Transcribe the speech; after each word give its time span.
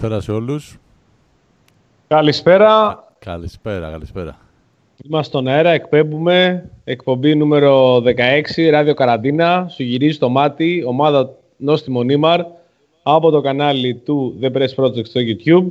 Καλησπέρα 0.00 0.22
σε 0.22 0.32
όλους. 0.32 0.78
Καλησπέρα. 2.08 3.04
Καλησπέρα, 3.18 3.90
καλησπέρα. 3.90 4.38
Είμαστε 5.04 5.28
στον 5.28 5.48
αέρα, 5.48 5.70
εκπέμπουμε 5.70 6.70
εκπομπή 6.84 7.34
νούμερο 7.34 8.00
16, 8.00 8.70
ράδιο 8.70 8.94
Καραντίνα. 8.94 9.68
Σου 9.68 9.82
γυρίζει 9.82 10.18
το 10.18 10.28
μάτι, 10.28 10.84
ομάδα 10.86 11.30
Νόστιμο 11.56 12.02
Νίμαρ 12.02 12.40
από 13.02 13.30
το 13.30 13.40
κανάλι 13.40 13.94
του 13.94 14.38
The 14.42 14.52
Press 14.52 14.74
Project 14.76 15.06
στο 15.06 15.20
YouTube. 15.20 15.66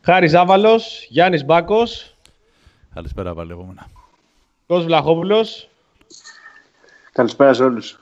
Χάρη 0.00 0.26
Ζάβαλος, 0.26 1.06
Γιάννης 1.08 1.44
Μπάκος. 1.44 2.16
Καλησπέρα 2.94 3.34
πάλι 3.34 3.52
επόμενα. 3.52 3.90
Κος 4.66 4.84
Βλαχόπουλος. 4.84 5.68
Καλησπέρα 7.12 7.52
σε 7.52 7.64
όλους. 7.64 7.98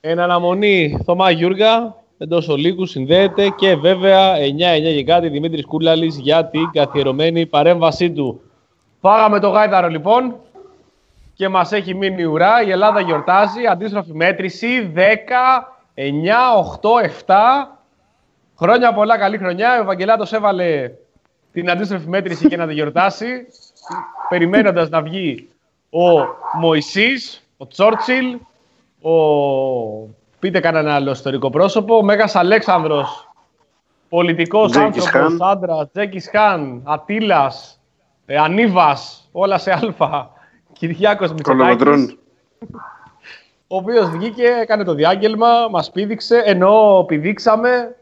Εν 0.00 0.18
αναμονή 0.18 0.98
Θωμά 1.04 1.30
Γιούργα, 1.30 2.04
εντός 2.18 2.48
ολίγους 2.48 2.90
συνδέεται 2.90 3.48
και 3.48 3.76
βέβαια 3.76 4.34
9-9 4.36 4.38
και 4.80 5.04
κάτι 5.04 5.28
Δημήτρης 5.28 5.66
Κούλαλη 5.66 6.06
για 6.06 6.46
την 6.46 6.70
καθιερωμένη 6.72 7.46
παρέμβασή 7.46 8.12
του. 8.12 8.40
Φάγαμε 9.00 9.40
το 9.40 9.48
γάιδαρο 9.48 9.88
λοιπόν 9.88 10.34
και 11.34 11.48
μας 11.48 11.72
έχει 11.72 11.94
μείνει 11.94 12.24
ουρά. 12.24 12.62
Η 12.62 12.70
Ελλάδα 12.70 13.00
γιορτάζει, 13.00 13.66
αντίστροφη 13.66 14.14
μέτρηση 14.14 14.92
10, 14.96 15.00
9, 15.94 16.10
8, 16.82 17.10
7. 17.26 17.34
Χρόνια 18.58 18.92
πολλά, 18.92 19.18
καλή 19.18 19.38
χρονιά. 19.38 19.76
Ο 19.78 19.80
Ευαγγελάτος 19.80 20.32
έβαλε 20.32 20.90
την 21.52 21.70
αντίστροφη 21.70 22.08
μέτρηση 22.08 22.48
και 22.48 22.56
να 22.56 22.66
τη 22.66 22.74
γιορτάσει, 22.74 23.46
περιμένοντας 24.28 24.88
να 24.88 25.02
βγει 25.02 25.48
ο 25.90 26.26
Μωυσής, 26.60 27.48
ο 27.56 27.66
Τσόρτσιλ, 27.66 28.38
ο... 29.00 29.12
Πείτε 30.46 30.60
κανένα 30.60 30.94
άλλο 30.94 31.10
ιστορικό 31.10 31.50
πρόσωπο, 31.50 31.96
ο 31.96 32.02
Μέγας 32.02 32.34
Αλέξανδρος, 32.36 33.28
πολιτικός 34.08 34.70
Τζέκης 34.70 35.04
άνθρωπος, 35.06 35.36
Χάν. 35.38 35.48
άντρας, 35.50 35.88
Τζέκης 35.92 36.28
Χάν, 36.30 36.80
Ατήλας, 36.84 37.80
ε, 38.26 38.36
Ανίβας, 38.36 39.28
όλα 39.32 39.58
σε 39.58 39.72
αλφα, 39.72 40.30
Κυριάκος 40.78 41.32
Μητσοτάκης, 41.32 41.76
Κολομετρών. 41.76 42.18
ο 43.66 43.76
οποίος 43.76 44.08
βγήκε, 44.10 44.44
έκανε 44.62 44.84
το 44.84 44.94
διάγγελμα, 44.94 45.68
μας 45.70 45.90
πήδηξε, 45.90 46.42
ενώ 46.44 47.04
πηδήξαμε, 47.06 47.96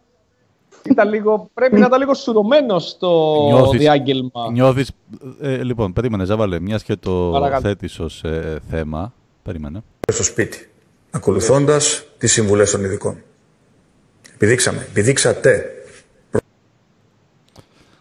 ήταν 0.90 1.08
λίγο, 1.08 1.50
πρέπει 1.54 1.78
να 1.78 1.86
ήταν 1.86 1.98
λίγο 2.00 2.14
σουρωμένος 2.14 2.88
στο 2.88 3.42
Νιώθεις- 3.46 3.80
διάγγελμα. 3.80 4.50
Νιώθεις... 4.52 4.90
Ε, 5.40 5.62
λοιπόν, 5.62 5.92
περίμενε, 5.92 6.24
Ζάβαλε, 6.24 6.60
μιας 6.60 6.82
και 6.82 6.96
το 6.96 7.28
Παρακαλώ. 7.32 7.60
θέτεις 7.60 8.00
ως 8.00 8.22
ε, 8.24 8.58
θέμα. 8.70 9.12
Περίμενε. 9.42 9.82
στο 10.12 10.22
σπίτι, 10.22 10.70
ακολουθώντας 11.14 12.04
τις 12.18 12.32
συμβουλές 12.32 12.70
των 12.70 12.84
ειδικών. 12.84 13.22
Επιδείξαμε, 14.34 14.86
επιδείξατε 14.90 15.68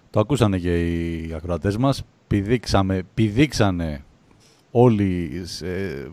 Το 0.10 0.20
ακούσανε 0.20 0.58
και 0.58 0.80
οι 0.90 1.34
ακροατές 1.36 1.78
μας. 1.78 2.04
Πηδήξαμε, 2.28 3.04
πηδήξανε 3.14 4.04
όλοι, 4.72 5.32
ε, 5.64 6.06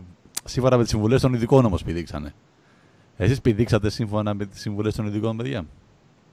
σύμφωνα 0.45 0.75
με 0.77 0.81
τις 0.81 0.91
συμβουλές 0.91 1.21
των 1.21 1.33
ειδικών 1.33 1.65
όμως 1.65 1.83
πηδήξανε. 1.83 2.33
Εσείς 3.17 3.41
πηδήξατε 3.41 3.89
σύμφωνα 3.89 4.33
με 4.33 4.45
τις 4.45 4.61
συμβουλές 4.61 4.95
των 4.95 5.05
ειδικών, 5.05 5.37
παιδιά; 5.37 5.65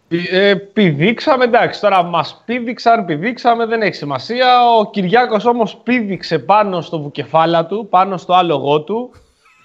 Πη- 0.08 0.28
Ε, 0.30 0.54
πηδήξαμε, 0.54 1.44
εντάξει, 1.44 1.80
τώρα 1.80 2.02
μας 2.02 2.42
πήδηξαν, 2.44 3.04
πηδήξαμε, 3.04 3.66
δεν 3.66 3.82
έχει 3.82 3.94
σημασία. 3.94 4.70
Ο 4.78 4.90
Κυριάκος 4.90 5.44
όμως 5.44 5.76
πήδηξε 5.82 6.38
πάνω 6.38 6.80
στο 6.80 7.00
βουκεφάλα 7.00 7.66
του, 7.66 7.86
πάνω 7.90 8.16
στο 8.16 8.32
άλογό 8.34 8.82
του 8.82 9.10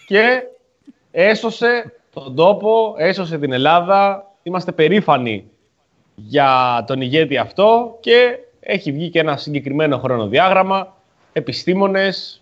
και 0.07 0.41
έσωσε 1.15 1.93
τον 2.13 2.35
τόπο, 2.35 2.95
έσωσε 2.97 3.37
την 3.37 3.53
Ελλάδα. 3.53 4.31
Είμαστε 4.43 4.71
περήφανοι 4.71 5.49
για 6.15 6.83
τον 6.87 7.01
ηγέτη 7.01 7.37
αυτό 7.37 7.97
και 7.99 8.37
έχει 8.59 8.91
βγει 8.91 9.09
και 9.09 9.19
ένα 9.19 9.37
συγκεκριμένο 9.37 9.97
χρονοδιάγραμμα. 9.97 10.95
Επιστήμονες, 11.33 12.41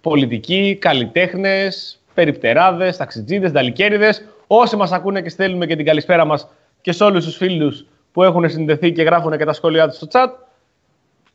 πολιτικοί, 0.00 0.76
καλλιτέχνες, 0.80 2.00
περιπτεράδες, 2.14 2.96
ταξιτζίδες, 2.96 3.52
δαλικέριδες. 3.52 4.24
Όσοι 4.46 4.76
μας 4.76 4.92
ακούνε 4.92 5.22
και 5.22 5.28
στέλνουμε 5.28 5.66
και 5.66 5.76
την 5.76 5.84
καλησπέρα 5.84 6.24
μας 6.24 6.48
και 6.80 6.92
σε 6.92 7.04
όλους 7.04 7.24
τους 7.24 7.36
φίλους 7.36 7.86
που 8.12 8.22
έχουν 8.22 8.50
συνδεθεί 8.50 8.92
και 8.92 9.02
γράφουν 9.02 9.38
και 9.38 9.44
τα 9.44 9.52
σχόλιά 9.52 9.88
τους 9.88 9.96
στο 9.96 10.06
chat, 10.10 10.28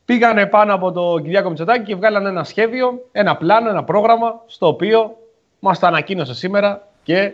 πήγανε 0.06 0.46
πάνω 0.46 0.74
από 0.74 0.92
το 0.92 1.20
Κυριάκο 1.24 1.50
Μητσοτάκη 1.50 1.84
και 1.84 1.96
βγάλανε 1.96 2.30
ένα 2.30 2.44
σχέδιο, 2.44 3.06
ένα 3.12 3.38
πλάνο, 3.38 3.70
ένα 3.70 3.84
πρόγραμμα, 3.84 4.42
στο 4.46 4.68
οποίο 4.68 5.18
μας 5.64 5.80
το 5.80 5.88
ανακοίνωσε 5.88 6.34
σήμερα 6.34 6.88
και 7.04 7.32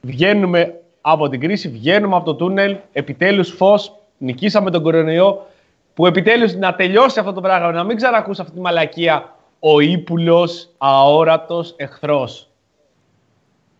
βγαίνουμε 0.00 0.80
από 1.00 1.28
την 1.28 1.40
κρίση, 1.40 1.68
βγαίνουμε 1.68 2.16
από 2.16 2.24
το 2.24 2.34
τούνελ, 2.34 2.76
επιτέλους 2.92 3.50
φως, 3.50 3.96
νικήσαμε 4.18 4.70
τον 4.70 4.82
κορονοϊό, 4.82 5.46
που 5.94 6.06
επιτέλους 6.06 6.54
να 6.54 6.74
τελειώσει 6.74 7.18
αυτό 7.18 7.32
το 7.32 7.40
πράγμα, 7.40 7.72
να 7.72 7.84
μην 7.84 7.96
ξανακούσει 7.96 8.40
αυτή 8.40 8.52
τη 8.54 8.60
μαλακία 8.60 9.34
ο 9.60 9.80
ύπουλος, 9.80 10.68
αόρατος 10.78 11.74
εχθρός. 11.76 12.48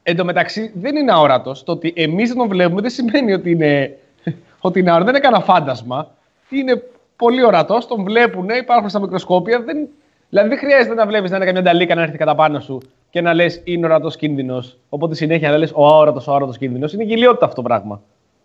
Εν 0.02 0.16
τω 0.16 0.24
μεταξύ 0.24 0.72
δεν 0.74 0.96
είναι 0.96 1.12
αόρατος. 1.12 1.62
Το 1.62 1.72
ότι 1.72 1.92
εμείς 1.96 2.28
δεν 2.28 2.38
τον 2.38 2.48
βλέπουμε 2.48 2.80
δεν 2.80 2.90
σημαίνει 2.90 3.32
ότι 3.32 3.50
είναι, 3.50 3.98
ότι 4.60 4.78
είναι 4.78 4.90
αόρατο. 4.90 5.10
Δεν 5.10 5.14
είναι 5.14 5.28
κανένα 5.28 5.44
φάντασμα. 5.44 6.10
Είναι 6.48 6.82
πολύ 7.16 7.44
ορατός, 7.44 7.86
τον 7.86 8.04
βλέπουν, 8.04 8.48
υπάρχουν 8.48 8.88
στα 8.88 9.00
μικροσκόπια. 9.00 9.60
Δεν, 9.60 9.88
δηλαδή 10.28 10.48
δεν 10.48 10.58
χρειάζεται 10.58 10.94
να 10.94 11.06
βλέπεις 11.06 11.30
να 11.30 11.36
είναι 11.36 11.44
καμιά 11.44 11.62
νταλίκα 11.62 11.94
να 11.94 12.02
έρθει 12.02 12.16
κατά 12.16 12.34
πάνω 12.34 12.60
σου 12.60 12.80
και 13.16 13.22
να 13.22 13.34
λες 13.34 13.60
είναι 13.64 13.86
ορατός 13.86 14.16
κίνδυνος. 14.16 14.76
Οπότε 14.88 15.14
συνέχεια 15.14 15.50
να 15.50 15.56
λες 15.56 15.72
ο 15.74 15.86
αόρατος, 15.86 16.26
ο 16.26 16.30
αόρατος 16.32 16.58
κίνδυνος. 16.58 16.92
Είναι 16.92 17.04
γελιότητα 17.04 17.44
αυτό 17.44 17.56
το 17.56 17.62
πράγμα. 17.68 18.00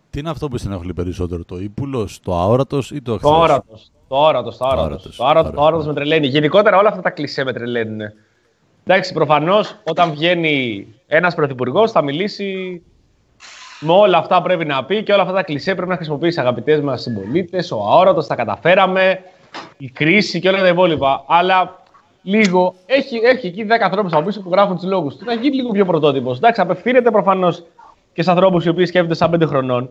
Τι 0.09 0.19
είναι 0.19 0.29
αυτό 0.29 0.47
που 0.47 0.57
συνέχολη 0.57 0.93
περισσότερο, 0.93 1.43
το 1.45 1.57
ύπουλος, 1.59 2.19
το 2.23 2.33
αόρατος 2.35 2.91
ή 2.91 3.01
το 3.01 3.11
Το 3.11 3.13
εχθρός. 3.13 3.37
όρατο. 3.39 3.73
Το 4.07 4.15
όρατο, 4.17 4.49
το 4.57 4.65
όρατο. 4.65 4.81
Όρατος. 4.83 5.15
Το 5.15 5.23
όρατο, 5.23 5.43
το 5.49 5.53
Ωραία. 5.55 5.65
όρατος 5.65 5.85
με 5.87 5.93
τρελαίνει. 5.93 6.27
Γενικότερα 6.27 6.77
όλα 6.77 6.89
αυτά 6.89 7.01
τα 7.01 7.09
κλισέ 7.09 7.43
με 7.43 7.53
τρελαίνουν. 7.53 7.99
Εντάξει, 8.85 9.13
προφανώς 9.13 9.75
όταν 9.83 10.11
βγαίνει 10.11 10.87
ένας 11.07 11.35
πρωθυπουργός 11.35 11.91
θα 11.91 12.01
μιλήσει 12.01 12.81
με 13.79 13.91
όλα 13.91 14.17
αυτά 14.17 14.37
που 14.37 14.43
πρέπει 14.43 14.65
να 14.65 14.85
πει 14.85 15.03
και 15.03 15.13
όλα 15.13 15.21
αυτά 15.21 15.33
τα 15.33 15.43
κλισέ 15.43 15.73
πρέπει 15.75 15.89
να 15.89 15.95
χρησιμοποιήσει 15.95 16.39
αγαπητές 16.39 16.81
μας 16.81 17.01
συμπολίτες, 17.01 17.71
ο 17.71 17.77
αόρατο, 17.89 18.25
τα 18.27 18.35
καταφέραμε, 18.35 19.19
η 19.77 19.89
κρίση 19.89 20.39
και 20.39 20.49
όλα 20.49 20.59
τα 20.59 20.67
υπόλοιπα. 20.67 21.23
Αλλά 21.27 21.80
λίγο 22.21 22.75
έχει, 22.85 23.17
έχει 23.23 23.47
εκεί 23.47 23.65
10 23.69 23.71
ανθρώπους 23.81 24.13
από 24.13 24.25
πίσω 24.25 24.41
που 24.41 24.49
γράφουν 24.51 24.75
τους 24.75 24.85
λόγους 24.85 25.15
του. 25.15 25.25
Να 25.25 25.33
γίνει 25.33 25.55
λίγο 25.55 25.69
πιο 25.71 25.85
πρωτότυπος. 25.85 26.37
Εντάξει, 26.37 26.61
απευθύνεται 26.61 27.11
προφανώς 27.11 27.63
και 28.13 28.23
σε 28.23 28.29
ανθρώπους 28.31 28.65
οι 28.65 28.69
οποίοι 28.69 28.85
σκέφτονται 28.85 29.13
σαν 29.15 29.31
5 29.35 29.45
χρονών. 29.47 29.89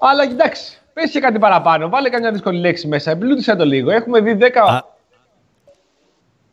Αλλά 0.00 0.22
εντάξει, 0.22 0.78
πες 0.92 1.10
και 1.10 1.20
κάτι 1.20 1.38
παραπάνω. 1.38 1.88
Βάλε 1.88 2.08
καμιά 2.08 2.32
δύσκολη 2.32 2.58
λέξη 2.58 2.88
μέσα. 2.88 3.10
Εμπλούτησε 3.10 3.56
το 3.56 3.64
λίγο. 3.64 3.90
Έχουμε 3.90 4.20
δει 4.20 4.34
10, 4.40 4.44
Α, 4.56 4.82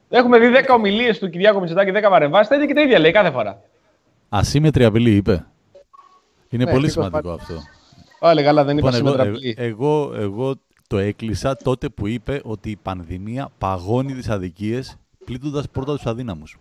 Έχουμε 0.10 0.40
δει 0.40 0.48
10 0.68 0.74
ομιλίες 0.76 1.20
του 1.20 1.30
Κυριάκου 1.30 1.60
Μητσοτάκη, 1.60 1.92
10 1.92 2.10
παρεμβάσεις. 2.10 2.48
Τα 2.48 2.56
ίδια 2.56 2.68
και 2.68 2.74
τα 2.74 2.82
ίδια 2.82 3.00
λέει 3.00 3.12
κάθε 3.12 3.32
φορά. 3.32 3.62
ασύμετρη 4.30 4.84
απειλή 4.86 5.16
είπε. 5.16 5.46
Είναι 6.50 6.64
Ναι, 6.64 6.72
πολύ 6.72 6.86
τι 6.86 6.92
σημαντικό 6.92 7.22
προσπάθησε. 7.22 7.54
αυτό. 7.54 7.64
Πάλι 8.20 8.44
καλά, 8.44 8.64
δεν 8.64 8.78
είπα 8.78 8.92
Λοιπόν, 8.92 9.08
εγώ, 9.08 9.10
σήμερα 9.18 9.30
εγώ, 9.30 9.38
πλή. 9.40 9.56
εγώ, 9.58 10.14
εγώ 10.16 10.56
το 10.88 10.98
έκλεισα 10.98 11.56
τότε 11.56 11.90
που 11.90 12.08
είπε 12.08 12.42
ότι 12.44 12.70
η 12.70 12.76
πανδημία 12.76 13.50
παγώνει 13.58 14.14
τις 14.14 14.30
αδικίες 14.30 14.96
πλήττοντας 15.26 15.70
πρώτα 15.70 15.96
τους 15.96 16.06
αδύναμους. 16.06 16.58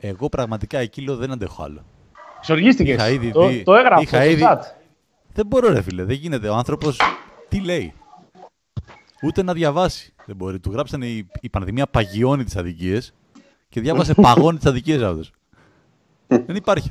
Εγώ 0.00 0.28
πραγματικά 0.28 0.78
εκεί 0.78 1.02
λέω 1.02 1.16
δεν 1.16 1.30
αντέχω 1.30 1.62
άλλο. 1.62 1.84
Ξοργίστηκες. 2.40 2.94
είχα 2.94 3.10
ήδη 3.10 3.30
Το, 3.32 3.46
δει- 3.48 3.64
το 3.64 3.74
έγραψε 3.74 4.02
είχα 4.04 4.20
στο 4.20 4.30
ήδη- 4.30 4.42
chat. 4.46 4.58
Δεν 5.32 5.46
μπορώ 5.46 5.72
ρε 5.72 5.82
φίλε, 5.82 6.04
δεν 6.04 6.16
γίνεται. 6.16 6.48
Ο 6.48 6.54
άνθρωπος 6.54 6.98
τι 7.48 7.60
λέει; 7.60 7.92
Ούτε 9.22 9.42
να 9.42 9.52
διαβάσει 9.52 10.14
δεν 10.26 10.36
μπορεί. 10.36 10.60
Του 10.60 10.72
γράψανε 10.72 11.06
η, 11.06 11.26
η 11.40 11.48
πανδημία 11.48 11.86
παγιώνει 11.86 12.44
τις 12.44 12.56
αδικίες 12.56 13.12
και 13.68 13.80
διάβασε 13.80 14.14
παγώνει 14.22 14.56
τις 14.58 14.66
αδικίες 14.66 15.02
αυτός. 15.02 15.32
δεν 16.26 16.56
υπάρχει. 16.56 16.90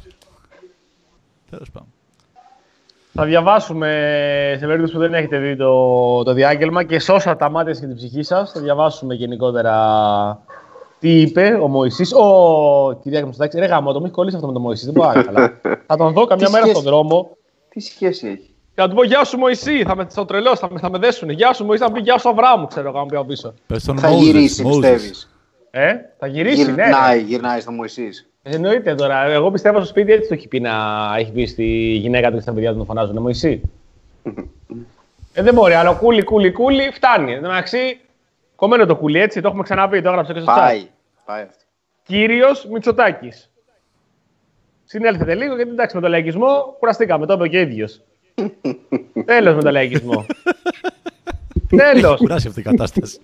Τέλος 1.50 1.72
πάντων. 1.72 1.90
Θα 3.14 3.26
διαβάσουμε 3.26 3.88
σε 4.60 4.66
περίπτωση 4.66 4.94
που 4.94 5.00
δεν 5.00 5.14
έχετε 5.14 5.38
δει 5.38 5.56
το, 5.56 6.24
το 6.24 6.34
διάγγελμα 6.34 6.84
και 6.84 7.00
σώσα 7.00 7.36
τα 7.36 7.50
μάτια 7.50 7.74
και 7.74 7.80
την 7.86 7.96
ψυχή 7.96 8.24
σας. 8.24 8.52
Θα 8.52 8.60
διαβάσουμε 8.62 9.14
γενικότερα 9.14 9.76
τι 11.00 11.22
είπε 11.22 11.60
ο 11.62 11.68
Μωυσής. 11.68 12.14
Ο 12.14 13.00
Κυριάκο 13.02 13.26
Μητσοτάκη. 13.26 13.60
Ρε 13.60 13.66
γάμο, 13.66 13.92
το 13.92 14.00
μου 14.00 14.06
έχει 14.06 14.14
κολλήσει 14.14 14.36
αυτό 14.36 14.48
με 14.48 14.54
τον 14.54 14.62
Μωυσή. 14.62 14.86
Δεν 14.86 14.94
μπορώ 14.94 15.08
να 15.08 15.14
είναι 15.14 15.24
καλά. 15.24 15.60
θα 15.88 15.98
τον 15.98 16.14
δω 16.14 16.26
καμιά 16.26 16.46
Τι 16.46 16.52
μέρα 16.52 16.66
σχέση; 16.66 16.80
στον 16.82 16.92
δρόμο 16.92 17.38
Τι 17.70 17.80
σχέση 17.80 18.28
έχει; 18.28 18.54
και 18.76 18.82
θα 18.82 18.90
του 18.90 18.96
πω 18.96 19.04
Γεια 19.04 19.24
σου 19.24 19.38
Μωυσή. 19.38 19.84
Θα 19.84 19.96
με 19.96 20.06
στο 20.10 20.26
τρελό, 20.26 20.56
θα 20.56 20.68
με, 20.72 20.80
θα 20.80 20.90
με 20.90 20.98
δέσουν. 20.98 21.30
Γεια 21.30 21.54
σου 21.54 21.66
Μωυσή, 21.66 21.82
θα 21.82 21.88
μου 21.90 21.96
πει 21.96 22.02
Γεια 22.02 22.18
σου 22.18 22.30
Αβράμου, 22.30 22.68
ξέρω 22.68 22.90
εγώ, 22.90 23.00
αν 23.00 23.06
πει 23.06 23.16
από 23.16 23.26
πίσω. 23.26 23.54
Πες 23.68 23.84
τον 23.84 23.98
Θα 23.98 24.10
Moses, 24.10 24.18
γυρίσει, 24.18 24.64
Moses. 24.66 24.70
πιστεύεις. 24.70 25.30
Ε, 25.72 25.94
θα 26.20 26.28
γυρίσει, 26.28 26.72
ναι. 26.72 26.84
Γυρνάει, 26.84 27.22
γυρνάει 27.22 27.60
στο 27.60 27.72
Μωυσής. 27.72 28.29
Εννοείται 28.44 28.96
τώρα. 28.96 29.24
Εγώ 29.24 29.52
πιστεύω 29.52 29.78
στο 29.78 29.88
σπίτι 29.88 30.12
έτσι 30.12 30.28
το 30.28 30.34
έχει 30.34 30.48
πει 30.48 30.60
να 30.60 30.72
έχει 31.18 31.32
πει 31.32 31.46
στη 31.46 31.64
γυναίκα 32.02 32.30
του 32.30 32.36
και 32.36 32.42
στα 32.42 32.54
παιδιά 32.54 32.72
του 32.72 32.78
να 32.78 32.84
φωνάζουν 32.84 33.18
«Ε, 33.18 33.20
Μωυσή. 33.20 33.62
ε, 35.34 35.42
δεν 35.42 35.54
μπορεί, 35.54 35.74
αλλά 35.74 35.94
κούλι, 35.94 36.24
κούλι, 36.24 36.52
κούλι 36.52 36.92
φτάνει. 36.94 37.34
Εν 37.34 37.42
τω 37.42 37.48
μεταξύ, 37.48 38.00
κομμένο 38.56 38.86
το 38.86 38.96
κούλι 38.96 39.20
έτσι, 39.20 39.42
το 39.42 39.48
έχουμε 39.48 39.64
ξαναπεί, 39.64 40.02
το 40.02 40.10
έγραψα 40.10 40.34
και 40.34 40.40
στο 40.40 40.52
chat. 40.52 40.56
Πάει. 40.58 40.88
Πάει 41.26 41.42
αυτό. 41.42 41.64
Κύριος 42.04 42.66
Μητσοτάκης. 42.72 43.50
Συνέλθετε 44.86 45.36
λίγο, 45.36 45.56
γιατί 45.56 45.72
εντάξει 45.72 45.96
με 45.96 46.02
τον 46.02 46.10
λαϊκισμό 46.12 46.76
κουραστήκαμε, 46.80 47.26
το 47.26 47.34
είπε 47.34 47.48
και 47.48 47.58
ο 47.58 47.62
ίδιος. 47.62 48.02
Τέλος 49.26 49.56
με 49.56 49.62
το 49.62 49.72
λαϊκισμό. 49.72 50.26
Τέλος. 51.70 52.20
Κουράσει 52.20 52.48
αυτή 52.48 52.60
η 52.60 52.64
κατάσταση. 52.64 53.20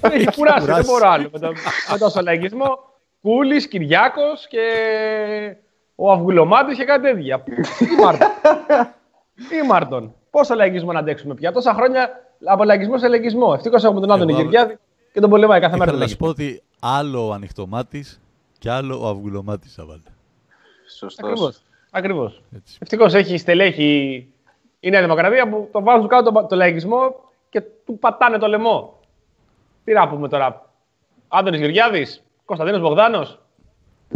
Έχει 0.00 0.24
κουράσει, 0.36 0.66
δεν 0.66 0.74
κουράσει. 0.74 0.90
μπορώ 0.90 1.08
άλλο. 1.08 1.28
Με, 1.32 1.38
το, 1.38 1.52
με 1.92 1.98
τόσο 1.98 2.20
λαϊκισμό. 2.20 2.78
Κούλη, 3.22 3.68
Κυριάκος 3.68 4.46
και 4.48 4.62
ο 5.94 6.10
Αυγουλωμάτης 6.12 6.76
και 6.78 6.84
κάτι 6.84 7.02
τέτοια. 7.02 7.44
Ή 7.80 8.02
Μάρτον. 8.02 8.28
Ή 9.62 9.66
Μάρτον. 9.66 10.14
Πόσο 10.30 10.54
λαϊκισμό 10.54 10.92
να 10.92 10.98
αντέξουμε 10.98 11.34
πια. 11.34 11.52
Τόσα 11.52 11.74
χρόνια 11.74 12.10
από 12.44 12.64
λαϊκισμό 12.64 12.98
σε 12.98 13.08
λαϊκισμό. 13.08 13.52
Ευτυχώς 13.56 13.84
έχουμε 13.84 14.00
τον 14.00 14.10
Άδωνη 14.10 14.30
Εγώ- 14.32 14.40
Γεωργιάδη 14.40 14.78
και 15.12 15.20
τον 15.20 15.30
πολεμάει 15.30 15.60
κάθε 15.60 15.76
μέρα. 15.76 15.90
Ήθελα 15.92 16.06
τον 16.06 16.08
να 16.08 16.14
σου 16.14 16.16
λαϊκισμό. 16.24 16.46
πω 16.46 16.56
ότι 16.56 16.62
άλλο 16.96 17.28
ο 17.28 17.32
ανοιχτομάτης 17.32 18.20
και 18.58 18.70
άλλο 18.70 19.00
ο 19.02 19.08
αυγουλομάτη 19.08 19.68
θα 19.68 19.84
βάλει. 19.84 20.02
Σωστός. 20.98 21.18
Ακριβώς. 21.28 21.62
Ακριβώς. 21.90 22.42
Έτσι. 22.56 22.78
Ευτυχώς 22.80 23.14
έχει 23.14 23.38
στελέχη 23.38 24.26
η 24.80 24.90
Νέα 24.90 25.00
Δημοκρατία 25.00 25.48
που 25.48 25.68
το 25.72 25.82
βάζουν 25.82 26.08
κάτω 26.08 26.32
το, 26.32 26.46
το 26.46 26.56
λαϊκισμό 26.56 27.14
και 27.50 27.60
του 27.60 27.98
πατάνε 27.98 28.38
το 28.38 28.46
λαιμό. 28.46 28.98
Τι 29.84 29.92
να 29.92 30.08
πούμε 30.08 30.28
τώρα. 30.28 30.70
Άδωνης 31.28 31.58
Γεωργιάδη, 31.60 32.06
Κωνσταντίνος 32.48 32.80
Μπογδάνος, 32.80 33.38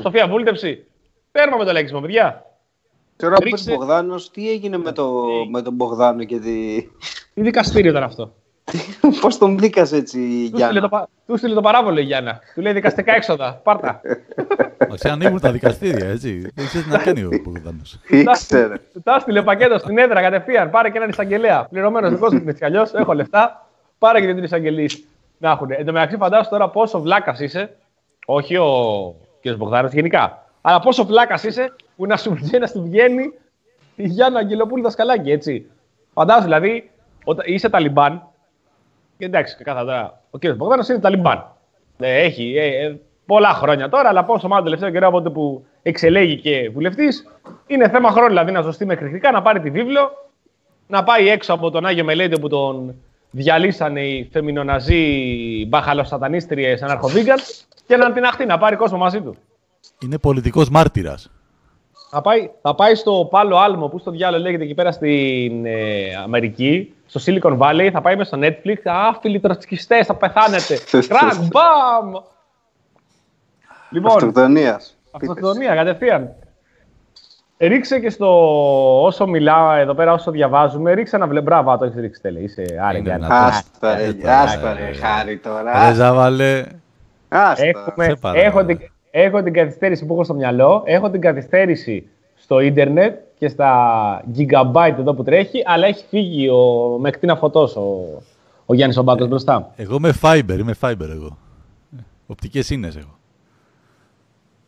Σοφία 0.03 0.29
Βούλτεψη. 0.29 0.85
Τέρμα 1.33 1.57
με 1.57 1.65
το 1.65 1.73
λαϊκισμό, 1.73 2.01
παιδιά. 2.01 2.47
Τώρα 3.17 3.35
που 3.37 3.43
Ρίξε. 3.45 3.63
είπες 3.65 3.77
Μπογδάνος, 3.77 4.31
τι 4.31 4.51
έγινε 4.51 4.79
με, 4.79 4.93
το, 4.93 5.23
με 5.51 5.63
τον 5.63 5.75
Μπογδάνο 5.75 6.25
και 6.25 6.39
τη... 6.39 6.81
Τι 7.35 7.43
δικαστήριο 7.43 7.91
ήταν 7.91 8.03
αυτό; 8.03 8.33
Πώς 9.21 9.39
τον 9.39 9.57
βρήκας 9.57 9.93
έτσι, 9.93 10.19
Του 10.19 10.47
στείλε, 10.47 10.57
Γιάννα; 10.57 10.81
το, 10.81 10.89
πα- 10.89 11.09
του 11.27 11.37
στείλε 11.37 11.55
το 11.55 11.61
παράβολο 11.61 11.99
η 12.01 12.03
Γιάννα. 12.03 12.41
Του 12.55 12.61
λέει 12.61 12.73
δικαστικά 12.73 13.15
έξοδα. 13.15 13.61
Πάρτα. 13.63 14.01
Μα 14.89 15.11
ανοίγουν 15.11 15.41
τα 15.41 15.53
δικαστήρια, 15.53 16.09
έτσι. 16.09 16.39
Δεν 16.55 16.67
ξέρεις 16.67 16.87
τι 16.87 16.93
να 16.93 16.99
κάνει 16.99 17.23
ο 17.23 17.29
Μπογδάνος. 17.45 17.99
Ήξερε; 18.09 18.75
Του 18.93 19.03
τα 19.03 19.19
στείλε 19.19 19.43
πακέτο 19.43 19.79
στην 19.79 19.99
έδρα 19.99 20.21
κατευθείαν. 20.21 20.71
Πάρε 20.71 20.91
και 20.91 20.97
έναν 20.97 21.09
εισαγγελέα. 21.09 21.67
Πληρωμένος 21.71 22.11
δικός 22.11 22.33
μου 22.33 22.43
έτσι 22.47 22.59
κι 22.59 22.65
αλλιώς. 22.65 22.93
Έχω 22.93 23.13
λεφτά. 23.15 23.69
Πάρε 23.99 24.21
και 24.21 24.35
την 24.35 24.45
εισαγγελή. 24.45 24.91
Να 25.39 25.51
έχουν. 25.51 25.71
Εν 25.71 25.85
τω 25.87 25.93
μεταξύ, 25.93 26.17
φαντάσου 26.17 26.51
τώρα 26.51 26.69
πόσο 26.69 27.01
βλάκας 27.01 27.41
είσαι. 27.41 27.77
Όχι 28.27 28.57
ο 28.57 28.67
κ. 29.41 29.51
Μπογδάνος 29.57 29.93
γενικά. 29.93 30.47
Αλλά 30.61 30.81
πόσο 30.81 31.05
βλάκα 31.05 31.41
είσαι 31.45 31.75
που 31.97 32.07
να 32.07 32.17
σου 32.17 32.35
βγαίνει 32.35 32.59
να 32.59 32.67
σου 32.67 32.83
βγαίνει 32.83 33.33
η 33.97 34.07
Γιάννα 34.07 34.39
Αγγελοπούλου 34.39 34.83
δασκαλάκι, 34.83 35.31
έτσι. 35.31 35.71
Φαντάσου 36.13 36.43
δηλαδή, 36.43 36.91
όταν 37.25 37.45
είσαι 37.49 37.69
Ταλιμπάν. 37.69 38.23
Και 39.19 39.25
εντάξει, 39.25 39.65
καθαρά 39.65 39.85
τώρα. 39.85 40.21
Ο 40.31 40.39
κ. 40.39 40.55
Μπογδάνος 40.57 40.89
είναι 40.89 40.99
Ταλιμπάν. 40.99 41.53
Ε, 41.99 42.23
έχει 42.23 42.55
ε, 42.57 42.87
ε, 42.87 43.01
πολλά 43.27 43.49
χρόνια 43.49 43.89
τώρα, 43.89 44.09
αλλά 44.09 44.25
πόσο 44.25 44.49
μάλλον 44.49 44.65
τελευταίο 44.65 44.91
καιρό 44.91 45.07
από 45.07 45.17
τότε 45.17 45.31
που 45.31 45.65
εξελέγει 45.83 46.37
και 46.37 46.71
βουλευτής, 46.71 47.27
είναι 47.67 47.89
θέμα 47.89 48.11
χρόνου 48.11 48.29
δηλαδή 48.29 48.53
να 48.53 48.61
ζωστεί 48.61 48.85
με 48.85 48.95
κριτικά, 48.95 49.31
να 49.31 49.43
πάρει 49.43 49.61
τη 49.61 49.71
βίβλο, 49.71 50.31
να 50.87 51.05
πάει 51.05 51.29
έξω 51.29 51.53
από 51.53 51.71
τον 51.71 51.87
Άγιο 51.87 52.05
Μελέτη 52.05 52.41
που 52.41 52.49
τον 52.49 52.95
διαλύσανε 53.31 54.01
οι 54.01 54.29
φεμινοναζί 54.33 55.05
μπαχαλοσατανίστριε 55.69 56.77
αναρχοβίγκαν 56.81 57.39
και 57.87 57.97
να 57.97 58.13
την 58.13 58.25
αχτεί, 58.25 58.47
να 58.47 58.59
πάρει 58.59 58.77
κόσμο 58.77 58.99
μαζί 58.99 59.21
του. 59.21 59.37
Είναι 59.99 60.19
πολιτικός 60.19 60.69
μάρτυρας. 60.69 61.31
Θα 62.11 62.21
πάει, 62.21 62.51
θα 62.63 62.75
πάει 62.75 62.95
στο 62.95 63.29
Πάλο 63.31 63.57
Άλμο, 63.57 63.89
που 63.89 63.99
στο 63.99 64.11
διάλογο 64.11 64.43
λέγεται 64.43 64.65
εκεί 64.65 64.75
πέρα 64.75 64.93
στην 64.93 65.67
ε, 65.67 66.15
Αμερική, 66.25 66.95
στο 67.07 67.21
Silicon 67.27 67.59
Valley, 67.59 67.89
θα 67.93 68.01
πάει 68.01 68.17
μέσα 68.17 68.37
στο 68.37 68.47
Netflix. 68.49 68.77
Άφιλοι 68.85 69.41
τροτσκιστές, 69.41 70.07
θα 70.07 70.15
πεθάνετε. 70.15 70.79
Κρακ, 71.09 71.35
μπαμ! 71.35 72.13
Λοιπόν, 73.91 74.13
Αυτοκτονίας. 74.17 74.97
αυτοκτονία 75.11 75.75
κατευθείαν. 75.75 76.31
Ρίξε 77.59 78.01
και 78.01 78.11
στο 78.11 78.29
όσο 79.05 79.27
μιλάω 79.27 79.71
εδώ 79.73 79.95
πέρα, 79.95 80.13
όσο 80.13 80.31
διαβάζουμε, 80.31 80.93
ρίξε 80.93 81.17
ένα 81.17 81.27
βλέμμα. 81.27 81.43
Μπράβο, 81.45 81.79
το 81.79 81.85
έχεις 81.85 82.01
ρίξει 82.01 82.21
τέλε. 82.21 82.41
Είσαι 82.41 82.63
άρε 82.83 82.99
Είναι 82.99 83.09
Γιάννη. 83.09 83.27
δυνατό. 83.27 83.47
Άστα 83.47 83.97
ρε, 83.97 84.05
Ε, 84.23 84.31
άστα 84.33 84.71
ε, 84.71 84.75
ρε, 84.75 84.89
ε, 84.89 84.93
χάρη 84.95 85.39
τώρα. 85.39 85.89
Ρε 85.89 85.95
Ζάβαλε. 85.95 86.65
Άστα. 87.33 87.65
Έχουμε, 87.67 88.05
Σε 88.05 88.15
παρακαλώ. 88.15 88.47
έχω, 88.47 88.65
την, 88.65 88.79
έχω 89.11 89.43
την 89.43 89.53
καθυστέρηση 89.53 90.07
που 90.07 90.13
έχω 90.15 90.25
στο 90.25 90.35
μυαλό, 90.35 90.83
έχω 90.85 91.11
την 91.11 91.21
καθυστέρηση 91.21 92.09
στο 92.35 92.61
ίντερνετ 92.61 93.19
και 93.39 93.49
στα 93.49 94.25
gigabyte 94.37 94.95
εδώ 94.99 95.15
που 95.15 95.23
τρέχει, 95.23 95.63
αλλά 95.67 95.87
έχει 95.87 96.05
φύγει 96.09 96.49
ο, 96.49 96.97
με 97.01 97.11
κτίνα 97.11 97.37
φωτός 97.37 97.77
ο, 97.77 98.05
ο 98.67 98.75
Γιάννης 98.75 98.97
ο 98.99 99.03
Μπάκος 99.03 99.29
μπροστά. 99.29 99.71
Εγώ 99.77 99.95
είμαι 99.97 100.13
fiber, 100.23 100.57
είμαι 100.59 100.75
fiber 100.81 101.09
εγώ. 101.13 101.37
Οπτικές 102.27 102.71
ίνε 102.71 102.87
έχω. 102.87 103.17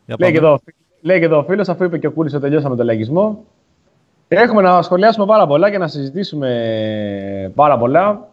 Για 0.05 0.15
Λέει 0.19 0.31
και, 0.31 0.39
πάμε. 0.39 0.47
εδώ, 0.47 0.59
λέει 1.01 1.19
και 1.19 1.25
εδώ 1.25 1.37
ο 1.37 1.43
φίλος, 1.43 1.69
αφού 1.69 1.83
είπε 1.83 1.97
και 1.97 2.07
ο 2.07 2.11
Κούρης 2.11 2.33
ότι 2.33 2.41
τελειώσαμε 2.43 2.75
τον 2.75 2.85
λαϊκισμό. 2.85 3.43
Έχουμε 4.27 4.61
να 4.61 4.81
σχολιάσουμε 4.81 5.25
πάρα 5.25 5.47
πολλά 5.47 5.71
και 5.71 5.77
να 5.77 5.87
συζητήσουμε 5.87 7.51
πάρα 7.55 7.77
πολλά. 7.77 8.27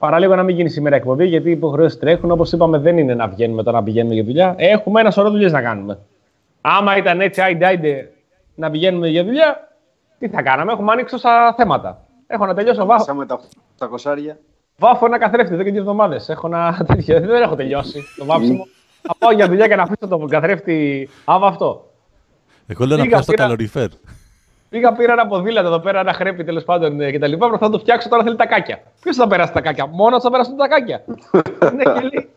Παραλίγο 0.00 0.34
να 0.34 0.42
μην 0.42 0.56
γίνει 0.56 0.68
σήμερα 0.70 0.96
εκπομπή, 0.96 1.26
γιατί 1.26 1.48
οι 1.48 1.52
υποχρεώσεις 1.52 1.98
τρέχουν. 1.98 2.30
Όπως 2.30 2.52
είπαμε, 2.52 2.78
δεν 2.78 2.98
είναι 2.98 3.14
να 3.14 3.28
βγαίνουμε 3.28 3.62
τώρα 3.62 3.78
να 3.78 3.84
πηγαίνουμε 3.84 4.14
για 4.14 4.24
δουλειά. 4.24 4.54
Έχουμε 4.58 5.00
ένα 5.00 5.10
σωρό 5.10 5.30
δουλειές 5.30 5.52
να 5.52 5.62
κάνουμε. 5.62 5.98
Άμα 6.60 6.96
ήταν 6.96 7.20
έτσι, 7.20 7.40
άιντε, 7.40 7.66
άιντε, 7.66 8.10
να 8.54 8.70
πηγαίνουμε 8.70 9.08
για 9.08 9.24
δουλειά, 9.24 9.68
τι 10.18 10.28
θα 10.28 10.42
κάναμε; 10.42 10.72
Έχουμε 10.72 10.92
ανοίξει 10.92 11.14
τόσα 11.14 11.54
θέματα. 11.56 12.04
Έχω 12.26 12.46
να 12.46 12.54
τελειώσω. 12.54 12.84
Βάφω, 12.86 13.04
Σαν 13.04 13.16
με 13.16 13.26
τα, 13.26 13.40
τα 13.78 13.86
κοσάρια. 13.86 14.38
βάφω 14.78 15.06
ένα 15.06 15.18
καθρέφτη 15.18 15.54
εδώ 15.54 15.62
και 15.62 15.70
δύο 15.70 15.80
εβδομάδες. 15.80 16.28
Έχω 16.28 16.48
να 16.48 16.72
τέτοιο. 16.88 17.20
Δεν 17.20 17.42
έχω 17.42 17.54
τελειώσει 17.54 18.02
το 18.16 18.24
βάψιμο. 18.24 18.66
Θα 19.02 19.14
πάω 19.18 19.32
για 19.32 19.48
δουλειά 19.48 19.68
και 19.68 19.76
να 19.76 19.82
αφήσω 19.82 20.08
το 20.08 20.18
καθρέφτη 20.18 21.08
άβαυτο. 21.24 21.90
Εγώ 22.66 22.84
λέω 22.86 22.96
να 22.96 23.02
Πήγα, 23.02 23.14
πιάσω 23.16 23.26
το 23.26 23.32
πήρα- 23.32 23.44
καλοριφέρ. 23.44 23.88
Πήγα, 24.70 24.92
πήρα 24.92 25.12
ένα 25.12 25.26
ποδήλατο 25.26 25.66
εδώ 25.68 25.78
πέρα, 25.78 26.00
ένα 26.00 26.12
χρέπι 26.12 26.44
τέλος 26.44 26.64
πάντων 26.64 27.00
ε, 27.00 27.10
και 27.10 27.18
τα 27.18 27.26
λοιπά. 27.26 27.46
Προσπαθώ 27.48 27.66
να 27.66 27.76
το 27.78 27.78
φτιάξω 27.82 28.08
τώρα 28.08 28.22
θέλει 28.22 28.36
τα 28.36 28.46
κάκια. 28.46 28.82
Ποιος 29.00 29.16
θα 29.16 29.26
περάσει 29.26 29.52
τα 29.52 29.60
κάκια, 29.60 29.86
μόνος 29.86 30.22
θα 30.22 30.30
περάσουν 30.30 30.56
τα 30.56 30.68
κάκια. 30.68 31.02
ναι, 31.74 31.82
και 31.82 32.00
λέει. 32.12 32.28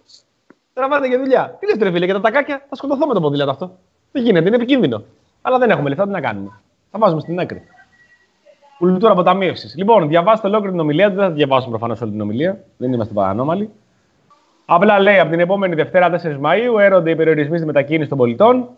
Τώρα 0.73 0.87
πάτε 0.87 1.07
για 1.07 1.17
δουλειά. 1.19 1.55
Τι 1.59 1.65
λες, 1.67 1.77
τρε 1.77 1.91
φίλε, 1.91 2.05
και 2.05 2.13
τα 2.13 2.21
τακάκια 2.21 2.65
θα 2.69 2.75
σκοτωθώ 2.75 3.07
με 3.07 3.13
το 3.13 3.21
ποδήλατο 3.21 3.51
αυτό. 3.51 3.71
Δεν 4.11 4.23
γίνεται, 4.23 4.47
είναι 4.47 4.55
επικίνδυνο. 4.55 5.03
Αλλά 5.41 5.57
δεν 5.57 5.69
έχουμε 5.69 5.89
λεφτά, 5.89 6.03
τι 6.03 6.09
να 6.09 6.21
κάνουμε. 6.21 6.49
Θα 6.91 6.99
βάζουμε 6.99 7.21
στην 7.21 7.39
άκρη. 7.39 7.63
Κουλτούρα 8.77 9.11
αποταμίευσης. 9.11 9.75
Λοιπόν, 9.77 10.07
διαβάστε 10.07 10.47
ολόκληρη 10.47 10.71
την 10.71 10.81
ομιλία. 10.81 11.09
Δεν 11.09 11.17
θα 11.17 11.27
τη 11.27 11.33
διαβάσουμε 11.33 11.69
προφανώς 11.71 12.01
όλη 12.01 12.11
την 12.11 12.21
ομιλία. 12.21 12.63
Δεν 12.77 12.93
είμαστε 12.93 13.13
παρανόμαλοι. 13.13 13.69
Απλά 14.65 14.99
λέει 14.99 15.19
από 15.19 15.29
την 15.29 15.39
επόμενη 15.39 15.75
Δευτέρα 15.75 16.09
4 16.23 16.37
Μαου 16.39 16.77
έρονται 16.77 17.09
οι 17.11 17.15
περιορισμοί 17.15 17.57
στη 17.57 17.65
μετακίνηση 17.65 18.09
των 18.09 18.17
πολιτών. 18.17 18.69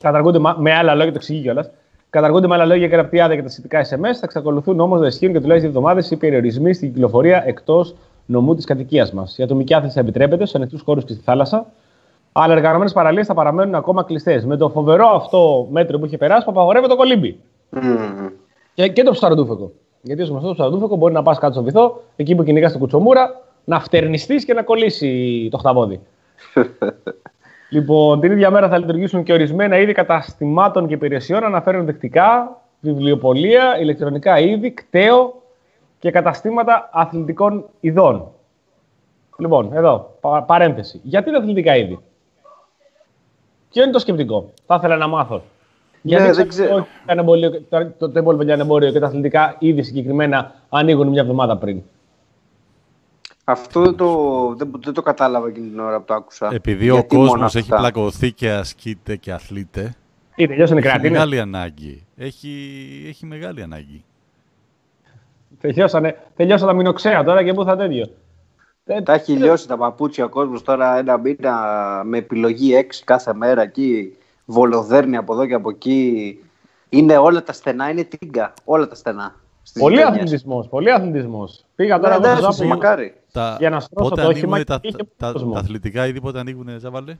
Καταργούνται 0.00 0.38
μα- 0.38 0.56
με 0.58 0.74
άλλα 0.74 0.94
λόγια, 0.94 1.12
το 1.12 1.18
εξηγεί 1.18 1.42
κιόλας. 1.42 1.70
Καταργούνται 2.10 2.46
με 2.46 2.54
άλλα 2.54 2.64
λόγια 2.64 2.86
η 2.86 2.88
γραπτή 2.88 3.20
άδεια 3.20 3.36
και 3.36 3.42
τα 3.42 3.48
σχετικά 3.48 3.84
SMS. 3.84 4.12
Θα 4.12 4.20
εξακολουθούν 4.22 4.80
όμως 4.80 5.00
να 5.00 5.06
ισχύουν 5.06 5.32
και 5.32 5.40
τουλάχιστον 5.40 5.70
δύο 5.70 5.80
εβδομάδες 5.80 6.10
οι 6.10 6.16
περιορισμοί 6.16 6.74
στην 6.74 6.92
κυκλοφορία 6.92 7.42
εκτός 7.46 7.94
νομού 8.26 8.54
της 8.54 8.64
κατοικίας 8.64 9.12
μας. 9.12 9.38
Η 9.38 9.42
ατομική 9.42 9.74
άθληση 9.74 9.94
θα 9.94 10.00
επιτρέπεται 10.00 10.46
στου 10.46 10.58
ανοιχτούς 10.58 10.82
χώρους 10.82 11.04
και 11.04 11.12
στη 11.12 11.22
θάλασσα. 11.22 11.66
Αλλά 12.32 12.54
εργαζόμενες 12.54 12.92
παραλίες 12.92 13.26
θα 13.26 13.34
παραμένουν 13.34 13.74
ακόμα 13.74 14.02
κλειστές. 14.02 14.44
Με 14.44 14.56
το 14.56 14.68
φοβερό 14.68 15.06
αυτό 15.06 15.68
μέτρο 15.70 15.98
που 15.98 16.06
είχε 16.06 16.16
περάσει, 16.16 16.44
που 16.44 16.50
απαγορεύεται 16.50 16.92
το 16.92 16.98
κολύμπι. 16.98 17.38
Μμμ. 17.70 18.28
Και, 18.74 18.88
και 18.88 19.02
το 19.02 19.10
ψαροντούφεκο. 19.10 19.72
Γιατί 20.02 20.22
ως 20.22 20.28
γνωστό 20.28 20.48
το 20.48 20.54
ψαροντούφεκο 20.54 20.96
μπορεί 20.96 21.12
να 21.12 21.22
πας 21.22 21.38
κάτω 21.38 21.52
στο 21.52 21.62
βυθό, 21.62 22.02
εκεί 22.16 22.34
που 22.34 22.44
κυνηγάς 22.44 22.70
την 22.70 22.80
κουτσομούρα, 22.80 23.40
να 23.64 23.80
φτερνιστείς 23.80 24.44
και 24.44 24.54
να 24.54 24.62
κολλήσει 24.62 25.48
το 25.50 25.58
χταβόδι. 25.58 26.00
λοιπόν, 27.68 28.20
την 28.20 28.32
ίδια 28.32 28.50
μέρα 28.50 28.68
θα 28.68 28.78
λειτουργήσουν 28.78 29.22
και 29.22 29.32
ορισμένα 29.32 29.78
είδη 29.78 29.92
καταστημάτων 29.92 30.86
και 30.88 30.94
υπηρεσιών, 30.94 31.44
αναφέρουν 31.44 31.84
δεκτικά, 31.84 32.56
βιβλιοπολία, 32.80 33.78
ηλεκτρονικά 33.80 34.38
είδη, 34.38 34.70
κταίο 34.70 35.42
και 35.98 36.10
καταστήματα 36.10 36.88
αθλητικών 36.92 37.64
ειδών. 37.80 38.28
Λοιπόν, 39.38 39.70
εδώ, 39.72 40.16
πα- 40.20 40.42
παρένθεση. 40.42 41.00
Γιατί 41.02 41.30
τα 41.32 41.38
αθλητικά 41.38 41.76
είδη; 41.76 41.98
Ποιο 43.72 43.82
είναι 43.82 43.92
το 43.92 43.98
σκεπτικό; 43.98 44.50
Θα 44.66 44.74
ήθελα 44.74 44.96
να 44.96 45.06
μάθω. 45.06 45.42
Γιατί 46.02 46.24
Ναι, 46.24 46.32
δεν 46.32 46.48
ξέρω 46.48 46.66
ξέρω. 46.68 46.76
ότι 46.80 46.88
το 46.88 47.00
λιανεμπόριο- 47.06 47.62
το- 47.68 47.90
το 47.98 48.10
τέμπολ 48.10 48.40
λιανεμπόριο 48.40 48.90
και 48.92 48.98
τα 48.98 49.06
αθλητικά 49.06 49.56
είδη 49.58 49.82
συγκεκριμένα 49.82 50.54
ανοίγουν 50.68 51.08
μια 51.08 51.20
εβδομάδα 51.20 51.56
πριν. 51.56 51.82
Αυτό 53.50 53.82
δεν 53.82 53.96
το, 53.96 54.54
δεν, 54.56 54.70
δεν 54.84 54.92
το 54.94 55.02
κατάλαβα 55.02 55.48
εκείνη 55.48 55.68
την 55.68 55.80
ώρα 55.80 55.98
που 55.98 56.04
το 56.04 56.14
άκουσα. 56.14 56.48
Επειδή 56.52 56.90
ο 56.90 56.94
Γιατί 56.94 57.16
μόνο 57.16 57.28
κόσμος 57.28 57.54
έχει 57.54 57.64
αυτά. 57.72 57.76
πλακωθεί 57.76 58.32
και 58.32 58.50
ασκείται 58.50 59.16
και 59.16 59.32
αθλείται, 59.32 59.94
Ή 60.34 60.46
τελειώσανε 60.46 60.80
οι 60.80 60.82
έχει 60.82 60.92
κρατήνε. 60.92 61.10
μεγάλη 61.12 61.40
ανάγκη. 61.40 62.06
Έχει, 62.16 62.50
έχει 63.08 63.26
μεγάλη 63.26 63.62
ανάγκη. 63.62 64.04
Τελειώσανε, 65.60 66.16
τελειώσανε 66.36 66.70
τα 66.70 66.76
μηνοξέα 66.76 67.24
τώρα 67.24 67.44
και 67.44 67.52
πού 67.54 67.64
θα 67.64 67.76
τέτοιο. 67.76 68.10
Ε, 68.84 69.00
Τα 69.02 69.12
έχει 69.12 69.32
λιώσει 69.32 69.68
τα 69.68 69.76
παπούτσια 69.76 70.24
ο 70.24 70.28
κόσμος 70.28 70.62
τώρα 70.62 70.98
ένα 70.98 71.18
μήνα 71.18 71.54
με 72.04 72.18
επιλογή 72.18 72.74
6 72.90 73.02
κάθε 73.04 73.34
μέρα 73.34 73.62
εκεί. 73.62 74.16
Βολοδέρνει 74.44 75.16
από 75.16 75.32
εδώ 75.34 75.46
και 75.46 75.54
από 75.54 75.70
εκεί. 75.70 76.38
Είναι 76.88 77.16
όλα 77.16 77.42
τα 77.42 77.52
στενά, 77.52 77.90
είναι 77.90 78.04
τίγκα. 78.04 78.54
Όλα 78.64 78.88
τα 78.88 78.94
στενά. 78.94 79.34
στις 79.62 79.82
Πολύ 79.82 79.94
γειτονιές. 79.96 80.22
αθλητισμός. 80.22 80.68
Πολύ 80.68 80.92
αθλητισμός. 80.92 81.64
Πήγα 81.74 81.96
Ναι, 81.96 82.02
τώρα 82.02 82.18
ναι, 82.18 82.26
εδώ 82.28 82.42
σωστά, 82.42 82.64
μακάρι. 82.64 83.14
Τα, 83.38 83.56
Για 83.58 83.70
να 83.70 83.80
στρώσω 83.80 84.08
πότε 84.10 84.22
το 84.22 84.28
όχημα 84.28 84.56
ανοίγουνε 84.56 84.58
και 84.58 84.64
τα, 84.64 84.80
είχε 84.82 85.10
τα, 85.16 85.32
κόσμο. 85.32 85.52
τα 85.52 85.58
αθλητικά 85.58 86.06
είδη, 86.06 86.20
πότε 86.20 86.38
ανοίγουν, 86.38 86.68
Ζάβαλε. 86.78 87.16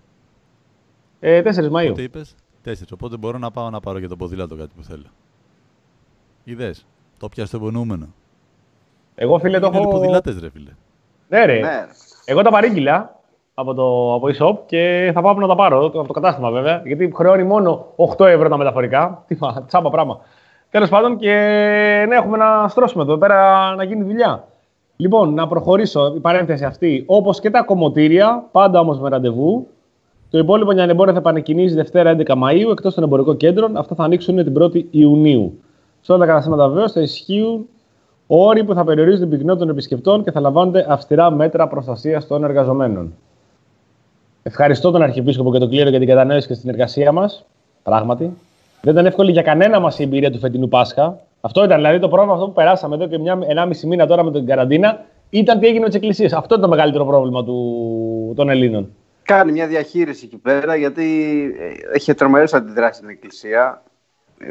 ε, 1.21 1.43
4 1.43 1.69
Μαου. 1.69 1.87
Πότε 1.89 2.03
είπες; 2.03 2.35
Τέσσερις. 2.63 2.93
Οπότε 2.93 3.17
μπορώ 3.17 3.39
να 3.39 3.51
πάω 3.51 3.71
να 3.71 3.81
πάρω 3.81 3.99
για 3.99 4.09
το 4.09 4.17
ποδήλατο 4.17 4.57
κάτι 4.57 4.71
που 4.77 4.83
θέλω. 4.83 5.07
Είδες; 6.45 6.87
Το 7.19 7.29
πιάσε 7.29 7.51
το 7.59 7.59
υπονοούμενο. 7.63 8.07
Εγώ 9.15 9.39
φίλε 9.39 9.59
το 9.59 9.67
Είναι 9.67 9.79
έχω. 9.79 9.89
ποδηλάτες 9.91 10.39
ρε 10.41 10.51
φίλε. 10.51 10.71
Ναι, 11.29 11.45
ρε. 11.45 11.61
Ναι. 11.61 11.87
Εγώ 12.25 12.43
τα 12.43 12.51
παρήγγειλα 12.51 13.17
από 13.55 13.75
το 13.75 14.15
από 14.15 14.27
e-shop 14.27 14.59
και 14.67 15.11
θα 15.15 15.21
πάω 15.21 15.35
να 15.35 15.47
τα 15.47 15.55
πάρω 15.55 15.85
από 15.85 16.07
το 16.07 16.13
κατάστημα 16.13 16.51
βέβαια. 16.51 16.83
Γιατί 16.85 17.13
χρεώνει 17.17 17.43
μόνο 17.45 17.87
8 18.17 18.27
ευρώ 18.27 18.49
τα 18.49 18.57
μεταφορικά. 18.57 19.23
Τι 19.27 19.37
μα, 19.41 19.65
τσάμπα 19.67 19.91
πράγμα. 19.91 20.21
Τέλος 20.71 20.89
πάντων 20.89 21.17
και 21.17 21.33
ναι, 22.09 22.15
έχουμε 22.17 22.37
να 22.37 22.69
στρώσουμε 22.69 23.03
εδώ 23.03 23.17
πέρα 23.19 23.75
να 23.75 23.85
γίνει 23.85 24.05
δουλειά. 24.05 24.49
Λοιπόν, 25.01 25.35
να 25.35 25.47
προχωρήσω 25.47 26.13
η 26.17 26.21
παρένθεση 26.21 26.65
αυτή. 26.65 27.05
Όπως 27.07 27.41
και 27.41 27.51
τα 27.51 27.63
κομμωτήρια, 27.63 28.49
πάντα 28.53 28.81
όμως 28.81 29.01
με 29.01 29.09
ραντεβού. 29.09 29.67
Το 30.31 30.39
υπόλοιπο 30.39 30.73
Νιανεμπόρια 30.73 31.13
θα 31.13 31.19
επανεκκινήσει 31.19 31.75
Δευτέρα 31.75 32.17
11 32.17 32.35
Μαου 32.37 32.71
εκτός 32.71 32.95
των 32.95 33.05
εμπορικών 33.05 33.37
κέντρων. 33.37 33.77
Αυτά 33.77 33.95
θα 33.95 34.05
ανοίξουν 34.05 34.37
την 34.37 34.55
1η 34.59 34.85
Ιουνίου. 34.91 35.61
Σε 36.01 36.13
όλα 36.13 36.21
τα 36.21 36.27
καταστήματα 36.27 36.69
βεβαίως 36.69 36.93
θα 36.93 37.01
ισχύουν 37.01 37.67
όροι 38.27 38.65
που 38.65 38.75
θα 38.75 38.85
περιορίζουν 38.85 39.21
την 39.21 39.29
πυκνότητα 39.29 39.65
των 39.65 39.75
επισκεπτών 39.75 40.25
και 40.25 40.31
θα 40.31 40.41
λαμβάνονται 40.41 40.87
αυστηρά 40.89 41.31
μέτρα 41.31 41.69
προστασίας 41.69 42.27
των 42.27 42.45
εργαζομένων. 42.45 43.15
Ευχαριστώ 44.43 44.91
τον 44.91 45.03
Αρχιεπίσκοπο 45.03 45.53
και 45.53 45.59
τον 45.59 45.69
Κλήρο 45.69 45.89
για 45.89 45.99
την 45.99 46.09
κατανόηση 46.09 46.47
και 46.47 46.55
στην 46.55 46.69
εργασία 46.69 47.13
μας. 47.13 47.45
Πράγματι. 47.83 48.33
Δεν 48.83 48.93
ήταν 48.93 49.07
εύκολη 49.07 49.31
για 49.31 49.43
κανένα 49.43 49.81
μας 49.81 49.99
η 49.99 50.03
εμπειρία 50.03 50.31
του 50.31 50.39
φετινού 50.39 50.69
Πάσχα. 50.69 51.21
Αυτό 51.41 51.65
ήταν 51.65 51.77
δηλαδή 51.77 51.99
το 51.99 52.09
πρόβλημα 52.09 52.35
αυτό 52.35 52.47
που 52.47 52.53
περάσαμε 52.53 52.95
εδώ 52.95 53.09
και 53.09 53.19
μια, 53.19 53.39
1,5 53.67 53.81
μήνα 53.81 54.07
τώρα 54.07 54.23
με 54.23 54.33
την 54.33 54.47
καραντίνα. 54.47 55.05
Ήταν 55.31 55.59
τι 55.59 55.67
έγινε 55.67 55.81
με 55.81 55.87
τις 55.87 55.95
εκκλησίες. 55.95 56.33
Αυτό 56.33 56.55
ήταν 56.55 56.61
το 56.61 56.77
μεγαλύτερο 56.77 57.05
πρόβλημα 57.05 57.45
του, 57.45 58.33
των 58.37 58.49
Ελλήνων. 58.49 58.95
Κάνει 59.23 59.53
μια 59.53 59.67
διαχείριση 59.67 60.25
εκεί 60.25 60.37
πέρα 60.37 60.77
γιατί 60.77 61.05
ε, 61.59 61.95
έχει 61.95 62.15
τρομερές 62.15 62.55
αντιδράσεις 62.55 62.97
στην 62.97 63.09
Εκκλησία. 63.09 63.83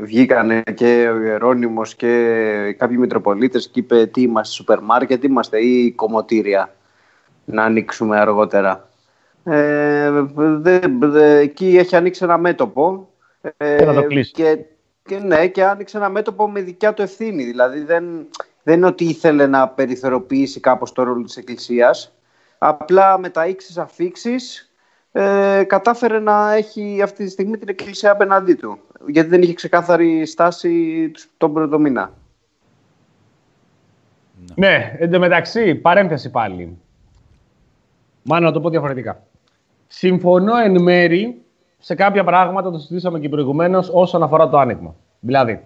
Βγήκανε 0.02 0.64
και 0.74 1.10
ο 1.14 1.22
Ιερώνυμος 1.22 1.96
και 1.96 2.76
κάποιοι 2.78 2.98
Μητροπολίτες 3.00 3.70
και 3.70 3.80
είπε 3.80 4.06
τι 4.06 4.22
είμαστε, 4.22 4.54
σούπερ 4.54 4.80
μάρκετ 4.82 5.24
είμαστε 5.24 5.60
ή 5.60 5.92
κομμωτήρια 5.92 6.74
να 7.46 7.64
ανοίξουμε 7.64 8.20
αργότερα. 8.20 8.90
Ε, 9.44 10.12
δε, 10.36 10.80
δε, 11.00 11.38
εκεί 11.38 11.78
έχει 11.78 11.96
ανοίξει 11.96 12.24
ένα 12.24 12.38
μέτωπο 12.38 13.10
ε, 13.58 13.76
Και 13.78 13.86
να 13.86 13.94
το 13.94 14.04
κλείσει. 14.04 14.32
και, 14.32 14.58
και 15.08 15.20
ναι, 15.20 15.48
και 15.48 15.64
άνοιξε 15.64 15.98
ένα 15.98 16.10
μέτωπο 16.10 16.50
με 16.50 16.62
δικιά 16.62 16.94
του 16.94 17.02
ευθύνη. 17.02 17.44
Δηλαδή 17.44 17.80
δεν, 17.80 18.28
δεν 18.64 18.78
είναι 18.78 18.86
ότι 18.86 19.06
ήθελε 19.06 19.48
να 19.48 19.68
περιθωριοποιήσει 19.68 20.60
κάπως 20.60 20.92
το 20.92 21.04
ρόλο 21.04 21.24
της 21.24 21.38
Εκκλησίας. 21.38 22.12
Απλά 22.58 23.18
με 23.18 23.30
τα 23.30 23.48
ίξις 23.48 23.78
αφήξεις 23.78 24.72
ε, 25.12 25.64
κατάφερε 25.68 26.20
να 26.20 26.54
έχει 26.54 27.02
αυτή 27.02 27.24
τη 27.24 27.30
στιγμή 27.30 27.58
την 27.58 27.70
Εκκλησία 27.70 28.12
απέναντί 28.12 28.54
του. 28.54 28.80
Γιατί 29.08 29.30
δεν 29.30 29.42
είχε 29.42 29.54
ξεκάθαρη 29.54 30.26
στάση 30.26 31.12
τον 31.38 31.54
πρώτο 31.54 31.80
μήνα. 31.80 32.14
Ναι, 34.56 34.96
εντωμεταξύ, 35.00 35.76
παρένθεση 35.76 36.30
πάλι. 36.30 36.78
Μάλλον 38.24 38.46
να 38.46 38.52
το 38.52 38.60
πω 38.60 38.70
διαφορετικά. 38.70 39.24
Συμφωνώ 39.88 40.56
εν 40.56 40.82
μέρη 40.82 41.42
σε 41.80 41.96
κάποια 41.96 42.24
πράγματα, 42.24 42.72
το 42.72 42.78
συζητήσαμε 42.78 43.20
και 43.20 43.30
προηγουμένως, 43.30 43.90
όσον 43.94 44.24
αφορά 44.24 44.50
το 44.50 44.58
άνοιγμα. 44.58 44.96
Δηλαδή, 45.20 45.64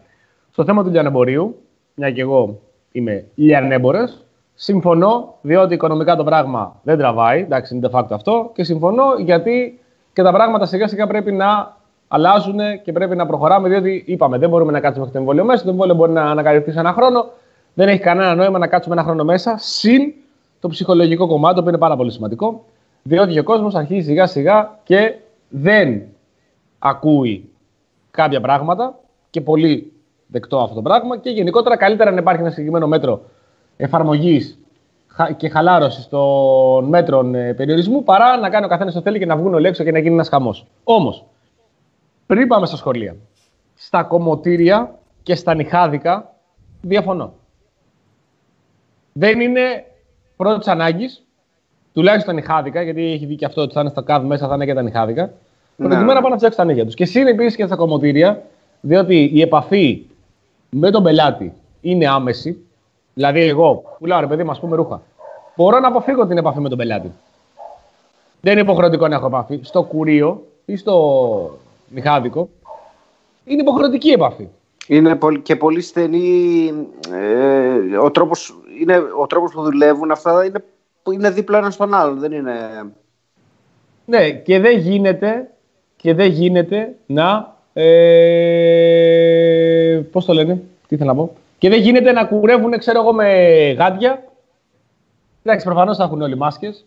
στο 0.51 0.63
θέμα 0.63 0.83
του 0.83 0.89
λιανεμπορίου, 0.89 1.61
μια 1.95 2.11
και 2.11 2.21
εγώ 2.21 2.59
είμαι 2.91 3.25
λιανέμπορο, 3.35 4.07
συμφωνώ 4.53 5.35
διότι 5.41 5.73
οικονομικά 5.73 6.15
το 6.15 6.23
πράγμα 6.23 6.75
δεν 6.83 6.97
τραβάει, 6.97 7.39
εντάξει, 7.39 7.75
είναι 7.75 7.89
de 7.91 7.97
facto 7.97 8.11
αυτό, 8.11 8.51
και 8.53 8.63
συμφωνώ 8.63 9.03
γιατί 9.17 9.79
και 10.13 10.21
τα 10.23 10.31
πράγματα 10.31 10.65
σιγά 10.65 10.87
σιγά 10.87 11.07
πρέπει 11.07 11.31
να 11.31 11.77
αλλάζουν 12.07 12.59
και 12.83 12.91
πρέπει 12.91 13.15
να 13.15 13.25
προχωράμε, 13.25 13.69
διότι 13.69 14.03
είπαμε 14.07 14.37
δεν 14.37 14.49
μπορούμε 14.49 14.71
να 14.71 14.79
κάτσουμε 14.79 15.05
μέχρι 15.05 15.13
το 15.13 15.19
εμβόλιο 15.19 15.43
μέσα, 15.43 15.63
το 15.63 15.69
εμβόλιο 15.69 15.95
μπορεί 15.95 16.11
να 16.11 16.23
ανακαλυφθεί 16.23 16.71
σε 16.71 16.79
ένα 16.79 16.93
χρόνο, 16.93 17.29
δεν 17.73 17.87
έχει 17.87 17.99
κανένα 17.99 18.35
νόημα 18.35 18.57
να 18.57 18.67
κάτσουμε 18.67 18.95
ένα 18.95 19.03
χρόνο 19.03 19.23
μέσα, 19.23 19.55
συν 19.57 20.13
το 20.59 20.67
ψυχολογικό 20.67 21.27
κομμάτι, 21.27 21.61
που 21.61 21.67
είναι 21.67 21.77
πάρα 21.77 21.95
πολύ 21.95 22.11
σημαντικό, 22.11 22.63
διότι 23.03 23.39
ο 23.39 23.43
κόσμος 23.43 23.75
αρχίζει 23.75 24.07
σιγά 24.07 24.25
σιγά 24.27 24.79
και 24.83 25.15
δεν 25.51 26.03
ακούει 26.79 27.49
κάποια 28.11 28.41
πράγματα 28.41 28.99
και 29.29 29.41
πολύ 29.41 29.93
δεκτό 30.27 30.59
αυτό 30.59 30.75
το 30.75 30.81
πράγμα 30.81 31.17
και 31.17 31.29
γενικότερα 31.29 31.77
καλύτερα 31.77 32.11
να 32.11 32.19
υπάρχει 32.19 32.41
ένα 32.41 32.49
συγκεκριμένο 32.49 32.87
μέτρο 32.87 33.21
εφαρμογής 33.77 34.59
και 35.37 35.49
χαλάρωσης 35.49 36.07
των 36.07 36.85
μέτρων 36.85 37.35
ε, 37.35 37.53
περιορισμού 37.53 38.03
παρά 38.03 38.37
να 38.37 38.49
κάνει 38.49 38.65
ο 38.65 38.67
καθένας 38.67 38.93
το 38.93 39.01
θέλει 39.01 39.19
και 39.19 39.25
να 39.25 39.35
βγουν 39.35 39.53
όλοι 39.53 39.67
έξω 39.67 39.83
και 39.83 39.91
να 39.91 39.99
γίνει 39.99 40.13
ένας 40.13 40.29
χαμός. 40.29 40.67
Όμως, 40.83 41.25
πριν 42.25 42.47
πάμε 42.47 42.65
στα 42.65 42.75
σχολεία, 42.75 43.15
στα 43.75 44.03
κομμωτήρια 44.03 44.99
και 45.23 45.35
στα 45.35 45.53
νυχάδικα 45.53 46.33
διαφωνώ. 46.81 47.33
Δεν 49.13 49.39
είναι 49.39 49.85
πρώτης 50.35 50.67
ανάγκης, 50.67 51.25
τουλάχιστον 51.93 52.35
νυχάδικα, 52.35 52.81
γιατί 52.81 53.11
έχει 53.11 53.25
δει 53.25 53.35
και 53.35 53.45
αυτό 53.45 53.61
ότι 53.61 53.73
θα 53.73 53.81
είναι 53.81 53.89
στα 53.89 54.01
καβ 54.01 54.25
μέσα, 54.25 54.47
θα 54.47 54.55
είναι 54.55 54.65
και 54.65 54.73
τα 54.73 54.81
νυχάδικα. 54.81 55.31
Προκειμένου 55.77 56.05
να 56.05 56.13
πάνε 56.13 56.29
να 56.29 56.35
φτιάξουν 56.35 56.57
τα 56.57 56.65
νύχια 56.65 56.85
τους. 56.85 56.93
Και 56.93 57.05
συν 57.05 57.27
επίσης 57.27 57.55
και 57.55 57.65
στα 57.65 57.75
κομμωτήρια, 57.75 58.41
διότι 58.81 59.29
η 59.33 59.41
επαφή 59.41 60.05
με 60.69 60.91
τον 60.91 61.03
πελάτη 61.03 61.53
είναι 61.81 62.07
άμεση. 62.07 62.65
Δηλαδή, 63.13 63.39
εγώ 63.39 63.83
πουλάω 63.99 64.19
ρε 64.19 64.27
παιδί 64.27 64.43
μου, 64.43 64.51
ας 64.51 64.59
πούμε 64.59 64.75
ρούχα. 64.75 65.01
Μπορώ 65.55 65.79
να 65.79 65.87
αποφύγω 65.87 66.27
την 66.27 66.37
επαφή 66.37 66.59
με 66.59 66.69
τον 66.69 66.77
πελάτη. 66.77 67.11
Δεν 68.41 68.51
είναι 68.53 68.61
υποχρεωτικό 68.61 69.07
να 69.07 69.15
έχω 69.15 69.25
επαφή. 69.25 69.59
Στο 69.63 69.83
κουρίο 69.83 70.43
ή 70.65 70.75
στο 70.75 71.59
νυχάδικο 71.89 72.49
είναι 73.45 73.61
υποχρεωτική 73.61 74.09
επαφή. 74.09 74.47
Είναι 74.87 75.15
πολ- 75.15 75.41
και 75.41 75.55
πολύ 75.55 75.81
στενή 75.81 76.73
ε, 77.13 77.97
ο, 77.97 78.11
τρόπος, 78.11 78.55
είναι, 78.81 78.97
ο 79.19 79.27
τρόπος 79.27 79.51
που 79.51 79.61
δουλεύουν 79.61 80.11
αυτά 80.11 80.45
είναι, 80.45 80.63
που 81.03 81.11
είναι 81.11 81.29
δίπλα 81.29 81.57
ένας 81.57 81.73
στον 81.73 81.93
άλλον. 81.93 82.19
Δεν 82.19 82.31
είναι... 82.31 82.53
Ναι, 84.05 84.31
και 84.31 84.59
δεν 84.59 84.77
γίνεται, 84.79 85.49
και 85.95 86.13
δεν 86.13 86.29
γίνεται 86.31 86.95
να. 87.05 87.55
Ε, 87.73 90.01
Πώς 90.11 90.25
το 90.25 90.33
λένε, 90.33 90.61
τι 90.87 90.97
θέλω 90.97 91.09
να 91.09 91.15
πω. 91.15 91.33
Και 91.57 91.69
δεν 91.69 91.81
γίνεται 91.81 92.11
να 92.11 92.25
κουρεύουν, 92.25 92.77
ξέρω 92.77 92.99
εγώ, 93.01 93.13
με 93.13 93.27
γάντια. 93.77 94.23
Εντάξει, 95.43 95.65
προφανώς 95.65 95.97
θα 95.97 96.03
έχουν 96.03 96.21
όλοι 96.21 96.37
μάσκες. 96.37 96.85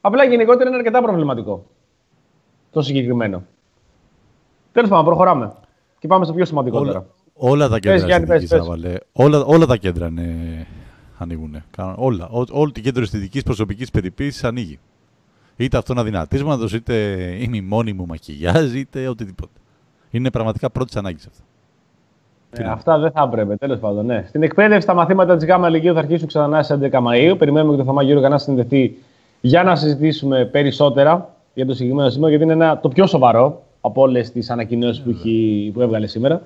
Απλά 0.00 0.24
γενικότερα 0.24 0.68
είναι 0.68 0.76
αρκετά 0.78 1.02
προβληματικό. 1.02 1.64
Το 2.70 2.82
συγκεκριμένο. 2.82 3.42
Τέλος 4.72 4.88
πάντων, 4.88 5.04
προχωράμε. 5.04 5.52
Και 5.98 6.06
πάμε 6.06 6.24
στο 6.24 6.34
πιο 6.34 6.44
σημαντικό 6.44 6.78
Όλα, 6.78 6.86
τώρα. 6.92 7.06
όλα 7.34 7.68
τα 7.68 7.78
Πες, 7.78 7.80
κέντρα 7.80 8.06
Γιάννη, 8.06 8.26
πες, 8.26 8.42
αισθητικής, 8.42 8.66
πες. 8.68 8.76
έβαλε. 8.78 8.94
Όλα, 9.12 9.44
όλα 9.44 9.66
τα 9.66 9.76
κέντρα 9.76 10.06
είναι, 10.06 10.66
ανοίγουν. 11.18 11.62
Όλα. 11.96 12.28
Ό, 12.28 12.42
όλη 12.50 12.72
την 12.72 12.82
κέντρο 12.82 13.02
αισθητικής 13.02 13.42
προσωπικής 13.42 13.90
περιποίησης 13.90 14.44
ανοίγει. 14.44 14.78
Είτε 15.56 15.76
αυτό 15.76 15.94
να 15.94 16.02
δυνατίσματος, 16.04 16.72
είτε 16.72 16.94
η 17.40 17.46
μνημόνη 17.48 17.92
μου 17.92 18.06
μακιγιάζ, 18.06 18.74
είτε 18.74 19.08
οτιδήποτε. 19.08 19.52
Είναι 20.10 20.30
πραγματικά 20.30 20.70
πρώτης 20.70 20.96
ανάγκης 20.96 21.26
αυτό. 21.26 21.42
Ε, 22.56 22.64
αυτά 22.64 22.98
δεν 22.98 23.10
θα 23.10 23.22
έπρεπε, 23.32 23.56
τέλος 23.56 23.78
πάντων. 23.78 24.06
Ναι. 24.06 24.24
Στην 24.28 24.42
εκπαίδευση, 24.42 24.86
τα 24.86 24.94
μαθήματα 24.94 25.36
της 25.36 25.46
ΓΑΜΑ 25.46 25.68
Λυκείου 25.68 25.92
θα 25.92 25.98
αρχίσουν 25.98 26.26
ξανά 26.26 26.62
στις 26.62 26.76
11 26.76 27.00
Μαου. 27.00 27.36
Περιμένουμε 27.36 27.72
και 27.72 27.78
το 27.78 27.84
Θωμά 27.84 28.02
Γιώργο 28.02 28.28
να 28.28 28.38
συνδεθεί 28.38 28.96
για 29.40 29.62
να 29.62 29.76
συζητήσουμε 29.76 30.44
περισσότερα 30.44 31.34
για 31.54 31.66
το 31.66 31.72
συγκεκριμένο 31.74 32.10
σημείο, 32.10 32.28
γιατί 32.28 32.44
είναι 32.44 32.52
ένα, 32.52 32.78
το 32.80 32.88
πιο 32.88 33.06
σοβαρό 33.06 33.62
από 33.80 34.02
όλες 34.02 34.30
τις 34.32 34.50
ανακοινώσεις 34.50 35.02
που, 35.02 35.10
έχει- 35.10 35.70
που 35.74 35.80
έβγαλε 35.80 36.06
σήμερα. 36.06 36.42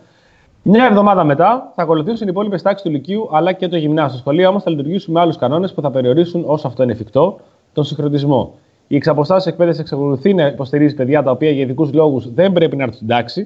Μια 0.62 0.84
εβδομάδα 0.84 1.24
μετά 1.24 1.72
θα 1.74 1.82
ακολουθήσουν 1.82 2.26
οι 2.26 2.30
υπόλοιπες 2.30 2.62
τάξεις 2.62 2.82
του 2.82 2.90
Λυκείου 2.90 3.28
αλλά 3.32 3.52
και 3.52 3.68
το 3.68 3.76
γυμνάσιο. 3.76 4.08
Στο 4.10 4.18
σχολείο 4.18 4.48
όμως 4.48 4.62
θα 4.62 4.70
λειτουργήσουν 4.70 5.12
με 5.14 5.20
άλλους 5.20 5.36
κανόνες 5.36 5.72
που 5.72 5.80
θα 5.80 5.90
περιορίσουν 5.90 6.44
όσο 6.46 6.66
αυτό 6.66 6.82
είναι 6.82 6.92
εφικτό 6.92 7.40
τον 7.72 7.84
συγχρονισμό. 7.84 8.54
Η 8.88 8.96
εξαποστάσεως 8.96 9.46
εκπαίδευση 9.46 9.80
εξακολουθεί 9.80 10.34
να 10.34 10.46
υποστηρίζει 10.46 10.94
παιδιά 10.94 11.22
τα 11.22 11.30
οποία 11.30 11.50
για 11.50 11.62
ειδικούς 11.62 11.92
λόγους 11.92 12.32
δεν 12.32 12.52
πρέπει 12.52 12.76
να 12.76 12.82
έρθουν 12.82 12.96
στην 12.96 13.08
τάξη. 13.08 13.40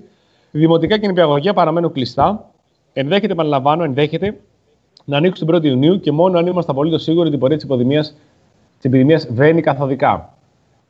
Οι 0.50 0.58
δημοτικά 0.58 0.98
και 0.98 1.06
νηπιαγωγεία 1.06 1.52
παραμένουν 1.52 1.92
κλειστά. 1.92 2.50
Ενδέχεται, 2.92 3.32
επαναλαμβάνω, 3.32 3.84
ενδέχεται 3.84 4.40
να 5.04 5.16
ανοίξουν 5.16 5.46
την 5.46 5.56
1η 5.56 5.64
Ιουνίου 5.64 6.00
και 6.00 6.12
μόνο 6.12 6.38
αν 6.38 6.46
είμαστε 6.46 6.70
απολύτως 6.70 7.02
σίγουροι 7.02 7.26
ότι 7.26 7.36
η 7.36 7.38
πορεία 7.38 7.56
της 7.56 7.66
επιδημίας 8.82 9.28
βαίνει 9.32 9.60
καθοδικά. 9.60 10.34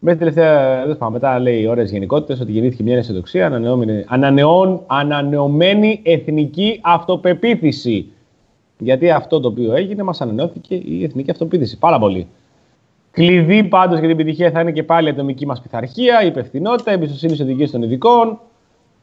Μέχρι 0.04 0.18
τελευταία, 0.18 0.86
δεν 0.86 0.98
πάμε, 0.98 1.12
μετά 1.12 1.38
λέει 1.38 1.66
ώρε 1.66 1.82
γενικότητες 1.82 2.40
ότι 2.40 2.52
γεννήθηκε 2.52 2.82
μια 2.82 2.96
αισιοδοξία, 2.96 3.46
ανανεώμενη- 3.46 4.04
ανανεών- 4.08 4.80
ανανεωμένη 4.86 6.00
εθνική 6.04 6.80
αυτοπεποίθηση. 6.82 8.12
Γιατί 8.78 9.10
αυτό 9.10 9.40
το 9.40 9.48
οποίο 9.48 9.74
έγινε, 9.74 10.02
μας 10.02 10.20
ανανεώθηκε 10.20 10.74
η 10.74 11.04
εθνική 11.04 11.30
αυτοπεποίθηση. 11.30 11.78
Πάρα 11.78 11.98
πολύ. 11.98 12.26
Κλειδί 13.10 13.64
πάντως 13.64 13.98
για 13.98 14.08
την 14.08 14.18
επιτυχία 14.18 14.50
θα 14.50 14.60
είναι 14.60 14.72
και 14.72 14.82
πάλι 14.82 15.08
η 15.08 15.10
ατομική 15.10 15.46
μας 15.46 15.60
πειθαρχία, 15.60 16.22
η 16.22 16.26
υπευθυνότητα, 16.26 16.90
η 16.90 16.94
εμπιστοσύνη 16.94 17.32
στις 17.32 17.44
οδηγίες 17.44 17.70
των 17.70 17.82
ειδικών. 17.82 18.40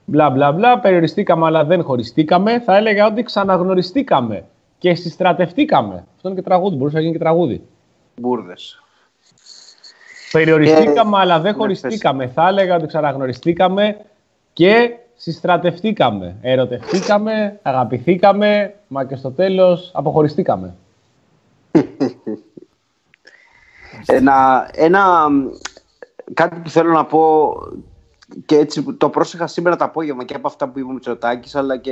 Μπλα 0.06 0.30
μπλα 0.30 0.52
μπλα. 0.52 0.80
Περιοριστήκαμε, 0.80 1.46
αλλά 1.46 1.66
δεν 1.66 1.84
χωριστήκαμε. 1.84 2.60
Θα 2.60 2.78
έλεγα 2.78 3.06
ότι 3.08 3.24
ξαναγνωριστήκαμε 3.24 4.44
και 4.78 4.94
συστρατευτήκαμε. 4.96 6.06
Αυτό 6.16 6.30
είναι 6.30 6.38
και 6.38 6.44
τραγούδι, 6.46 6.76
μπορούσε 6.76 6.96
να 6.96 7.02
γίνει 7.02 7.14
και 7.14 7.20
τραγούδι. 7.20 7.62
Μπούρδες. 8.22 8.84
Περιοριστήκαμε, 10.32 11.18
αλλά 11.18 11.40
δεν 11.40 11.52
ναι, 11.52 11.58
χωριστήκαμε. 11.58 12.28
Θα 12.28 12.48
έλεγα 12.48 12.76
ότι 12.76 12.88
ξαναγνωριστήκαμε 12.88 13.98
και 14.54 14.92
συστρατευτήκαμε, 15.16 16.36
ερωτευτήκαμε, 16.42 17.60
αγαπηθήκαμε, 17.62 18.76
μα 18.88 19.06
και 19.06 19.16
στο 19.16 19.32
τέλος 19.32 19.92
αποχωριστήκαμε. 19.94 20.76
Ένα, 24.06 24.70
ένα, 24.74 25.28
κάτι 26.34 26.56
που 26.64 26.70
θέλω 26.70 26.92
να 26.92 27.06
πω 27.06 27.54
και 28.46 28.56
έτσι 28.56 28.84
το 28.84 29.10
πρόσεχα 29.10 29.48
σήμερα 29.48 29.76
το 29.76 29.84
απόγευμα 29.84 30.24
και 30.24 30.34
από 30.36 30.48
αυτά 30.48 30.68
που 30.68 30.80
είπε 30.80 30.88
ο 30.88 30.92
Μητσοτάκης 30.92 31.56
αλλά 31.56 31.78
και 31.78 31.92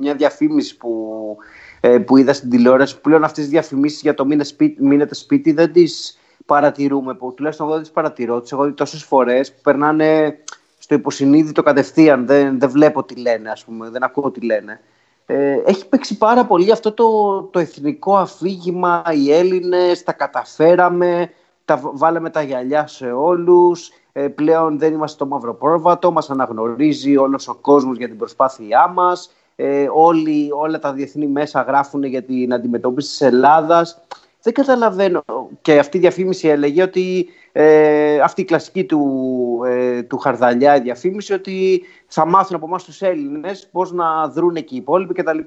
μια 0.00 0.14
διαφήμιση 0.14 0.76
που, 0.76 1.36
ε, 1.80 1.98
που 1.98 2.16
είδα 2.16 2.32
στην 2.32 2.50
τηλεόραση 2.50 2.94
που 2.94 3.00
πλέον 3.00 3.24
αυτές 3.24 3.42
τις 3.42 3.52
διαφημίσεις 3.52 4.00
για 4.00 4.14
το 4.14 4.26
μείνε 4.26 4.44
σπίτι, 4.44 4.82
μείνετε 4.82 5.14
σπίτι 5.14 5.52
δεν 5.52 5.72
τις 5.72 6.18
παρατηρούμε 6.46 7.14
που 7.14 7.34
τουλάχιστον 7.34 7.66
εγώ 7.66 7.74
δεν 7.74 7.84
τις 7.84 7.92
παρατηρώ 7.92 8.40
τις 8.40 8.52
έχω 8.52 8.64
δει 8.64 8.72
τόσες 8.72 9.02
φορές 9.02 9.52
που 9.52 9.60
περνάνε 9.62 10.38
στο 10.78 10.94
υποσυνείδητο 10.94 11.62
κατευθείαν 11.62 12.26
δεν, 12.26 12.58
δεν 12.58 12.70
βλέπω 12.70 13.04
τι 13.04 13.20
λένε 13.20 13.50
ας 13.50 13.64
πούμε, 13.64 13.90
δεν 13.90 14.02
ακούω 14.02 14.30
τι 14.30 14.40
λένε 14.40 14.80
ε, 15.26 15.58
έχει 15.64 15.88
παίξει 15.88 16.18
πάρα 16.18 16.44
πολύ 16.46 16.72
αυτό 16.72 16.92
το, 16.92 17.42
το 17.42 17.58
εθνικό 17.58 18.16
αφήγημα 18.16 19.02
οι 19.14 19.32
Έλληνες 19.32 20.02
τα 20.02 20.12
καταφέραμε 20.12 21.30
τα 21.64 21.80
βάλαμε 21.82 22.30
τα 22.30 22.42
γυαλιά 22.42 22.86
σε 22.86 23.10
όλους 23.12 23.90
ε, 24.16 24.28
πλέον 24.28 24.78
δεν 24.78 24.92
είμαστε 24.92 25.24
το 25.24 25.30
μαύρο 25.30 25.54
πρόβατο, 25.54 26.12
μας 26.12 26.30
αναγνωρίζει 26.30 27.16
όλος 27.16 27.48
ο 27.48 27.54
κόσμος 27.54 27.96
για 27.96 28.08
την 28.08 28.16
προσπάθειά 28.16 28.88
μας, 28.88 29.30
ε, 29.56 29.88
όλοι, 29.92 30.48
όλα 30.52 30.78
τα 30.78 30.92
διεθνή 30.92 31.26
μέσα 31.26 31.62
γράφουν 31.62 32.02
για 32.04 32.22
την 32.22 32.54
αντιμετώπιση 32.54 33.08
της 33.08 33.20
Ελλάδας. 33.20 34.00
Δεν 34.44 34.52
καταλαβαίνω. 34.52 35.24
Και 35.62 35.78
αυτή 35.78 35.96
η 35.96 36.00
διαφήμιση 36.00 36.48
έλεγε 36.48 36.82
ότι 36.82 37.26
ε, 37.52 38.20
αυτή 38.20 38.40
η 38.40 38.44
κλασική 38.44 38.84
του, 38.84 39.60
ε, 39.66 40.02
του 40.02 40.18
Χαρδαλιά 40.18 40.76
η 40.76 40.80
διαφήμιση 40.80 41.32
ότι 41.32 41.82
θα 42.06 42.26
μάθουν 42.26 42.56
από 42.56 42.66
εμάς 42.66 42.84
τους 42.84 43.02
Έλληνες 43.02 43.68
πώς 43.72 43.92
να 43.92 44.28
δρουν 44.28 44.54
και 44.54 44.74
οι 44.74 44.76
υπόλοιποι 44.76 45.14
κτλ. 45.14 45.38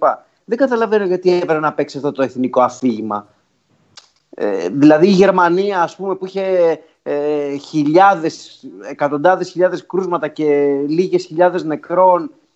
Δεν 0.46 0.58
καταλαβαίνω 0.58 1.06
γιατί 1.06 1.34
έπρεπε 1.34 1.60
να 1.60 1.74
παίξει 1.74 1.98
αυτό 1.98 2.12
το 2.12 2.22
εθνικό 2.22 2.62
αφήγημα. 2.62 3.28
Ε, 4.30 4.70
δηλαδή 4.70 5.08
η 5.08 5.12
Γερμανία 5.12 5.82
ας 5.82 5.96
πούμε 5.96 6.16
που 6.16 6.26
είχε 6.26 6.80
ε, 7.04 7.56
χιλιάδες, 7.58 8.66
εκατοντάδες 8.90 9.50
χιλιάδες 9.50 9.86
κρούσματα 9.86 10.28
και 10.28 10.80
λίγες 10.88 11.26
χιλιάδες 11.26 11.64
νεκρών 11.64 12.24
ε, 12.24 12.47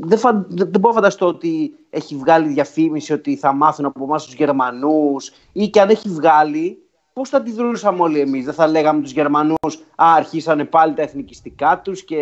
δεν, 0.00 0.18
φαν, 0.18 0.46
δεν, 0.48 0.68
μπορώ 0.68 0.88
να 0.88 1.00
φανταστώ 1.00 1.26
ότι 1.26 1.74
έχει 1.90 2.16
βγάλει 2.16 2.48
διαφήμιση 2.48 3.12
ότι 3.12 3.36
θα 3.36 3.52
μάθουν 3.52 3.84
από 3.84 4.04
εμάς 4.04 4.24
τους 4.24 4.34
Γερμανούς 4.34 5.32
ή 5.52 5.68
και 5.68 5.80
αν 5.80 5.88
έχει 5.88 6.08
βγάλει 6.08 6.78
πώς 7.12 7.28
θα 7.28 7.36
αντιδρούσαμε 7.36 8.02
όλοι 8.02 8.20
εμείς; 8.20 8.44
Δεν 8.44 8.54
θα 8.54 8.66
λέγαμε 8.66 9.02
τους 9.02 9.12
Γερμανούς 9.12 9.84
«Α, 9.94 10.14
αρχίσανε 10.16 10.64
πάλι 10.64 10.94
τα 10.94 11.02
εθνικιστικά 11.02 11.80
τους 11.84 12.04
και 12.04 12.20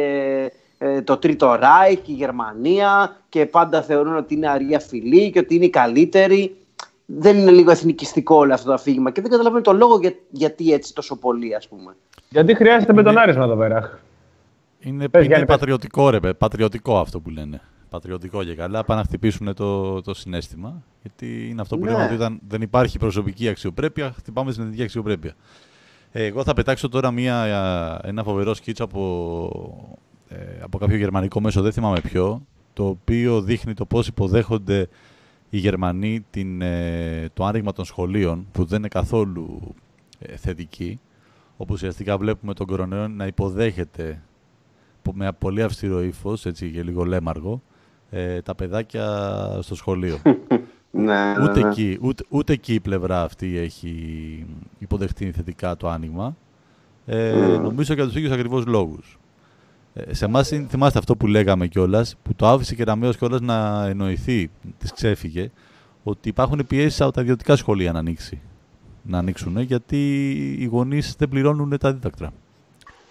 ε, 0.79 1.03
το 1.03 1.17
Τρίτο 1.17 1.55
Ράικ, 1.55 2.09
η 2.09 2.13
Γερμανία 2.13 3.17
και 3.29 3.47
πάντα 3.47 3.83
θεωρούν 3.83 4.17
ότι 4.17 4.35
είναι 4.35 4.49
αρία 4.49 4.81
φιλή 4.81 5.31
και 5.31 5.39
ότι 5.39 5.55
είναι 5.55 5.65
οι 5.65 5.71
καλύτεροι» 5.71 6.57
δεν 7.07 7.39
είναι 7.39 7.51
λίγο 7.51 7.71
εθνικιστικό 7.71 8.37
όλο 8.37 8.55
αυτό 8.55 8.67
το 8.67 8.73
αφήγημα 8.73 9.11
και 9.11 9.21
δεν 9.21 9.31
καταλαβαίνω 9.31 9.63
το 9.63 9.73
λόγο 9.73 9.99
για, 9.99 10.15
γιατί 10.31 10.73
έτσι 10.73 10.95
τόσο 10.95 11.17
πολύ, 11.17 11.55
ας 11.55 11.69
πούμε. 11.69 11.97
Γιατί 12.29 12.55
χρειάζεται 12.55 12.93
είναι... 12.93 13.03
μπετονάρισμα 13.03 13.45
εδώ 13.45 13.57
πέρα. 13.57 13.99
Είναι, 14.85 15.09
Πες, 15.09 15.25
είναι 15.25 15.47
πατριωτικό, 15.47 16.11
ρε, 16.11 16.35
πατριωτικό 16.35 16.99
αυτό 16.99 17.21
που 17.21 17.31
λένε. 17.31 17.61
Πατριωτικό 17.91 18.45
και 18.45 18.55
καλά. 18.55 18.85
Πάνε 18.85 19.01
να 19.01 19.07
χτυπήσουν 19.07 19.55
το, 19.55 20.01
το 20.03 20.15
συνέστημα. 20.15 20.83
Γιατί 21.03 21.49
είναι 21.49 21.61
αυτό 21.61 21.79
που 21.79 21.85
ναι. 21.85 21.91
λέμε 21.91 22.05
ότι 22.05 22.15
όταν 22.15 22.41
δεν 22.49 22.63
υπάρχει 22.63 22.99
προσωπική 22.99 23.49
αξιοπρέπεια, 23.49 24.13
χτυπάμε 24.13 24.53
στην 24.53 24.65
εθνική 24.65 24.83
αξιοπρέπεια. 24.83 25.35
Ε, 26.13 26.25
εγώ 26.25 26.43
θα 26.45 26.55
πετάξω 26.55 26.89
τώρα 26.89 27.11
μια, 27.11 28.01
ένα 28.05 28.23
φοβερό 28.23 28.55
σκίτσο 28.55 28.85
από, 28.85 29.97
ε, 30.29 30.37
από 30.63 30.79
κάποιο 30.79 30.97
γερμανικό 30.97 31.41
μέσο, 31.41 31.63
δεν 31.63 31.73
θυμάμαι 31.73 32.01
ποιο, 32.01 32.47
το 32.73 32.87
οποίο 32.87 33.41
δείχνει 33.41 33.75
το 33.75 33.85
πώς 33.85 34.07
υποδέχονται 34.07 34.89
οι 35.51 35.59
Γερμανοί 35.59 36.25
την, 36.31 36.63
ε, 36.63 37.29
το 37.35 37.45
άνοιγμα 37.45 37.73
των 37.73 37.85
σχολείων, 37.85 38.47
που 38.53 38.65
δεν 38.65 38.79
είναι 38.79 38.89
καθόλου 38.89 39.75
ε, 40.19 40.37
θετική, 40.37 41.01
όπου 41.57 41.73
ουσιαστικά 41.75 42.19
βλέπουμε 42.19 42.55
τον 42.55 42.67
κορονοϊό 42.67 43.09
να 43.09 43.27
υποδέχεται 43.27 44.23
με 45.13 45.33
πολύ 45.39 45.63
αυστηρό 45.63 46.03
ύφος, 46.03 46.47
έτσι 46.47 46.71
και 46.71 46.83
λίγο 46.83 47.05
λέμαργο, 47.05 47.63
ε, 48.11 48.41
τα 48.41 48.55
παιδάκια 48.55 49.09
στο 49.61 49.75
σχολείο. 49.75 50.19
ναι, 50.91 51.33
ναι, 51.33 51.43
ούτε, 51.43 51.61
ναι. 51.61 51.69
Εκεί, 51.69 51.99
ούτε, 52.01 52.25
ούτε 52.29 52.53
εκεί 52.53 52.75
η 52.75 52.81
πλευρά 52.81 53.23
αυτή 53.23 53.59
έχει 53.59 53.95
υποδεχτεί 54.79 55.33
θετικά 55.33 55.77
το 55.77 55.89
άνοιγμα. 55.89 56.37
Ε, 57.07 57.57
mm. 57.57 57.61
Νομίζω 57.61 57.95
για 57.95 58.05
τους 58.05 58.17
ίδιους 58.17 58.33
ακριβώς 58.33 58.67
λόγους. 58.67 59.19
Ε, 59.95 60.15
σε 60.15 60.25
εμάς 60.25 60.49
θυμάστε 60.69 60.99
αυτό 60.99 61.17
που 61.17 61.27
λέγαμε 61.27 61.67
κιόλας, 61.67 62.17
που 62.23 62.35
το 62.35 62.47
άφησε 62.49 62.75
και 62.75 62.85
Ραμαίο 62.85 63.13
κιόλας 63.13 63.41
να 63.41 63.87
εννοηθεί, 63.87 64.51
της 64.79 64.93
ξέφυγε, 64.93 65.51
ότι 66.03 66.29
υπάρχουν 66.29 66.67
πιέσεις 66.67 67.01
από 67.01 67.13
τα 67.13 67.21
ιδιωτικά 67.21 67.57
σχολεία 67.57 67.93
να, 67.93 67.99
ανοίξει, 67.99 68.41
να 69.03 69.19
ανοίξουν, 69.19 69.61
γιατί 69.61 70.31
οι 70.59 70.65
γονείς 70.65 71.15
δεν 71.19 71.29
πληρώνουν 71.29 71.79
τα 71.79 71.93
δίδακτρα. 71.93 72.33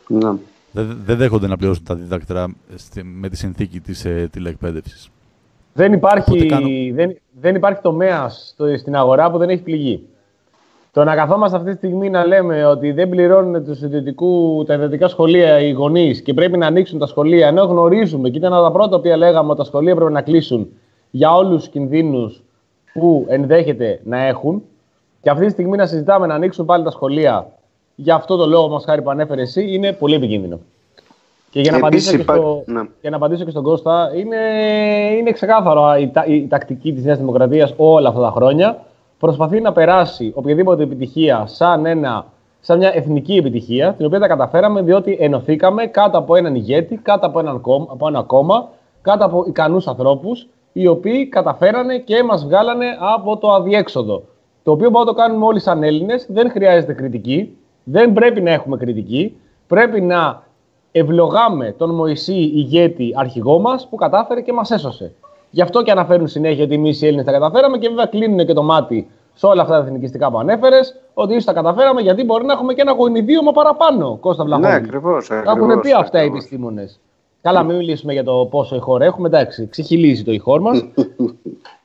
Ναι. 0.08 0.34
Δεν, 0.74 1.02
δεν 1.06 1.18
δέχονται 1.18 1.48
να 1.48 1.58
πληρώσουν 1.58 1.84
τα 1.84 1.96
δίδακτρα 1.96 2.56
με 3.04 3.30
τη 3.30 3.38
συνθήκη 3.38 3.80
της 3.80 4.06
ε, 4.06 4.28
τηλεκπαίδευση. 4.32 5.10
Δεν 5.74 5.94
υπάρχει, 5.94 6.92
δεν, 6.96 7.18
δεν 7.42 7.56
υπάρχει 7.56 7.82
τομέα 7.82 8.30
στην 8.78 8.96
αγορά 8.96 9.32
που 9.32 9.38
δεν 9.38 9.50
έχει 9.50 9.62
πληγεί. 9.62 10.08
Το 10.92 11.04
να 11.04 11.16
καθόμαστε 11.16 11.58
αυτή 11.58 11.70
τη 11.70 11.76
στιγμή 11.76 12.10
να 12.10 12.26
λέμε 12.26 12.66
ότι 12.66 12.92
δεν 12.92 13.10
πληρώνουν 13.10 13.66
τους 13.66 13.82
ιδιωτικού, 13.82 14.64
τα 14.68 14.74
ιδιωτικά 14.74 15.08
σχολεία 15.08 15.60
οι 15.60 15.72
γονείς 15.72 16.22
και 16.22 16.34
πρέπει 16.34 16.58
να 16.58 16.68
ανοίξουν 16.68 17.00
τα 17.00 17.06
σχολεία, 17.06 17.48
ενώ 17.48 17.64
γνωρίζουμε 17.64 18.30
και 18.30 18.38
ήταν 18.38 18.54
από 18.54 18.64
τα 18.64 18.72
πρώτα 18.72 19.00
που 19.00 19.18
λέγαμε 19.18 19.50
ότι 19.50 19.58
τα 19.58 19.64
σχολεία 19.64 19.96
πρέπει 19.96 20.12
να 20.12 20.22
κλείσουν 20.22 20.70
για 21.12 21.36
όλους 21.36 21.62
τους 21.62 21.70
κινδύνους 21.70 22.44
που 22.94 23.26
ενδέχεται 23.30 24.02
να 24.04 24.24
έχουν, 24.24 24.64
και 25.22 25.30
αυτή 25.30 25.46
τη 25.46 25.52
στιγμή 25.52 25.78
να 25.78 25.86
συζητάμε 25.86 26.28
να 26.28 26.34
ανοίξουν 26.34 26.66
πάλι 26.66 26.84
τα 26.84 26.92
σχολεία 26.92 27.48
για 28.04 28.16
αυτό 28.16 28.36
το 28.36 28.48
λόγο 28.48 28.68
μα 28.68 28.80
χάρη 28.80 29.02
που 29.02 29.10
ανέφερες 29.10 29.48
εσύ, 29.48 29.74
είναι 29.74 29.92
πολύ 29.92 30.16
επικίνδυνο. 30.16 30.60
Και 31.50 31.62
για 31.62 31.72
να, 31.72 31.78
απαντήσω, 31.78 32.18
και 32.18 32.22
στο, 32.22 32.64
ναι. 32.66 32.82
για 33.02 33.10
να 33.10 33.16
απαντήσω 33.16 33.44
και 33.44 33.50
στον 33.50 33.64
Κώστα, 33.64 34.12
είναι, 34.16 34.38
είναι 35.18 35.32
ξεκάθαρο 35.32 35.96
η, 35.96 36.12
η 36.28 36.48
τακτική 36.48 36.94
της 36.94 37.04
Νέας 37.04 37.18
Δημοκρατίας 37.18 37.74
όλα 37.78 38.10
αυτά 38.10 38.22
τα 38.22 38.32
χρόνια 38.36 38.84
προσπαθεί 39.20 39.62
να 39.62 39.72
περάσει 39.72 40.32
οποιαδήποτε 40.36 40.84
επιτυχία 40.84 41.46
σαν, 41.48 41.86
ένα, 41.86 42.26
σαν 42.60 42.78
μια 42.78 42.92
εθνική 42.96 43.36
επιτυχία, 43.36 43.94
την 43.94 44.06
οποία 44.06 44.20
τα 44.20 44.28
καταφέραμε 44.28 44.82
διότι 44.82 45.18
ενωθήκαμε 45.20 45.86
κάτω 45.86 46.18
από 46.18 46.36
έναν 46.36 46.56
ηγέτη, 46.56 46.96
κάτω 46.96 47.26
από, 47.26 47.40
έναν 47.40 47.62
κόμμα, 47.62 47.88
από 47.90 48.08
ένα 48.08 48.22
κόμμα, 48.22 48.70
κάτω 49.02 49.26
από 49.26 49.44
ικανούς 49.48 49.88
ανθρώπους, 49.88 50.48
οι 50.74 50.88
οποίοι 50.88 51.28
καταφέρανε 51.28 51.98
και 51.98 52.24
μας 52.24 52.46
βγάλανε 52.46 52.86
από 53.16 53.38
το 53.38 53.52
αδιέξοδο. 53.52 54.24
Το 54.64 54.72
οποίο 54.72 54.90
μπορούμε 54.90 55.12
να 55.12 55.18
το 55.18 55.22
κάνουμε 55.22 55.46
όλοι 55.46 55.60
σαν 55.60 55.84
Έλληνες, 55.84 56.26
δεν 56.30 56.52
χρειάζεται 56.52 56.94
κριτική, 56.94 57.58
δεν 57.84 58.14
πρέπει 58.14 58.42
να 58.42 58.52
έχουμε 58.52 58.78
κριτική, 58.78 59.38
πρέπει 59.68 60.02
να 60.02 60.44
ευλογάμε 60.92 61.76
τον 61.78 61.96
Μωυσή 61.96 62.34
ηγέτη 62.34 63.14
αρχηγό 63.16 63.60
μας 63.60 63.88
που 63.90 63.96
κατάφερε 63.96 64.42
και 64.42 64.54
μας 64.54 64.72
έσωσε. 64.72 65.14
Γι' 65.50 65.62
αυτό 65.62 65.84
και 65.84 65.92
αναφέρουν 65.92 66.28
συνέχεια 66.28 66.64
ότι 66.64 66.74
εμείς 66.74 67.02
οι 67.02 67.06
Έλληνες 67.06 67.26
τα 67.26 67.32
καταφέραμε 67.32 67.78
και 67.78 67.90
βέβαια 67.90 68.06
κλείνουν 68.06 68.46
και 68.46 68.54
το 68.54 68.64
μάτι 68.64 69.08
σε 69.34 69.46
όλα 69.46 69.62
αυτά 69.62 69.80
τα 69.80 69.86
εθνικιστικά 69.86 70.32
που 70.32 70.40
ανέφερες, 70.40 71.00
ότι 71.14 71.32
ίσως 71.32 71.46
τα 71.46 71.54
καταφέραμε 71.54 72.02
γιατί 72.02 72.24
μπορεί 72.24 72.46
να 72.46 72.54
έχουμε 72.54 72.74
και 72.74 72.82
ένα 72.82 72.92
γονιδίωμα 72.92 73.52
παραπάνω. 73.52 74.18
Κώστα 74.20 74.44
Βλαχώδη. 74.44 74.68
Ναι, 74.68 74.74
ακριβώς. 74.74 75.28
Τα 75.28 75.44
έχουν 75.46 75.80
πει 75.80 75.92
αυτά 75.92 76.24
οι 76.24 76.26
επιστήμονες. 76.26 77.00
Καλά, 77.42 77.64
μην 77.64 77.76
μιλήσουμε 77.76 78.14
για 78.14 78.24
το 78.24 78.48
πόσο 78.52 78.76
ηχόρ 78.76 79.02
έχουμε. 79.02 79.28
Εντάξει, 79.28 79.68
ξεχυλίζει 79.68 80.24
το 80.24 80.32
ηχόρ 80.32 80.62
μας. 80.62 80.84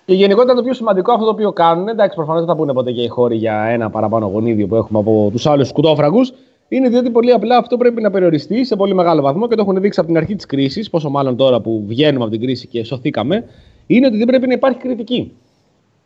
και 0.08 0.14
γενικότερα 0.14 0.54
το 0.54 0.62
πιο 0.62 0.72
σημαντικό 0.72 1.12
αυτό 1.12 1.24
το 1.24 1.30
οποίο 1.30 1.52
κάνουν, 1.52 1.88
εντάξει, 1.88 2.16
προφανώς 2.16 2.40
δεν 2.40 2.50
θα 2.50 2.56
πούνε 2.56 2.72
ποτέ 2.72 2.92
και 2.92 3.02
οι 3.02 3.08
χώροι 3.08 3.36
για 3.36 3.62
ένα 3.62 3.90
παραπάνω 3.90 4.26
γονίδιο 4.26 4.66
που 4.66 4.76
έχουμε 4.76 4.98
από 4.98 5.28
τους 5.32 5.46
άλλους 5.46 5.72
κουτόφραγκου, 5.72 6.20
είναι 6.68 6.88
διότι 6.88 7.10
πολύ 7.10 7.32
απλά 7.32 7.56
αυτό 7.56 7.76
πρέπει 7.76 8.02
να 8.02 8.10
περιοριστεί 8.10 8.64
σε 8.64 8.76
πολύ 8.76 8.94
μεγάλο 8.94 9.22
βαθμό 9.22 9.48
και 9.48 9.54
το 9.54 9.62
έχουν 9.62 9.80
δείξει 9.80 10.00
από 10.00 10.08
την 10.08 10.18
αρχή 10.18 10.36
της 10.36 10.46
κρίσης, 10.46 10.90
πόσο 10.90 11.10
μάλλον 11.10 11.36
τώρα 11.36 11.60
που 11.60 11.84
βγαίνουμε 11.86 12.24
από 12.24 12.32
την 12.32 12.40
κρίση 12.40 12.66
και 12.66 12.84
σωθήκαμε, 12.84 13.44
είναι 13.86 14.06
ότι 14.06 14.16
δεν 14.16 14.26
πρέπει 14.26 14.46
να 14.46 14.52
υπάρχει 14.52 14.78
κριτική. 14.78 15.32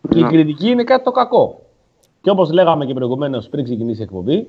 Και 0.08 0.18
η 0.18 0.22
κριτική 0.22 0.68
είναι 0.68 0.84
κάτι 0.84 1.04
το 1.04 1.10
κακό. 1.10 1.60
Και 2.20 2.30
όπως 2.30 2.52
λέγαμε 2.52 2.86
και 2.86 2.94
προηγουμένως 2.94 3.48
πριν 3.48 3.64
ξεκινήσει 3.64 4.00
η 4.00 4.02
εκπομπή, 4.02 4.46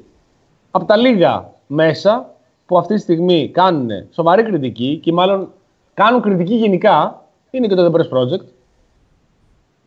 από 0.72 0.86
τα 0.86 0.98
λίγα 0.98 1.50
μέσα 1.68 2.34
που 2.66 2.78
αυτή 2.78 2.94
τη 2.94 3.02
στιγμή 3.02 3.50
κάνουν 3.54 3.89
σοβαρή 4.12 4.44
κριτική 4.44 5.00
και 5.04 5.12
μάλλον 5.12 5.50
κάνουν 5.94 6.22
κριτική 6.22 6.54
γενικά, 6.54 7.26
είναι 7.52 7.68
και 7.68 7.76
το 7.76 7.86
The 7.86 7.96
Press 7.96 8.18
Project. 8.18 8.44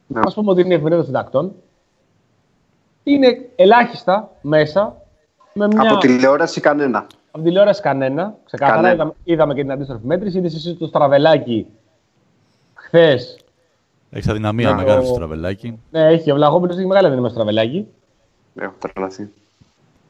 Να. 0.07 0.21
Α 0.21 0.33
πούμε 0.35 0.51
ότι 0.51 0.61
είναι 0.61 0.73
η 0.73 0.75
εφημερίδα 0.75 1.05
συντακτών. 1.05 1.53
Είναι 3.03 3.49
ελάχιστα 3.57 4.31
μέσα 4.41 5.03
με 5.53 5.67
μια... 5.67 5.91
Από 5.91 6.01
τηλεόραση 6.01 6.61
κανένα. 6.61 7.07
Από 7.31 7.45
τηλεόραση 7.45 7.83
κανένα. 7.83 8.35
Ξεκάθαρα 8.45 8.77
κανένα. 8.77 8.95
είδαμε, 8.95 9.13
είδαμε 9.25 9.55
και 9.55 9.61
την 9.61 9.73
αντίστροφη 9.73 10.07
μέτρηση. 10.07 10.39
Είδες 10.39 10.55
εσύ 10.55 10.75
το 10.75 10.87
στραβελάκι 10.87 11.67
χθες; 12.75 13.39
Έχεις 14.11 14.29
αδυναμία 14.29 14.71
να 14.71 14.77
μεγάλο 14.77 15.01
το 15.01 15.07
στραβελάκι. 15.07 15.81
Ναι, 15.91 16.07
έχει. 16.07 16.31
Ο 16.31 16.35
Βλαχόπουλος 16.35 16.77
έχει 16.77 16.87
μεγάλη 16.87 17.07
αδυναμία 17.07 17.31
στο 17.31 17.41
στραβελάκι. 17.41 17.87
Έχω 18.55 18.75
τρελαθεί. 18.79 19.31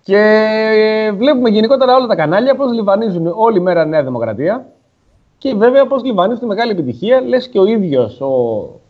Και 0.02 1.12
βλέπουμε 1.16 1.48
γενικότερα 1.48 1.94
όλα 1.94 2.06
τα 2.06 2.14
κανάλια 2.14 2.56
πώς 2.56 2.72
λιβανίζουν 2.72 3.26
όλη 3.37 3.61
μέρα 3.61 3.85
Νέα 3.85 4.02
Δημοκρατία. 4.02 4.66
Και 5.38 5.54
βέβαια, 5.54 5.82
όπω 5.82 5.96
λιβανεί 5.96 6.38
τη 6.38 6.46
μεγάλη 6.46 6.70
επιτυχία, 6.70 7.20
λες 7.20 7.48
και 7.48 7.59
ο 7.59 7.64
ίδιος 7.64 8.20
ο 8.20 8.80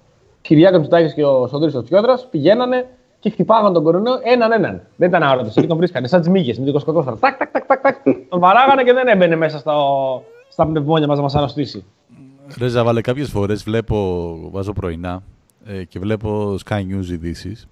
Κυριάκος 0.47 0.79
Μητσοτάκης 0.79 1.15
και 1.15 1.25
ο 1.25 1.47
Σοντρί 1.47 1.83
Τσιόδρα 1.83 2.19
πηγαίνανε 2.31 2.89
και 3.19 3.31
χτυπάγαν 3.31 3.73
τον 3.73 3.83
κορονοϊό 3.83 4.21
έναν 4.23 4.53
έναν. 4.53 4.83
Δεν 4.97 5.09
ήταν 5.09 5.23
άρωτο, 5.23 5.51
εκεί 5.57 5.67
τον 5.67 5.77
βρίσκανε 5.77 6.09
σαν 6.09 6.23
τι 6.23 6.31
μύγε 6.31 6.55
με 6.59 6.65
την 6.65 6.95
Τάκ, 7.21 7.39
τάκ, 7.39 7.51
τάκ, 7.51 7.67
τάκ, 7.67 7.81
τάκ. 7.81 7.97
τον 8.29 8.41
βαράγανε 8.41 8.83
και 8.83 8.93
δεν 8.93 9.07
έμπαινε 9.07 9.37
μέσα 9.37 9.59
στο, 9.59 9.75
στα 10.49 10.67
πνευμόνια 10.67 11.07
μας 11.07 11.17
να 11.17 11.23
μας 11.23 11.35
αρρωστήσει. 11.35 11.85
Ρέζα, 12.59 12.85
βάλε 12.85 13.01
κάποιες 13.01 13.31
φορές 13.31 13.63
βλέπω, 13.63 14.39
βάζω 14.51 14.73
πρωινά 14.73 15.23
ε, 15.67 15.85
και 15.85 15.99
βλέπω 15.99 16.57
Sky 16.65 16.79
News 16.79 17.11
ειδήσεις 17.11 17.69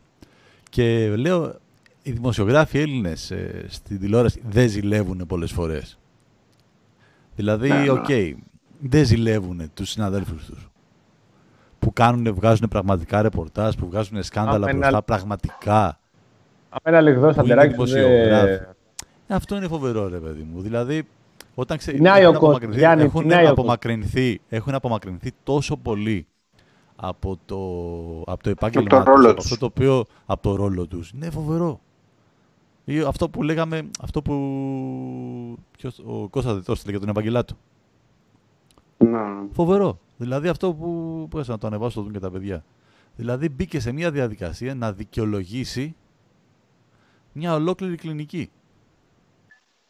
και 0.70 1.14
λέω 1.16 1.54
οι 2.02 2.10
δημοσιογράφοι 2.12 2.78
Έλληνες 2.78 3.30
ε, 3.30 3.64
στην 3.68 4.00
τηλεόραση 4.00 4.42
δεν 4.48 4.68
ζηλεύουν 4.68 5.24
πολλές 5.28 5.52
φορές. 5.52 5.98
Δηλαδή, 7.36 7.68
ναι, 7.68 7.90
οκ, 7.90 8.04
okay, 8.08 8.32
δεν 8.78 9.04
ζηλεύουν 9.04 9.70
τους 9.74 9.90
συναδέλφους 9.90 10.44
τους 10.44 10.68
που 11.84 11.92
κάνουν, 11.92 12.34
βγάζουν 12.34 12.68
πραγματικά 12.68 13.22
ρεπορτάζ, 13.22 13.74
που 13.74 13.86
βγάζουν 13.86 14.22
σκάνδαλα 14.22 14.66
Αμένα... 14.66 14.78
μπροστά 14.78 15.02
πραγματικά. 15.02 15.98
Αμένα 16.68 17.00
λιγδό 17.00 17.28
αντεράκι 17.28 17.72
δημοσιογράφοι. 17.72 18.60
Αυτό 19.28 19.56
είναι 19.56 19.68
φοβερό, 19.68 20.08
ρε 20.08 20.18
παιδί 20.18 20.46
μου. 20.52 20.60
Δηλαδή, 20.60 21.08
όταν 21.54 21.78
ξέρει. 21.78 22.00
έχουν, 22.04 22.34
απομακρυνθεί, 22.36 22.82
έχουν, 22.82 23.32
απομακρυνθεί, 23.46 24.40
έχουν 24.48 24.74
απομακρυνθεί 24.74 25.32
τόσο 25.42 25.76
πολύ 25.76 26.26
από 26.96 27.38
το, 27.46 27.56
από 28.32 28.42
το 28.42 28.50
επάγγελμα 28.50 28.96
από, 28.98 29.04
το 29.04 29.28
από 29.30 29.40
αυτό 29.40 29.58
το 29.58 29.66
οποίο, 29.66 30.04
από 30.26 30.42
το 30.42 30.54
ρόλο 30.54 30.86
τους. 30.86 31.10
Είναι 31.10 31.30
φοβερό. 31.30 31.80
Ή 32.84 33.00
αυτό 33.00 33.28
που 33.28 33.42
λέγαμε, 33.42 33.90
αυτό 34.02 34.22
που 34.22 34.34
ποιος, 35.76 36.02
ο 36.06 36.28
Κώστας 36.28 36.54
Δετός 36.54 36.82
για 36.82 37.00
τον 37.00 37.08
Ευαγγελάτο. 37.08 37.54
Ναι. 38.98 39.18
Φοβερό. 39.52 39.98
Δηλαδή 40.24 40.48
αυτό 40.48 40.72
που, 40.72 41.26
που 41.30 41.40
να 41.46 41.58
το 41.58 41.66
ανεβάσω, 41.66 41.94
το 41.94 42.02
δουν 42.02 42.12
και 42.12 42.18
τα 42.18 42.30
παιδιά. 42.30 42.64
Δηλαδή 43.16 43.48
μπήκε 43.48 43.80
σε 43.80 43.92
μια 43.92 44.10
διαδικασία 44.10 44.74
να 44.74 44.92
δικαιολογήσει 44.92 45.94
μια 47.32 47.54
ολόκληρη 47.54 47.94
κλινική. 47.96 48.50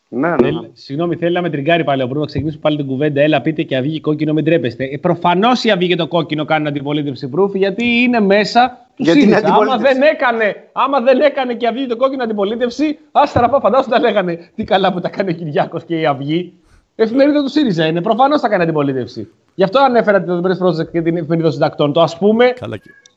Ναι, 0.09 0.29
ναι. 0.29 0.51
ναι. 0.51 0.69
Συγγνώμη, 0.73 1.17
θέλει 1.17 1.35
να 1.35 1.43
με 1.43 1.51
τριγκάρει 1.51 1.85
πάλι. 1.85 2.03
Μπορούμε 2.03 2.21
να 2.21 2.27
ξεκινήσουμε 2.27 2.63
πάλι 2.63 2.77
την 2.77 2.87
κουβέντα. 2.87 3.21
Έλα, 3.21 3.41
πείτε 3.41 3.63
και 3.63 3.77
αυγή 3.77 4.01
κόκκινο, 4.01 4.33
μην 4.33 4.45
τρέπεστε. 4.45 4.85
Ε, 4.85 4.99
Προφανώς 4.99 5.65
η 5.65 5.71
αυγή 5.71 5.89
και 5.89 5.97
το 5.97 6.09
κόκκινο 6.09 6.45
κάνουν 6.45 6.67
αντιπολίτευση 6.67 7.29
προύφ, 7.29 7.55
γιατί 7.55 7.85
είναι 7.85 8.21
μέσα 8.21 8.89
του 8.95 9.05
ΣΥΡΙΖΑ. 9.05 9.41
Άμα 9.45 9.77
δεν, 9.77 10.03
έκανε, 10.03 10.69
άμα 10.73 11.01
δεν 11.01 11.21
έκανε 11.21 11.55
και 11.55 11.67
αυγή 11.67 11.87
το 11.87 11.97
κόκκινο 11.97 12.23
αντιπολίτευση, 12.23 12.99
άστα 13.13 13.41
να 13.41 13.49
πάω, 13.49 13.61
φαντάζομαι 13.61 13.97
να 13.97 14.03
λέγανε 14.03 14.51
τι 14.55 14.65
καλά 14.65 14.93
που 14.93 15.01
τα 15.01 15.09
κάνει 15.09 15.31
ο 15.31 15.35
Κυριάκος 15.35 15.85
και 15.85 16.01
η 16.01 16.07
αυγή. 16.07 16.53
Εφημερίδα 16.95 17.43
του 17.43 17.49
ΣΥΡΙΖΑ 17.49 17.87
είναι. 17.87 18.01
Προφανώς 18.01 18.41
θα 18.41 18.49
κάνει 18.49 18.63
αντιπολίτευση. 18.63 19.29
Γι' 19.55 19.63
αυτό 19.63 19.81
ανέφερα 19.81 20.23
την 20.23 20.43
Press 20.43 20.67
Project 20.67 20.91
και 20.91 21.03
την 21.03 21.17
εφημερίδα 21.17 21.51
συντακτών. 21.51 21.93
Το 21.93 22.03
ας 22.03 22.19
πούμε 22.19 22.55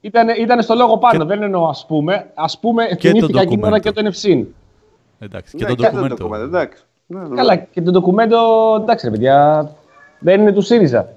ήταν, 0.02 0.28
ήταν 0.30 0.62
στο 0.62 0.76
λόγο 0.76 0.98
πάνω. 0.98 1.20
Και... 1.20 1.26
Δεν 1.26 1.42
εννοώ 1.42 1.68
ας 1.68 1.86
πούμε. 1.88 2.32
Α 2.34 2.60
πούμε, 2.60 2.96
θυμήθηκα 3.00 3.42
εκείνη 3.42 3.66
ώρα 3.66 3.80
και 3.80 3.92
το 3.92 4.00
Ευνευσύν. 4.00 4.48
Εντάξει, 5.20 5.58
και 5.58 5.66
ναι, 5.66 5.76
το 5.76 6.06
ντοκουμέντο. 6.08 6.44
Εντάξει. 6.44 6.84
Ναι, 7.06 7.20
ναι, 7.20 7.36
Καλά, 7.36 7.56
και 7.56 7.82
το 7.82 7.92
ντοκουμέντο, 7.92 8.38
εντάξει 8.82 9.06
ρε 9.06 9.12
παιδιά, 9.12 9.70
δεν 10.20 10.42
είναι 10.42 10.52
του 10.52 10.62
ΣΥΡΙΖΑ. 10.62 11.14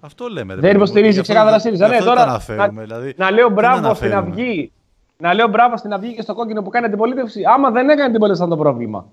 Αυτό 0.00 0.26
λέμε. 0.28 0.54
Ρε, 0.54 0.60
δεν 0.60 0.76
υποστηρίζει 0.76 1.20
ξεκάθαρα 1.20 1.58
ΣΥΡΙΖΑ. 1.58 1.88
Ναι, 1.88 1.98
τώρα 1.98 2.26
να, 2.56 2.68
δηλαδή, 2.68 3.14
να, 3.16 3.30
λέω 3.30 3.48
μπράβο 3.48 3.94
στην 3.94 4.14
Αυγή. 4.14 4.72
Να 5.18 5.34
λέω 5.34 5.48
μπράβο 5.48 5.76
στην 5.76 5.92
Αυγή 5.92 6.14
και 6.14 6.22
στο 6.22 6.34
κόκκινο 6.34 6.62
που 6.62 6.70
κάνει 6.70 6.86
αντιπολίτευση. 6.86 7.42
Άμα 7.54 7.70
δεν 7.70 7.88
έκανε 7.88 8.02
αντιπολίτευση, 8.02 8.42
ήταν 8.44 8.56
το 8.56 8.62
πρόβλημα. 8.62 9.06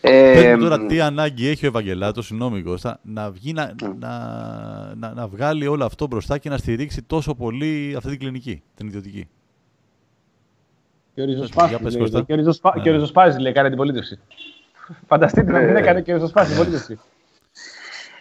Ε, 0.00 0.56
τώρα 0.56 0.86
τι 0.86 1.00
ανάγκη 1.00 1.46
έχει 1.46 1.64
ο 1.64 1.68
Ευαγγελάτος, 1.68 2.26
συγγνώμη 2.26 2.62
Κώστα, 2.62 3.00
να, 3.02 3.30
βγει, 3.30 3.52
να, 3.52 3.74
να, 3.98 4.10
να, 4.94 5.12
να, 5.14 5.26
βγάλει 5.28 5.66
όλο 5.66 5.84
αυτό 5.84 6.06
μπροστά 6.06 6.38
και 6.38 6.48
να 6.48 6.56
στηρίξει 6.56 7.02
τόσο 7.02 7.34
πολύ 7.34 7.94
αυτή 7.96 8.10
την 8.10 8.18
κλινική, 8.18 8.62
την 8.74 8.86
ιδιωτική. 8.86 9.28
Και 11.14 11.22
ο 12.90 12.92
Ριζοσπάζη 12.92 13.38
λέει, 13.38 13.52
κάνει 13.52 13.66
αντιπολίτευση. 13.66 14.18
Φανταστείτε 15.08 15.52
να 15.52 15.58
μην 15.58 15.76
έκανε 15.76 16.00
και 16.00 16.12
ο 16.12 16.14
Ριζοσπάζη 16.14 16.52
αντιπολίτευση. 16.52 16.98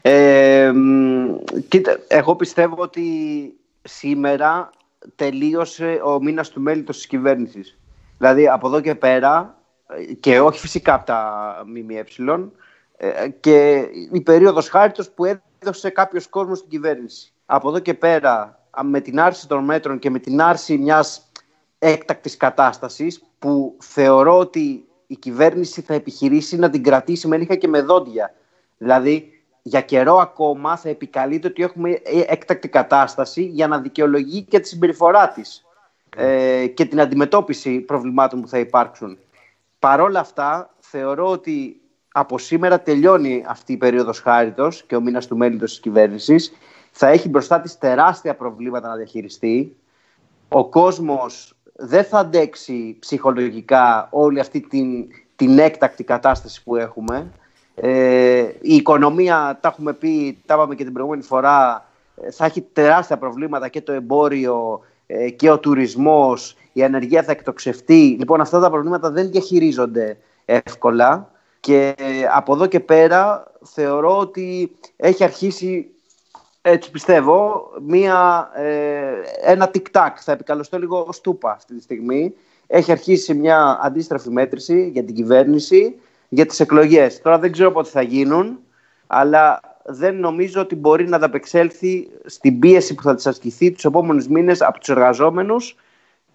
Ε, 0.01 0.71
κοίτα, 1.67 1.99
εγώ 2.07 2.35
πιστεύω 2.35 2.75
ότι 2.77 3.03
σήμερα 3.81 4.69
τελείωσε 5.15 6.01
ο 6.05 6.21
μήνας 6.21 6.49
του 6.49 6.61
μέλητος 6.61 6.95
της 6.95 7.07
κυβέρνησης. 7.07 7.77
Δηλαδή 8.17 8.47
από 8.47 8.67
εδώ 8.67 8.81
και 8.81 8.95
πέρα 8.95 9.57
και 10.19 10.39
όχι 10.39 10.59
φυσικά 10.59 10.93
από 10.93 11.05
τα 11.05 11.63
ΜΜΕ 11.65 12.05
ε, 12.97 13.29
και 13.39 13.87
η 14.11 14.21
περίοδος 14.21 14.69
χάριτος 14.69 15.09
που 15.09 15.25
έδωσε 15.59 15.89
κάποιος 15.89 16.27
κόσμος 16.27 16.57
στην 16.57 16.69
κυβέρνηση. 16.69 17.33
Από 17.45 17.69
εδώ 17.69 17.79
και 17.79 17.93
πέρα 17.93 18.59
με 18.83 19.01
την 19.01 19.19
άρση 19.19 19.47
των 19.47 19.63
μέτρων 19.63 19.99
και 19.99 20.09
με 20.09 20.19
την 20.19 20.41
άρση 20.41 20.77
μιας 20.77 21.31
έκτακτης 21.79 22.37
κατάστασης 22.37 23.23
που 23.39 23.77
θεωρώ 23.79 24.37
ότι 24.37 24.85
η 25.07 25.15
κυβέρνηση 25.15 25.81
θα 25.81 25.93
επιχειρήσει 25.93 26.57
να 26.57 26.69
την 26.69 26.83
κρατήσει 26.83 27.27
με 27.27 27.37
νύχια 27.37 27.55
και 27.55 27.67
με 27.67 27.81
δόντια. 27.81 28.33
Δηλαδή 28.77 29.29
για 29.61 29.81
καιρό 29.81 30.15
ακόμα 30.17 30.77
θα 30.77 30.89
επικαλείται 30.89 31.47
ότι 31.47 31.63
έχουμε 31.63 32.01
έκτακτη 32.27 32.67
κατάσταση 32.67 33.43
για 33.43 33.67
να 33.67 33.79
δικαιολογεί 33.79 34.41
και 34.41 34.59
τη 34.59 34.67
συμπεριφορά 34.67 35.29
της 35.29 35.65
ε, 36.17 36.67
και 36.67 36.85
την 36.85 37.01
αντιμετώπιση 37.01 37.79
προβλημάτων 37.79 38.41
που 38.41 38.47
θα 38.47 38.59
υπάρξουν. 38.59 39.17
Παρόλα 39.85 40.19
αυτά, 40.19 40.73
θεωρώ 40.79 41.29
ότι 41.29 41.81
από 42.11 42.37
σήμερα 42.37 42.81
τελειώνει 42.81 43.45
αυτή 43.47 43.73
η 43.73 43.77
περίοδος 43.77 44.19
χάριτος 44.19 44.83
και 44.83 44.95
ο 44.95 45.01
μήνας 45.01 45.27
του 45.27 45.37
μέλητος 45.37 45.69
της 45.69 45.79
κυβέρνησης. 45.79 46.51
Θα 46.91 47.07
έχει 47.07 47.29
μπροστά 47.29 47.61
της 47.61 47.77
τεράστια 47.77 48.35
προβλήματα 48.35 48.87
να 48.87 48.95
διαχειριστεί. 48.95 49.75
Ο 50.47 50.69
κόσμος 50.69 51.55
δεν 51.75 52.03
θα 52.03 52.19
αντέξει 52.19 52.97
ψυχολογικά 52.99 54.07
όλη 54.11 54.39
αυτή 54.39 54.61
την, 54.61 55.07
την 55.35 55.59
έκτακτη 55.59 56.03
κατάσταση 56.03 56.63
που 56.63 56.75
έχουμε. 56.75 57.31
Ε, 57.75 58.39
η 58.61 58.75
οικονομία, 58.75 59.57
τα 59.61 59.67
έχουμε 59.67 59.93
πει, 59.93 60.37
τα 60.45 60.53
είπαμε 60.53 60.75
και 60.75 60.83
την 60.83 60.93
προηγούμενη 60.93 61.23
φορά, 61.23 61.85
ε, 62.21 62.31
θα 62.31 62.45
έχει 62.45 62.61
τεράστια 62.61 63.17
προβλήματα 63.17 63.67
και 63.67 63.81
το 63.81 63.91
εμπόριο 63.91 64.81
ε, 64.81 64.94
και 65.35 65.49
ο 65.49 65.59
τουρισμός, 65.59 66.57
η 66.73 66.83
ανεργία 66.83 67.23
θα 67.23 67.31
εκτοξευτεί. 67.31 68.15
Λοιπόν, 68.19 68.41
αυτά 68.41 68.59
τα 68.59 68.69
προβλήματα 68.69 69.11
δεν 69.11 69.31
διαχειρίζονται 69.31 70.17
εύκολα 70.45 71.31
και 71.59 71.95
από 72.33 72.53
εδώ 72.53 72.65
και 72.65 72.79
πέρα 72.79 73.51
θεωρώ 73.63 74.17
ότι 74.17 74.75
έχει 74.95 75.23
αρχίσει, 75.23 75.89
έτσι 76.61 76.91
πιστεύω, 76.91 77.69
μία, 77.81 78.49
ε, 78.55 79.11
ένα 79.43 79.67
τικ-τάκ. 79.67 80.17
Θα 80.21 80.31
επικαλωστώ 80.31 80.79
λίγο 80.79 81.07
στούπα 81.11 81.51
αυτή 81.51 81.75
τη 81.75 81.81
στιγμή. 81.81 82.33
Έχει 82.67 82.91
αρχίσει 82.91 83.33
μια 83.33 83.79
αντίστροφη 83.81 84.29
μέτρηση 84.29 84.89
για 84.93 85.03
την 85.03 85.15
κυβέρνηση, 85.15 85.99
για 86.29 86.45
τις 86.45 86.59
εκλογές. 86.59 87.21
Τώρα 87.21 87.39
δεν 87.39 87.51
ξέρω 87.51 87.71
πότε 87.71 87.89
θα 87.89 88.01
γίνουν, 88.01 88.59
αλλά 89.07 89.59
δεν 89.85 90.19
νομίζω 90.19 90.61
ότι 90.61 90.75
μπορεί 90.75 91.07
να 91.07 91.15
ανταπεξέλθει 91.15 92.07
στην 92.25 92.59
πίεση 92.59 92.95
που 92.95 93.01
θα 93.01 93.15
της 93.15 93.27
ασκηθεί 93.27 93.71
τους 93.71 93.85
επόμενους 93.85 94.27
μήνες 94.27 94.61
από 94.61 94.79
τους 94.79 94.89
εργαζόμενους 94.89 95.75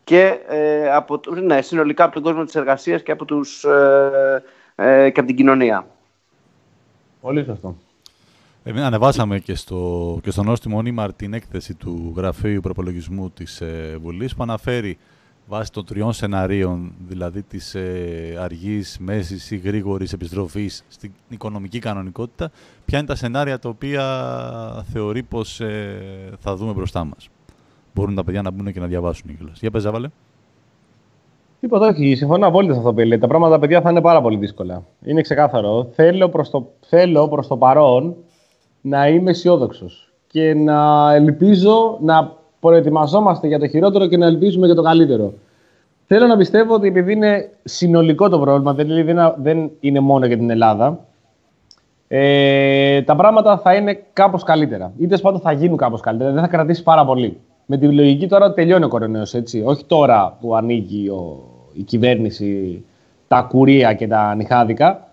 και, 0.04 0.38
ε, 0.48 0.90
από, 0.90 1.20
ναι, 1.42 1.62
συνολικά 1.62 2.04
από 2.04 2.14
τον 2.14 2.22
κόσμο 2.22 2.44
της 2.44 2.54
εργασίας 2.54 3.02
και 3.02 3.12
από, 3.12 3.24
τους, 3.24 3.64
ε, 3.64 4.42
ε, 4.74 5.10
και 5.10 5.20
από 5.20 5.28
την 5.28 5.36
κοινωνία. 5.36 5.86
Πολύ 7.20 7.44
σωστό. 7.44 7.76
Εμείς 8.64 8.82
ανεβάσαμε 8.82 9.38
και 9.38 9.54
στο, 9.54 10.18
και 10.22 10.30
στο 10.30 10.42
νόστιμο 10.42 10.82
την 11.16 11.34
έκθεση 11.34 11.74
του 11.74 12.12
Γραφείου 12.16 12.60
Προπολογισμού 12.60 13.30
της 13.30 13.60
ε, 13.60 13.98
Βουλής 14.02 14.34
που 14.34 14.42
αναφέρει 14.42 14.98
βάσει 15.50 15.72
των 15.72 15.84
τριών 15.84 16.12
σεναρίων, 16.12 16.92
δηλαδή 17.08 17.42
της 17.42 17.74
ε, 17.74 18.36
αργής, 18.40 18.98
μέσης 19.00 19.50
ή 19.50 19.56
γρήγορης 19.56 20.12
επιστροφής 20.12 20.84
στην 20.88 21.12
οικονομική 21.28 21.78
κανονικότητα, 21.78 22.50
ποια 22.84 22.98
είναι 22.98 23.06
τα 23.06 23.14
σενάρια 23.14 23.58
τα 23.58 23.68
οποία 23.68 24.04
θεωρεί 24.92 25.22
πως 25.22 25.60
ε, 25.60 26.00
θα 26.38 26.56
δούμε 26.56 26.72
μπροστά 26.72 27.04
μας. 27.04 27.28
Μπορούν 27.94 28.14
τα 28.14 28.24
παιδιά 28.24 28.42
να 28.42 28.50
μπουν 28.50 28.72
και 28.72 28.80
να 28.80 28.86
διαβάσουν 28.86 29.36
κιόλας. 29.36 29.60
Για 29.60 29.70
πες, 29.70 29.82
Ζάβαλε. 29.82 30.08
Τίποτα, 31.60 31.86
όχι. 31.86 32.14
Συμφωνώ 32.14 32.46
απόλυτα 32.46 32.72
σε 32.72 32.78
αυτό 32.78 32.92
που 32.92 32.98
λέτε. 32.98 33.18
Τα 33.18 33.26
πράγματα, 33.26 33.52
τα 33.52 33.58
παιδιά, 33.60 33.80
θα 33.80 33.90
είναι 33.90 34.00
πάρα 34.00 34.20
πολύ 34.20 34.36
δύσκολα. 34.36 34.84
Είναι 35.04 35.20
ξεκάθαρο. 35.20 35.88
Θέλω 35.94 36.28
προς 36.28 36.50
το, 36.50 36.70
θέλω 36.86 37.28
προς 37.28 37.46
το 37.46 37.56
παρόν 37.56 38.16
να 38.80 39.08
είμαι 39.08 39.30
αισιόδοξος 39.30 40.12
και 40.26 40.54
να 40.54 41.12
ελπίζω 41.14 41.98
να 42.00 42.38
προετοιμαζόμαστε 42.60 43.46
για 43.46 43.58
το 43.58 43.68
χειρότερο 43.68 44.06
και 44.06 44.16
να 44.16 44.26
ελπίζουμε 44.26 44.66
για 44.66 44.74
το 44.74 44.82
καλύτερο. 44.82 45.32
Θέλω 46.06 46.26
να 46.26 46.36
πιστεύω 46.36 46.74
ότι 46.74 46.86
επειδή 46.86 47.12
είναι 47.12 47.50
συνολικό 47.64 48.28
το 48.28 48.38
πρόβλημα, 48.38 48.74
δηλαδή 48.74 49.14
δεν 49.36 49.70
είναι 49.80 50.00
μόνο 50.00 50.26
για 50.26 50.36
την 50.36 50.50
Ελλάδα, 50.50 50.98
ε, 52.08 53.02
τα 53.02 53.16
πράγματα 53.16 53.58
θα 53.58 53.74
είναι 53.74 54.02
κάπως 54.12 54.42
καλύτερα. 54.42 54.92
Είτε 54.98 55.18
πάντων 55.18 55.40
θα 55.40 55.52
γίνουν 55.52 55.76
κάπως 55.76 56.00
καλύτερα, 56.00 56.32
δεν 56.32 56.42
θα 56.42 56.48
κρατήσει 56.48 56.82
πάρα 56.82 57.04
πολύ. 57.04 57.40
Με 57.66 57.76
τη 57.76 57.92
λογική 57.92 58.28
τώρα 58.28 58.46
ότι 58.46 58.54
τελειώνει 58.54 58.84
ο 58.84 58.88
κορονοϊός, 58.88 59.34
έτσι. 59.34 59.62
Όχι 59.66 59.84
τώρα 59.84 60.36
που 60.40 60.56
ανοίγει 60.56 61.08
ο, 61.08 61.44
η 61.72 61.82
κυβέρνηση 61.82 62.84
τα 63.28 63.42
κουρία 63.42 63.94
και 63.94 64.06
τα 64.06 64.34
νυχάδικα. 64.34 65.09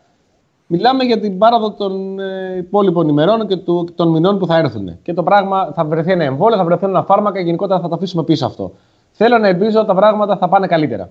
Μιλάμε 0.68 1.04
για 1.04 1.20
την 1.20 1.38
πάραδο 1.38 1.72
των 1.72 2.20
ε, 2.20 2.56
υπόλοιπων 2.58 3.08
ημερών 3.08 3.48
και 3.48 3.56
του, 3.56 3.88
των 3.96 4.10
μηνών 4.10 4.38
που 4.40 4.46
θα 4.46 4.58
έρθουν. 4.58 5.02
Και 5.02 5.14
το 5.14 5.24
πράγμα 5.24 5.72
θα 5.74 5.86
βρεθεί 5.86 6.12
ένα 6.12 6.24
εμβόλιο, 6.24 6.58
θα 6.58 6.64
βρεθεί 6.64 6.86
ένα 6.86 7.04
φάρμακα 7.04 7.38
και 7.38 7.46
γενικότερα 7.46 7.80
θα 7.80 7.88
το 7.88 7.96
αφήσουμε 7.96 8.24
πίσω 8.24 8.46
αυτό. 8.46 8.72
Θέλω 9.12 9.38
να 9.38 9.48
ελπίζω 9.48 9.78
ότι 9.78 9.88
τα 9.88 9.96
πράγματα 9.96 10.38
θα 10.38 10.48
πάνε 10.50 10.68
καλύτερα. 10.68 11.10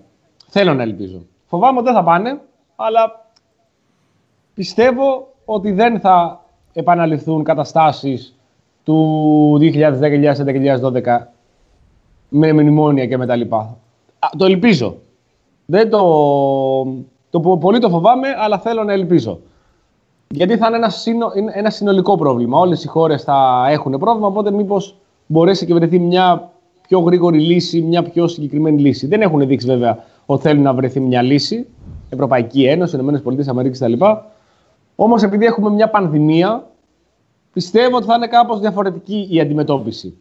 Θέλω 0.49 0.75
να 0.75 0.83
ελπίζω. 0.83 1.23
Φοβάμαι 1.47 1.79
ότι 1.79 1.87
δεν 1.87 1.95
θα 1.95 2.03
πάνε, 2.03 2.41
αλλά 2.77 3.27
πιστεύω 4.55 5.29
ότι 5.45 5.73
δεν 5.73 6.01
θα 6.01 6.45
επαναληφθούν 6.73 7.45
καταστάσεις 7.45 8.37
του 8.85 9.59
2010-2011-2012 9.61 11.03
με 12.29 12.53
μνημόνια 12.53 13.07
και 13.07 13.17
με 13.17 13.27
τα 13.27 13.37
λοιπά. 13.37 13.77
Το 14.37 14.45
ελπίζω. 14.45 14.97
Δεν 15.67 15.91
το, 15.91 16.01
το 17.31 17.41
πολύ 17.41 17.79
το 17.79 17.89
φοβάμαι, 17.89 18.29
αλλά 18.39 18.59
θέλω 18.59 18.85
να 18.85 18.93
ελπίζω. 18.93 19.41
Γιατί 20.29 20.57
θα 20.57 20.67
είναι 20.67 20.77
ένα, 20.77 20.89
συνο, 20.89 21.33
ένα 21.53 21.71
συνολικό 21.71 22.17
πρόβλημα. 22.17 22.59
Όλες 22.59 22.85
οι 22.85 22.89
χώρες 22.89 23.23
θα 23.23 23.67
έχουν 23.71 23.99
πρόβλημα, 23.99 24.27
οπότε 24.27 24.51
μήπως 24.51 24.97
μπορέσει 25.27 25.67
και 25.67 25.75
βρεθεί 25.75 25.99
μια 25.99 26.51
πιο 26.89 27.01
γρήγορη 27.01 27.41
λύση, 27.41 27.81
μια 27.83 28.03
πιο 28.03 28.29
συγκεκριμένη 28.29 28.81
λύση. 28.81 29.07
Δεν 29.07 29.21
έχουν 29.21 29.47
δείξει 29.47 29.67
βέβαια 29.67 30.05
ότι 30.27 30.43
θέλουν 30.43 30.63
να 30.63 30.75
βρεθεί 30.75 31.01
μια 31.01 31.23
λύση. 31.23 31.67
Ευρωπαϊκή 32.11 32.65
Ένωση, 32.65 32.97
ΗΠΑ 32.97 33.71
κτλ. 33.71 33.93
Όμως 34.97 35.23
επειδή 35.23 35.45
έχουμε 35.45 35.71
μια 35.71 35.91
πανδημία, 35.91 36.67
πιστεύω 37.53 37.97
ότι 37.97 38.07
θα 38.07 38.15
είναι 38.15 38.27
κάπως 38.27 38.61
διαφορετική 38.61 39.29
η 39.31 39.41
αντιμετώπιση. 39.41 40.17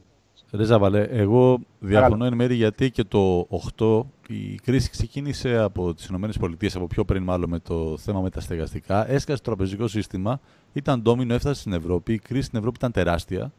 Ρέζα 0.51 0.79
Βαλέ, 0.79 1.01
εγώ 1.01 1.57
διαφωνώ 1.79 2.25
εν 2.25 2.33
μέρει 2.33 2.55
γιατί 2.55 2.91
και 2.91 3.03
το 3.03 3.47
8 3.79 4.01
η 4.27 4.59
κρίση 4.63 4.89
ξεκίνησε 4.89 5.57
από 5.57 5.93
τις 5.93 6.05
ΗΠΑ, 6.05 6.67
από 6.75 6.87
πιο 6.87 7.05
πριν 7.05 7.23
μάλλον 7.23 7.49
με 7.49 7.59
το 7.59 7.97
θέμα 7.97 8.21
με 8.21 8.29
τα 8.29 8.39
στεγαστικά. 8.39 9.11
Έσκασε 9.11 9.41
το 9.41 9.43
τραπεζικό 9.43 9.87
σύστημα, 9.87 10.39
ήταν 10.73 11.01
ντόμινο, 11.01 11.33
έφτασε 11.33 11.59
στην 11.59 11.73
Ευρώπη. 11.73 12.13
Η 12.13 12.17
κρίση 12.19 12.45
στην 12.45 12.57
Ευρώπη 12.59 12.77
ήταν 12.77 12.91
τεράστια. 12.91 13.51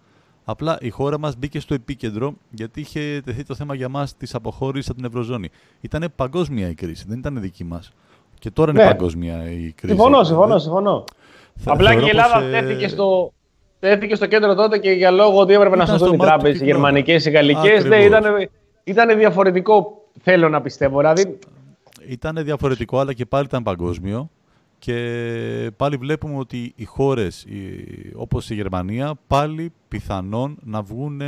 Απλά 0.45 0.79
η 0.81 0.91
χώρα 0.91 1.19
μας 1.19 1.37
μπήκε 1.37 1.61
στο 1.61 1.75
επίκεντρο 1.75 2.35
γιατί 2.51 2.81
είχε 2.81 3.23
τεθεί 3.25 3.43
το 3.43 3.55
θέμα 3.55 3.75
για 3.75 3.89
μας 3.89 4.17
της 4.17 4.35
αποχώρησης 4.35 4.89
από 4.89 4.97
την 4.99 5.07
Ευρωζώνη. 5.07 5.49
Ήταν 5.81 6.13
παγκόσμια 6.17 6.69
η 6.69 6.75
κρίση, 6.75 7.05
δεν 7.09 7.19
ήταν 7.19 7.41
δική 7.41 7.65
μας. 7.65 7.93
Και 8.39 8.51
τώρα 8.51 8.71
είναι 8.71 8.83
ναι. 8.83 8.89
παγκόσμια 8.89 9.51
η 9.51 9.73
κρίση. 9.73 9.95
Συμφωνώ, 9.95 10.25
συμφωνώ. 10.25 10.59
συμφωνώ. 10.59 11.05
Απλά 11.65 11.95
και 11.95 12.05
η 12.05 12.09
Ελλάδα 12.09 12.43
ε... 12.43 12.51
τέθηκε 12.51 12.89
στο, 12.89 13.33
τέθηκε 13.79 14.15
στο 14.15 14.27
κέντρο 14.27 14.55
τότε 14.55 14.79
και 14.79 14.91
για 14.91 15.11
λόγο 15.11 15.39
ότι 15.39 15.53
έπρεπε 15.53 15.77
να 15.77 15.87
σωθούν 15.87 16.15
οι 16.15 16.17
τράπεζες, 16.17 16.61
οι 16.61 16.65
γερμανικές, 16.65 17.27
οι 17.27 17.31
γαλλικές. 17.31 17.85
Ναι, 17.85 17.97
ήταν, 17.97 18.25
ήταν 18.85 19.19
διαφορετικό, 19.19 20.06
θέλω 20.23 20.49
να 20.49 20.61
πιστεύω. 20.61 20.99
Δηλαδή... 20.99 21.39
Ήταν 22.09 22.45
διαφορετικό, 22.45 22.99
αλλά 22.99 23.13
και 23.13 23.27
πάλι 23.27 23.45
ήταν 23.45 23.63
παγκόσμιο. 23.63 24.31
Και 24.79 25.71
πάλι 25.77 25.97
βλέπουμε 25.97 26.39
ότι 26.39 26.73
οι 26.77 26.85
χώρες 26.85 27.47
όπως 28.15 28.51
η 28.51 28.55
Γερμανία 28.55 29.15
πάλι 29.27 29.73
πιθανόν 29.89 30.59
να 30.63 30.83
βγουν, 30.83 31.23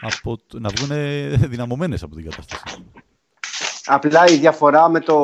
από, 0.00 0.38
να 0.52 0.68
βγουν 0.76 0.90
δυναμωμένες 1.50 2.02
από 2.02 2.14
την 2.14 2.30
κατάσταση. 2.30 2.62
Απλά 3.86 4.26
η 4.26 4.36
διαφορά 4.36 4.88
με, 4.88 5.00
το, 5.00 5.18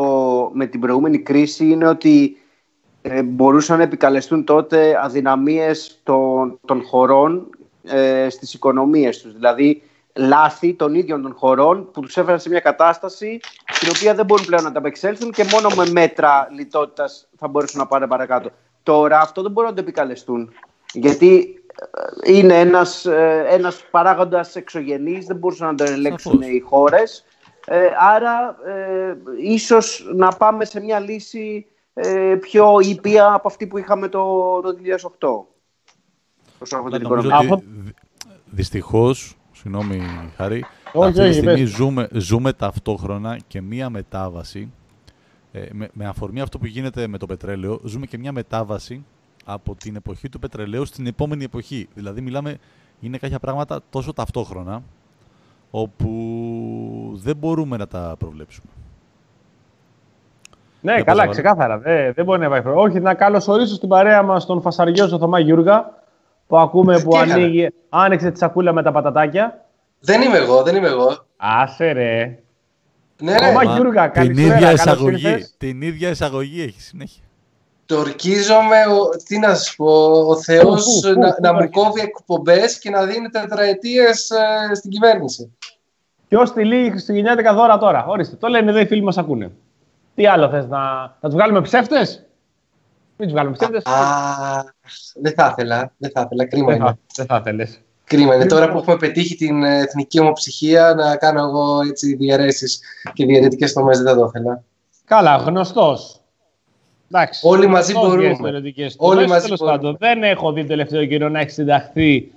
με 0.55 0.66
την 0.66 0.81
προηγούμενη 0.81 1.18
κρίση 1.18 1.64
είναι 1.64 1.88
ότι 1.88 2.37
ε, 3.03 3.22
μπορούσαν 3.22 3.77
να 3.77 3.83
επικαλεστούν 3.83 4.44
τότε 4.44 4.98
αδυναμίες 5.03 6.01
των, 6.03 6.59
των 6.64 6.83
χωρών 6.83 7.51
ε, 7.83 8.27
στις 8.31 8.55
οικονομίες 8.55 9.20
τους. 9.20 9.33
Δηλαδή 9.33 9.83
λάθη 10.14 10.75
των 10.75 10.94
ίδιων 10.94 11.22
των 11.22 11.35
χωρών 11.35 11.90
που 11.90 12.01
τους 12.01 12.16
έφεραν 12.16 12.40
σε 12.40 12.48
μια 12.48 12.61
κατάσταση 12.61 13.40
στην 13.72 13.88
οποία 13.96 14.14
δεν 14.14 14.25
μπορούν 14.25 14.46
πλέον 14.46 14.62
να 14.62 14.72
τα 14.72 14.79
απεξέλθουν 14.79 15.31
και 15.31 15.44
μόνο 15.53 15.68
με 15.77 15.90
μέτρα 15.90 16.48
λιτότητας 16.51 17.29
θα 17.37 17.48
μπορέσουν 17.48 17.79
να 17.79 17.87
πάνε 17.87 18.07
παρακάτω. 18.07 18.51
Τώρα 18.83 19.20
αυτό 19.20 19.42
δεν 19.42 19.51
μπορούν 19.51 19.70
να 19.70 19.77
το 19.77 19.83
επικαλεστούν. 19.83 20.53
Γιατί 20.92 21.62
ε, 22.25 22.33
είναι 22.33 22.59
ένας, 22.59 23.05
ε, 23.05 23.44
ένας 23.48 23.85
παράγοντας 23.90 24.57
εξωγενής, 24.57 25.27
δεν 25.27 25.37
μπορούσαν 25.37 25.66
να 25.68 25.75
το 25.75 25.85
ελέγξουν 25.85 26.42
οι 26.42 26.61
χώρες. 26.61 27.25
Ε, 27.66 27.88
άρα 27.98 28.57
ε, 28.66 29.16
ίσως 29.42 30.11
να 30.14 30.29
πάμε 30.29 30.64
σε 30.64 30.81
μια 30.81 31.01
λύση 31.01 31.66
ε, 31.94 32.37
πιο 32.40 32.81
ήπια 32.81 33.33
από 33.33 33.48
αυτή 33.48 33.66
που 33.66 33.79
είχαμε 33.79 34.09
το, 34.09 34.61
το 34.61 34.77
2008. 35.18 35.53
Δυστυχώς, 38.44 39.37
συγγνώμη 39.62 40.03
Χάρη, 40.37 40.64
αυτή 40.94 41.29
τη 41.29 41.33
στιγμή 41.33 41.64
ζούμε, 41.64 42.09
ζούμε 42.12 42.53
ταυτόχρονα 42.53 43.38
και 43.46 43.61
μία 43.61 43.90
μετάβαση, 43.90 44.72
ε, 45.53 45.66
με, 45.72 45.88
με 45.92 46.07
αφορμή 46.07 46.40
αυτό 46.40 46.59
που 46.59 46.66
γίνεται 46.66 47.07
με 47.07 47.18
το 47.18 47.27
πετρέλαιο, 47.27 47.81
ζούμε 47.85 48.07
και 48.07 48.18
μία 48.18 48.33
μετάβαση 48.33 49.05
από 49.44 49.75
την 49.75 49.96
εποχή 49.96 50.29
του 50.29 50.38
πετρελαίου 50.38 50.85
στην 50.85 51.07
επόμενη 51.07 51.44
εποχή. 51.44 51.88
Δηλαδή 51.94 52.20
μιλάμε, 52.20 52.57
είναι 53.01 53.18
κάποια 53.18 53.38
πράγματα 53.38 53.81
τόσο 53.90 54.12
ταυτόχρονα, 54.12 54.83
όπου 55.70 56.09
δεν 57.14 57.37
μπορούμε 57.37 57.77
να 57.77 57.87
τα 57.87 58.14
προβλέψουμε. 58.18 58.70
Ναι, 60.81 61.03
καλά, 61.03 61.27
ξεκάθαρα. 61.27 61.79
Δεν, 61.79 62.12
δεν 62.12 62.25
μπορεί 62.25 62.40
να 62.40 62.46
υπάρχει 62.46 62.68
Όχι, 62.68 63.01
να 63.01 63.14
καλωσορίσω 63.14 63.75
στην 63.75 63.88
παρέα 63.88 64.22
μας 64.22 64.46
τον 64.46 64.61
φασαριόζο 64.61 65.09
Θωμά 65.09 65.38
Γιούργα 65.38 66.01
που 66.52 66.58
ακούμε 66.58 67.00
που 67.00 67.16
ανοίγει, 67.16 67.68
άνοιξε 67.88 68.30
τη 68.30 68.38
σακούλα 68.38 68.72
με 68.72 68.82
τα 68.82 68.92
πατατάκια. 68.92 69.64
Δεν 70.00 70.22
είμαι 70.22 70.36
εγώ, 70.36 70.62
δεν 70.62 70.76
είμαι 70.76 70.88
εγώ. 70.88 71.26
Άσε 71.36 71.92
ρε. 71.92 72.38
Ναι, 73.20 73.32
ναι. 73.32 73.38
Θωμά 73.38 73.64
Γιούργα, 73.64 74.10
την 74.10 74.30
ίδια, 74.30 74.72
εισαγωγή, 74.72 75.46
την 75.58 75.82
ίδια 75.82 76.08
εισαγωγή 76.08 76.62
έχει 76.62 76.80
συνέχεια. 76.80 77.22
Το 77.86 77.98
ορκίζομαι, 77.98 78.76
τι 79.24 79.38
να 79.38 79.54
σου 79.54 79.76
πω, 79.76 80.10
ο 80.28 80.36
Θεός 80.36 81.00
να, 81.16 81.36
να 81.40 81.52
μου 81.52 81.70
κόβει 81.70 82.00
εκπομπές 82.00 82.78
και 82.78 82.90
να 82.90 83.04
δίνει 83.04 83.28
τετραετίες 83.28 84.30
ε, 84.30 84.74
στην 84.74 84.90
κυβέρνηση. 84.90 85.56
Ποιος 86.28 86.48
στείλει 86.48 86.90
χριστουγεννιάτικα 86.90 87.54
δώρα 87.54 87.78
τώρα. 87.78 88.04
Ορίστε, 88.06 88.36
το 88.36 88.48
λένε 88.48 88.70
εδώ 88.70 88.80
οι 88.80 88.86
φίλοι 88.86 89.02
μας 89.02 89.18
ακούνε. 89.18 89.50
Τι 90.14 90.26
άλλο 90.26 90.48
θες 90.48 90.66
να, 90.66 90.80
να 91.00 91.28
τους 91.28 91.34
βγάλουμε 91.34 91.60
ψεύτες; 91.60 92.24
Μην 93.16 93.29
τους 93.29 93.33
βγάλουμε 93.33 93.57
ψεύτες. 93.57 93.83
Δεν 95.14 95.33
θα 95.35 95.48
ήθελα. 95.51 95.92
Δεν 95.96 96.11
θα 96.11 96.20
ήθελα. 96.20 96.46
Κρίμα 96.46 96.75
είναι. 96.75 96.98
Δεν 97.14 97.27
θα 97.27 97.37
ήθελε. 97.37 97.66
Κρίμα 98.05 98.35
είναι. 98.35 98.46
Τώρα 98.46 98.70
που 98.70 98.79
έχουμε 98.79 98.96
πετύχει 98.96 99.37
την 99.37 99.64
εθνική 99.64 100.20
ομοψυχία 100.20 100.94
να 100.94 101.16
κάνω 101.16 101.40
εγώ 101.40 101.81
έτσι 101.81 102.14
διαιρέσεις 102.14 102.81
και 103.12 103.27
διαιρετικές 103.27 103.72
τομές 103.72 103.98
δεν 103.98 104.07
θα 104.07 104.20
το 104.20 104.25
ήθελα. 104.25 104.62
Καλά, 105.05 105.37
γνωστός. 105.37 106.16
Εντάξει, 107.11 107.40
Όλοι 107.48 107.66
μαζί 107.66 107.92
μπορούμε. 107.92 108.37
Όλοι 108.96 109.29
μαζί 109.29 109.48
μπορούμε. 109.48 109.70
Πάντων, 109.70 109.96
δεν 109.98 110.22
έχω 110.22 110.53
δει 110.53 110.62
το 110.62 110.68
τελευταίο 110.68 111.07
καιρό 111.07 111.29
να 111.29 111.40
έχει 111.40 111.51
συνταχθεί 111.51 112.33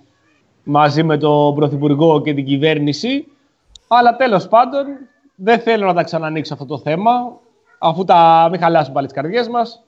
μαζί 0.63 1.03
με 1.03 1.17
τον 1.17 1.55
Πρωθυπουργό 1.55 2.21
και 2.21 2.33
την 2.33 2.45
κυβέρνηση. 2.45 3.27
Αλλά 3.87 4.15
τέλος 4.15 4.47
πάντων 4.47 4.85
δεν 5.35 5.59
θέλω 5.59 5.85
να 5.85 5.93
τα 5.93 6.03
ξανανοίξω 6.03 6.53
αυτό 6.53 6.65
το 6.65 6.77
θέμα 6.79 7.11
αφού 7.79 8.03
τα 8.03 8.47
μην 8.51 8.59
χαλάσουν 8.59 8.93
πάλι 8.93 9.07
τις 9.07 9.15
καρδιές 9.15 9.47
μας. 9.47 9.84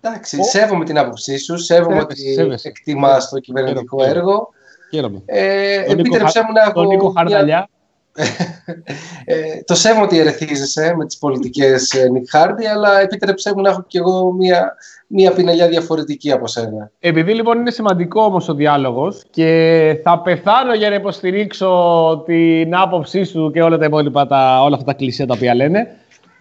Εντάξει, 0.00 0.40
Ο... 0.40 0.44
σέβομαι 0.44 0.84
την 0.84 0.98
άποψή 0.98 1.38
σου, 1.38 1.58
σέβομαι 1.58 1.98
ότι 1.98 2.36
εκτιμάς 2.62 3.28
το 3.28 3.38
κυβερνητικό 3.38 4.04
έργο. 4.04 4.48
Χαίρομαι. 4.90 5.22
Ε, 5.24 5.84
επίτρεψέ 5.92 6.42
μου 6.46 6.52
να 6.52 6.60
έχω. 6.60 6.72
Τον 6.72 6.86
Νίκο 6.86 7.08
Χαρδαλιά. 7.08 7.68
ε, 9.24 9.34
το 9.64 9.74
σέβομαι 9.74 10.04
ότι 10.04 10.18
ερεθίζεσαι 10.18 10.94
με 10.96 11.06
τις 11.06 11.18
πολιτικές 11.18 11.92
ε, 11.92 12.08
Νίκ 12.08 12.30
Χάρντι, 12.30 12.66
αλλά 12.66 13.00
επίτρεψέ 13.00 13.52
μου 13.54 13.62
να 13.62 13.70
έχω 13.70 13.84
κι 13.86 13.96
εγώ 13.96 14.32
μία, 14.32 14.76
μία 15.06 15.32
πινελιά 15.32 15.68
διαφορετική 15.68 16.32
από 16.32 16.46
σένα. 16.46 16.90
Επειδή 16.98 17.34
λοιπόν 17.34 17.58
είναι 17.58 17.70
σημαντικό 17.70 18.22
όμως 18.22 18.48
ο 18.48 18.54
διάλογος 18.54 19.22
και 19.30 20.00
θα 20.02 20.20
πεθάνω 20.20 20.74
για 20.74 20.88
να 20.88 20.94
υποστηρίξω 20.94 22.22
την 22.26 22.74
άποψή 22.74 23.24
σου 23.24 23.50
και 23.52 23.62
όλα 23.62 23.78
τα 23.78 23.84
υπόλοιπα, 23.84 24.26
τα, 24.26 24.62
όλα 24.62 24.74
αυτά 24.74 24.86
τα 24.86 24.92
κλεισία 24.92 25.26
τα 25.26 25.34
οποία 25.36 25.54
λένε, 25.54 25.96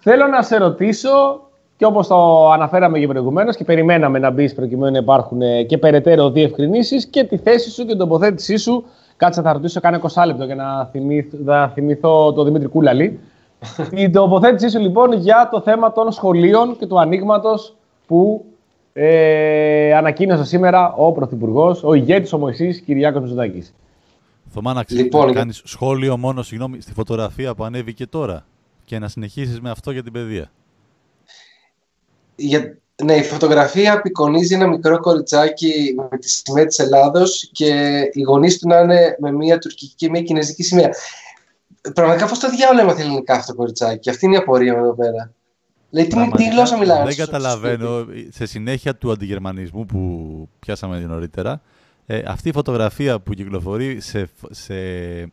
Θέλω 0.08 0.28
να 0.28 0.42
σε 0.42 0.58
ρωτήσω 0.58 1.45
και 1.78 1.86
όπως 1.86 2.08
το 2.08 2.52
αναφέραμε 2.52 3.00
και 3.00 3.08
προηγουμένως 3.08 3.56
και 3.56 3.64
περιμέναμε 3.64 4.20
να 4.20 4.30
μπεις 4.30 4.54
προκειμένου 4.54 4.92
να 4.92 4.98
υπάρχουν 4.98 5.42
ε, 5.42 5.64
και 5.64 5.78
περαιτέρω 5.78 6.30
διευκρινήσεις 6.30 7.06
και 7.06 7.24
τη 7.24 7.38
θέση 7.38 7.70
σου 7.72 7.82
και 7.82 7.88
την 7.88 7.98
τοποθέτησή 7.98 8.58
σου. 8.58 8.86
Κάτσε, 9.18 9.42
θα 9.42 9.54
ρωτήσω 9.54 9.80
κάνω 9.80 10.00
20 10.14 10.26
λεπτό 10.26 10.44
για 10.44 10.56
να 10.56 10.86
θυμηθώ, 10.86 11.38
να 11.44 11.68
θυμηθώ 11.70 12.34
το 12.34 12.44
Δημήτρη 12.44 12.68
Κούλαλη. 12.68 13.20
την 13.96 14.12
τοποθέτησή 14.12 14.70
σου 14.70 14.80
λοιπόν 14.80 15.14
για 15.14 15.50
το 15.52 15.62
θέμα 15.62 15.92
των 15.92 16.12
σχολείων 16.12 16.78
και 16.78 16.86
του 16.86 17.00
ανοίγματος 17.00 17.76
που 18.08 18.46
ε, 18.94 19.94
ανακοίνωσε 19.96 20.46
σήμερα 20.46 20.94
ο 20.94 21.12
Πρωθυπουργός, 21.12 21.84
ο 21.84 21.94
ηγέτης 21.94 22.34
ο 22.34 22.38
Μωυσής 22.38 22.80
Κυριάκος 22.82 23.22
Μητσοτάκης. 23.22 23.74
Θωμά 24.50 24.74
να 24.74 24.84
λοιπόν, 24.88 25.28
να 25.28 25.34
κάνεις 25.34 25.62
σχόλιο 25.66 26.18
μόνο 26.18 26.42
συγγνώμη, 26.42 26.82
στη 26.82 26.94
φωτογραφία 26.94 27.56
που 27.56 27.64
ανέβηκε 27.64 28.08
τώρα 28.08 28.46
και 28.86 29.00
να 29.00 29.08
συνεχίσεις 29.08 29.62
με 29.62 29.70
αυτό 29.70 29.92
για 29.92 30.04
την 30.04 30.12
παιδεία. 30.12 30.52
Για, 32.36 32.78
ναι, 33.04 33.14
η 33.16 33.24
φωτογραφία 33.24 33.94
απεικονίζει 33.94 34.54
ένα 34.54 34.68
μικρό 34.68 35.00
κοριτσάκι 35.00 35.96
με 36.12 36.18
τη 36.18 36.30
σημαία 36.30 36.66
της 36.66 36.80
Ελλάδος 36.80 37.50
και 37.52 38.00
οι 38.14 38.22
γονείς 38.22 38.60
του 38.60 38.68
να 38.68 38.80
είναι 38.80 39.16
με 39.20 39.32
μια 39.32 39.58
τουρκική 39.58 39.94
και 39.96 40.10
μια 40.10 40.22
κινέζικη 40.22 40.64
σημαία. 40.64 40.90
Πραγματικά 41.94 42.28
πώς 42.28 42.40
το 42.40 42.50
διάλογο 42.50 42.82
έμαθε 42.82 43.02
ελληνικά 43.02 43.34
αυτό 43.34 43.52
το 43.52 43.58
κοριτσάκι; 43.58 44.10
Αυτή 44.10 44.26
είναι 44.26 44.36
η 44.36 44.38
απορία 44.38 44.74
μου 44.74 44.80
εδώ 44.84 44.94
πέρα. 44.94 45.32
Λέει, 45.90 46.04
τι, 46.04 46.10
τι 46.10 46.16
Πραγματικά 46.16 46.50
γλώσσα 46.52 46.78
μιλάνε. 46.78 47.04
Δεν 47.04 47.14
στο- 47.14 47.24
στο 47.24 47.32
καταλαβαίνω. 47.32 48.06
Σε 48.30 48.46
συνέχεια 48.46 48.96
του 48.96 49.12
αντιγερμανισμού 49.12 49.86
που 49.86 50.00
πιάσαμε 50.60 51.00
νωρίτερα, 51.00 51.62
ε, 52.06 52.22
αυτή 52.26 52.50
η 52.50 52.52
φωτογραφία 52.52 53.20
που 53.20 53.34
κυκλοφορεί 53.34 54.02
σε, 54.02 54.30
σε 54.52 54.74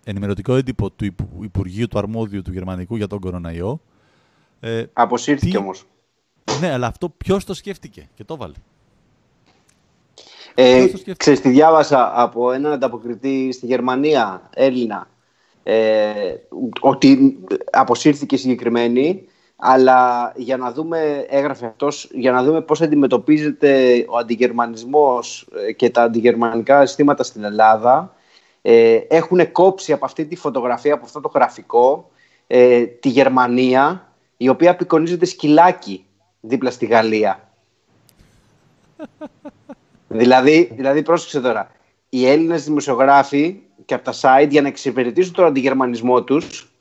ενημερωτικό 0.04 0.56
έντυπο 0.56 0.90
του 0.90 1.04
Υπου- 1.04 1.42
Υπουργείου 1.42 1.88
του 1.88 1.98
Αρμόδιου 1.98 2.42
του 2.42 2.52
Γερμανικού 2.52 2.96
για 2.96 3.06
τον 3.06 3.20
κοροναϊό. 3.20 3.80
Ε, 4.60 4.82
Αποσύρθηκε 4.92 5.50
Τι- 5.50 5.56
όμως. 5.56 5.86
Ναι, 6.60 6.72
αλλά 6.72 6.86
αυτό 6.86 7.08
ποιος 7.08 7.44
το 7.44 7.54
σκέφτηκε 7.54 8.08
και 8.14 8.24
το 8.24 8.36
βάλε. 8.36 8.54
Ε, 10.54 10.74
Ποιος 10.76 10.90
το 10.90 10.96
σκέφτηκε; 10.96 11.14
ξέρεις 11.16 11.40
τι 11.40 11.48
διάβασα 11.48 12.22
από 12.22 12.52
έναν 12.52 12.72
ανταποκριτή 12.72 13.52
στη 13.52 13.66
Γερμανία, 13.66 14.48
Έλληνα, 14.54 15.08
ε, 15.62 16.12
ότι 16.80 17.38
αποσύρθηκε 17.70 18.36
συγκεκριμένη, 18.36 19.26
αλλά 19.56 20.32
για 20.36 20.56
να 20.56 20.72
δούμε, 20.72 21.26
έγραφε 21.28 21.66
αυτός, 21.66 22.08
για 22.12 22.32
να 22.32 22.42
δούμε 22.44 22.60
πώς 22.60 22.82
αντιμετωπίζεται 22.82 24.04
ο 24.08 24.16
αντιγερμανισμός 24.16 25.48
ε, 25.68 25.72
και 25.72 25.90
τα 25.90 26.02
αντιγερμανικά 26.02 26.80
αισθήματα 26.80 27.22
στην 27.22 27.44
Ελλάδα, 27.44 28.14
ε, 28.62 29.00
έχουν 29.08 29.52
κόψει 29.52 29.92
από 29.92 30.04
αυτή 30.04 30.24
τη 30.26 30.36
φωτογραφία, 30.36 30.94
από 30.94 31.04
αυτό 31.04 31.20
το 31.20 31.30
γραφικό, 31.34 32.10
ε, 32.46 32.82
τη 32.82 33.08
Γερμανία, 33.08 34.12
η 34.36 34.48
οποία 34.48 34.70
απεικονίζεται 34.70 35.24
σκυλάκι 35.24 36.06
δίπλα 36.42 36.70
στη 36.70 36.86
Γαλλία. 36.86 37.48
Δηλαδή, 40.14 40.72
δηλαδή 40.74 41.02
πρόσεξε 41.02 41.40
τώρα. 41.40 41.70
Οι 42.08 42.26
Έλληνες 42.26 42.64
δημοσιογράφοι 42.64 43.60
και 43.84 43.94
από 43.94 44.04
τα 44.04 44.12
site 44.20 44.48
για 44.50 44.62
να 44.62 44.68
εξυπηρετήσουν 44.68 45.32
τον 45.32 45.44
αντιγερμανισμό 45.44 46.22
τους 46.22 46.72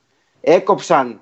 έκοψαν 0.42 1.20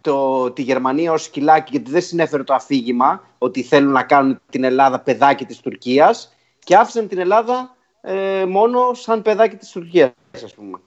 το, 0.00 0.50
τη 0.50 0.62
Γερμανία 0.62 1.12
ως 1.12 1.22
σκυλάκι 1.22 1.70
γιατί 1.70 1.90
δεν 1.90 2.02
συνέφερε 2.02 2.42
το 2.42 2.54
αφήγημα 2.54 3.22
ότι 3.38 3.62
θέλουν 3.62 3.92
να 3.92 4.02
κάνουν 4.02 4.40
την 4.50 4.64
Ελλάδα 4.64 5.00
παιδάκι 5.00 5.44
της 5.44 5.60
Τουρκίας 5.60 6.32
και 6.58 6.76
άφησαν 6.76 7.08
την 7.08 7.18
Ελλάδα 7.18 7.76
ε, 8.00 8.44
μόνο 8.44 8.94
σαν 8.94 9.22
παιδάκι 9.22 9.56
της 9.56 9.70
Τουρκίας 9.70 10.10
ας 10.44 10.54
πούμε. 10.54 10.78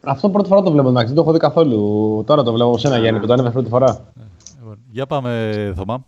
Αυτό 0.00 0.30
πρώτη 0.30 0.48
φορά 0.48 0.62
το 0.62 0.70
βλέπω, 0.70 0.88
εντάξει, 0.88 1.06
δεν 1.06 1.16
το 1.16 1.20
έχω 1.22 1.32
δει 1.32 1.38
καθόλου. 1.38 2.22
Τώρα 2.26 2.42
το 2.42 2.52
βλέπω 2.52 2.68
από 2.68 2.78
σένα, 2.78 2.98
Γιάννη, 2.98 3.20
που 3.20 3.26
το 3.26 3.32
ανέβασε 3.32 3.54
πρώτη 3.54 3.68
φορά. 3.68 4.12
Λοιπόν, 4.74 4.92
για 4.92 5.06
πάμε, 5.06 5.72
Θωμά. 5.76 6.04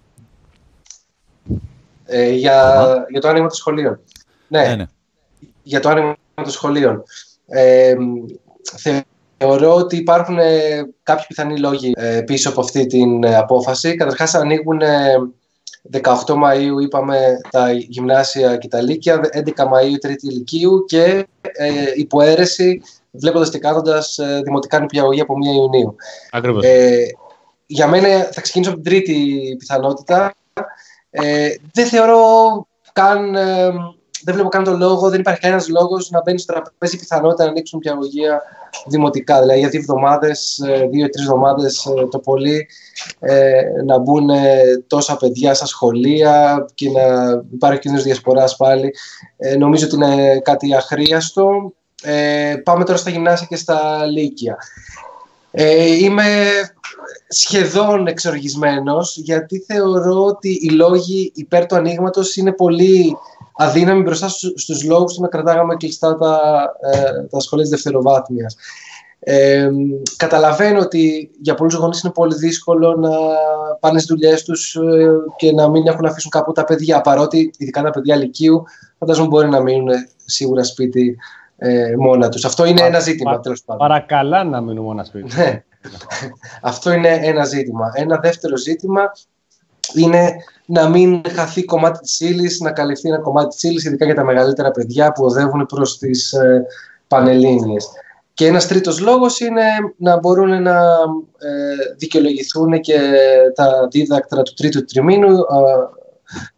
Ε, 2.05 2.31
για, 2.31 2.85
για 3.11 3.21
το 3.21 3.29
άνοιγμα 3.29 3.49
των 3.49 3.57
σχολείων. 3.57 4.01
Ναι, 4.49 4.67
Ναι, 4.69 4.75
ναι. 4.75 4.87
για 5.63 5.81
το 5.81 5.89
άνοιγμα 5.89 6.17
των 6.35 6.51
σχολείων. 6.51 7.03
Ε, 7.47 7.95
θεωρώ 9.39 9.75
ότι 9.75 9.97
υπάρχουν 9.97 10.39
ε, 10.39 10.83
κάποιοι 11.03 11.25
πιθανοί 11.29 11.59
λόγοι 11.59 11.93
ε, 11.97 12.21
πίσω 12.21 12.49
από 12.49 12.61
αυτή 12.61 12.87
την 12.87 13.25
ε, 13.25 13.37
απόφαση. 13.37 13.95
Καταρχάς 13.95 14.35
ανοίγουν 14.35 14.81
ε, 14.81 15.15
18 16.03 16.03
Μαΐου 16.27 16.83
είπαμε 16.83 17.19
τα 17.51 17.73
γυμνάσια 17.73 18.57
και 18.57 18.69
τα 18.69 18.83
λύκεια, 18.83 19.21
11 19.33 19.41
Μαΐου 19.45 19.99
τρίτη 20.01 20.27
ηλικίου 20.27 20.85
και 20.87 21.27
ε, 21.43 21.73
υποαίρεση 21.97 22.83
βλέποντας 23.11 23.51
και 23.51 23.59
κάνοντας 23.59 24.19
ε, 24.19 24.41
δημοτικά 24.45 24.81
νηπιαγωγή 24.81 25.21
από 25.21 25.35
1 25.53 25.55
Ιουνίου. 25.55 25.97
Ακριβώς. 26.31 26.65
Ε, 26.65 27.07
για 27.67 27.87
μένα 27.87 28.29
θα 28.33 28.41
ξεκινήσω 28.41 28.71
από 28.71 28.81
την 28.81 28.91
τρίτη 28.91 29.57
πιθανότητα. 29.59 30.35
Ε, 31.11 31.49
δεν 31.73 31.87
θεωρώ 31.87 32.21
καν, 32.93 33.35
ε, 33.35 33.71
δεν 34.23 34.35
βλέπω 34.35 34.49
καν 34.49 34.65
τον 34.65 34.79
λόγο, 34.79 35.11
δεν 35.11 35.21
υπάρχει 35.21 35.41
κανένας 35.41 35.69
λόγος 35.69 36.11
να 36.11 36.23
μπαίνει 36.23 36.39
στο 36.39 36.53
τραπέζι 36.53 36.97
η 36.97 36.99
πιθανότητα 36.99 37.45
να 37.45 37.51
ανοίξουν 37.51 37.79
πιαγωγεία 37.79 38.43
δημοτικά. 38.87 39.41
Δηλαδή 39.41 39.59
για 39.59 39.69
δύο 39.69 39.81
εβδομάδες, 39.81 40.61
δύο-τρει 40.91 41.23
εβδομάδες 41.23 41.89
το 42.11 42.19
πολύ, 42.19 42.67
ε, 43.21 43.61
να 43.85 43.99
μπουν 43.99 44.31
ε, 44.31 44.61
τόσα 44.87 45.17
παιδιά 45.17 45.55
στα 45.55 45.67
σχολεία 45.67 46.67
και 46.75 46.91
να 46.91 47.03
υπάρχει 47.53 47.81
κίνδυνος 47.81 48.07
διασποράς 48.07 48.57
πάλι. 48.57 48.95
Ε, 49.37 49.57
νομίζω 49.57 49.87
ότι 49.87 49.95
είναι 49.95 50.39
κάτι 50.39 50.75
αχρίαστο. 50.75 51.73
Ε, 52.03 52.55
πάμε 52.65 52.85
τώρα 52.85 52.99
στα 52.99 53.11
γυμνάσια 53.11 53.47
και 53.51 53.57
στα 53.57 54.07
λύκεια. 54.07 54.57
Ε, 55.51 55.95
είμαι 55.95 56.25
σχεδόν 57.29 58.07
εξοργισμένος 58.07 59.17
γιατί 59.17 59.59
θεωρώ 59.59 60.25
ότι 60.25 60.59
οι 60.63 60.71
λόγοι 60.71 61.33
υπέρ 61.35 61.67
του 61.67 61.77
ανοίγματος 61.77 62.37
είναι 62.37 62.53
πολύ 62.53 63.17
αδύναμοι 63.57 64.03
μπροστά 64.03 64.29
στους, 64.29 64.53
στους 64.63 64.85
λόγους 64.85 65.15
του 65.15 65.21
να 65.21 65.29
κρατάγαμε 65.29 65.77
κλειστά 65.77 66.17
τα, 66.17 66.41
ε, 66.93 67.27
τα 67.31 67.41
σχολεία 67.41 67.65
της 67.65 67.73
δευτεροβάθμιας. 67.73 68.57
Ε, 69.19 69.71
καταλαβαίνω 70.17 70.81
ότι 70.81 71.31
για 71.41 71.55
πολλούς 71.55 71.75
γονείς 71.75 72.03
είναι 72.03 72.13
πολύ 72.13 72.35
δύσκολο 72.35 72.97
να 72.97 73.11
πάνε 73.81 73.99
στις 73.99 74.11
δουλειές 74.11 74.43
τους 74.43 74.75
ε, 74.75 75.09
και 75.37 75.53
να 75.53 75.69
μην 75.69 75.87
έχουν 75.87 76.03
να 76.03 76.11
αφήσουν 76.11 76.31
κάπου 76.31 76.53
τα 76.53 76.65
παιδιά 76.65 77.01
παρότι 77.01 77.51
ειδικά 77.59 77.83
τα 77.83 77.91
παιδιά 77.91 78.17
λυκείου 78.17 78.63
φαντάζομαι 78.99 79.29
μπορεί 79.29 79.49
να 79.49 79.61
μείνουν 79.61 79.89
σίγουρα 80.25 80.65
σπίτι 80.65 81.17
ε, 81.59 81.95
μόνα 81.99 82.29
τους. 82.29 82.45
Αυτό 82.45 82.65
είναι 82.65 82.81
Πα- 82.81 82.87
ένα 82.87 82.99
ζήτημα 82.99 83.31
πα- 83.31 83.41
τέλος 83.41 83.63
πάντων. 83.65 83.89
Παρακαλά 83.89 84.45
να 84.45 84.61
μείνουμε 84.61 84.91
ένα 84.91 85.05
σπίτι. 85.05 85.37
Ναι. 85.37 85.63
Αυτό 86.63 86.93
είναι 86.93 87.19
ένα 87.23 87.45
ζήτημα. 87.45 87.91
Ένα 87.95 88.19
δεύτερο 88.19 88.57
ζήτημα 88.57 89.13
είναι 89.95 90.35
να 90.67 90.89
μην 90.89 91.21
χαθεί 91.35 91.65
κομμάτι 91.65 91.99
της 91.99 92.21
ύλης, 92.21 92.61
να 92.61 92.71
καλυφθεί 92.73 93.09
ένα 93.09 93.19
κομμάτι 93.21 93.49
της 93.49 93.63
ύλης, 93.63 93.85
ειδικά 93.85 94.05
για 94.05 94.15
τα 94.15 94.25
μεγαλύτερα 94.25 94.71
παιδιά 94.71 95.13
που 95.13 95.25
οδεύουν 95.25 95.67
προς 95.67 95.99
τις 95.99 96.33
ε, 96.33 96.67
Πανελλήνιες. 97.09 97.89
Και 98.35 98.47
ένας 98.47 98.67
τρίτος 98.67 99.01
λόγος 99.01 99.41
είναι 99.41 99.63
να 99.97 100.19
μπορούν 100.19 100.63
να 100.63 100.75
ε, 101.39 101.95
δικαιολογηθούν 101.97 102.81
και 102.81 102.99
τα 103.55 103.89
δίδακτρα 103.91 104.43
του 104.43 104.55
τρίτου 104.55 104.85
τριμήνου, 104.85 105.33
ε, 105.33 105.43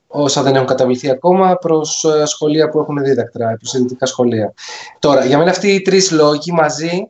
όσα 0.09 0.43
δεν 0.43 0.55
έχουν 0.55 0.67
καταβληθεί 0.67 1.11
ακόμα, 1.11 1.57
προς 1.57 2.05
ε, 2.05 2.27
σχολεία 2.27 2.69
που 2.69 2.79
έχουν 2.79 3.03
δίδακτρα, 3.03 3.57
προς 3.61 3.75
ειδικά 3.75 4.07
σχολεία. 4.07 4.53
Τώρα, 4.99 5.25
για 5.25 5.39
μένα 5.39 5.51
αυτοί 5.51 5.69
οι 5.69 5.83
τρεις 5.83 6.11
λόγοι 6.11 6.53
μαζί 6.53 7.09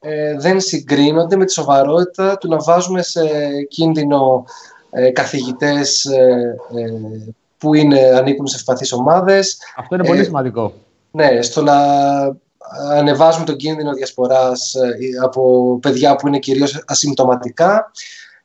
ε, 0.00 0.36
δεν 0.38 0.60
συγκρίνονται 0.60 1.36
με 1.36 1.44
τη 1.44 1.52
σοβαρότητα 1.52 2.38
του 2.38 2.48
να 2.48 2.58
βάζουμε 2.58 3.02
σε 3.02 3.20
κίνδυνο 3.68 4.44
ε, 4.90 5.10
καθηγητές 5.10 6.04
ε, 6.04 6.56
ε, 6.76 6.92
που 7.58 7.74
είναι, 7.74 8.00
ανήκουν 8.00 8.46
σε 8.46 8.56
ευπαθείς 8.56 8.92
ομάδες. 8.92 9.58
Αυτό 9.76 9.94
είναι 9.94 10.04
Ε, 10.04 10.08
πολύ 10.08 10.24
σημαντικό. 10.24 10.72
Ναι, 11.10 11.42
στο 11.42 11.62
να 11.62 11.74
ανεβάζουμε 12.92 13.44
τον 13.44 13.56
κίνδυνο 13.56 13.92
διασποράς 13.92 14.74
ε, 14.74 14.96
από 15.22 15.78
παιδιά 15.82 16.16
που 16.16 16.28
είναι 16.28 16.38
κυρίως 16.38 16.84
ασυμπτωματικά 16.86 17.90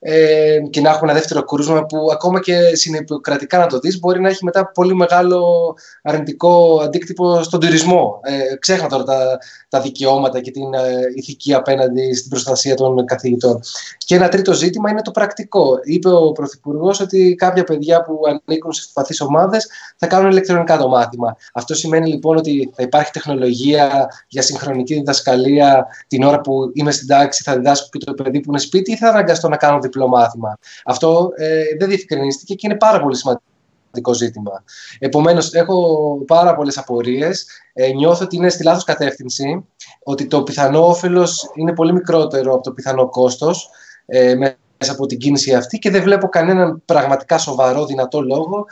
ε, 0.06 0.60
και 0.70 0.82
να 0.82 0.90
έχουμε 0.90 1.12
ένα 1.12 1.20
δεύτερο 1.20 1.44
κρούσμα 1.44 1.86
που 1.86 1.98
ακόμα 2.12 2.40
και 2.40 2.56
συνεπικρατικά 2.74 3.58
να 3.58 3.68
το 3.68 3.80
δεις 3.80 4.00
μπορεί 4.00 4.22
να 4.22 4.30
έχει 4.30 4.44
μετά 4.44 4.72
πολύ 4.72 4.96
μεγάλο 4.96 5.74
αρνητικό 6.02 6.80
αντίκτυπο 6.84 7.44
στον 7.44 7.60
τουρισμό. 7.60 8.20
Ε, 8.24 8.56
ξέχνα 8.56 8.88
τώρα 8.88 9.04
τα, 9.04 9.38
τα 9.70 9.82
δικαιώματα 9.82 10.42
και 10.42 10.52
την 10.52 10.74
ε, 10.74 10.80
ηθική 11.16 11.54
απέναντι 11.54 12.14
στην 12.14 12.30
προστασία 12.30 12.76
των 12.76 13.06
καθηγητών. 13.06 13.60
Και 13.98 14.16
ένα 14.16 14.30
τρίτο 14.30 14.54
ζήτημα 14.54 14.90
είναι 14.90 15.02
το 15.02 15.12
πρακτικό. 15.12 15.80
Είπε 15.84 16.10
ο 16.10 16.32
Πρωθυπουργός 16.32 17.00
ότι 17.00 17.36
κάποια 17.36 17.64
παιδιά 17.64 18.02
που 18.02 18.20
ανήκουν 18.46 18.74
σε 18.74 18.84
ευπαθείς 18.88 19.22
ομάδες 19.22 19.68
θα 19.98 20.08
κάνουν 20.08 20.32
ηλεκτρονικά 20.32 20.78
το 20.78 20.88
μάθημα. 20.88 21.36
Αυτό 21.54 21.76
σημαίνει 21.76 22.10
λοιπόν 22.10 22.38
ότι 22.38 22.72
θα 22.76 22.84
υπάρχει 22.84 23.12
τεχνολογία 23.12 24.08
για 24.28 24.42
συγχρονική 24.42 24.94
διδασκαλία 24.94 25.86
την 26.08 26.24
ώρα 26.24 26.42
που 26.42 26.72
είμαι 26.74 26.92
στην 26.92 27.08
τάξη, 27.08 27.44
θα 27.44 27.56
διδάσκω 27.56 27.88
και 27.92 28.06
το 28.06 28.14
παιδί 28.14 28.40
που 28.40 28.50
είναι 28.50 28.60
σπίτι 28.60 28.92
ή 28.92 28.98
θα 28.98 29.10
αναγκαστώ 29.10 29.50
να 29.50 29.58
κάνω 29.58 29.80
διπλό 29.94 30.08
μάθημα. 30.08 30.58
Αυτό 30.86 31.30
ε, 31.36 31.64
δεν 31.80 31.88
διευκρινίστηκε 31.88 32.54
και 32.54 32.68
είναι 32.68 32.78
πάρα 32.78 33.00
πολύ 33.02 33.16
σημαντικό 33.16 34.14
ζήτημα. 34.14 34.64
Επομένως, 35.00 35.54
έχω 35.54 36.18
πάρα 36.28 36.56
πολλές 36.56 36.78
απορίες. 36.78 37.46
Ε, 37.74 37.92
νιώθω 37.92 38.24
ότι 38.24 38.36
είναι 38.36 38.50
στη 38.50 38.64
λάθος 38.64 38.84
κατεύθυνση, 38.84 39.66
ότι 40.04 40.28
το 40.28 40.44
πιθανό 40.44 40.88
όφελος 40.88 41.52
είναι 41.56 41.74
πολύ 41.74 41.94
μικρότερο 41.94 42.54
από 42.54 42.64
το 42.64 42.72
πιθανό 42.72 43.10
κόστος 43.10 43.70
ε, 44.06 44.36
μέσα 44.36 44.92
από 44.92 45.06
την 45.06 45.18
κίνηση 45.18 45.54
αυτή 45.54 45.80
και 45.80 45.90
δεν 45.90 46.02
βλέπω 46.02 46.28
κανέναν 46.28 46.82
πραγματικά 46.86 47.38
σοβαρό, 47.38 47.86
δυνατό 47.86 48.22
λόγο 48.22 48.66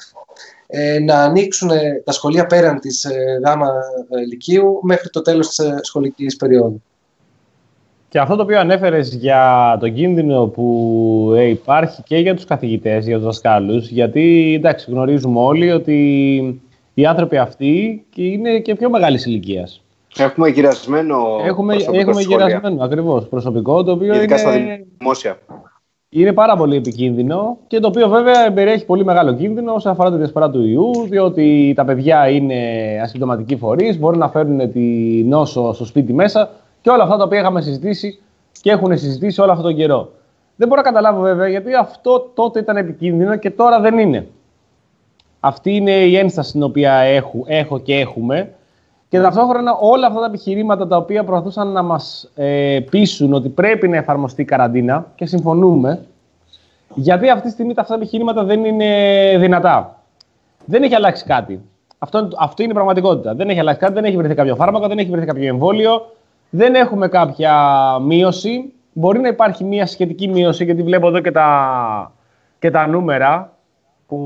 ε, 0.68 1.00
να 1.00 1.24
ανοίξουν 1.24 1.70
ε, 1.70 2.02
τα 2.06 2.12
σχολεία 2.12 2.46
πέραν 2.46 2.80
της 2.80 3.04
ε, 3.04 3.40
γάμα 3.46 3.72
ε, 4.10 4.26
λυκείου 4.26 4.80
μέχρι 4.84 5.10
το 5.10 5.22
τέλος 5.22 5.48
της 5.48 5.60
ε, 5.60 5.80
σχολικής 5.82 6.36
περίοδου. 6.36 6.84
Και 8.12 8.20
αυτό 8.20 8.36
το 8.36 8.42
οποίο 8.42 8.60
ανέφερες 8.60 9.14
για 9.16 9.78
τον 9.80 9.94
κίνδυνο 9.94 10.46
που 10.48 11.34
ε, 11.36 11.44
υπάρχει 11.44 12.04
και 12.04 12.18
για 12.18 12.36
τους 12.36 12.46
καθηγητές, 12.46 13.06
για 13.06 13.16
τους 13.16 13.26
δασκάλους, 13.26 13.90
γιατί 13.90 14.54
εντάξει 14.58 14.92
γνωρίζουμε 14.92 15.40
όλοι 15.40 15.72
ότι 15.72 16.62
οι 16.94 17.06
άνθρωποι 17.06 17.38
αυτοί 17.38 18.06
και 18.10 18.24
είναι 18.24 18.60
και 18.60 18.76
πιο 18.76 18.90
μεγάλης 18.90 19.26
ηλικίας. 19.26 19.84
Έχουμε 20.18 20.50
γυρασμένο 20.50 21.16
Έχουμε, 21.46 21.74
προσωπικό 21.74 22.00
έχουμε 22.00 22.14
στη 22.14 22.24
σχολεία, 22.24 22.46
γυρασμένο 22.48 22.84
ακριβώς 22.84 23.28
προσωπικό, 23.28 23.84
το 23.84 23.92
οποίο 23.92 24.16
Ειδικά 24.16 24.38
στα 24.38 24.58
είναι, 24.58 24.86
δημόσια. 24.98 25.38
είναι 26.10 26.34
πάρα 26.34 26.56
πολύ 26.56 26.76
επικίνδυνο 26.76 27.58
και 27.68 27.80
το 27.80 27.88
οποίο 27.88 28.08
βέβαια 28.10 28.52
περιέχει 28.54 28.86
πολύ 28.86 29.06
μεγάλο 29.06 29.34
κίνδυνο 29.34 29.74
όσον 29.74 29.92
αφορά 29.92 30.12
τη 30.12 30.18
διασπορά 30.18 30.50
του 30.50 30.66
ιού, 30.66 30.92
διότι 31.10 31.74
τα 31.76 31.86
παιδιά 31.86 32.30
είναι 32.30 32.56
ασυμπτωματικοί 33.04 33.56
φορείς, 33.56 34.00
μπορούν 34.00 34.20
να 34.20 34.30
φέρουν 34.30 34.72
τη 34.72 34.80
νόσο 35.24 35.74
στο 35.74 35.86
σπίτι 35.86 36.14
μέσα 36.14 36.50
και 36.82 36.90
όλα 36.90 37.04
αυτά 37.04 37.18
τα 37.18 37.24
οποία 37.24 37.40
είχαμε 37.40 37.62
συζητήσει 37.62 38.22
και 38.62 38.72
έχουν 38.72 38.98
συζητήσει 38.98 39.42
όλο 39.42 39.52
αυτόν 39.52 39.66
τον 39.66 39.76
καιρό. 39.76 40.12
Δεν 40.56 40.68
μπορώ 40.68 40.82
να 40.82 40.88
καταλάβω 40.88 41.22
βέβαια 41.22 41.48
γιατί 41.48 41.74
αυτό 41.74 42.32
τότε 42.34 42.60
ήταν 42.60 42.78
επικίνδυνο 42.78 43.36
και 43.36 43.52
τώρα 43.52 43.80
δεν 43.80 43.98
είναι. 43.98 44.28
Αυτή 45.40 45.76
είναι 45.76 45.92
η 45.92 46.18
ένσταση 46.18 46.52
την 46.52 46.64
οποία 46.64 46.94
έχω, 46.94 47.44
έχω 47.46 47.80
και 47.80 48.00
έχουμε. 48.00 48.54
Και 49.10 49.20
ταυτόχρονα 49.20 49.76
όλα 49.76 50.08
αυτά 50.08 50.20
τα 50.20 50.26
επιχειρήματα 50.26 50.88
τα 50.88 50.98
οποία 50.98 51.24
προσπαθούσαν 51.24 51.68
να 51.68 51.82
μας 51.82 52.32
ε, 52.36 52.80
πείσουν 52.90 53.34
ότι 53.34 53.50
πρέπει 53.50 53.88
να 53.88 53.98
εφαρμοστεί 53.98 54.42
η 54.42 54.46
καραντίνα 54.46 55.12
και 55.16 55.26
συμφωνούμε, 55.26 56.06
γιατί 56.96 57.30
αυτή 57.30 57.48
τη 57.48 57.54
στιγμή 57.54 57.74
τα 57.74 57.82
αυτά 57.82 57.94
τα 57.94 58.00
επιχειρήματα 58.00 58.44
δεν 58.44 58.66
είναι 58.66 58.88
δυνατά. 59.38 60.04
Δεν 60.66 60.84
έχει 60.84 60.96
αλλάξει 60.96 61.26
κάτι. 61.26 61.62
Αυτό, 61.98 62.28
αυτό 62.38 62.64
είναι 62.64 62.72
η 62.72 62.76
πραγματικότητα. 62.76 63.36
Δεν 63.36 63.50
έχει 63.50 63.60
αλλάξει 63.60 63.80
κάτι, 63.80 63.94
δεν 63.94 64.04
έχει 64.04 64.18
βρεθεί 64.18 64.36
κάποιο 64.36 64.56
φάρμακο, 64.56 64.88
δεν 64.88 64.98
έχει 64.98 65.10
βρεθεί 65.10 65.26
κάποιο 65.26 65.48
εμβόλιο, 65.48 66.12
δεν 66.54 66.76
έχουμε 66.76 67.08
κάποια 67.08 67.56
μείωση. 68.02 68.74
Μπορεί 68.94 69.20
να 69.20 69.28
υπάρχει 69.28 69.64
μια 69.64 69.86
σχετική 69.86 70.28
μείωση, 70.28 70.64
γιατί 70.64 70.84
βλέπω 70.84 71.08
εδώ 71.08 71.20
και 71.20 71.32
τα, 71.32 72.12
και 72.60 72.72
τα 72.72 72.88
νούμερα 72.88 73.58
που 74.08 74.18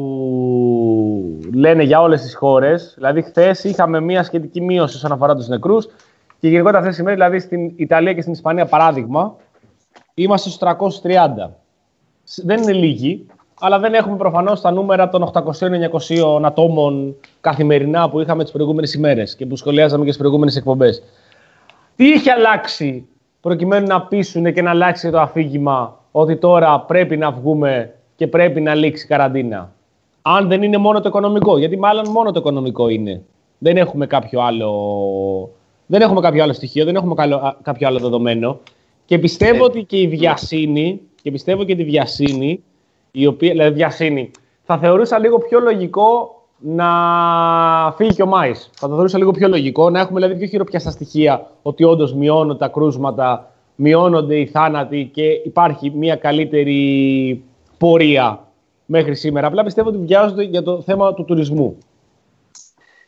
λένε 1.53 1.83
για 1.83 2.01
όλες 2.01 2.21
τις 2.21 2.35
χώρες. 2.35 2.93
Δηλαδή, 2.95 3.21
χθες 3.21 3.63
είχαμε 3.63 3.99
μια 3.99 4.23
σχετική 4.23 4.61
μείωση 4.61 4.95
όσον 4.95 5.11
αφορά 5.11 5.35
τους 5.35 5.47
νεκρούς 5.47 5.87
και 6.39 6.47
γενικότερα 6.47 6.77
αυτές 6.77 6.95
τις 6.95 7.01
ημέρες, 7.03 7.19
δηλαδή 7.19 7.39
στην 7.39 7.73
Ιταλία 7.75 8.13
και 8.13 8.21
στην 8.21 8.33
Ισπανία, 8.33 8.65
παράδειγμα, 8.65 9.35
είμαστε 10.13 10.49
στους 10.49 10.59
330. 10.59 11.51
Δεν 12.43 12.61
είναι 12.61 12.71
λίγοι, 12.71 13.25
αλλά 13.59 13.79
δεν 13.79 13.93
έχουμε 13.93 14.17
προφανώς 14.17 14.61
τα 14.61 14.71
νούμερα 14.71 15.09
των 15.09 15.31
800-900 15.33 16.41
ατόμων 16.43 17.15
καθημερινά 17.41 18.09
που 18.09 18.19
είχαμε 18.19 18.43
τις 18.43 18.51
προηγούμενες 18.51 18.93
ημέρες 18.93 19.35
και 19.35 19.45
που 19.45 19.55
σχολιάζαμε 19.55 20.03
και 20.03 20.11
στις 20.11 20.21
προηγούμενες 20.21 20.55
εκπομπές. 20.55 21.03
Τι 21.95 22.07
είχε 22.07 22.31
αλλάξει 22.31 23.07
προκειμένου 23.41 23.87
να 23.87 24.01
πείσουν 24.01 24.53
και 24.53 24.61
να 24.61 24.69
αλλάξει 24.69 25.09
το 25.09 25.19
αφήγημα 25.19 25.99
ότι 26.11 26.37
τώρα 26.37 26.79
πρέπει 26.79 27.17
να 27.17 27.31
βγούμε 27.31 27.93
και 28.15 28.27
πρέπει 28.27 28.61
να 28.61 28.75
λήξει 28.75 29.05
η 29.05 29.07
καραντίνα; 29.07 29.73
Αν 30.21 30.47
δεν 30.47 30.63
είναι 30.63 30.77
μόνο 30.77 31.01
το 31.01 31.07
οικονομικό, 31.07 31.57
γιατί 31.57 31.77
μάλλον 31.77 32.09
μόνο 32.09 32.31
το 32.31 32.39
οικονομικό 32.39 32.89
είναι. 32.89 33.21
Δεν 33.57 33.77
έχουμε 33.77 34.07
κάποιο 34.07 34.41
άλλο, 34.41 34.69
δεν 35.85 36.01
έχουμε 36.01 36.21
κάποιο 36.21 36.43
άλλο 36.43 36.53
στοιχείο, 36.53 36.85
δεν 36.85 36.95
έχουμε 36.95 37.15
κάποιο 37.61 37.87
άλλο 37.87 37.99
δεδομένο. 37.99 38.59
Και 39.05 39.17
πιστεύω 39.17 39.63
ε, 39.63 39.67
ότι 39.67 39.83
και 39.83 39.97
η 39.97 40.07
βιασύνη, 40.07 41.01
και 41.21 41.31
πιστεύω 41.31 41.63
και 41.63 41.75
τη 41.75 41.83
βιασύνη, 41.83 42.63
η 43.11 43.25
οποία, 43.25 43.51
δηλαδή 43.51 43.73
βιασύνη, 43.73 44.31
θα 44.63 44.77
θεωρούσα 44.77 45.19
λίγο 45.19 45.37
πιο 45.37 45.59
λογικό 45.59 46.34
να 46.57 46.87
φύγει 47.97 48.13
και 48.13 48.23
ο 48.23 48.25
Μάης. 48.25 48.69
Θα 48.73 48.87
το 48.87 48.93
θεωρούσα 48.93 49.17
λίγο 49.17 49.31
πιο 49.31 49.47
λογικό, 49.47 49.89
να 49.89 49.99
έχουμε 49.99 50.19
δηλαδή 50.19 50.39
πιο 50.39 50.47
χειροπιαστά 50.47 50.91
στοιχεία 50.91 51.51
ότι 51.61 51.83
όντως 51.83 52.13
μειώνονται 52.13 52.57
τα 52.57 52.67
κρούσματα, 52.67 53.51
μειώνονται 53.75 54.39
οι 54.39 54.45
θάνατοι 54.45 55.09
και 55.13 55.23
υπάρχει 55.23 55.91
μια 55.95 56.15
καλύτερη 56.15 57.43
πορεία 57.77 58.47
μέχρι 58.85 59.15
σήμερα. 59.15 59.47
Απλά 59.47 59.63
πιστεύω 59.63 59.89
ότι 59.89 59.97
βιάζονται 59.97 60.43
για 60.43 60.63
το 60.63 60.81
θέμα 60.81 61.13
του 61.13 61.25
τουρισμού. 61.25 61.77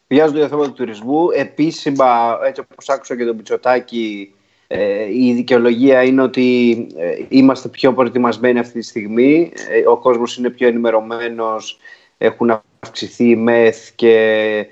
Βιάζονται 0.07 0.39
για 0.39 0.49
το 0.49 0.55
θέμα 0.55 0.67
του 0.67 0.73
τουρισμού. 0.73 1.27
Επίσημα, 1.35 2.39
έτσι 2.45 2.61
όπως 2.61 2.89
άκουσα 2.89 3.17
και 3.17 3.25
τον 3.25 3.35
Πιτσοτάκη, 3.35 4.33
ε, 4.67 5.13
η 5.13 5.33
δικαιολογία 5.33 6.03
είναι 6.03 6.21
ότι 6.21 6.71
ε, 6.95 7.25
είμαστε 7.29 7.67
πιο 7.67 7.93
προετοιμασμένοι 7.93 8.59
αυτή 8.59 8.79
τη 8.79 8.85
στιγμή. 8.85 9.51
Ε, 9.69 9.87
ο 9.89 9.97
κόσμος 9.97 10.37
είναι 10.37 10.49
πιο 10.49 10.67
ενημερωμένος, 10.67 11.77
έχουν 12.17 12.61
αυξηθεί 12.87 13.29
η 13.29 13.35
ΜΕΘ 13.35 13.91
και 13.95 14.65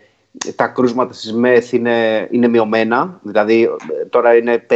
τα 0.55 0.67
κρούσματα 0.67 1.13
στις 1.13 1.33
ΜΕΘ 1.33 1.71
είναι, 1.71 2.27
είναι 2.31 2.47
μειωμένα. 2.47 3.19
Δηλαδή 3.21 3.69
τώρα 4.09 4.35
είναι 4.35 4.65
50, 4.69 4.75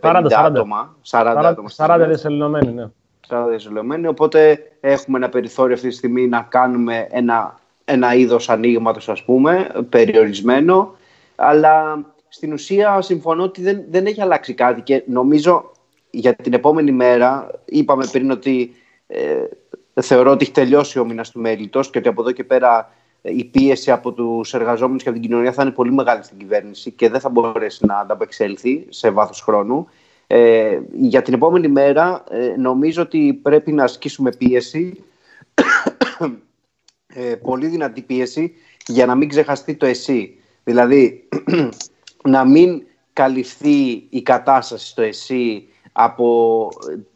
50 0.00 0.22
40, 0.22 0.30
άτομα. 0.36 0.96
40, 1.10 1.54
40, 1.76 1.96
40 2.02 2.06
διασωληνωμένοι, 2.06 2.72
ναι. 2.72 2.86
40 3.28 3.46
διασωληνωμένοι, 3.48 4.06
οπότε 4.06 4.58
έχουμε 4.80 5.18
ένα 5.18 5.28
περιθώριο 5.28 5.74
αυτή 5.74 5.88
τη 5.88 5.94
στιγμή 5.94 6.28
να 6.28 6.46
κάνουμε 6.48 7.06
ένα, 7.10 7.60
ένα 7.84 8.14
είδος 8.14 8.48
ανοίγματος, 8.48 9.08
ας 9.08 9.22
πούμε, 9.22 9.68
περιορισμένο. 9.88 10.94
Αλλά 11.36 12.04
στην 12.28 12.52
ουσία 12.52 13.00
συμφωνώ 13.00 13.42
ότι 13.42 13.62
δεν, 13.62 13.84
δεν 13.90 14.06
έχει 14.06 14.20
αλλάξει 14.20 14.54
κάτι 14.54 14.80
και 14.80 15.02
νομίζω 15.06 15.72
για 16.10 16.34
την 16.34 16.52
επόμενη 16.52 16.92
μέρα, 16.92 17.50
είπαμε 17.64 18.06
πριν 18.12 18.30
ότι 18.30 18.74
ε, 19.06 19.44
θεωρώ 20.02 20.30
ότι 20.30 20.42
έχει 20.42 20.52
τελειώσει 20.52 20.98
ο 20.98 21.04
μήνας 21.04 21.30
του 21.30 21.40
μέλητο 21.40 21.80
και 21.80 21.98
ότι 21.98 22.08
από 22.08 22.22
εδώ 22.22 22.32
και 22.32 22.44
πέρα 22.44 22.92
ε, 23.22 23.32
η 23.36 23.44
πίεση 23.44 23.90
από 23.90 24.12
τους 24.12 24.54
εργαζόμενους 24.54 25.02
και 25.02 25.08
από 25.08 25.18
την 25.18 25.28
κοινωνία 25.28 25.52
θα 25.52 25.62
είναι 25.62 25.70
πολύ 25.70 25.92
μεγάλη 25.92 26.22
στην 26.22 26.38
κυβέρνηση 26.38 26.90
και 26.90 27.08
δεν 27.08 27.20
θα 27.20 27.28
μπορέσει 27.28 27.86
να 27.86 27.98
ανταπεξέλθει 27.98 28.86
σε 28.88 29.10
βάθος 29.10 29.40
χρόνου. 29.40 29.88
Ε, 30.26 30.80
για 30.92 31.22
την 31.22 31.34
επόμενη 31.34 31.68
μέρα 31.68 32.24
ε, 32.30 32.54
νομίζω 32.56 33.02
ότι 33.02 33.40
πρέπει 33.42 33.72
να 33.72 33.84
ασκήσουμε 33.84 34.32
πίεση, 34.32 35.04
ε, 37.06 37.34
πολύ 37.34 37.66
δυνατή 37.66 38.02
πίεση, 38.02 38.54
για 38.86 39.06
να 39.06 39.14
μην 39.14 39.28
ξεχαστεί 39.28 39.74
το 39.74 39.86
εσύ. 39.86 40.38
Δηλαδή, 40.64 41.28
να 42.28 42.44
μην 42.44 42.82
καλυφθεί 43.12 44.06
η 44.10 44.22
κατάσταση 44.22 44.86
στο 44.86 45.02
εσύ 45.02 45.68
από 45.92 46.68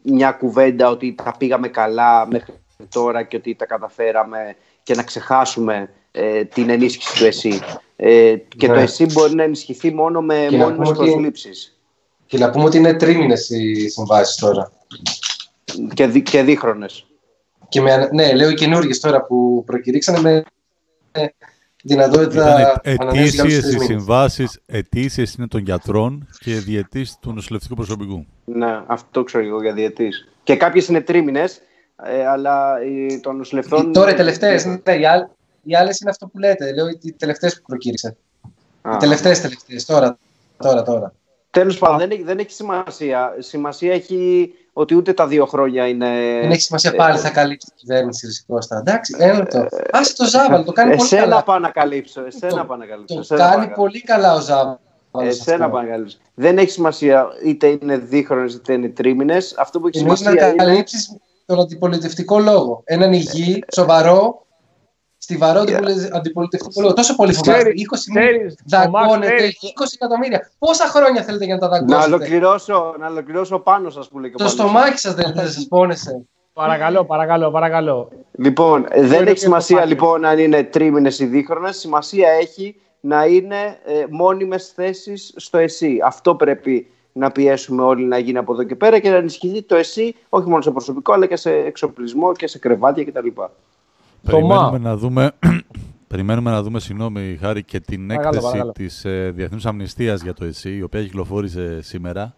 μια 0.03 0.33
κουβέντα 0.33 0.91
ότι 0.91 1.15
τα 1.15 1.35
πήγαμε 1.39 1.69
καλά 1.69 2.27
μέχρι 2.27 2.55
τώρα 2.89 3.23
και 3.23 3.37
ότι 3.37 3.55
τα 3.55 3.67
καταφέραμε 3.67 4.57
και 4.83 4.95
να 4.95 5.03
ξεχάσουμε 5.03 5.91
ε, 6.11 6.45
την 6.45 6.71
ενίσχυση 6.71 7.19
του 7.19 7.25
ΕΣΥ. 7.25 7.61
Ε, 7.97 8.37
και 8.57 8.67
το 8.67 8.75
ναι. 8.75 8.83
ΕΣΥ 8.83 9.07
μπορεί 9.13 9.35
να 9.35 9.43
ενισχυθεί 9.43 9.95
μόνο 9.95 10.21
με 10.21 10.47
και 10.49 10.57
μόνιμες 10.57 10.91
προσλήψεις. 10.91 11.79
Και 12.27 12.39
να 12.39 12.51
πούμε 12.51 12.65
ότι 12.65 12.77
είναι 12.77 12.95
τρίμηνες 12.95 13.51
οι 13.51 13.89
συμβάσεις 13.89 14.37
τώρα. 14.37 14.73
Και, 15.95 16.07
δι, 16.07 16.23
και 16.23 16.43
δίχρονες. 16.43 17.07
Και 17.69 17.81
με, 17.81 18.09
ναι, 18.13 18.33
λέω 18.33 18.51
οι 18.51 18.55
καινούργιες 18.55 19.01
τώρα 19.01 19.25
που 19.25 19.63
προκηρύξανε 19.67 20.21
με 20.21 20.45
δυνατότητα 21.83 22.81
ετήσιες 22.83 23.73
οι 23.73 23.79
συμβάσεις, 23.79 24.61
ετήσιες 24.67 25.35
είναι 25.35 25.47
των 25.47 25.61
γιατρών 25.61 26.29
και 26.39 26.55
διετής 26.55 27.17
του 27.21 27.33
νοσηλευτικού 27.33 27.75
προσωπικού. 27.75 28.27
Ναι, 28.45 28.83
αυτό 28.87 29.25
ξέρω 29.25 29.45
εγώ 29.45 29.63
για 29.63 29.73
διετής. 29.73 30.29
Και 30.43 30.57
κάποιες 30.57 30.89
είναι 30.89 31.01
τρίμηνες, 31.01 31.61
ε, 32.05 32.27
αλλά 32.27 32.77
των 33.21 33.37
νοσηλευτών... 33.37 33.93
Τώρα 33.93 34.11
οι 34.11 34.15
τελευταίες, 34.15 34.65
ναι, 34.65 34.95
οι, 34.95 35.07
άλλ, 35.07 35.27
οι 35.63 35.77
άλλες 35.77 36.01
είναι 36.01 36.11
αυτό 36.11 36.27
που 36.27 36.39
λέτε, 36.39 36.73
λέω 36.73 36.89
οι 36.89 37.13
τελευταίες 37.13 37.55
που 37.55 37.63
προκήρυξε. 37.67 38.17
Οι 38.95 38.97
τελευταίες 38.99 39.41
τελευταίες, 39.41 39.85
τώρα, 39.85 40.19
τώρα, 40.57 40.83
τώρα. 40.83 41.13
Τέλος 41.51 41.79
πάντων, 41.79 41.99
δεν, 41.99 42.11
έχει, 42.11 42.23
δεν 42.23 42.39
έχει 42.39 42.53
σημασία. 42.53 43.35
Σημασία 43.39 43.93
έχει 43.93 44.53
ότι 44.73 44.95
ούτε 44.95 45.13
τα 45.13 45.27
δύο 45.27 45.47
χρόνια 45.47 45.89
είναι. 45.89 46.09
Δεν 46.41 46.51
έχει 46.51 46.61
σημασία 46.61 46.95
πάλι, 46.95 47.19
θα 47.19 47.31
καλύψει 47.31 47.69
η 47.71 47.75
κυβέρνηση 47.77 48.27
Ρισικώστα. 48.27 48.79
Εντάξει, 48.79 49.17
ένα 49.19 49.35
λεπτό. 49.35 49.67
Άσε 49.91 50.15
το 50.15 50.25
Ζάβαλ, 50.25 50.65
το 50.65 50.73
κάνει 50.73 50.97
πολύ 50.97 51.09
καλά. 51.09 51.23
Εσένα 51.23 51.43
πάω 51.43 51.59
να 51.59 51.71
καλύψω. 51.71 52.25
Εσένα 52.27 52.67
πάω 52.67 52.77
να 52.77 52.87
καλύψω. 52.87 53.27
Το 53.27 53.37
κάνει 53.37 53.69
πολύ 53.69 54.03
καλά 54.03 54.35
ο 54.35 54.41
Ζάβαλ. 54.41 54.77
Εσένα 55.19 55.71
πάω 55.71 55.83
να 55.83 55.89
καλύψω. 55.89 56.19
Δεν 56.35 56.59
έχει 56.59 56.71
σημασία 56.71 57.27
είτε 57.45 57.67
είναι 57.67 57.97
δίχρονες 57.97 58.55
είτε 58.55 58.73
είναι 58.73 58.89
τρίμηνες. 58.89 59.55
Αυτό 59.59 59.81
που 59.81 59.87
έχει 59.87 59.99
σημασία. 59.99 60.31
Είναι 60.31 60.41
να 60.41 60.65
καλύψεις 60.65 61.17
τον 61.51 61.61
αντιπολιτευτικό 61.61 62.39
λόγο. 62.39 62.83
Έναν 62.85 63.13
υγιή, 63.13 63.65
σοβαρό 63.73 64.47
στιβαρό 65.19 65.63
yeah. 65.63 66.09
αντιπολιτευτικό 66.13 66.81
λόγο. 66.81 66.93
Τόσο 66.93 67.15
πολύ 67.17 67.33
φοβάστε. 67.33 67.71
20 67.71 67.73
δαγκώνετε, 68.67 69.35
20 69.35 69.85
εκατομμύρια. 69.95 70.51
Πόσα 70.59 70.87
χρόνια 70.87 71.23
θέλετε 71.23 71.45
για 71.45 71.55
να 71.55 71.61
τα 71.61 71.69
δαγκώσετε; 71.69 72.09
Να 72.09 72.15
ολοκληρώσω, 72.15 72.95
να 72.99 73.07
ολοκληρώσω 73.07 73.59
πάνω 73.59 73.91
σας 73.91 74.09
που 74.09 74.19
λέει 74.19 74.31
Το 74.31 74.49
στομάχι 74.49 74.99
σας 74.99 75.15
δεν 75.15 75.35
θα 75.35 75.47
σας 75.47 75.67
πόνεσε. 75.69 76.27
Παρακαλώ, 76.53 77.05
παρακαλώ, 77.05 77.51
παρακαλώ. 77.51 78.09
Λοιπόν, 78.33 78.87
δεν 78.97 79.27
έχει 79.27 79.39
σημασία 79.39 79.85
λοιπόν 79.85 80.25
αν 80.25 80.39
είναι 80.39 80.63
τρίμηνες 80.63 81.19
ή 81.19 81.25
δίχρονες. 81.25 81.79
Σημασία 81.79 82.29
έχει 82.31 82.77
να 83.01 83.25
είναι 83.25 83.79
ε, 83.85 84.05
μόνιμες 84.11 84.73
θέσεις 84.75 85.33
στο 85.37 85.59
ΕΣΥ. 85.59 85.99
Αυτό 86.05 86.35
πρέπει 86.35 86.87
να 87.13 87.31
πιέσουμε 87.31 87.83
όλοι 87.83 88.05
να 88.05 88.19
γίνει 88.19 88.39
από 88.39 88.53
εδώ 88.53 88.63
και 88.63 88.75
πέρα 88.77 88.99
και 88.99 89.11
να 89.11 89.17
ενισχυθεί 89.17 89.63
το 89.63 89.77
ΕΣΥ 89.77 90.15
όχι 90.29 90.49
μόνο 90.49 90.63
σε 90.63 90.71
προσωπικό 90.71 91.13
αλλά 91.13 91.27
και 91.27 91.37
σε 91.37 91.51
εξοπλισμό 91.51 92.33
και 92.33 92.47
σε 92.47 92.59
κρεβάτια 92.59 93.05
κτλ. 93.05 93.27
Περιμένουμε 94.23 94.79
να 94.79 94.97
δούμε, 94.97 95.33
περιμένουμε 96.09 96.51
να 96.51 96.63
δούμε, 96.63 96.81
συγγνώμη 96.81 97.37
Χάρη, 97.41 97.63
και 97.63 97.81
την 97.81 98.07
παρακαλώ, 98.07 98.29
έκθεση 98.29 98.47
παρακαλώ. 98.47 98.73
της 98.73 99.05
ε, 99.05 99.31
Διεθνούς 99.35 99.67
Αμνηστίας 99.67 100.23
για 100.23 100.35
το 100.35 100.45
ΕΣΥ, 100.45 100.77
η 100.77 100.83
οποία 100.83 101.03
κυκλοφόρησε 101.03 101.83
σήμερα. 101.83 102.35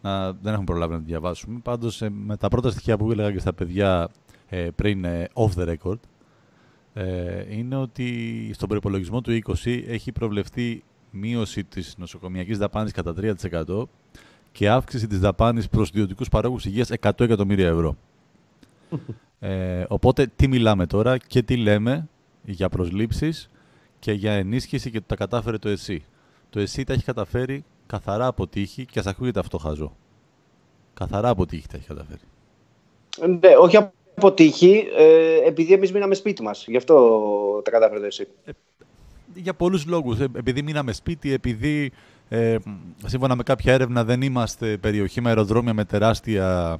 Να, 0.00 0.32
δεν 0.32 0.52
έχουμε 0.52 0.64
προλάβει 0.64 0.92
να 0.92 0.98
τη 0.98 1.04
διαβάσουμε. 1.04 1.60
Πάντως, 1.62 2.02
ε, 2.02 2.10
με 2.10 2.36
τα 2.36 2.48
πρώτα 2.48 2.70
στοιχεία 2.70 2.96
που 2.96 3.10
έλεγα 3.10 3.32
και 3.32 3.38
στα 3.38 3.52
παιδιά 3.52 4.08
ε, 4.48 4.68
πριν 4.74 5.04
ε, 5.04 5.28
off 5.34 5.62
the 5.62 5.74
record, 5.74 5.98
ε, 6.92 7.56
είναι 7.56 7.76
ότι 7.76 8.50
στον 8.54 8.68
προπολογισμό 8.68 9.20
του 9.20 9.38
20 9.64 9.82
έχει 9.86 10.12
προβλεφθεί 10.12 10.82
μείωση 11.10 11.64
της 11.64 11.94
νοσοκομιακής 11.98 12.58
δαπάνης 12.58 12.92
κατά 12.92 13.14
3% 13.16 13.82
και 14.52 14.68
αύξηση 14.68 15.06
της 15.06 15.18
δαπάνης 15.18 15.68
προς 15.68 15.88
ιδιωτικούς 15.88 16.28
παρόχους 16.28 16.64
υγείας 16.64 16.90
100 17.00 17.20
εκατομμύρια 17.20 17.68
ευρώ. 17.68 17.96
Ε, 19.40 19.84
οπότε 19.88 20.26
τι 20.36 20.48
μιλάμε 20.48 20.86
τώρα 20.86 21.18
και 21.18 21.42
τι 21.42 21.56
λέμε 21.56 22.08
για 22.44 22.68
προσλήψεις 22.68 23.50
και 23.98 24.12
για 24.12 24.32
ενίσχυση 24.32 24.90
και 24.90 25.00
τα 25.00 25.16
κατάφερε 25.16 25.58
το 25.58 25.68
ΕΣΥ. 25.68 26.04
Το 26.50 26.60
ΕΣΥ 26.60 26.84
τα 26.84 26.92
έχει 26.92 27.04
καταφέρει 27.04 27.64
καθαρά 27.86 28.26
από 28.26 28.46
τύχη 28.46 28.86
και 28.86 28.98
ας 28.98 29.06
ακούγεται 29.06 29.40
αυτό 29.40 29.58
χαζό. 29.58 29.96
Καθαρά 30.94 31.28
αποτύχει 31.28 31.68
τα 31.68 31.76
έχει 31.76 31.86
καταφέρει. 31.86 32.20
Ναι, 33.40 33.56
όχι 33.60 33.76
αποτύχει, 33.76 34.88
ε, 34.96 35.36
επειδή 35.46 35.72
εμείς 35.72 35.92
μείναμε 35.92 36.14
σπίτι 36.14 36.42
μας. 36.42 36.64
Γι' 36.68 36.76
αυτό 36.76 37.62
τα 37.64 37.70
κατάφερε 37.70 38.06
εσύ. 38.06 38.28
Για 39.42 39.54
πολλούς 39.54 39.86
λόγους. 39.86 40.20
Ε, 40.20 40.26
επειδή 40.36 40.62
μείναμε 40.62 40.92
σπίτι, 40.92 41.32
επειδή 41.32 41.92
ε, 42.28 42.56
σύμφωνα 43.04 43.36
με 43.36 43.42
κάποια 43.42 43.72
έρευνα 43.72 44.04
δεν 44.04 44.22
είμαστε 44.22 44.76
περιοχή 44.76 45.20
με 45.20 45.28
αεροδρόμια 45.28 45.74
με 45.74 45.84
τεράστια 45.84 46.78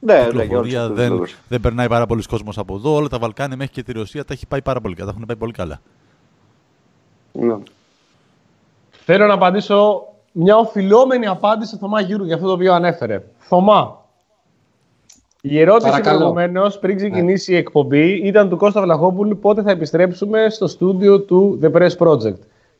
Ναι, 0.00 0.14
ναι, 0.14 0.20
για 0.20 0.30
κυκλοφορία, 0.30 0.58
όλους 0.58 0.74
αυτούς 0.74 0.88
τους 0.88 0.96
δεν, 0.96 1.10
λόγους. 1.10 1.36
δεν 1.48 1.60
περνάει 1.60 1.88
πάρα 1.88 2.06
πολλοί 2.06 2.22
κόσμος 2.22 2.58
από 2.58 2.74
εδώ. 2.74 2.94
Όλα 2.94 3.08
τα 3.08 3.18
Βαλκάνια 3.18 3.56
μέχρι 3.56 3.72
και 3.72 3.82
τη 3.82 3.92
Ρωσία 3.92 4.24
τα 4.24 4.32
έχει 4.32 4.46
πάει 4.46 4.62
πάρα 4.62 4.80
πολύ 4.80 4.94
καλά. 4.94 5.06
Τα 5.06 5.12
έχουν 5.14 5.26
πάει 5.26 5.36
πολύ 5.36 5.52
καλά. 5.52 5.80
Ναι. 7.32 7.56
Θέλω 8.90 9.26
να 9.26 9.34
απαντήσω 9.34 10.02
μια 10.32 10.56
οφειλόμενη 10.56 11.26
απάντηση 11.26 11.68
στο 11.70 11.78
Θωμά 11.78 12.00
Γιούργα 12.00 12.24
για 12.24 12.34
αυτό 12.34 12.46
το 12.46 12.52
οποίο 12.52 12.74
ανέφερε. 12.74 13.24
Θωμά. 13.38 13.97
Η 15.42 15.60
ερώτηση 15.60 15.90
Παρακαλώ. 15.90 16.16
προηγουμένως 16.18 16.62
πριν 16.80 16.96
ξεκινήσει 16.96 17.52
η 17.52 17.56
εκπομπή 17.56 18.12
ήταν 18.12 18.48
του 18.48 18.56
Κώστα 18.56 18.82
Βλαχόπουλου 18.82 19.38
πότε 19.38 19.62
θα 19.62 19.70
επιστρέψουμε 19.70 20.46
στο 20.50 20.66
στούντιο 20.66 21.20
του 21.20 21.58
The 21.62 21.72
Press 21.72 21.96
Project. 22.06 22.34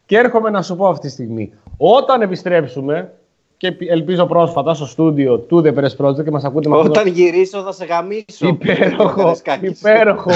Και 0.07 0.17
έρχομαι 0.17 0.51
να 0.51 0.63
σου 0.63 0.77
πω 0.77 0.87
αυτή 0.89 1.07
τη 1.07 1.13
στιγμή. 1.13 1.53
Όταν 1.77 2.23
επιστρέψουμε, 2.23 3.13
και 3.57 3.67
επι- 3.67 3.91
ελπίζω 3.91 4.27
πρόσφατα 4.27 4.75
στο 4.75 4.87
στούντιο 4.87 5.39
του 5.39 5.63
The 5.67 5.75
Press 5.75 6.07
Project 6.07 6.25
και 6.25 6.31
μας 6.31 6.45
ακούτε 6.45 6.69
με 6.69 6.77
αυτό 6.77 6.91
το 6.91 7.01
Όταν 7.01 7.13
γυρίσω 7.13 7.63
θα 7.63 7.73
σε 7.73 7.85
γαμίσω. 7.85 8.47
υπέροχο, 8.49 9.15
Καρεσκάκης. 9.23 9.81
υπέροχο 9.81 10.31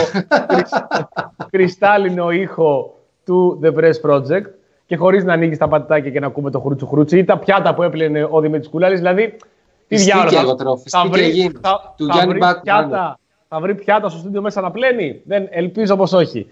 κρυσ- 0.47 0.87
κρυστάλλινο 1.51 2.31
ήχο 2.31 2.95
του 3.25 3.61
The 3.63 3.69
Press 3.75 4.11
Project 4.11 4.43
και 4.87 4.97
χωρίς 4.97 5.25
να 5.25 5.33
ανοίγεις 5.33 5.59
τα 5.59 5.69
πατητάκια 5.69 6.11
και 6.11 6.21
να 6.21 6.27
ακούμε 6.27 6.51
το 6.51 6.61
χρούτσου 6.61 6.87
χρούτσι 6.87 7.19
ή 7.19 7.25
τα 7.25 7.39
πιάτα 7.39 7.75
που 7.75 7.83
έπλαινε 7.83 8.27
ο 8.31 8.41
Δημήτρης 8.41 8.69
Κουλάλης. 8.69 8.99
Δηλαδή, 8.99 9.37
τι 9.93 9.99
Φιστίκι 9.99 10.29
διάλογο. 10.29 10.41
εγώ 10.41 10.55
τρώω, 10.55 10.77
φιστίκι 10.77 11.31
γίνει. 11.31 11.53
θα, 11.63 11.95
Του 11.97 12.07
θα 12.07 12.13
Γιάννη 12.13 12.31
βρει 12.31 12.39
Μπάκου 12.39 12.61
πιάτα, 12.61 13.19
θα 13.49 13.61
βρει 13.61 13.75
πιάτα 13.75 14.09
στο 14.09 14.19
στούντιο 14.19 14.43
μέσα 14.43 14.61
να 14.61 14.71
πλένει. 14.71 15.23
Δεν, 15.25 15.47
ελπίζω 15.51 15.97
πως 15.97 16.13
όχι. 16.13 16.47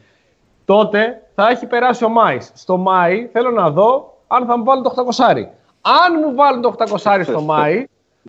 Τότε 0.65 1.23
θα 1.35 1.49
έχει 1.49 1.67
περάσει 1.67 2.05
ο 2.05 2.09
Μάης. 2.09 2.51
Στο 2.55 2.77
Μάη 2.77 3.29
θέλω 3.33 3.51
να 3.51 3.71
δω 3.71 4.19
αν 4.27 4.47
θα 4.47 4.59
μου 4.59 4.65
βάλουν 4.65 4.83
το 4.83 4.95
800. 4.97 5.25
Αν 5.81 6.25
μου 6.25 6.35
βάλουν 6.35 6.61
το 6.63 6.75
800 7.03 7.21
στο 7.23 7.41
Μάη, 7.41 7.85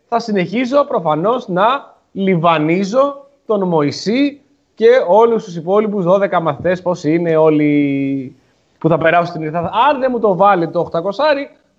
θα 0.08 0.20
συνεχίζω 0.20 0.86
προφανώς 0.86 1.48
να 1.48 1.96
λιβανίζω 2.12 3.26
τον 3.46 3.68
Μωυσή 3.68 4.42
και 4.76 4.88
όλους 5.08 5.44
τους 5.44 5.56
υπόλοιπους 5.56 6.06
12 6.08 6.42
μαθητές, 6.42 6.82
πώς 6.82 7.04
είναι 7.04 7.36
όλοι 7.36 8.36
που 8.78 8.88
θα 8.88 8.98
περάσουν 8.98 9.28
στην 9.28 9.42
Ιδρύθα. 9.42 9.72
Αν 9.90 10.00
δεν 10.00 10.10
μου 10.12 10.20
το 10.20 10.36
βάλει 10.36 10.70
το 10.70 10.90
800, 10.92 11.00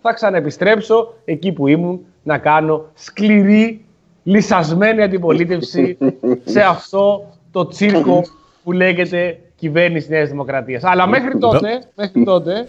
θα 0.00 0.12
ξαναεπιστρέψω 0.12 1.14
εκεί 1.24 1.52
που 1.52 1.66
ήμουν 1.66 2.06
να 2.22 2.38
κάνω 2.38 2.84
σκληρή, 2.94 3.84
λυσασμένη 4.22 5.02
αντιπολίτευση 5.02 5.98
σε 6.44 6.60
αυτό 6.60 7.24
το 7.50 7.68
τσίρκο 7.68 8.22
που 8.62 8.72
λέγεται 8.72 9.38
κυβέρνηση 9.56 10.10
Νέας 10.10 10.28
Δημοκρατίας. 10.28 10.84
Αλλά 10.84 11.06
μέχρι 11.06 11.38
τότε, 11.38 11.82
μέχρι 11.94 12.24
τότε 12.24 12.66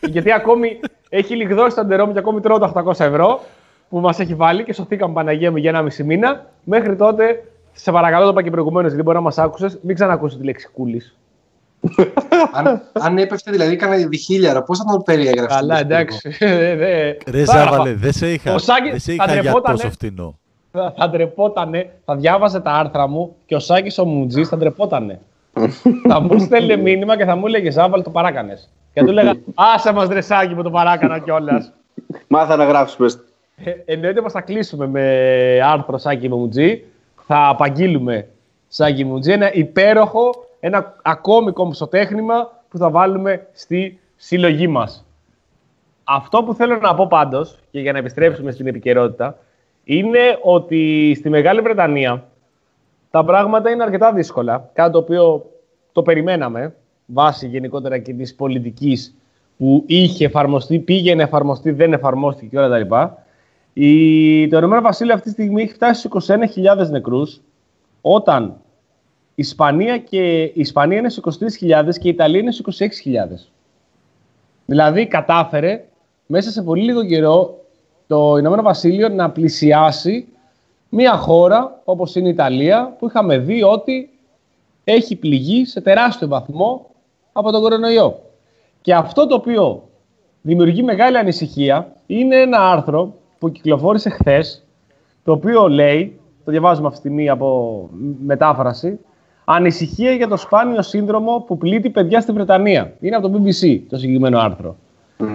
γιατί 0.00 0.32
ακόμη 0.32 0.80
έχει 1.08 1.36
λιγδώσει 1.36 1.76
τα 1.76 1.84
ντερό 1.84 2.06
μου 2.06 2.12
και 2.12 2.18
ακόμη 2.18 2.40
τρώω 2.40 2.58
τα 2.58 2.72
800 2.84 3.00
ευρώ 3.00 3.40
που 3.88 4.00
μας 4.00 4.18
έχει 4.18 4.34
βάλει 4.34 4.64
και 4.64 4.72
σωθήκαμε 4.72 5.14
Παναγία 5.14 5.50
μου 5.50 5.56
για 5.56 5.70
ένα 5.70 5.82
μισή 5.82 6.04
μήνα. 6.04 6.50
Μέχρι 6.64 6.96
τότε, 6.96 7.44
σε 7.72 7.92
παρακαλώ, 7.92 8.24
το 8.24 8.30
είπα 8.30 8.42
και 8.42 8.50
προηγουμένως, 8.50 8.88
γιατί 8.88 9.04
μπορεί 9.04 9.16
να 9.16 9.22
μας 9.22 9.38
άκουσες, 9.38 9.78
μην 9.82 9.94
ξανακούσει 9.94 10.36
τη 10.38 10.44
λέξη 10.44 10.68
κούλης. 10.68 11.16
Αν, 12.52 12.82
αν 12.92 13.18
έπεφτε 13.18 13.50
δηλαδή 13.50 13.76
κανένα 13.76 14.06
διχίλιαρο, 14.08 14.62
πώς 14.62 14.78
θα 14.78 14.84
τον 14.84 15.02
περιέγραφε. 15.02 15.54
Καλά, 15.54 15.78
εντάξει. 15.78 16.36
Ε, 16.38 16.74
δε- 16.76 17.12
Ρε 17.30 17.44
θα 17.44 17.58
έγραφα. 17.58 17.70
Ζάβαλε, 17.70 17.94
δεν 17.94 18.12
σε 18.12 18.32
είχα, 18.32 18.54
Ο 18.54 18.58
Σάκης 18.58 18.90
δεν 18.90 19.00
σε 19.00 19.12
θα 19.14 19.24
είχα 19.24 19.32
για 19.32 19.42
ντρεπότανε. 19.42 19.76
τόσο 19.76 19.90
φτηνό. 19.90 20.38
Θα, 20.72 20.94
θα 20.96 21.10
ντρεπότανε, 21.10 21.90
θα 22.04 22.16
διάβαζε 22.16 22.60
τα 22.60 22.70
άρθρα 22.70 23.08
μου 23.08 23.34
και 23.46 23.54
ο 23.54 23.58
Σάκης 23.58 23.98
ο 23.98 24.04
Μουτζής 24.04 24.48
θα 24.48 24.56
ντρεπότανε. 24.56 25.20
θα 26.08 26.20
μου 26.20 26.38
στέλνε 26.38 26.76
μήνυμα 26.76 27.16
και 27.16 27.24
θα 27.24 27.36
μου 27.36 27.46
έλεγε 27.46 27.70
Ζάβαλ 27.70 28.02
το 28.02 28.10
παράκανες. 28.10 28.68
Και 28.92 29.00
θα 29.00 29.06
του 29.06 29.12
έλεγα 29.12 29.32
Άσε 29.54 29.92
μας 29.92 30.08
δρεσάκι 30.08 30.54
που 30.54 30.62
το 30.62 30.70
παράκανα 30.70 31.18
κιόλας. 31.18 31.72
Μάθα 32.28 32.56
να 32.56 32.64
γράψεις 32.64 32.96
πες. 32.96 33.18
Ε, 33.64 33.70
εννοείται 33.84 34.20
πως 34.20 34.32
θα 34.32 34.40
κλείσουμε 34.40 34.86
με 34.86 35.02
άρθρο 35.72 35.98
Σάκη 35.98 36.28
Μουτζή. 36.28 36.82
Θα 37.26 37.48
απαγγείλουμε 37.48 38.28
Σάκη 38.68 39.04
Μουτζή. 39.04 39.32
Ένα 39.32 39.52
υπέροχο, 39.54 40.45
ένα 40.60 40.96
ακόμη 41.02 41.52
κομψοτέχνημα 41.52 42.62
που 42.68 42.78
θα 42.78 42.90
βάλουμε 42.90 43.46
στη 43.52 44.00
συλλογή 44.16 44.66
μας. 44.66 45.06
Αυτό 46.04 46.42
που 46.42 46.54
θέλω 46.54 46.76
να 46.76 46.94
πω 46.94 47.06
πάντως, 47.06 47.58
και 47.70 47.80
για 47.80 47.92
να 47.92 47.98
επιστρέψουμε 47.98 48.50
στην 48.50 48.66
επικαιρότητα, 48.66 49.38
είναι 49.84 50.38
ότι 50.42 51.14
στη 51.18 51.28
Μεγάλη 51.28 51.60
Βρετανία 51.60 52.24
τα 53.10 53.24
πράγματα 53.24 53.70
είναι 53.70 53.82
αρκετά 53.82 54.12
δύσκολα. 54.12 54.70
Κάτι 54.72 54.92
το 54.92 54.98
οποίο 54.98 55.50
το 55.92 56.02
περιμέναμε, 56.02 56.74
βάσει 57.06 57.46
γενικότερα 57.46 57.98
και 57.98 58.12
της 58.12 58.34
πολιτικής 58.34 59.16
που 59.56 59.84
είχε 59.86 60.24
εφαρμοστεί, 60.24 60.78
πήγαινε 60.78 61.22
εφαρμοστεί, 61.22 61.70
δεν 61.70 61.92
εφαρμόστηκε 61.92 62.46
και 62.46 62.58
όλα 62.58 62.68
τα 62.68 62.78
λοιπά. 62.78 63.24
Η, 63.72 64.48
το 64.48 64.56
Ηνωμένο 64.56 64.82
Βασίλειο 64.82 65.14
αυτή 65.14 65.26
τη 65.26 65.32
στιγμή 65.32 65.62
έχει 65.62 65.72
φτάσει 65.72 66.08
στους 66.08 66.26
21.000 66.28 66.90
νεκρούς, 66.90 67.40
όταν 68.00 68.44
η 68.44 68.65
Ισπανία, 69.38 69.98
και, 69.98 70.42
η 70.42 70.52
Ισπανία 70.54 70.98
είναι 70.98 71.08
στους 71.08 71.38
23.000 71.60 71.98
και 72.00 72.08
η 72.08 72.10
Ιταλία 72.10 72.40
είναι 72.40 72.52
στους 72.52 72.78
26.000. 72.80 72.86
Δηλαδή 74.66 75.06
κατάφερε 75.06 75.84
μέσα 76.26 76.50
σε 76.50 76.62
πολύ 76.62 76.82
λίγο 76.82 77.04
καιρό 77.04 77.64
το 78.06 78.36
Ηνωμένο 78.36 78.62
Βασίλειο 78.62 79.08
να 79.08 79.30
πλησιάσει 79.30 80.28
μια 80.88 81.16
χώρα 81.16 81.80
όπως 81.84 82.14
είναι 82.14 82.28
η 82.28 82.30
Ιταλία 82.30 82.96
που 82.98 83.06
είχαμε 83.06 83.38
δει 83.38 83.62
ότι 83.62 84.10
έχει 84.84 85.16
πληγεί 85.16 85.64
σε 85.64 85.80
τεράστιο 85.80 86.28
βαθμό 86.28 86.90
από 87.32 87.52
τον 87.52 87.60
κορονοϊό. 87.60 88.20
Και 88.80 88.94
αυτό 88.94 89.26
το 89.26 89.34
οποίο 89.34 89.88
δημιουργεί 90.42 90.82
μεγάλη 90.82 91.18
ανησυχία 91.18 91.92
είναι 92.06 92.36
ένα 92.36 92.70
άρθρο 92.70 93.14
που 93.38 93.50
κυκλοφόρησε 93.50 94.10
χθες 94.10 94.64
το 95.24 95.32
οποίο 95.32 95.68
λέει, 95.68 96.20
το 96.44 96.50
διαβάζουμε 96.50 96.86
αυτή 96.86 97.00
τη 97.00 97.06
στιγμή 97.06 97.28
από 97.28 97.88
μετάφραση, 98.24 98.98
Ανησυχία 99.48 100.10
για 100.10 100.28
το 100.28 100.36
σπάνιο 100.36 100.82
σύνδρομο 100.82 101.44
που 101.46 101.58
πλήττει 101.58 101.90
παιδιά 101.90 102.20
στη 102.20 102.32
Βρετανία. 102.32 102.92
Είναι 103.00 103.16
από 103.16 103.28
το 103.28 103.40
BBC 103.42 103.80
το 103.88 103.96
συγκεκριμένο 103.96 104.38
άρθρο. 104.38 104.76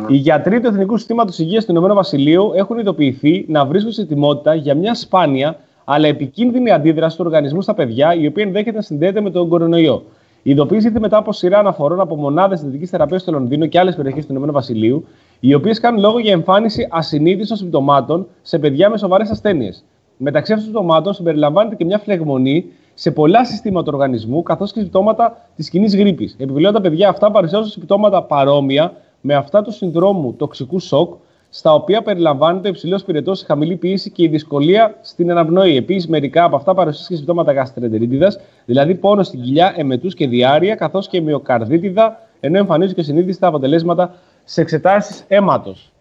Οι 0.08 0.16
γιατροί 0.16 0.60
του 0.60 0.68
Εθνικού 0.68 0.98
Συστήματος 0.98 1.40
Υγείας 1.40 1.66
του 1.66 1.72
Ηνωμένου 1.72 1.94
Βασιλείου 1.94 2.52
έχουν 2.56 2.78
ειδοποιηθεί 2.78 3.46
να 3.48 3.66
βρίσκουν 3.66 3.92
σε 3.92 4.02
ετοιμότητα 4.02 4.54
για 4.54 4.76
μια 4.76 4.94
σπάνια 4.94 5.58
αλλά 5.84 6.08
επικίνδυνη 6.08 6.72
αντίδραση 6.72 7.18
του 7.18 7.24
οργανισμού 7.26 7.62
στα 7.62 7.74
παιδιά, 7.74 8.16
η 8.16 8.28
οποία 8.28 8.44
ενδέχεται 8.44 8.76
να 8.76 8.82
συνδέεται 8.82 9.22
με 9.22 9.30
τον 9.30 9.50
κορονοϊό. 9.50 10.04
Η 10.44 10.52
ειδοποίηση 10.52 10.88
ήρθε 10.88 11.00
μετά 11.00 11.18
από 11.18 11.34
σειρά 11.34 11.60
αναφορών 11.60 12.00
από 12.00 12.16
μονάδες 12.16 12.62
θετική 12.62 12.86
θεραπείας 12.86 13.22
στο 13.22 13.32
Λονδίνο 13.32 13.66
και 13.66 13.80
άλλες 13.80 13.96
περιοχές 13.96 14.26
του 14.26 14.32
Ηνωμένου 14.32 14.54
Βασιλείου, 14.54 15.08
οι 15.40 15.54
οποίες 15.54 15.80
κάνουν 15.80 16.00
λόγο 16.02 16.20
για 16.20 16.32
εμφάνιση 16.32 16.88
ασυνείδητων 16.92 17.58
συμπτωμάτων 17.58 18.28
σε 18.42 18.60
παιδιά 18.60 18.90
με 18.90 18.98
σοβαρές 18.98 19.30
ασθένειες. 19.30 19.86
Μεταξύ 20.18 20.54
αυτών 20.54 20.72
των 20.72 20.82
συμπτωμάτων 20.82 21.14
συμπεριλαμβάνεται 21.14 21.76
και 21.76 21.86
μια 21.86 21.98
φλεγμονή 21.98 22.66
σε 23.02 23.12
πολλά 23.12 23.46
συστήματα 23.46 23.86
του 23.86 23.92
οργανισμού, 23.94 24.44
καθώς 24.44 24.72
και 24.72 24.80
συμπτώματα 24.80 25.38
της 25.56 25.70
κοινής 25.70 25.96
γρήπης. 25.96 26.36
Επιπλέον, 26.40 26.74
τα 26.74 26.82
παιδιά 26.82 27.10
αυτά 27.10 27.32
παρουσιάζουν 27.32 27.70
συμπτώματα 27.70 28.24
παρόμοια 28.24 28.94
με 29.22 29.34
αυτά 29.34 29.62
του 29.62 29.72
συνδρόμου 29.72 30.34
τοξικού 30.34 30.80
σοκ, 30.80 31.14
στα 31.50 31.74
οποία 31.74 32.02
περιλαμβάνεται 32.02 32.70
υψηλός 32.70 33.04
πυρετός, 33.04 33.44
χαμηλή 33.44 33.76
πίεση 33.76 34.12
και 34.12 34.24
η 34.24 34.28
δυσκολία 34.28 34.98
στην 35.02 35.32
αναπνοή. 35.32 35.76
Επίσης, 35.76 36.08
μερικά 36.08 36.44
από 36.44 36.56
αυτά 36.56 36.74
παρουσιάζουν 36.74 37.08
και 37.08 37.16
συμπτώματα 37.16 37.52
γαστρεντερίτιδας, 37.52 38.40
δηλαδή 38.66 38.96
πόνο 38.96 39.24
στην 39.24 39.42
κοιλιά, 39.42 39.74
εμετούς 39.78 40.14
και 40.14 40.28
διάρρεια, 40.28 40.76
καθώς 40.76 41.08
και 41.08 41.22
μυοκαρδίτιδα, 41.22 42.20
ενώ 42.40 42.58
εμφανίζουν 42.58 42.96
και 42.96 43.04
συνείδηστα 43.04 43.48
αποτελέσματα 43.48 44.14
σε 44.44 44.62
εξετάσεις 44.62 45.24
αίματος. 45.28 45.92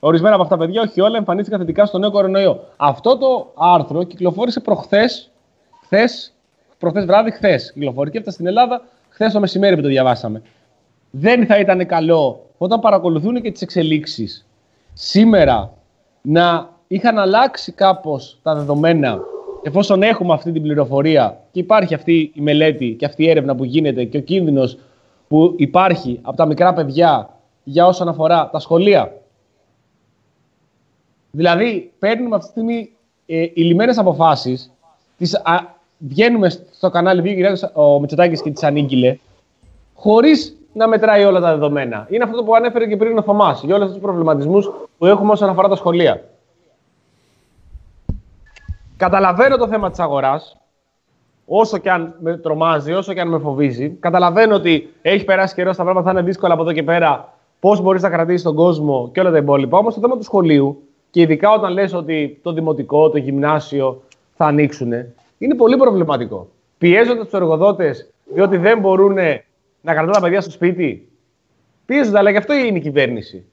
Ορισμένα 0.00 0.34
από 0.34 0.42
αυτά 0.42 0.56
τα 0.56 0.64
παιδιά, 0.64 0.82
όχι 0.82 1.00
όλα, 1.00 1.16
εμφανίστηκαν 1.16 1.60
θετικά 1.60 1.86
στο 1.86 1.98
νέο 1.98 2.10
κορονοϊό. 2.10 2.60
Αυτό 2.76 3.18
το 3.18 3.52
άρθρο 3.56 4.02
κυκλοφόρησε 4.02 4.60
προχθές, 4.60 5.30
χθες, 5.82 6.32
προχθές 6.78 7.04
βράδυ, 7.04 7.30
χθες. 7.30 7.72
Κυκλοφορεί 7.72 8.10
και 8.10 8.18
έφτασε 8.18 8.34
στην 8.34 8.46
Ελλάδα 8.46 8.82
χθες 9.08 9.32
το 9.32 9.40
μεσημέρι 9.40 9.76
που 9.76 9.82
το 9.82 9.88
διαβάσαμε. 9.88 10.42
Δεν 11.10 11.46
θα 11.46 11.58
ήταν 11.58 11.86
καλό 11.86 12.46
όταν 12.58 12.80
παρακολουθούν 12.80 13.42
και 13.42 13.52
τις 13.52 13.62
εξελίξεις 13.62 14.46
σήμερα 14.92 15.72
να 16.22 16.70
είχαν 16.86 17.18
αλλάξει 17.18 17.72
κάπως 17.72 18.38
τα 18.42 18.54
δεδομένα 18.54 19.18
εφόσον 19.62 20.02
έχουμε 20.02 20.32
αυτή 20.32 20.52
την 20.52 20.62
πληροφορία 20.62 21.40
και 21.50 21.60
υπάρχει 21.60 21.94
αυτή 21.94 22.32
η 22.34 22.40
μελέτη 22.40 22.94
και 22.98 23.04
αυτή 23.04 23.22
η 23.22 23.30
έρευνα 23.30 23.54
που 23.54 23.64
γίνεται 23.64 24.04
και 24.04 24.16
ο 24.16 24.20
κίνδυνος 24.20 24.78
που 25.28 25.54
υπάρχει 25.56 26.18
από 26.22 26.36
τα 26.36 26.46
μικρά 26.46 26.72
παιδιά 26.74 27.38
για 27.64 27.86
όσον 27.86 28.08
αφορά 28.08 28.50
τα 28.50 28.58
σχολεία. 28.58 29.12
Δηλαδή, 31.30 31.92
παίρνουμε 31.98 32.36
αυτή 32.36 32.52
τη 32.52 32.60
στιγμή 32.60 32.92
ε, 33.26 33.46
ηλυμένες 33.54 33.98
αποφάσεις, 33.98 34.72
τις, 35.16 35.36
α, 35.36 35.77
βγαίνουμε 35.98 36.48
στο 36.48 36.90
κανάλι 36.90 37.22
2 37.74 37.82
ο 37.82 38.00
Μητσοτάκης 38.00 38.42
και 38.42 38.50
τις 38.50 38.62
ανήγγειλε, 38.62 39.18
χωρίς 39.94 40.56
να 40.72 40.88
μετράει 40.88 41.24
όλα 41.24 41.40
τα 41.40 41.50
δεδομένα. 41.50 42.06
Είναι 42.10 42.24
αυτό 42.24 42.44
που 42.44 42.54
ανέφερε 42.54 42.86
και 42.86 42.96
πριν 42.96 43.18
ο 43.18 43.22
Θωμάς, 43.22 43.62
για 43.62 43.74
όλους 43.74 43.90
τους 43.90 44.00
προβληματισμούς 44.00 44.70
που 44.98 45.06
έχουμε 45.06 45.32
όσον 45.32 45.48
αφορά 45.48 45.68
τα 45.68 45.76
σχολεία. 45.76 46.24
Καταλαβαίνω 48.96 49.56
το 49.56 49.68
θέμα 49.68 49.90
της 49.90 49.98
αγοράς. 49.98 50.56
Όσο 51.46 51.78
και 51.78 51.90
αν 51.90 52.14
με 52.20 52.36
τρομάζει, 52.36 52.92
όσο 52.92 53.12
και 53.12 53.20
αν 53.20 53.28
με 53.28 53.38
φοβίζει. 53.38 53.88
Καταλαβαίνω 53.90 54.54
ότι 54.54 54.94
έχει 55.02 55.24
περάσει 55.24 55.54
καιρός, 55.54 55.76
τα 55.76 55.82
πράγματα 55.82 56.06
θα 56.06 56.12
είναι 56.12 56.22
δύσκολα 56.22 56.52
από 56.52 56.62
εδώ 56.62 56.72
και 56.72 56.82
πέρα. 56.82 57.32
Πώς 57.60 57.80
μπορείς 57.80 58.02
να 58.02 58.10
κρατήσεις 58.10 58.42
τον 58.42 58.54
κόσμο 58.54 59.10
και 59.12 59.20
όλα 59.20 59.30
τα 59.30 59.36
υπόλοιπα. 59.36 59.78
Όμως 59.78 59.94
το 59.94 60.00
θέμα 60.00 60.16
του 60.16 60.22
σχολείου, 60.22 60.82
και 61.10 61.20
ειδικά 61.20 61.50
όταν 61.50 61.72
λες 61.72 61.94
ότι 61.94 62.40
το 62.42 62.52
δημοτικό, 62.52 63.10
το 63.10 63.18
γυμνάσιο 63.18 64.02
θα 64.36 64.46
ανοίξουν, 64.46 64.92
είναι 65.38 65.54
πολύ 65.54 65.76
προβληματικό. 65.76 66.48
Πιέζονται 66.78 67.22
τους 67.24 67.32
εργοδότες 67.32 68.10
διότι 68.34 68.56
δεν 68.56 68.78
μπορούν 68.78 69.14
να 69.80 69.92
κρατούν 69.94 70.12
τα 70.12 70.20
παιδιά 70.20 70.40
στο 70.40 70.50
σπίτι. 70.50 71.08
Πιέζονται, 71.86 72.18
αλλά 72.18 72.30
γι' 72.30 72.36
αυτό 72.36 72.54
είναι 72.54 72.78
η 72.78 72.80
κυβέρνηση. 72.80 73.44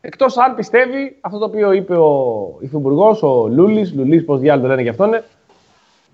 Εκτός 0.00 0.36
αν 0.38 0.54
πιστεύει 0.54 1.16
αυτό 1.20 1.38
το 1.38 1.44
οποίο 1.44 1.72
είπε 1.72 1.96
ο 1.96 2.56
Υφυπουργός, 2.60 3.22
ο 3.22 3.48
Λούλης, 3.48 3.94
Λουλής, 3.94 4.24
πώς 4.24 4.40
διάλογο 4.40 4.66
λένε 4.68 4.82
γι' 4.82 4.88
αυτόν, 4.88 5.10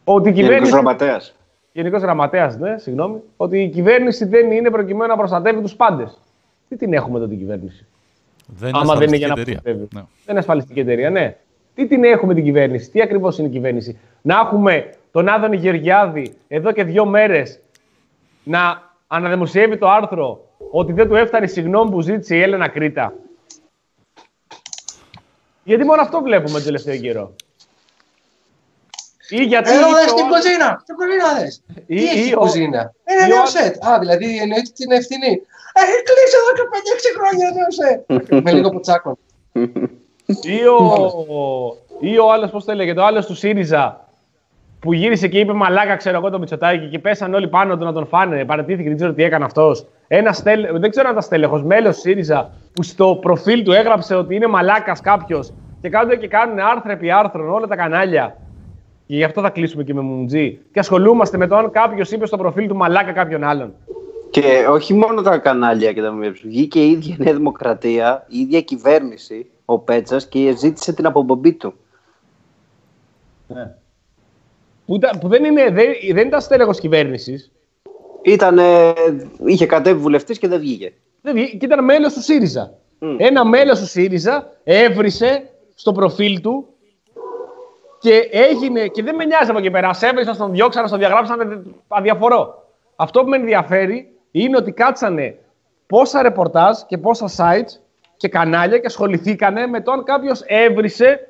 ότι 0.04 0.28
η 0.28 0.32
Γενικός 0.32 0.34
κυβέρνηση. 0.34 0.72
γραμματέας. 0.72 1.32
Γενικός 1.72 2.02
Γραμματέας, 2.02 2.56
ναι, 2.58 2.78
συγγνώμη. 2.78 3.20
Ότι 3.36 3.62
η 3.62 3.68
κυβέρνηση 3.68 4.24
δεν 4.24 4.50
είναι 4.50 4.70
προκειμένου 4.70 5.10
να 5.10 5.16
προστατεύει 5.16 5.60
τους 5.60 5.74
πάντες. 5.76 6.18
Τι 6.68 6.76
την 6.76 6.92
έχουμε 6.92 7.18
εδώ 7.18 7.26
την 7.26 7.38
κυβέρνηση; 7.38 7.86
Δεν 8.46 8.68
είναι 8.68 8.78
Άμα 8.78 8.94
δεν 8.94 9.06
είναι 9.08 9.16
για 9.16 9.26
να 9.26 9.32
ασφαλιστική 9.32 9.58
εταιρεία. 9.58 9.74
προστατεύει. 9.74 9.94
Ναι. 9.94 10.00
Δεν 10.00 10.28
είναι 10.30 10.38
ασφαλιστική 10.38 10.80
εταιρεία, 10.80 11.10
ναι. 11.10 11.36
Τι 11.78 11.86
την 11.86 12.04
έχουμε 12.04 12.34
την 12.34 12.44
κυβέρνηση, 12.44 12.90
τι 12.90 13.02
ακριβώς 13.02 13.38
είναι 13.38 13.48
η 13.48 13.50
κυβέρνηση. 13.50 13.98
Να 14.22 14.38
έχουμε 14.38 14.94
τον 15.10 15.28
Άδωνη 15.28 15.56
Γεωργιάδη 15.56 16.34
εδώ 16.48 16.72
και 16.72 16.84
δύο 16.84 17.04
μέρες 17.04 17.60
να 18.44 18.92
αναδημοσιεύει 19.06 19.78
το 19.78 19.88
άρθρο 19.88 20.44
ότι 20.70 20.92
δεν 20.92 21.08
του 21.08 21.14
έφτανε 21.14 21.44
η 21.44 21.48
συγγνώμη 21.48 21.90
που 21.90 22.00
ζήτησε 22.00 22.36
η 22.36 22.40
Έλενα 22.42 22.68
Κρήτα. 22.68 23.12
Γιατί 25.64 25.84
μόνο 25.84 26.02
αυτό 26.02 26.20
βλέπουμε 26.22 26.52
τον 26.52 26.62
τελευταίο 26.64 26.96
καιρό. 26.96 27.34
Ή 29.28 29.42
γιατί. 29.42 29.70
Εδώ 29.70 29.88
είπε 29.88 29.96
δες 30.00 30.10
ο 30.10 30.14
την 30.14 30.24
άλλος- 30.24 30.36
κουζίνα. 30.42 30.82
Την 30.86 30.94
κουζίνα 30.94 31.34
δες. 31.40 31.62
Ή- 31.86 31.96
Τι 31.96 32.04
έχει 32.08 32.18
ή 32.26 32.28
η 32.30 32.34
ο- 32.34 32.38
κουζίνα; 32.38 32.92
ή 32.94 33.12
Ένα 33.12 33.24
ο 33.24 33.28
νέο 33.28 33.36
άλλος- 33.36 33.50
σετ. 33.50 33.84
Α, 33.86 33.98
δηλαδή 33.98 34.38
εννοείται 34.38 34.70
ότι 34.72 34.82
είναι 34.84 34.96
ευθυνή. 34.96 35.32
Έχει 35.82 35.96
κλείσει 36.08 36.36
εδώ 36.40 36.50
και 36.58 36.64
5-6 36.72 37.08
χρόνια 37.18 37.46
νέο 37.58 37.70
σετ. 37.78 37.98
Με 38.44 38.52
λίγο 38.52 38.68
ποτσάκο. 38.70 39.18
Ή 40.30 40.66
ο, 40.66 41.76
ή 42.00 42.18
ο 42.18 42.32
άλλος, 42.32 42.50
πώς 42.50 42.64
το 42.64 42.72
έλεγε, 42.72 42.94
το 42.94 43.04
άλλο 43.04 43.24
του 43.24 43.34
ΣΥΡΙΖΑ 43.34 44.08
που 44.80 44.92
γύρισε 44.92 45.28
και 45.28 45.38
είπε 45.38 45.52
Μαλάκα, 45.52 45.96
ξέρω 45.96 46.16
εγώ 46.16 46.30
το 46.30 46.38
Μητσοτάκι 46.38 46.88
και 46.88 46.98
πέσαν 46.98 47.34
όλοι 47.34 47.48
πάνω 47.48 47.76
του 47.78 47.84
να 47.84 47.92
τον 47.92 48.06
φάνε. 48.06 48.44
Παρατήθηκε, 48.44 48.88
δεν 48.88 48.96
ξέρω 48.96 49.12
τι 49.12 49.22
έκανε 49.22 49.44
αυτός. 49.44 49.86
Ένα 50.08 50.32
στέλ, 50.32 50.66
δεν 50.78 50.90
ξέρω 50.90 51.06
αν 51.06 51.12
ήταν 51.12 51.22
στέλεχος, 51.22 51.62
μέλος 51.62 51.96
ΣΥΡΙΖΑ 51.96 52.50
που 52.72 52.82
στο 52.82 53.18
προφίλ 53.20 53.62
του 53.62 53.72
έγραψε 53.72 54.14
ότι 54.14 54.34
είναι 54.34 54.46
μαλάκας 54.46 55.00
κάποιος 55.00 55.52
και 55.80 55.88
κάνουν 55.88 56.18
και 56.18 56.28
κάνουν 56.28 56.58
άρθρα 56.58 56.92
επί 56.92 57.10
άρθρων 57.10 57.50
όλα 57.50 57.66
τα 57.66 57.76
κανάλια. 57.76 58.36
Και 59.06 59.16
γι' 59.16 59.24
αυτό 59.24 59.40
θα 59.40 59.50
κλείσουμε 59.50 59.82
και 59.82 59.94
με 59.94 60.00
Μουμτζή. 60.00 60.58
Και 60.72 60.78
ασχολούμαστε 60.78 61.36
με 61.36 61.46
το 61.46 61.56
αν 61.56 61.70
κάποιος 61.70 62.10
είπε 62.10 62.26
στο 62.26 62.36
προφίλ 62.36 62.68
του 62.68 62.76
μαλάκα 62.76 63.12
κάποιον 63.12 63.44
άλλον. 63.44 63.74
Και 64.30 64.66
όχι 64.70 64.94
μόνο 64.94 65.22
τα 65.22 65.38
κανάλια 65.38 65.92
και 65.92 66.02
τα 66.02 66.12
ΜΜΕ. 66.12 66.28
Βγήκε 66.28 66.80
η 66.80 66.90
ίδια 66.90 67.14
η 67.18 67.22
Νέα 67.22 67.34
Δημοκρατία, 67.34 68.24
η 68.28 68.38
ίδια 68.38 68.60
κυβέρνηση, 68.60 69.46
ο 69.70 69.78
Πέτσας 69.78 70.26
και 70.26 70.54
ζήτησε 70.56 70.92
την 70.92 71.06
αποπομπή 71.06 71.52
του. 71.52 71.74
Που, 74.86 74.94
ήταν- 74.94 75.18
που 75.18 75.28
δεν, 75.28 75.44
είναι, 75.44 75.70
δεν, 75.70 75.86
δεν 76.12 76.26
ήταν 76.26 76.40
στέλεχος 76.40 76.80
κυβέρνησης. 76.80 77.52
Ήτανε, 78.22 78.92
είχε 79.46 79.66
κατέβει 79.66 80.00
βουλευτής 80.00 80.38
και 80.38 80.48
δεν 80.48 80.58
βγήκε. 80.60 80.92
Δεν 81.22 81.34
βγήκε 81.34 81.56
και 81.56 81.66
ήταν 81.66 81.84
μέλος 81.84 82.12
του 82.12 82.22
ΣΥΡΙΖΑ. 82.22 82.74
Μμ. 82.98 83.16
Ένα 83.18 83.44
μέλος 83.44 83.80
του 83.80 83.86
ΣΥΡΙΖΑ 83.86 84.52
έβρισε 84.64 85.50
στο 85.74 85.92
προφίλ 85.92 86.40
του 86.40 86.66
και 87.98 88.28
έγινε. 88.32 88.86
Και 88.88 89.02
δεν 89.02 89.14
με 89.14 89.24
νοιάζει 89.24 89.50
από 89.50 89.58
εκεί 89.58 89.70
πέρα. 89.70 89.92
Σε 89.92 90.06
έβρισαν, 90.06 90.34
στον 90.34 90.52
διώξανε, 90.52 90.86
στον 90.86 90.98
διαγράψανε. 90.98 91.62
Αδιαφορώ. 91.88 92.68
Αυτό 92.96 93.22
που 93.22 93.28
με 93.28 93.36
ενδιαφέρει 93.36 94.12
είναι 94.30 94.56
ότι 94.56 94.72
κάτσανε 94.72 95.38
πόσα 95.86 96.22
ρεπορτάζ 96.22 96.78
και 96.86 96.98
πόσα 96.98 97.26
sites 97.36 97.80
και 98.18 98.28
κανάλια 98.28 98.78
και 98.78 98.86
ασχοληθήκανε 98.86 99.66
με 99.66 99.80
το 99.80 99.92
αν 99.92 100.04
κάποιος 100.04 100.42
έβρισε 100.46 101.20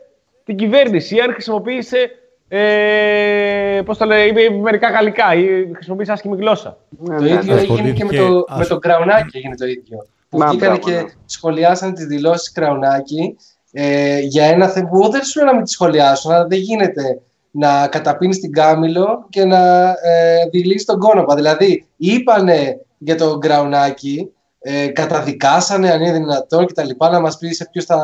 την 0.45 0.57
κυβέρνηση 0.57 1.17
ή 1.17 1.21
αν 1.21 1.33
χρησιμοποίησε. 1.33 2.11
Ε, 2.51 3.81
πώς 3.85 3.99
το 3.99 4.05
λέει, 4.05 4.29
είπε 4.29 4.51
μερικά 4.51 4.89
γαλλικά 4.91 5.35
ή 5.35 5.71
χρησιμοποίησε 5.75 6.13
άσχημη 6.13 6.37
γλώσσα. 6.37 6.77
Ναι, 6.89 7.17
Το 7.17 7.23
ναι, 7.23 7.29
ίδιο 7.31 7.55
ναι. 7.55 7.61
έγινε 7.61 7.91
και 7.91 8.05
με 8.05 8.11
ασχολήθηκε- 8.11 8.17
το, 8.17 8.45
με 8.55 8.61
ας- 8.61 8.69
το 8.69 8.79
Κραουνάκι 8.79 9.37
έγινε 9.37 9.55
το 9.57 9.67
ίδιο. 9.67 10.07
Που 10.29 10.39
Μα, 10.39 10.47
βγήκανε 10.47 10.79
μπράβο, 10.79 10.89
και 10.99 11.03
ναι. 11.05 11.09
σχολιάσαν 11.27 11.95
τις 11.95 12.05
δηλώσεις 12.07 12.53
Κραουνάκι 12.53 13.37
ε, 13.73 14.19
για 14.21 14.45
ένα 14.45 14.69
θέμα 14.69 14.89
που 14.89 14.97
εγώ 14.97 15.09
δεν 15.09 15.23
σου 15.25 15.39
λέω 15.39 15.47
να 15.49 15.55
μην 15.55 15.65
τις 15.65 15.73
σχολιάσουν, 15.73 16.33
αλλά 16.33 16.47
δεν 16.47 16.59
γίνεται 16.59 17.21
να 17.51 17.89
καταπίνεις 17.89 18.41
την 18.41 18.53
Κάμιλο 18.53 19.27
και 19.29 19.45
να 19.45 19.89
ε, 19.89 20.49
δηλείς 20.51 20.85
τον 20.85 20.99
κόνοπα. 20.99 21.35
Δηλαδή, 21.35 21.87
είπανε 21.97 22.81
για 22.99 23.17
τον 23.17 23.41
Κραουνάκι, 23.41 24.33
ε, 24.59 24.87
καταδικάσανε 24.87 25.91
αν 25.91 26.01
είναι 26.01 26.13
δυνατόν 26.13 26.67
και 26.67 26.73
τα 26.73 26.85
λοιπά, 26.85 27.11
να 27.11 27.21
μας 27.21 27.39
πει 27.39 27.53
σε 27.53 27.69
ποιους 27.73 27.85
θα 27.85 28.03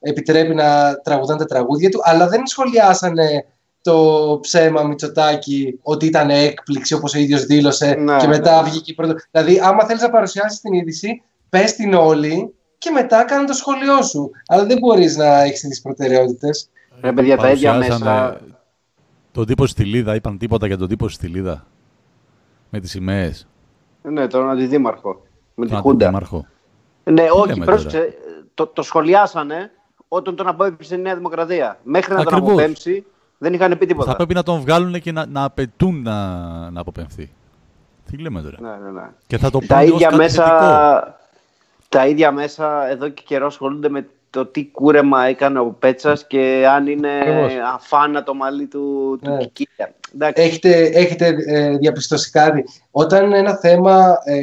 επιτρέπει 0.00 0.54
να 0.54 0.94
τραγουδάνε 0.94 1.38
τα 1.38 1.44
τραγούδια 1.44 1.90
του, 1.90 2.00
αλλά 2.02 2.28
δεν 2.28 2.46
σχολιάσανε 2.46 3.44
το 3.82 4.38
ψέμα 4.40 4.82
Μητσοτάκη 4.82 5.78
ότι 5.82 6.06
ήταν 6.06 6.30
έκπληξη 6.30 6.94
όπως 6.94 7.14
ο 7.14 7.18
ίδιος 7.18 7.44
δήλωσε 7.44 7.94
Ναι, 7.94 8.16
και 8.16 8.26
μετά 8.26 8.62
ναι. 8.62 8.68
βγήκε 8.68 8.94
πρώτο. 8.94 9.14
Δηλαδή, 9.30 9.60
άμα 9.62 9.84
θέλεις 9.84 10.02
να 10.02 10.10
παρουσιάσεις 10.10 10.60
την 10.60 10.72
είδηση, 10.72 11.22
πες 11.48 11.74
την 11.74 11.94
όλη 11.94 12.54
και 12.78 12.90
μετά 12.90 13.24
κάνε 13.24 13.46
το 13.46 13.52
σχολείο 13.52 14.02
σου. 14.02 14.30
Αλλά 14.46 14.64
δεν 14.64 14.78
μπορείς 14.78 15.16
να 15.16 15.42
έχεις 15.42 15.60
τις 15.60 15.80
προτεραιότητες. 15.82 16.68
Ρε 17.00 17.12
παιδιά, 17.12 17.36
τα 17.36 17.50
ίδια 17.50 17.70
Παρουσιάσανε 17.70 18.10
μέσα. 18.10 18.40
Τον 19.32 19.46
τύπο 19.46 19.66
στη 19.66 19.84
Λίδα, 19.84 20.14
είπαν 20.14 20.38
τίποτα 20.38 20.66
για 20.66 20.76
τον 20.76 20.88
τύπο 20.88 21.08
στη 21.08 21.26
Λίδα. 21.26 21.66
Με 22.70 22.80
τις 22.80 22.90
σημαίες. 22.90 23.46
Ναι, 24.02 24.26
τον 24.26 24.50
αντιδήμαρχο. 24.50 25.22
Με 25.54 25.64
τη 25.66 25.72
Τον 25.72 25.80
Χούντα. 25.80 25.94
αντιδήμαρχο. 26.06 26.46
Ναι, 27.04 27.26
όχι, 27.32 27.48
λέμε 27.48 27.64
πρόσεξε. 27.64 28.14
Το, 28.54 28.66
το 28.66 28.82
σχολιάσανε 28.82 29.70
όταν 30.08 30.36
τον 30.36 30.46
απόψε 30.48 30.94
η 30.94 30.98
Νέα 30.98 31.14
Δημοκρατία. 31.16 31.78
Μέχρι 31.82 32.12
να 32.14 32.18
τον 32.24 32.32
Ακριβώς. 32.32 32.50
αποπέμψει 32.52 33.04
δεν 33.38 33.52
είχαν 33.54 33.78
πει 33.78 33.86
τίποτα. 33.86 34.10
Θα 34.10 34.16
πρέπει 34.16 34.34
να 34.34 34.42
τον 34.42 34.60
βγάλουν 34.60 35.00
και 35.00 35.12
να, 35.12 35.26
να 35.26 35.44
απαιτούν 35.44 36.02
να, 36.02 36.70
να 36.70 36.80
αποπεμφθεί. 36.80 37.32
Τι 38.10 38.16
λέμε 38.16 38.42
τώρα; 38.42 38.56
Ναι, 38.60 38.84
ναι, 38.84 38.90
ναι. 38.90 39.08
Και 39.26 39.38
θα 39.38 39.50
το 39.50 39.58
Τα 39.58 39.66
πούνε 39.66 39.82
ως 39.82 39.88
ίδια, 39.94 40.06
κάτι 40.06 40.16
μέσα, 40.16 40.44
θετικό. 40.44 41.16
τα 41.88 42.06
ίδια 42.06 42.32
μέσα 42.32 42.88
εδώ 42.88 43.08
και 43.08 43.22
καιρό 43.26 43.46
ασχολούνται 43.46 43.88
με 43.88 44.08
το 44.32 44.46
τι 44.46 44.66
κούρεμα 44.70 45.24
έκανε 45.24 45.58
ο 45.58 45.76
Πέτσας 45.78 46.26
και 46.26 46.66
αν 46.70 46.86
είναι 46.86 47.08
Ακριβώς. 47.20 47.52
αφάνα 47.74 48.22
το 48.22 48.34
μαλλί 48.34 48.66
του, 48.66 49.18
του 49.22 49.30
Ναι. 49.30 49.36
Κικίλια. 49.36 49.94
Εντάξει. 50.14 50.42
Έχετε, 50.42 50.84
έχετε 50.84 51.34
ε, 51.46 51.76
διαπιστώσει 51.76 52.30
κάτι. 52.30 52.64
Όταν 52.90 53.32
ένα 53.32 53.56
θέμα 53.56 54.18
ε, 54.24 54.36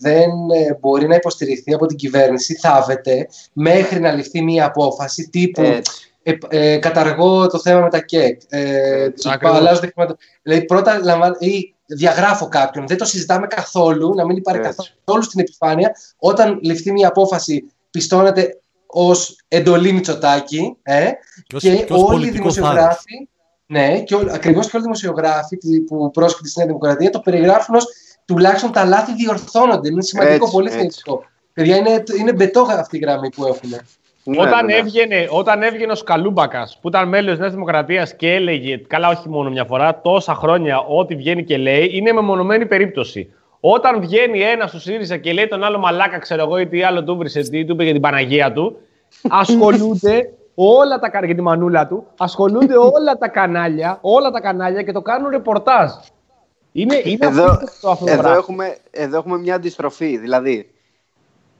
δεν 0.00 0.30
ε, 0.54 0.76
μπορεί 0.80 1.06
να 1.06 1.14
υποστηριχθεί 1.14 1.74
από 1.74 1.86
την 1.86 1.96
κυβέρνηση, 1.96 2.54
θάβεται 2.54 3.28
μέχρι 3.52 4.00
να 4.00 4.12
ληφθεί 4.12 4.42
μία 4.42 4.64
απόφαση 4.64 5.28
τύπου 5.28 5.62
Έτσι. 5.62 6.12
ε, 6.22 6.32
ε, 6.48 6.76
καταργώ 6.78 7.46
το 7.46 7.58
θέμα 7.58 7.80
με 7.80 7.90
τα 7.90 8.00
ΚΕΚ. 8.00 8.40
Ε, 8.48 9.10
τους 9.10 9.26
Ακριβώς. 9.26 9.56
αλλάζω 9.56 9.80
τα 9.80 9.86
χρήματα. 9.86 10.16
Δηλαδή, 10.42 10.64
πρώτα 10.64 11.00
λαμβάνω, 11.02 11.34
ή 11.38 11.74
διαγράφω 11.86 12.48
κάποιον. 12.48 12.86
Δεν 12.86 12.96
το 12.96 13.04
συζητάμε 13.04 13.46
καθόλου, 13.46 14.14
να 14.14 14.26
μην 14.26 14.36
υπάρχει 14.36 14.66
Έτσι. 14.66 14.92
καθόλου 15.04 15.24
στην 15.24 15.40
επιφάνεια. 15.40 15.92
Όταν 16.18 16.58
ληφθεί 16.62 16.92
μία 16.92 17.08
απόφαση, 17.08 17.64
πιστώνεται 17.90 18.58
ως 18.94 19.38
εντολή 19.48 19.92
Μητσοτάκη. 19.92 20.76
Ε, 20.82 21.10
Και 21.46 21.56
ως- 21.56 21.62
και, 21.62 21.76
και 21.76 21.92
ως 21.92 22.02
όλοι 22.02 22.06
οι 22.06 22.10
πολιτικό 22.10 22.36
δημοσιογράφοι. 22.36 23.28
Ναι, 23.66 24.00
και 24.00 24.14
ό, 24.14 24.18
ακριβώς 24.32 24.64
και 24.64 24.70
όλοι 24.76 24.80
οι 24.84 24.88
δημοσιογράφοι 24.88 25.56
τι- 25.56 25.80
που 25.80 26.10
πρόσκειται 26.10 26.48
στη 26.48 26.58
Νέα 26.58 26.66
Δημοκρατία 26.66 27.10
το 27.10 27.20
περιγράφουν 27.20 27.74
ως 27.74 27.86
τουλάχιστον 28.24 28.72
τα 28.72 28.84
λάθη 28.84 29.14
διορθώνονται. 29.14 29.88
Είναι 29.88 30.02
σημαντικό, 30.02 30.34
Έτσι, 30.34 30.50
πολύ 30.52 30.66
έτσι. 30.66 30.78
σημαντικό. 30.78 31.24
Παιδιά, 31.52 31.76
είναι, 31.76 32.02
είναι 32.18 32.32
μπετό 32.32 32.66
αυτή 32.70 32.96
η 32.96 33.00
γραμμή 33.00 33.30
που 33.30 33.44
έχουν. 33.46 33.70
Ναι, 34.26 34.40
όταν, 34.40 34.64
ναι, 34.66 34.72
ναι. 34.72 34.78
Έβγαινε, 34.78 35.26
όταν 35.30 35.62
έβγαινε 35.62 35.92
ο 35.92 35.94
Σκαλούμπακας, 35.94 36.78
που 36.80 36.88
ήταν 36.88 37.08
μέλος 37.08 37.34
τη 37.34 37.40
Νέας 37.40 37.52
Δημοκρατίας 37.52 38.14
και 38.16 38.32
έλεγε, 38.32 38.76
καλά, 38.76 39.08
όχι 39.08 39.28
μόνο 39.28 39.50
μια 39.50 39.64
φορά, 39.64 40.00
τόσα 40.00 40.34
χρόνια, 40.34 40.78
ό,τι 40.78 41.14
βγαίνει 41.14 41.44
και 41.44 41.56
λέει, 41.56 41.90
είναι 41.92 42.12
μεμονωμένη 42.12 42.66
περίπτωση. 42.66 43.32
Όταν 43.66 44.00
βγαίνει 44.00 44.40
ένας 44.40 44.70
του 44.70 44.80
ΣΥΡΙΖΑ 44.80 45.16
και 45.16 45.32
λέει 45.32 45.48
τον 45.48 45.64
άλλο 45.64 45.78
μαλάκα, 45.78 46.18
ξέρω 46.18 46.42
εγώ, 46.42 46.58
ή 46.58 46.66
τι 46.66 46.82
άλλο 46.82 47.04
του 47.04 47.16
βρίσκε, 47.16 47.40
τι 47.40 47.64
του 47.64 47.72
είπε 47.72 47.84
για 47.84 47.92
την 47.92 48.00
Παναγία 48.00 48.52
του, 48.52 48.76
ασχολούνται 49.40 50.32
όλα 50.54 50.98
τα 50.98 51.08
κανάλια, 51.08 51.26
για 51.26 51.34
τη 51.34 51.42
μανούλα 51.42 51.86
του, 51.86 52.06
ασχολούνται 52.16 52.76
όλα 52.96 53.18
τα 53.18 53.28
κανάλια, 53.28 53.98
όλα 54.00 54.30
τα 54.30 54.40
κανάλια 54.40 54.82
και 54.82 54.92
το 54.92 55.02
κάνουν 55.02 55.30
ρεπορτάζ. 55.30 55.90
Είναι, 56.72 57.02
είναι 57.04 57.26
Εδώ, 57.26 57.44
απίστευτο 57.44 57.90
αυτό 57.90 58.04
το 58.04 58.10
εδώ, 58.10 58.20
πράγμα. 58.22 58.38
έχουμε, 58.38 58.76
εδώ 58.90 59.16
έχουμε 59.16 59.38
μια 59.38 59.54
αντιστροφή. 59.54 60.16
Δηλαδή, 60.16 60.70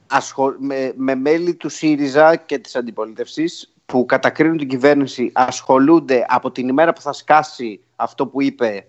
ασχολ, 0.06 0.54
με, 0.58 0.92
με 0.96 1.14
μέλη 1.14 1.54
του 1.54 1.68
ΣΥΡΙΖΑ 1.68 2.36
και 2.36 2.58
της 2.58 2.76
αντιπολίτευσης 2.76 3.72
που 3.86 4.06
κατακρίνουν 4.06 4.56
την 4.56 4.68
κυβέρνηση 4.68 5.30
ασχολούνται 5.34 6.24
από 6.28 6.50
την 6.50 6.68
ημέρα 6.68 6.92
που 6.92 7.00
θα 7.00 7.12
σκάσει 7.12 7.80
αυτό 7.96 8.26
που 8.26 8.42
είπε 8.42 8.86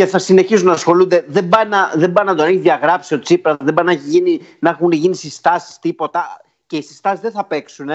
και 0.00 0.06
θα 0.06 0.18
συνεχίζουν 0.18 0.66
να 0.66 0.72
ασχολούνται. 0.72 1.24
Δεν 1.26 1.48
πάει 1.48 1.66
να, 1.66 1.92
δεν 1.94 2.12
πάει 2.12 2.24
να 2.24 2.34
τον 2.34 2.46
έχει 2.46 2.56
διαγράψει 2.56 3.14
ο 3.14 3.18
Τσίπρας, 3.18 3.56
δεν 3.60 3.74
πάει 3.74 3.84
να, 3.84 3.92
γίνει, 3.92 4.40
να 4.58 4.70
έχουν 4.70 4.92
γίνει 4.92 5.14
συστάσεις 5.14 5.78
τίποτα 5.78 6.40
και 6.66 6.76
οι 6.76 6.82
συστάσεις 6.82 7.20
δεν 7.20 7.30
θα 7.30 7.44
παίξουν 7.44 7.88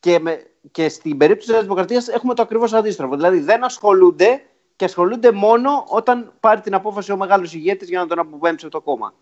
και 0.00 0.18
με, 0.18 0.42
και 0.70 0.88
στην 0.88 1.16
περίπτωση 1.16 1.52
της 1.52 1.60
Δημοκρατίας 1.60 2.08
έχουμε 2.08 2.34
το 2.34 2.42
ακριβώς 2.42 2.72
αντίστροφο. 2.72 3.16
Δηλαδή 3.16 3.40
δεν 3.40 3.64
ασχολούνται 3.64 4.42
και 4.76 4.84
ασχολούνται 4.84 5.32
μόνο 5.32 5.84
όταν 5.88 6.32
πάρει 6.40 6.60
την 6.60 6.74
απόφαση 6.74 7.12
ο 7.12 7.16
μεγάλος 7.16 7.54
ηγέτης 7.54 7.88
για 7.88 7.98
να 7.98 8.06
τον 8.06 8.18
αποβέμψει 8.18 8.68
το 8.68 8.80
κόμμα. 8.80 9.14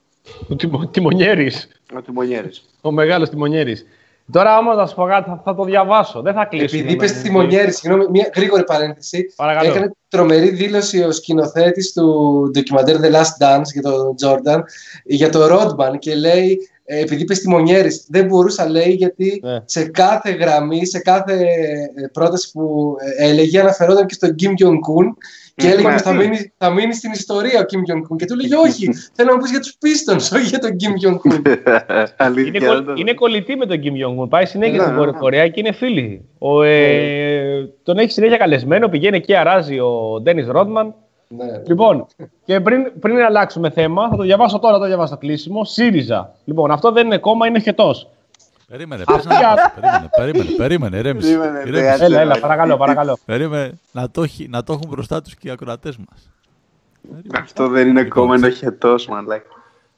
Ο 0.49 0.57
τιμο, 0.57 0.87
Τιμονιέρης. 0.87 1.69
Ο 1.95 2.03
Τιμονιέρης. 2.03 2.65
Ο 2.81 2.91
μεγάλος 2.91 3.29
Τιμονιέρης. 3.29 3.87
Τώρα 4.33 4.59
όμως 4.59 4.77
θα 4.77 4.87
σου 4.87 4.95
πω 4.95 5.05
κάτι, 5.07 5.29
θα, 5.31 5.41
θα 5.45 5.55
το 5.55 5.65
διαβάσω. 5.65 6.23
Δεν 6.23 6.35
θα 6.35 6.45
κλείσω. 6.45 6.77
Επειδή 6.77 6.93
είπες 6.93 7.13
Τιμονιέρη, 7.13 7.73
συγγνώμη, 7.73 8.07
μια 8.11 8.31
γρήγορη 8.35 8.65
παρένθεση. 8.65 9.33
Παρακαλώ. 9.37 9.71
Έκανε 9.71 9.93
τρομερή 10.09 10.49
δήλωση 10.49 11.03
ο 11.03 11.13
σκηνοθέτης 11.13 11.93
του 11.93 12.49
ντοκιμαντέρ 12.53 12.97
The 13.01 13.13
Last 13.15 13.57
Dance 13.59 13.71
για 13.73 13.83
τον 13.83 14.17
Τζόρνταν 14.17 14.65
για 15.05 15.31
το 15.31 15.41
Rodman 15.45 15.99
και 15.99 16.15
λέει 16.15 16.59
ε, 16.85 17.01
επειδή 17.01 17.23
είπες 17.23 17.41
Τιμονιέρης, 17.41 18.07
δεν 18.09 18.27
μπορούσα 18.27 18.69
λέει 18.69 18.91
γιατί 18.93 19.41
Ναι. 19.45 19.59
σε 19.65 19.85
κάθε 19.85 20.31
γραμμή, 20.31 20.87
σε 20.87 20.99
κάθε 20.99 21.33
ε, 21.95 22.07
πρόταση 22.13 22.51
που 22.53 22.97
ε, 23.19 23.29
έλεγε 23.29 23.61
αναφερόταν 23.61 24.07
και 24.07 24.15
στον 24.15 24.35
Kim 24.41 24.65
Jong-un 24.65 25.07
και 25.59 25.67
Ναι. 25.67 25.73
έλεγε 25.73 25.89
πως 25.93 26.03
θα 26.03 26.13
μείνει, 26.13 26.53
θα 26.59 26.71
μείνει 26.71 26.95
στην 26.95 27.13
ιστορία 27.13 27.61
ο 27.61 27.63
Kim 27.63 27.77
Jong-un 27.93 28.17
και 28.17 28.25
του 28.25 28.37
λέγε 28.37 28.57
όχι, 28.57 28.89
θέλω 29.17 29.29
να 29.29 29.35
μου 29.37 29.41
πεις 29.43 29.51
για 29.51 29.61
τους 29.61 29.75
Pistons, 29.83 30.37
όχι 30.39 30.47
για 30.49 30.59
τον 30.59 30.71
Kim 30.81 30.93
Jong-un. 31.05 31.43
Αλήθεια. 32.27 32.53
Είναι, 32.55 32.67
κολλ- 32.67 32.77
δεν 32.77 32.95
το- 32.95 33.01
είναι 33.01 33.13
κολλητή 33.13 33.57
με 33.57 33.67
τον 33.67 33.77
Kim 33.83 33.87
Jong-un. 34.23 34.29
Πάει 34.29 34.45
συνέχεια 34.47 34.75
Ναι, 34.77 34.81
στην 34.83 34.93
ναι, 34.93 34.99
Βόρεια 34.99 35.13
ναι. 35.13 35.19
Κορέα 35.19 35.49
και 35.49 35.61
είναι 35.61 35.73
φίλοι. 35.73 36.25
Ο, 36.39 36.63
ε, 36.63 37.69
τον 37.83 37.99
έχει 37.99 38.11
συνέχεια 38.13 38.37
καλεσμένο, 38.37 38.89
πηγαίνει 38.89 39.17
εκεί, 39.17 39.35
αράζει 39.35 39.79
ο 39.79 40.21
Ντένι 40.23 40.43
Ρότμαν. 40.43 40.95
ναι. 41.29 41.45
Λοιπόν, 41.67 42.07
και 42.45 42.61
πριν, 42.61 42.93
πριν 43.01 43.19
αλλάξουμε 43.19 43.71
θέμα, 43.71 44.09
θα 44.09 44.17
το 44.17 44.23
διαβάσω 44.23 44.59
τώρα, 44.59 44.75
θα 44.75 44.81
το 44.81 44.87
διαβάσω 44.87 45.09
στο 45.09 45.17
κλείσιμο. 45.17 45.65
ΣΥΡΙΖΑ. 45.65 46.35
Λοιπόν, 46.45 46.71
αυτό 46.71 46.93
δεν 46.93 47.07
είναι 47.07 47.19
κόμμα, 47.19 47.47
είναι 47.47 47.61
χετός. 47.61 48.09
Περίμενε, 48.69 49.05
πες 49.05 49.25
να 49.25 49.35
περίμενε, 49.75 50.09
περίμενε, 50.17 50.51
περίμενε, 50.57 50.97
ηρέμησε. 50.99 51.29
Περίμενε, 51.29 51.59
ηρέμησε. 51.59 51.91
παιδιά. 51.91 52.05
Έλα, 52.07 52.21
έλα, 52.21 52.39
παρακαλώ, 52.41 52.77
παρακαλώ. 52.77 53.19
Περίμενε 53.25 53.79
να 53.93 54.11
το, 54.11 54.23
έχει- 54.23 54.49
να 54.49 54.63
το 54.65 54.73
έχουν 54.73 54.87
μπροστά 54.89 55.23
τους 55.23 55.35
και 55.37 55.49
οι 55.49 55.51
ακροατές 55.51 55.97
μας. 55.97 56.31
Αυτό 57.39 57.69
δεν 57.69 57.89
είναι 57.89 58.05
κόμμα, 58.05 58.37
είναι 58.37 58.51
χετός, 58.51 59.07
μαλάκα. 59.09 59.47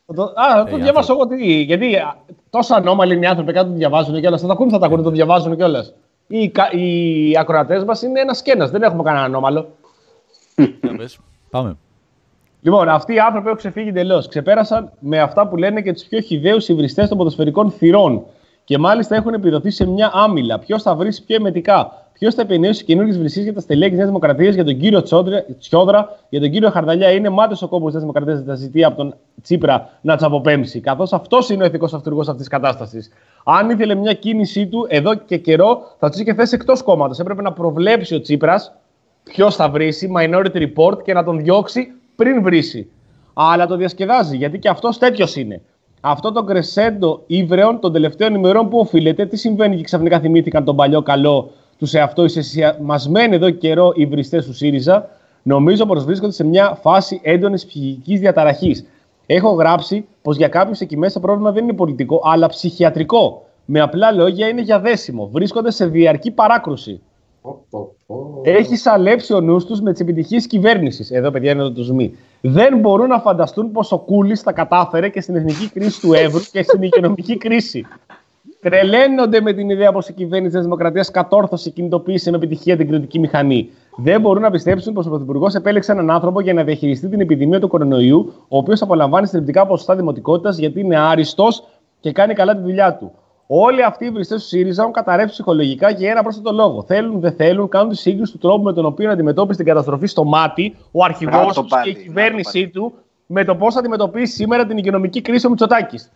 Θα 0.07 0.15
το- 0.15 0.23
Α, 0.23 0.55
θα 0.57 0.65
το 0.71 0.77
Ε, 0.77 0.81
διαβάσω 0.81 1.13
εγώ 1.13 1.27
τι. 1.27 1.63
Γιατί 1.63 1.97
α, 1.97 2.17
τόσο 2.51 2.75
ανώμαλοι 2.75 3.15
είναι 3.15 3.25
οι 3.25 3.29
άνθρωποι 3.29 3.53
κάτω 3.53 3.69
το 3.69 3.75
διαβάζουν 3.77 4.21
κιόλα. 4.21 4.39
Θα 4.39 4.47
τα 4.47 4.53
ακούνε, 4.53 4.71
θα 4.71 4.79
τα 4.79 4.87
ακούνε, 4.87 5.03
το 5.03 5.11
διαβάζουν 5.11 5.57
κιόλα. 5.57 5.85
Οι, 6.27 6.49
κα- 6.49 6.73
οι 6.73 7.37
ακροατές 7.39 7.85
μας 7.85 8.03
είναι 8.03 8.21
ένας 8.21 8.39
σκένα, 8.39 8.67
δεν 8.67 8.83
έχουμε 8.83 9.03
κανένα 9.03 9.25
ανώμαλο. 9.25 9.69
Για 10.57 10.97
πες. 10.97 11.19
Πάμε. 11.51 11.77
Λοιπόν, 12.63 12.89
αυτοί 12.89 13.15
οι 13.15 13.19
άνθρωποι 13.19 13.47
έχουν 13.47 13.59
ξεφύγει 13.59 13.89
εντελώ. 13.89 14.25
Ξεπέρασαν 14.29 14.91
με 14.99 15.21
αυτά 15.21 15.49
που 15.49 15.57
λένε 15.57 15.81
και 15.83 15.93
τους 15.93 16.03
πιο 16.03 16.21
χιδαίους 16.21 16.69
υβριστές 16.69 17.09
των 17.09 17.19
ποδοσφαιρικών 17.19 17.71
θυρών. 17.71 18.25
Και 18.71 18.79
μάλιστα 18.79 19.17
έχουν 19.17 19.35
επιδοθεί 19.35 19.71
σε 19.71 19.87
μια 19.87 20.11
άμυλα. 20.15 20.59
Ποιος 20.59 20.83
θα 20.83 20.95
βρει 20.95 21.09
πιο 21.27 21.37
εμετικά. 21.37 21.93
Ποιος 22.13 22.35
θα 22.35 22.43
επενέσει 22.43 22.85
καινούργιες 22.85 23.19
βρυσίες 23.19 23.45
για 23.45 23.55
τα 23.55 23.61
στελέχη 23.61 23.89
της 23.89 23.97
Νέας 23.97 24.09
Δημοκρατίας, 24.09 24.55
για 24.55 24.65
τον 24.65 24.79
κύριο 24.79 25.03
Τσόντρα- 25.03 25.45
Τσιόδρα, 25.59 26.19
για 26.29 26.41
τον 26.41 26.51
κύριο 26.51 26.71
Χαρδαλιά; 26.71 27.11
Είναι 27.11 27.29
μάται 27.29 27.55
ο 27.61 27.69
κόπο 27.69 27.85
της 27.85 27.93
Νέας 27.93 28.01
Δημοκρατίας 28.01 28.39
να 28.39 28.45
τα 28.45 28.55
ζητεί 28.55 28.85
από 28.85 28.97
τον 28.97 29.15
Τσίπρα 29.43 29.89
να 30.01 30.17
του 30.17 30.27
αποπέμψει. 30.27 30.81
Καθώς 30.81 31.13
αυτός 31.13 31.49
είναι 31.51 31.63
ο 31.63 31.67
ηθικός 31.67 31.95
αυτούργος 31.95 32.29
αυτής 32.29 32.49
της 32.49 32.59
κατάστασης. 32.59 33.11
Αν 33.45 33.71
ήθελε 33.71 33.95
μια 33.95 34.13
κίνησή 34.13 34.67
του 34.67 34.87
εδώ 34.89 35.15
και 35.15 35.37
καιρό, 35.37 35.83
θα 35.99 36.11
του 36.11 36.21
είχε 36.21 36.35
θέσει 36.35 36.55
εκτός 36.55 36.83
κόμματος. 36.83 37.19
Έπρεπε 37.19 37.43
να 37.43 37.53
προβλέψει 37.53 38.15
ο 38.15 38.21
Τσίπρας 38.21 38.73
ποιος 39.25 39.57
θα 39.57 39.69
βρήσει, 39.69 40.13
minority 40.19 40.69
report 40.69 41.03
και 41.03 41.13
να 41.13 41.25
τον 41.25 41.39
διώξει 41.39 41.93
πριν 42.17 42.43
βρήσει. 42.43 42.91
Αλλά 43.35 43.67
το 43.67 43.77
διασκεδάζει 43.77 44.37
γιατί 44.37 44.59
και 44.59 44.69
αυτός 44.69 44.99
τέτοιος 44.99 45.37
είναι. 45.37 45.63
Αυτό 46.01 46.33
το 46.33 46.45
κρεσέντο 46.45 47.23
ύβρεων 47.27 47.81
των 47.81 47.93
τελευταίων 47.93 48.35
ημερών 48.35 48.69
που 48.69 48.79
οφείλεται, 48.79 49.27
τι 49.27 49.37
συμβαίνει 49.37 49.77
και 49.77 49.83
ξαφνικά 49.83 50.21
θυμήθηκαν 50.21 50.65
τον 50.65 50.77
παλιό 50.77 51.03
καλό 51.03 51.51
τους 51.79 51.91
σε 51.91 52.01
αυτό 52.01 52.25
εισαισιασμένοι 52.25 53.35
εδώ 53.35 53.51
και 53.51 53.57
καιρό 53.57 53.93
οι 53.95 54.07
βριστές 54.07 54.45
του 54.47 54.55
ΣΥΡΙΖΑ, 54.55 55.09
νομίζω 55.43 55.87
πως 55.87 56.05
βρίσκονται 56.05 56.33
σε 56.33 56.45
μια 56.45 56.79
φάση 56.83 57.21
έντονης 57.23 57.67
ψυχικής 57.67 58.21
διαταραχής. 58.21 58.85
Έχω 59.27 59.51
γράψει 59.51 60.07
πως 60.23 60.37
για 60.37 60.49
κάποιους 60.49 60.81
εκεί 60.81 60.97
μέσα 60.97 61.15
το 61.15 61.21
πρόβλημα 61.21 61.53
δεν 61.53 61.63
είναι 61.63 61.73
πολιτικό, 61.73 62.21
αλλά 62.25 62.47
ψυχιατρικό. 62.47 63.45
Με 63.65 63.81
απλά 63.81 64.13
λόγια 64.13 64.49
είναι 64.49 64.61
για 64.61 64.81
δέσιμο. 64.81 65.29
Βρίσκονται 65.33 65.71
σε 65.71 65.87
διαρκή 65.87 66.31
παράκρουση. 66.31 67.01
Πω, 67.43 67.65
πω, 67.71 67.95
πω. 68.07 68.41
Έχει 68.45 68.77
σαλέψει 68.77 69.35
ο 69.35 69.41
νους 69.41 69.65
τους 69.65 69.81
με 69.81 69.93
τις 69.93 70.01
επιτυχίες 70.01 70.47
κυβέρνησης. 70.47 71.11
Εδώ, 71.11 71.31
παιδιά, 71.31 71.53
είναι 71.53 71.71
το 71.71 71.83
ΣΜΗ. 71.83 72.17
Δεν 72.41 72.79
μπορούν 72.79 73.09
να 73.09 73.19
φανταστούν 73.21 73.73
πω 73.73 73.81
ο 73.91 73.99
Κούλης 73.99 74.43
τα 74.43 74.53
κατάφερε 74.53 75.09
και 75.09 75.21
στην 75.21 75.37
εθνική 75.37 75.69
κρίση 75.69 76.01
του 76.01 76.13
Εύρου 76.13 76.41
και 76.53 76.63
στην 76.63 76.83
οικονομική 76.83 77.37
κρίση. 77.37 77.87
Τρελαίνονται 78.61 79.41
με 79.41 79.53
την 79.53 79.71
ιδέα 79.71 79.93
πως 79.93 80.09
η 80.09 80.13
κυβέρνηση 80.13 80.53
της 80.55 80.63
Δημοκρατίας 80.63 81.11
κατόρθωσε 81.11 81.69
και 81.69 81.75
κινητοποίησε 81.75 82.31
με 82.31 82.37
επιτυχία 82.37 82.77
την 82.77 82.89
κριτική 82.89 83.19
μηχανή. 83.19 83.71
Δεν 83.97 84.21
μπορούν 84.21 84.43
να 84.43 84.51
πιστέψουν 84.51 84.93
πως 84.93 85.07
ο 85.07 85.09
Πρωθυπουργός 85.09 85.55
επέλεξε 85.55 85.93
έναν 85.93 86.11
άνθρωπο 86.11 86.41
για 86.41 86.55
να 86.55 86.65
διαχειριστεί 86.65 87.09
την 87.09 87.21
επιδημία 87.21 87.61
του 87.61 87.69
κορονοϊού, 87.69 88.33
ο 88.49 88.57
οποίος 88.57 88.83
απολαμβάνει 88.83 89.27
συντριπτικά 89.27 89.67
ποσοστά 89.67 89.97
δημοτικότητας 89.97 90.59
γιατί 90.59 90.81
είναι 90.81 90.99
άριστος 90.99 91.65
και 92.01 92.13
κάνει 92.13 92.35
καλά 92.35 92.57
τη 92.57 92.63
δουλειά 92.63 92.95
του. 92.95 93.13
Όλοι 93.53 93.83
αυτοί 93.85 94.05
οι 94.05 94.11
βριστές 94.11 94.43
του 94.43 94.49
ΣΥΡΙΖΑ 94.49 94.83
έχουν 94.83 94.95
καταρρεύσει 94.95 95.33
ψυχολογικά 95.33 95.91
για 95.91 96.11
ένα 96.11 96.23
πρόσθετο 96.23 96.53
λόγο. 96.53 96.83
Θέλουν, 96.83 97.21
δεν 97.21 97.33
θέλουν, 97.33 97.69
κάνουν 97.69 97.89
τη 97.89 97.97
σύγκριση 97.97 98.33
του 98.33 98.39
τρόπου 98.39 98.63
με 98.63 98.73
τον 98.73 98.85
οποίο 98.85 99.11
αντιμετώπισε 99.11 99.57
την 99.57 99.67
καταστροφή 99.67 100.07
στο 100.07 100.25
μάτι 100.25 100.77
ο 100.91 101.05
αρχηγός 101.05 101.47
Να 101.47 101.53
το 101.53 101.63
του 101.63 101.69
πάλι, 101.69 101.83
και 101.85 101.91
η 101.91 101.93
να 101.93 101.99
το 101.99 102.07
κυβέρνησή 102.07 102.69
του 102.69 102.95
με 103.27 103.45
το 103.45 103.55
πώς 103.55 103.77
αντιμετωπίζει 103.77 104.33
σήμερα 104.33 104.67
την 104.67 104.77
υγειονομική 104.77 105.21
κρίση 105.21 105.47
ο 105.47 105.49
Μητσοτάκης. 105.49 106.13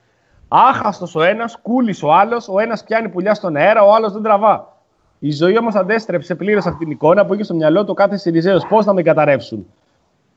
Άχαστος 0.48 1.14
ο 1.14 1.22
ένας, 1.22 1.58
κούλης 1.62 2.02
ο 2.02 2.12
άλλος, 2.12 2.48
ο 2.48 2.58
ένας 2.58 2.84
πιάνει 2.84 3.08
πουλιά 3.08 3.34
στον 3.34 3.56
αέρα, 3.56 3.82
ο 3.82 3.94
άλλος 3.94 4.12
δεν 4.12 4.22
τραβά. 4.22 4.72
Η 5.18 5.30
ζωή 5.30 5.58
όμως 5.58 5.74
αντέστρεψε 5.74 6.34
πλήρως 6.34 6.66
αυτή 6.66 6.78
την 6.78 6.90
εικόνα 6.90 7.26
που 7.26 7.34
είχε 7.34 7.42
στο 7.42 7.54
μυαλό 7.54 7.84
του 7.84 7.94
κάθε 7.94 8.16
Σιριζέος. 8.16 8.66
Πώς 8.66 8.84
να 8.84 8.92
με 8.92 9.02
καταρρεύσουν; 9.02 9.66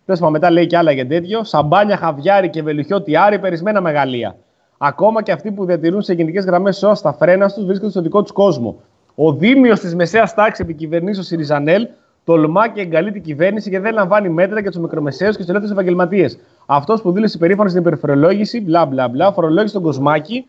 Τέλο 0.06 0.18
πάντων, 0.18 0.32
μετά 0.32 0.52
λέει 0.52 0.66
και 0.66 0.78
άλλα 0.78 0.92
για 0.92 1.08
τέτοιο. 1.08 1.44
Σαμπάνια, 1.44 1.98
χαβιάρι 1.98 2.50
και 2.50 2.64
βελουχιώτη 2.64 3.16
άρι, 3.16 3.40
περισμένα 3.40 3.82
μεγαλεία. 3.82 4.36
Ακόμα 4.78 5.24
και 5.24 5.32
αυτοί 5.32 5.52
που 5.52 5.66
διατηρούν 5.66 6.02
σε 6.02 6.14
γενικές 6.14 6.46
γραμμές 6.46 6.78
σώα 6.78 6.96
στα 6.96 7.14
φρένα 7.14 7.50
τους 7.50 7.66
βρίσκονται 7.66 7.92
στο 7.92 8.02
δικό 8.02 8.22
τους 8.22 8.32
κόσμο. 8.32 8.76
Ο 9.16 9.34
δίμιο 9.34 9.74
της 9.74 9.96
μεσαίας 9.96 10.34
τάξης 10.34 10.60
επικυβερνήσεω 10.60 11.24
Σιριζανέλ 11.24 11.88
τολμά 12.24 12.68
και 12.68 12.82
εγκαλεί 12.82 13.12
την 13.12 13.22
κυβέρνηση 13.22 13.70
και 13.70 13.80
δεν 13.80 13.94
λαμβάνει 13.94 14.30
μέτρα 14.30 14.60
για 14.60 14.72
τους 14.72 14.80
μικρομεσαίους 14.80 15.32
και 15.32 15.38
τους 15.38 15.50
ελεύθερους 15.50 15.76
επαγγελματίες. 15.78 16.40
Αυτός 16.66 17.02
που 17.02 17.12
δήλωσε 17.12 17.38
περήφανος 17.38 17.72
στην 17.72 17.84
υπερφορολόγηση, 17.84 18.62
μπλα 18.62 18.86
μπλα 18.86 19.08
μπλα, 19.08 19.32
φορολόγησε 19.32 19.74
τον 19.74 19.84
κοσμάκι, 19.84 20.46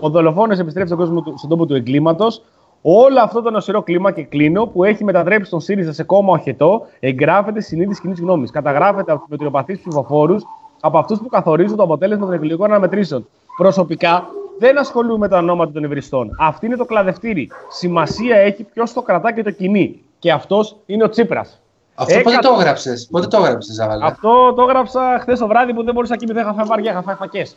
ο 0.00 0.08
δολοφόνος 0.08 0.58
επιστρέφει 0.58 0.86
στον, 0.86 0.98
κόσμο 0.98 1.22
του, 1.22 1.34
στον 1.36 1.50
τόπο 1.50 1.66
του 1.66 1.74
εγκλήματος. 1.74 2.42
Όλο 2.82 3.20
αυτό 3.20 3.42
το 3.42 3.50
νοσηρό 3.50 3.82
κλίμα 3.82 4.10
και 4.10 4.22
κλείνω 4.22 4.66
που 4.66 4.84
έχει 4.84 5.04
μετατρέψει 5.04 5.50
τον 5.50 5.60
ΣΥΡΙΖΑ 5.60 5.92
σε 5.92 6.02
κόμμα 6.02 6.32
οχετό 6.32 6.86
εγγράφεται 7.00 7.60
στη 7.60 7.68
συνείδηση 7.68 8.00
κοινής 8.00 8.20
γνώμης. 8.20 8.50
Καταγράφεται 8.50 9.12
από 9.12 9.20
τους 9.20 9.28
μετριοπαθείς 9.30 9.78
ψηφοφόρους, 9.78 10.42
από 10.80 10.98
αυτούς 10.98 11.18
που 11.18 11.28
καθορίζουν 11.28 11.76
το 11.76 11.82
αποτέλεσμα 11.82 12.26
των 12.26 12.34
εκλογικών 12.34 12.70
αναμετρήσεων. 12.70 13.26
Προσωπικά 13.56 14.26
δεν 14.58 14.78
ασχολούμαι 14.78 15.18
με 15.18 15.28
το 15.28 15.36
ονόματα 15.36 15.72
των 15.72 15.84
υβριστών. 15.84 16.30
Αυτή 16.38 16.66
είναι 16.66 16.76
το 16.76 16.84
κλαδευτήρι. 16.84 17.50
Σημασία 17.68 18.36
έχει 18.36 18.62
ποιος 18.62 18.92
το 18.92 19.02
κρατά 19.02 19.32
και 19.32 19.42
το 19.42 19.50
κινεί. 19.50 20.02
Και 20.18 20.32
αυτός 20.32 20.76
είναι 20.86 21.04
ο 21.04 21.08
Τσίπρας. 21.08 21.60
Αυτό 21.94 22.14
πότε 22.14 22.30
Έκα- 22.30 22.42
το 22.42 22.56
έγραψες, 22.58 23.08
πότε 23.10 23.26
το 23.26 23.36
έγραψες, 23.36 23.74
Ζαβαλέ. 23.74 24.04
Αυτό 24.06 24.52
το 24.56 24.62
έγραψα 24.62 25.18
χθες 25.20 25.38
το 25.38 25.46
βράδυ 25.46 25.74
που 25.74 25.84
δεν 25.84 25.94
μπορούσα 25.94 26.12
να 26.12 26.18
κοιμηθώ. 26.18 26.40
Είχα 26.40 26.52
φάει 26.54 26.66
βαριά, 26.66 26.90
είχα 26.90 27.02
φάει 27.02 27.14
φακές. 27.14 27.56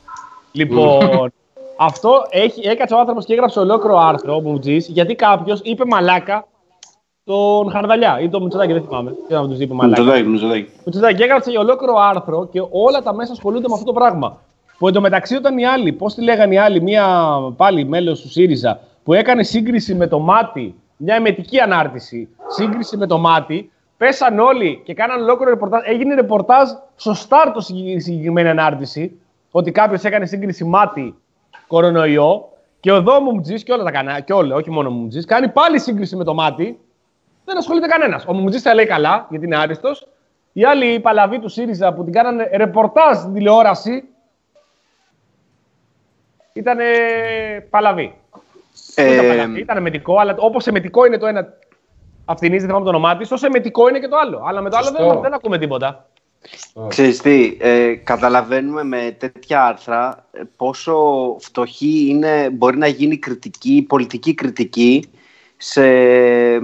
Λοιπόν, 0.51 1.31
αυτό 1.77 2.25
έχει, 2.29 2.67
έκατσε 2.67 2.93
ο 2.93 2.99
άνθρωπος 2.99 3.25
και 3.25 3.33
έγραψε 3.33 3.59
ολόκληρο 3.59 3.97
άρθρο, 3.97 4.35
ο 4.35 4.39
Μπουτζής, 4.39 4.87
γιατί 4.87 5.15
κάποιος 5.15 5.59
είπε 5.63 5.83
μαλάκα 5.85 6.47
τον 7.23 7.71
Χαρδαλιά 7.71 8.19
ή 8.19 8.29
τον 8.29 8.43
Μητσοτάκη, 8.43 8.73
δεν 8.73 8.83
θυμάμαι. 8.83 9.11
Τι 9.27 9.33
να 9.33 9.47
τους 9.47 9.59
είπε 9.59 9.73
μαλάκα. 9.73 10.01
Μητσοτάκη, 10.01 10.27
Μητσοτάκη. 10.29 10.69
Μητσοτάκη 10.85 11.23
έγραψε 11.23 11.49
για 11.49 11.59
ολόκληρο 11.59 11.95
άρθρο 11.97 12.47
και 12.51 12.63
όλα 12.71 13.01
τα 13.01 13.13
μέσα 13.13 13.31
ασχολούνται 13.31 13.67
με 13.67 13.73
αυτό 13.73 13.85
το 13.85 13.93
πράγμα. 13.93 14.37
Που 14.77 14.87
εντωμεταξύ 14.87 15.35
όταν 15.35 15.57
οι 15.57 15.65
άλλοι, 15.65 15.93
πώς 15.93 16.15
τη 16.15 16.21
λέγανε 16.21 16.53
οι 16.53 16.57
άλλοι, 16.57 16.81
μία 16.81 17.05
πάλι 17.57 17.85
μέλος 17.85 18.21
του 18.21 18.29
ΣΥΡΙΖΑ, 18.29 18.79
που 19.03 19.13
έκανε 19.13 19.43
σύγκριση 19.43 19.95
με 19.95 20.07
το 20.07 20.19
μάτι, 20.19 20.75
μια 20.97 21.15
εμετική 21.15 21.59
ανάρτηση, 21.59 22.29
σύγκριση 22.47 22.97
με 22.97 23.07
το 23.07 23.17
μάτι, 23.17 23.71
πέσαν 23.97 24.39
όλοι 24.39 24.81
και 24.85 24.93
κάναν 24.93 25.21
ολόκληρο 25.21 25.51
ρεπορτάζ. 25.51 25.81
Έγινε 25.85 26.15
ρεπορτάζ 26.15 26.69
στο 26.95 27.13
στάρτο 27.13 27.61
η 27.73 27.99
συγκεκριμένη 27.99 28.49
ανάρτηση, 28.49 29.19
ότι 29.51 29.71
κάποιος 29.71 30.03
έκανε 30.03 30.25
σύγκριση 30.25 30.63
μάτι 30.63 31.15
κορονοϊό. 31.67 32.49
Και 32.79 32.91
ο 32.91 33.01
Δόμου 33.01 33.31
Μουμτζής 33.31 33.63
και 33.63 33.71
όλα 33.71 33.83
τα 33.83 33.91
κανάλια, 33.91 34.19
και 34.19 34.33
όλα, 34.33 34.55
όχι 34.55 34.71
μόνο 34.71 34.89
ο 34.89 34.91
Μουμτζής, 34.91 35.25
κάνει 35.25 35.49
πάλι 35.49 35.79
σύγκριση 35.79 36.15
με 36.15 36.23
το 36.23 36.33
μάτι. 36.33 36.79
Δεν 37.45 37.57
ασχολείται 37.57 37.87
κανένας. 37.87 38.25
Ο 38.27 38.33
Μουμτζής 38.33 38.61
τα 38.61 38.73
λέει 38.73 38.85
καλά, 38.85 39.27
γιατί 39.29 39.45
είναι 39.45 39.57
άριστος. 39.57 40.07
Οι 40.53 40.63
άλλοι 40.63 40.85
οι 40.85 40.99
παλαβοί 40.99 41.39
του 41.39 41.49
ΣΥΡΙΖΑ 41.49 41.93
που 41.93 42.03
την 42.03 42.13
κάνανε 42.13 42.49
ρεπορτάζ 42.53 43.17
στην 43.17 43.33
τηλεόραση 43.33 44.03
ήταν 46.57 46.77
παλαβοί. 47.69 48.13
Ε, 48.95 49.13
Ήταν 49.13 49.27
παλαβοί, 49.27 49.59
ήταν 49.59 49.77
εμετικό, 49.77 50.17
αλλά 50.17 50.35
όπως 50.39 50.67
εμετικό 50.67 51.05
είναι 51.05 51.17
το 51.17 51.25
ένα. 51.25 51.47
Αυτινίζει, 52.25 52.59
δεν 52.59 52.67
θυμάμαι 52.67 52.85
το 52.85 52.89
όνομά 52.89 53.17
της, 53.17 53.31
όσο 53.31 53.45
εμετικό 53.45 53.89
είναι 53.89 53.99
και 53.99 54.07
το 54.07 54.17
άλλο. 54.17 54.43
Αλλά 54.47 54.61
με 54.61 54.69
το 54.69 54.77
άλλο 54.77 54.85
Σωστό. 54.85 55.09
δεν, 55.09 55.21
δεν 55.21 55.33
ακούμε 55.33 55.57
τίποτα. 55.57 56.09
Ξέρεις 56.87 57.21
τι, 57.21 57.57
ε, 57.59 57.95
καταλαβαίνουμε 57.95 58.83
με 58.83 59.15
τέτοια 59.19 59.65
άρθρα 59.65 60.25
ε, 60.31 60.41
πόσο 60.55 60.95
φτωχή 61.39 62.07
είναι, 62.09 62.49
μπορεί 62.49 62.77
να 62.77 62.87
γίνει 62.87 63.17
κριτική, 63.17 63.85
πολιτική 63.89 64.33
κριτική 64.33 65.03
σε, 65.57 65.85
ε, 65.85 66.59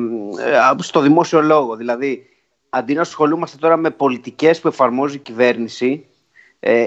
στο 0.78 1.00
δημόσιο 1.00 1.42
λόγο. 1.42 1.76
Δηλαδή, 1.76 2.26
αντί 2.70 2.94
να 2.94 3.02
ασχολούμαστε 3.02 3.58
τώρα 3.60 3.78
με 3.78 3.90
πολιτικές 3.90 4.60
που 4.60 4.68
εφαρμόζει 4.68 5.16
η 5.16 5.20
κυβέρνηση 5.20 6.06
ε, 6.06 6.13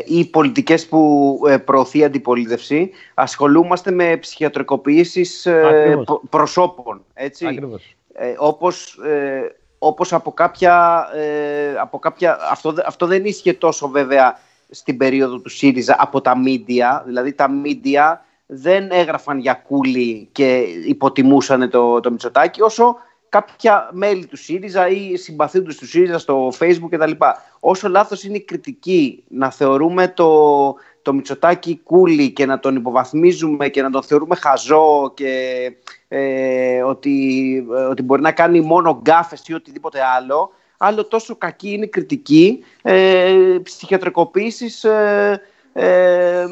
ή 0.05 0.24
πολιτικές 0.27 0.87
που 0.87 1.41
ε, 1.49 1.57
προωθεί 1.57 1.99
η 1.99 2.05
αντιπολίτευση, 2.05 2.91
ασχολούμαστε 3.14 3.91
με 3.91 4.16
ψυχιατρικοποιήσεις 4.16 5.47
ε, 5.47 5.99
προσώπων. 6.31 7.05
Έτσι. 7.14 7.61
Ε, 8.12 8.35
όπως, 8.39 8.99
ε, 9.05 9.55
όπως 9.79 10.12
από 10.12 10.33
κάποια... 10.33 11.07
Ε, 11.14 11.79
από 11.79 11.99
κάποια 11.99 12.39
αυτό, 12.51 12.74
αυτό 12.87 13.07
δεν 13.07 13.24
ίσχυε 13.24 13.53
τόσο 13.53 13.89
βέβαια 13.89 14.39
στην 14.70 14.97
περίοδο 14.97 15.39
του 15.39 15.49
ΣΥΡΙΖΑ 15.49 15.97
από 15.99 16.20
τα 16.20 16.39
μίντια. 16.39 17.03
Δηλαδή 17.07 17.33
τα 17.33 17.51
μίντια 17.51 18.24
δεν 18.47 18.91
έγραφαν 18.91 19.39
για 19.39 19.55
κούλι 19.55 20.29
και 20.33 20.57
υποτιμούσαν 20.87 21.70
το, 21.70 22.01
το 22.01 22.11
Μητσοτάκι 22.11 22.62
όσο 22.62 22.97
κάποια 23.37 23.89
μέλη 23.93 24.26
του 24.26 24.37
ΣΥΡΙΖΑ 24.37 24.89
ή 24.89 25.16
συμπαθήτους 25.16 25.76
τους 25.76 25.91
ΣΥΡΙΖΑ 25.91 26.18
στο 26.18 26.53
Facebook 26.59 26.89
κτλ. 26.91 27.11
Όσο 27.61 27.89
λάθος 27.89 28.24
είναι 28.24 28.37
η 28.37 28.41
κριτική 28.41 29.24
να 29.28 29.51
θεωρούμε 29.51 30.09
το, 30.09 30.74
το 31.03 31.12
Μητσοτάκι 31.12 31.80
κούλι 31.84 32.30
και 32.32 32.47
να 32.47 32.59
τον 32.59 32.76
υποβαθμίζουμε 32.76 33.68
και 33.68 33.82
να 33.82 33.91
τον 33.91 34.03
θεωρούμε 34.03 34.34
χαζό 34.34 35.12
και 35.14 35.32
ε, 36.09 36.82
ότι, 36.82 37.66
ότι 37.91 38.03
μπορεί 38.03 38.22
να 38.22 38.32
κάνει 38.32 38.61
μόνο 38.61 39.01
γκάφες 39.03 39.43
ή 39.49 39.55
οτιδήποτε 39.55 39.99
άλλο, 40.16 40.51
άλλο 40.76 41.05
τόσο 41.05 41.37
κακή 41.37 41.72
είναι 41.72 41.84
η 41.84 41.89
κριτική 41.89 42.64
ε, 42.82 43.59
ψυχιατρικοποίησης 43.62 44.84
ε, 44.84 45.41
ε, 45.72 46.47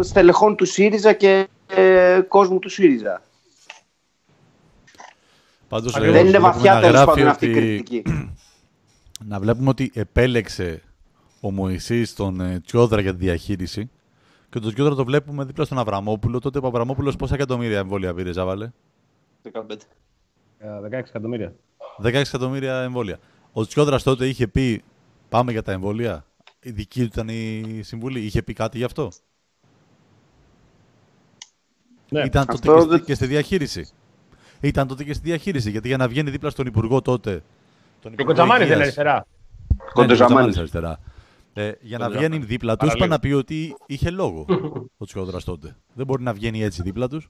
στελεχών 0.00 0.56
του 0.56 0.64
ΣΥΡΙΖΑ 0.64 1.12
και 1.12 1.46
ε, 1.74 2.20
κόσμου 2.28 2.58
του 2.58 2.68
ΣΥΡΙΖΑ. 2.68 3.22
Πάντως, 5.74 5.92
δεν 5.92 6.26
είναι 6.26 6.38
βαθιά 6.38 6.80
τέλος 6.80 7.04
πάντων 7.04 7.26
αυτή 7.26 7.46
η 7.46 7.52
κριτική. 7.52 8.02
Να 9.30 9.40
βλέπουμε 9.40 9.68
ότι 9.68 9.90
επέλεξε 9.94 10.82
ο 11.40 11.50
Μωυσής 11.50 12.14
τον 12.14 12.40
ε, 12.40 12.60
Τσιόδρα 12.60 13.00
για 13.00 13.12
τη 13.12 13.18
διαχείριση 13.18 13.90
και 14.50 14.58
τον 14.58 14.72
Τσιόδρα 14.72 14.94
το 14.94 15.04
βλέπουμε 15.04 15.44
δίπλα 15.44 15.64
στον 15.64 15.78
Αβραμόπουλο. 15.78 16.38
Τότε 16.38 16.58
ο 16.62 16.66
Αβραμόπουλος 16.66 17.16
πόσα 17.16 17.34
εκατομμύρια 17.34 17.78
εμβόλια 17.78 18.14
πήρε, 18.14 18.32
Ζάβαλε. 18.32 18.70
15. 19.52 19.60
16 19.60 20.92
εκατομμύρια. 20.92 21.54
16 22.02 22.12
εκατομμύρια 22.14 22.82
εμβόλια. 22.82 23.18
Ο 23.52 23.66
Τσιόδρας 23.66 24.02
τότε 24.02 24.28
είχε 24.28 24.48
πει 24.48 24.82
Πάμε 25.28 25.52
για 25.52 25.62
τα 25.62 25.72
εμβόλια. 25.72 26.24
Η 26.60 26.70
δική 26.70 27.00
του 27.00 27.06
ήταν 27.06 27.28
η 27.28 27.80
συμβουλή. 27.82 28.20
Είχε 28.20 28.42
πει 28.42 28.52
κάτι 28.52 28.78
γι' 28.78 28.84
αυτό; 28.84 29.10
Ναι. 32.08 32.22
Ήταν 32.24 32.46
τότε 32.46 32.52
Αυτό 32.52 32.74
και, 32.74 32.80
στη, 32.80 32.88
δεν- 32.88 33.04
και 33.04 33.14
στη 33.14 33.26
διαχείριση. 33.26 33.88
Ήταν 34.68 34.86
τότε 34.88 35.04
και 35.04 35.12
στη 35.12 35.22
διαχείριση. 35.28 35.70
Γιατί 35.70 35.88
για 35.88 35.96
να 35.96 36.08
βγαίνει 36.08 36.30
δίπλα 36.30 36.50
στον 36.50 36.66
Υπουργό 36.66 37.02
τότε. 37.02 37.30
Τον 37.30 37.42
Και 38.00 38.08
ο 38.08 38.10
Υπουργό 38.12 38.26
Κοτζαμάνη 38.28 38.58
δεν 38.64 38.66
είναι 38.66 38.74
Υγείας, 38.84 38.98
αριστερά. 38.98 39.14
Ναι, 39.14 39.76
Κοντοζαμάνης. 39.92 40.18
Κοντοζαμάνης 40.18 40.58
αριστερά. 40.58 40.98
Ε, 41.54 41.62
για 41.62 41.98
να 41.98 42.04
Κοντοζαμάνης. 42.04 42.18
βγαίνει 42.18 42.44
δίπλα 42.44 42.76
τους, 42.76 42.88
Παραλίγο. 42.88 43.04
είπα 43.04 43.14
να 43.14 43.20
πει 43.20 43.32
ότι 43.32 43.76
είχε 43.86 44.10
λόγο 44.10 44.44
ο 44.96 45.04
Τσιόδρας 45.04 45.44
τότε. 45.44 45.76
Δεν 45.94 46.06
μπορεί 46.06 46.22
να 46.22 46.32
βγαίνει 46.32 46.62
έτσι 46.62 46.82
δίπλα 46.82 47.08
τους. 47.08 47.28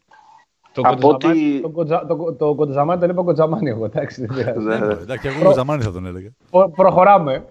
Το 0.73 0.83
Από 0.85 1.01
Κοντζαμάνη- 1.09 1.53
ότι- 1.53 1.61
το 1.63 1.69
Κοντζα- 1.71 2.07
το- 2.07 2.33
Το 2.33 2.55
Κοντζαμάνη 2.55 3.01
τον 3.01 3.11
είπα 3.11 3.23
Κοντζαμάνη 3.23 3.69
εγώ, 3.71 3.85
εντάξει, 3.85 4.27
δεν 4.27 4.37
πειράζει. 4.37 4.67
Ναι, 4.67 4.79
ναι. 4.87 4.93
Εντάξει, 4.93 5.29
εγώ 5.29 5.39
Κοντοζαμάνη 5.39 5.83
θα 5.83 5.93
τον 5.93 6.07
έλεγα. 6.07 6.31
Προ- 6.51 6.71
Προχωράμε. 6.75 7.45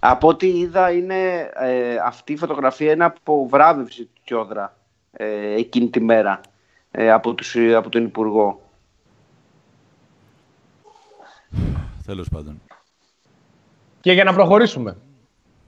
Από 0.00 0.28
ό,τι 0.28 0.46
είδα 0.58 0.90
είναι 0.90 1.14
ε, 1.54 1.96
αυτή 2.06 2.32
η 2.32 2.36
φωτογραφία 2.36 2.92
είναι 2.92 3.04
από 3.04 3.46
βράβευση 3.50 4.04
του 4.04 4.20
Τσιόδρα 4.24 4.76
ε, 5.12 5.54
εκείνη 5.58 5.88
τη 5.88 6.00
μέρα 6.00 6.40
ε, 6.90 7.10
από, 7.12 7.34
τους, 7.34 7.56
από 7.76 7.88
τον 7.88 8.04
Υπουργό. 8.04 8.60
Τέλος 12.10 12.28
πάντων. 12.28 12.60
Και 14.00 14.12
για 14.12 14.24
να 14.24 14.34
προχωρήσουμε. 14.34 14.96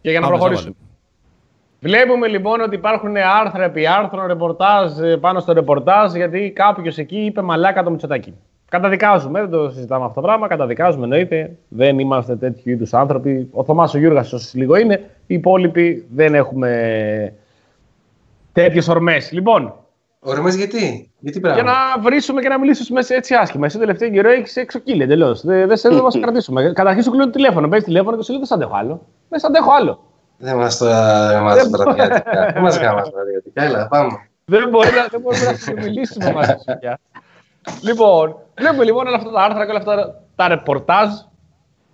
Και 0.00 0.10
για 0.10 0.20
να 0.20 0.26
Πάμε, 0.26 0.38
προχωρήσουμε. 0.38 0.74
Σάββαλε. 0.74 1.96
Βλέπουμε 2.02 2.28
λοιπόν 2.28 2.60
ότι 2.60 2.74
υπάρχουν 2.74 3.16
άρθρα 3.16 3.64
επί 3.64 3.86
άρθρων, 3.86 4.26
ρεπορτάζ 4.26 4.98
ε, 4.98 5.16
πάνω 5.16 5.40
στο 5.40 5.52
ρεπορτάζ, 5.52 6.14
γιατί 6.14 6.50
κάποιος 6.54 6.98
εκεί 6.98 7.16
είπε 7.16 7.42
μαλάκα 7.42 7.82
το 7.82 7.90
Μητσοτάκι. 7.90 8.34
Καταδικάζουμε, 8.68 9.40
δεν 9.40 9.50
το 9.50 9.70
συζητάμε 9.70 10.04
αυτό 10.04 10.20
το 10.20 10.26
πράγμα. 10.26 10.48
Καταδικάζουμε 10.48 11.04
εννοείται. 11.04 11.56
Δεν 11.68 11.98
είμαστε 11.98 12.36
τέτοιου 12.36 12.70
είδους 12.70 12.94
άνθρωποι. 12.94 13.48
Ο 13.52 13.64
Θωμάς 13.64 13.94
ο 13.94 13.98
Γιούργας, 13.98 14.32
ίσω 14.32 14.58
λίγο 14.58 14.76
είναι. 14.76 15.10
Οι 15.26 15.34
υπόλοιποι 15.34 16.06
δεν 16.10 16.34
έχουμε 16.34 17.34
τέτοιες 18.52 18.88
ορμές. 18.88 19.32
Λοιπόν, 19.32 19.74
Ορμές 20.24 20.54
γιατί, 20.56 21.10
γιατί 21.18 21.38
για 21.38 21.52
πράγμα. 21.52 21.62
να 21.72 22.02
βρίσουμε 22.02 22.40
και 22.40 22.48
να 22.48 22.58
μιλήσουμε 22.58 23.02
σε- 23.02 23.14
έτσι 23.14 23.34
άσχημα. 23.34 23.66
Εσύ 23.66 23.78
τελευταίο 23.78 24.10
καιρό 24.10 24.30
έχεις 24.30 24.56
εξοκύλει 24.56 25.02
εντελώς. 25.02 25.40
Δεν 25.44 25.68
δε, 25.68 25.76
σε- 25.76 25.88
δεν 25.88 26.00
μα 26.02 26.20
κρατήσουμε. 26.24 26.72
Καταρχήν 26.72 27.02
σου 27.02 27.10
κλείνω 27.10 27.24
το 27.24 27.30
τηλέφωνο. 27.30 27.68
Παίρνεις 27.68 27.84
τηλέφωνο 27.84 28.16
και 28.16 28.22
σου 28.22 28.30
λέει 28.30 28.38
δεν 28.40 28.48
σ' 28.48 28.52
αντέχω 28.52 28.74
άλλο. 28.76 29.06
Δεν 29.28 29.40
σ' 29.40 29.44
αντέχω 29.44 29.72
άλλο. 29.72 30.04
Δεν 30.38 30.56
μας 30.56 30.78
το 30.78 30.84
γαμάς 30.84 31.68
βραδιάτικα. 31.70 32.50
Δεν 32.52 32.62
μας 32.62 32.78
γαμάς 32.78 33.10
βραδιάτικα. 33.10 33.62
Έλα, 33.64 33.88
πάμε. 33.88 34.10
Δεν 34.44 34.68
μπορεί 34.68 34.88
να, 34.90 35.06
δεν 35.10 35.20
μπορούμε 35.20 35.44
να 35.44 35.54
συνομιλήσουμε 35.54 36.32
μαζί 36.32 36.50
σου 36.68 36.78
πια. 36.80 36.98
Λοιπόν, 37.82 38.36
βλέπουμε 38.58 38.84
λοιπόν 38.84 39.06
όλα 39.06 39.16
αυτά 39.16 39.30
τα 39.30 39.40
άρθρα 39.40 39.64
και 39.64 39.70
όλα 39.70 39.78
αυτά 39.78 39.94
τα, 39.96 40.20
τα 40.36 40.48
ρεπορτάζ 40.48 41.08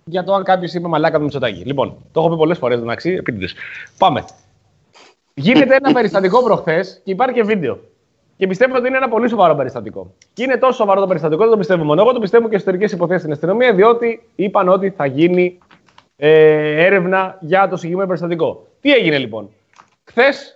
για 0.03 0.23
το 0.23 0.33
αν 0.33 0.43
κάποιος 0.43 0.73
είπε 0.73 0.87
μαλάκα 0.87 1.17
του 1.17 1.23
Μητσοτάκη. 1.23 1.63
Λοιπόν, 1.65 1.97
το 2.11 2.19
έχω 2.19 2.29
πει 2.29 2.35
πολλές 2.35 2.57
φορές 2.57 2.77
εντάξει, 2.79 3.11
επίτηδες. 3.11 3.53
Πάμε. 3.97 4.23
Γίνεται 5.33 5.75
ένα 5.75 5.93
περιστατικό 5.93 6.43
προχθές 6.43 7.01
και 7.03 7.11
υπάρχει 7.11 7.33
και 7.35 7.43
βίντεο. 7.43 7.79
Και 8.39 8.47
πιστεύω 8.47 8.75
ότι 8.75 8.87
είναι 8.87 8.97
ένα 8.97 9.07
πολύ 9.09 9.29
σοβαρό 9.29 9.55
περιστατικό. 9.55 10.13
Και 10.33 10.43
είναι 10.43 10.57
τόσο 10.57 10.73
σοβαρό 10.73 10.99
το 10.99 11.07
περιστατικό, 11.07 11.41
δεν 11.41 11.51
το 11.51 11.57
πιστεύω 11.57 11.83
μόνο 11.83 12.01
εγώ, 12.01 12.13
το 12.13 12.19
πιστεύω 12.19 12.49
και 12.49 12.55
εσωτερικέ 12.55 12.85
υποθέσεις 12.93 13.21
στην 13.21 13.33
αστυνομία, 13.33 13.73
διότι 13.73 14.27
είπαν 14.35 14.69
ότι 14.69 14.89
θα 14.89 15.05
γίνει 15.05 15.57
ε, 16.15 16.85
έρευνα 16.85 17.37
για 17.39 17.67
το 17.67 17.75
συγκεκριμένο 17.75 18.07
περιστατικό. 18.07 18.67
Τι 18.81 18.91
έγινε 18.91 19.17
λοιπόν; 19.17 19.49
Χθες, 20.03 20.55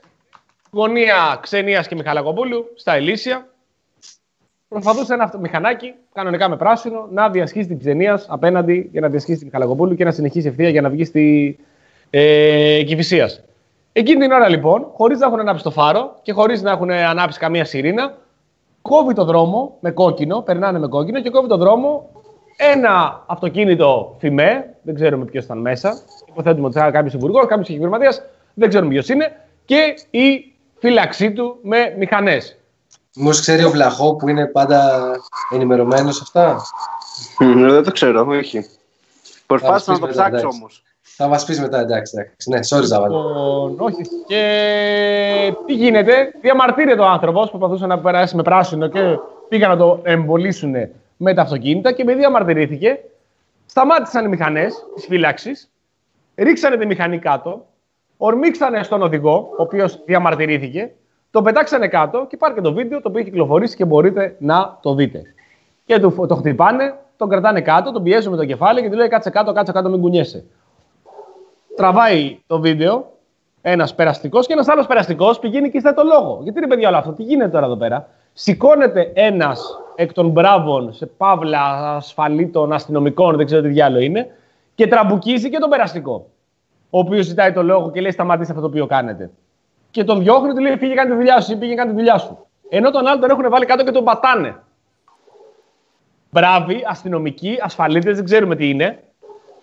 γωνία 0.71 1.38
Ξενίας 1.41 1.88
και 1.88 1.95
Μιχαλακοπούλου, 1.95 2.65
στα 2.75 2.95
Ελίσια, 2.95 3.47
προσπαθούσε 4.67 5.13
ένα 5.13 5.23
αυτο- 5.23 5.39
μηχανάκι, 5.39 5.93
κανονικά 6.13 6.49
με 6.49 6.57
πράσινο, 6.57 7.07
να 7.11 7.29
διασχίσει 7.29 7.67
την 7.67 7.79
Ξενίας 7.79 8.25
απέναντι 8.29 8.89
για 8.91 9.01
να 9.01 9.09
διασχίσει 9.09 9.38
την 9.38 9.47
Μιχαλακοπούλου 9.47 9.95
και 9.95 10.03
να 10.03 10.11
συνεχίσει 10.11 10.47
ευθεία 10.47 10.69
για 10.69 10.81
να 10.81 10.89
βγει 10.89 11.05
στη 11.05 11.57
ε, 12.09 12.84
Κηφισία. 12.86 13.29
Εκείνη 13.95 14.19
την 14.19 14.31
ώρα 14.31 14.49
λοιπόν, 14.49 14.87
χωρίς 14.93 15.19
να 15.19 15.25
έχουν 15.25 15.39
ανάψει 15.39 15.63
το 15.63 15.71
φάρο 15.71 16.15
και 16.21 16.33
χωρίς 16.33 16.61
να 16.61 16.71
έχουν 16.71 16.89
ανάψει 16.91 17.39
καμία 17.39 17.65
σιρήνα, 17.65 18.17
κόβει 18.81 19.13
το 19.13 19.23
δρόμο 19.25 19.77
με 19.79 19.91
κόκκινο, 19.91 20.41
περνάνε 20.41 20.79
με 20.79 20.87
κόκκινο 20.87 21.21
και 21.21 21.29
κόβει 21.29 21.47
το 21.47 21.57
δρόμο 21.57 22.09
ένα 22.57 23.23
αυτοκίνητο 23.27 24.15
φημέ, 24.19 24.75
δεν 24.81 24.95
ξέρουμε 24.95 25.25
ποιος 25.25 25.43
ήταν 25.43 25.57
μέσα. 25.57 26.01
Υποθέτουμε 26.29 26.65
ότι 26.67 26.77
θα 26.77 26.91
κάποιος 26.91 27.13
υπουργός, 27.13 27.45
κάποιος 27.45 27.69
επιχειρηματίας, 27.69 28.21
δεν 28.53 28.69
ξέρουμε 28.69 28.91
ποιος 28.91 29.09
είναι, 29.09 29.39
και 29.65 29.93
η 30.09 30.53
φύλαξή 30.79 31.33
του 31.33 31.59
με 31.61 31.95
μηχανές. 31.97 32.57
Μήπως 33.15 33.39
ξέρει 33.39 33.63
ο 33.63 33.69
Βλαχό 33.69 34.15
που 34.15 34.29
είναι 34.29 34.47
πάντα 34.47 35.11
ενημερωμένος 35.49 36.15
σε 36.15 36.21
αυτά; 36.23 36.61
Μμ, 37.39 37.69
Δεν 37.69 37.83
το 37.83 37.91
ξέρω, 37.91 38.25
όχι. 38.27 38.65
Προσπάθησα 39.47 39.91
να 39.91 39.99
μας 39.99 39.99
το 39.99 40.07
πεις 40.07 40.15
μετά, 40.15 40.37
ψάξω 40.37 40.57
εντάξει. 40.57 40.81
Όμως. 41.14 41.16
Θα 41.16 41.28
μας 41.28 41.45
πεις 41.45 41.59
μετά, 41.59 41.80
εντάξει, 41.80 42.14
εντάξει. 42.18 42.49
Ναι, 42.49 42.59
sorry 42.70 42.84
Ζάβαλε. 42.84 43.16
Λοιπόν, 43.16 43.76
όχι. 43.80 44.01
Και 44.28 45.53
τι 45.66 45.74
γίνεται, 45.74 46.32
διαμαρτύρεται 46.41 47.01
ο 47.01 47.05
άνθρωπος 47.05 47.51
που 47.51 47.57
προσπαθούσε 47.57 47.86
να 47.86 47.99
περάσει 47.99 48.36
με 48.36 48.41
πράσινο 48.41 48.88
και 48.88 49.18
πήγαν 49.49 49.70
να 49.70 49.78
το 49.78 49.99
εμπολίσουν 50.03 50.74
με 51.18 51.34
τα 51.34 51.41
αυτοκίνητα 51.41 51.91
και 51.91 52.01
επειδή 52.01 52.18
διαμαρτυρήθηκε, 52.18 52.99
σταμάτησαν 53.66 54.26
οι 54.26 54.28
μηχανές 54.28 54.74
της 54.95 55.05
φύλαξης, 55.05 55.72
ρίξανε 56.36 56.78
τη 56.78 56.86
μηχανή 56.86 57.20
κάτω, 57.20 57.66
ορμήξανε 58.18 58.84
στον 58.84 59.01
οδηγό, 59.01 59.49
ο 59.57 59.61
οποίος 59.61 60.01
διαμαρτυρήθηκε, 60.05 60.91
το 61.32 61.41
πετάξανε 61.41 61.88
κάτω 61.88 62.20
και 62.20 62.36
υπάρχει 62.36 62.55
και 62.55 62.61
το 62.61 62.74
βίντεο 62.74 63.01
το 63.01 63.07
οποίο 63.07 63.22
έχει 63.22 63.30
κυκλοφορήσει 63.30 63.76
και 63.76 63.86
μπορείτε 63.86 64.36
να 64.39 64.78
το 64.82 64.95
δείτε. 64.95 65.22
Και 65.86 65.99
το, 65.99 66.28
το 66.28 66.36
χτυπάνε, 66.36 66.95
τον 67.18 67.30
κρατάνε 67.30 67.61
κάτω, 67.61 67.91
τον 67.91 68.03
πιέζουν 68.03 68.32
με 68.32 68.38
το 68.38 68.45
κεφάλι 68.45 68.82
και 68.82 68.89
του 68.89 68.95
λέει 68.95 69.07
κάτσε 69.07 69.30
κάτω, 69.30 69.53
κάτσε 69.53 69.72
κάτω, 69.72 69.89
μην 69.89 70.01
κουνιέσαι 70.01 70.45
τραβάει 71.76 72.39
το 72.47 72.59
βίντεο 72.59 73.11
ένας 73.61 73.95
περαστικός 73.95 74.47
και 74.47 74.53
ένας 74.53 74.67
άλλος 74.67 74.88
περαστικός 74.88 75.39
πηγαίνει 75.39 75.69
και 75.69 75.78
ζητάει 75.78 75.93
το 75.93 76.03
λόγο. 76.03 76.39
Γιατί 76.43 76.59
είναι 76.59 76.67
παιδιά 76.67 76.88
όλο 76.88 76.97
αυτό, 76.97 77.11
τι 77.11 77.24
γίνεται 77.24 77.49
τώρα 77.49 77.65
εδώ 77.65 77.76
πέρα; 77.78 78.09
Σηκώνεται 78.34 79.11
ένας 79.13 79.80
εκ 79.95 80.13
των 80.13 80.30
μπράβων 80.30 80.93
σε 80.93 81.05
παύλα 81.05 81.95
ασφαλίτων 81.95 82.74
αστυνομικών, 82.74 83.36
δεν 83.36 83.45
ξέρω 83.45 83.61
τι 83.61 83.67
διάλογο 83.67 84.03
είναι, 84.03 84.28
και 84.76 84.88
τραμπουκίζει 84.88 85.49
και 85.49 85.57
τον 85.57 85.69
περαστικό. 85.69 86.28
Ο 86.89 86.99
οποίος 86.99 87.26
ζητάει 87.26 87.53
το 87.53 87.63
λόγο 87.63 87.91
και 87.91 88.01
λέει: 88.01 88.11
Σταματήστε 88.11 88.53
αυτό 88.53 88.63
το 88.65 88.69
οποίο 88.69 88.86
κάνετε. 88.86 89.32
Και 89.91 90.03
τον 90.03 90.19
διώχνει, 90.19 90.53
του 90.53 90.61
λέει: 90.61 90.78
Πήγε 90.78 90.93
κάνει 90.93 91.09
τη 91.09 91.15
δουλειά 91.15 91.41
σου 91.41 91.51
ή 91.51 91.55
πήγε 91.55 91.74
κάνει 91.74 91.89
τη 91.89 91.95
δουλειά 91.95 92.17
σου. 92.17 92.45
Ενώ 92.69 92.91
τον 92.91 93.07
άλλο 93.07 93.19
τον 93.19 93.30
έχουν 93.30 93.49
βάλει 93.49 93.65
κάτω 93.65 93.84
και 93.84 93.91
τον 93.91 94.03
πατάνε. 94.03 94.55
Μπράβοι, 96.30 96.84
αστυνομικοί, 96.88 97.57
ασφαλίτες, 97.61 98.15
δεν 98.15 98.26
ξέρουμε 98.26 98.55
τι 98.55 98.69
είναι, 98.69 99.03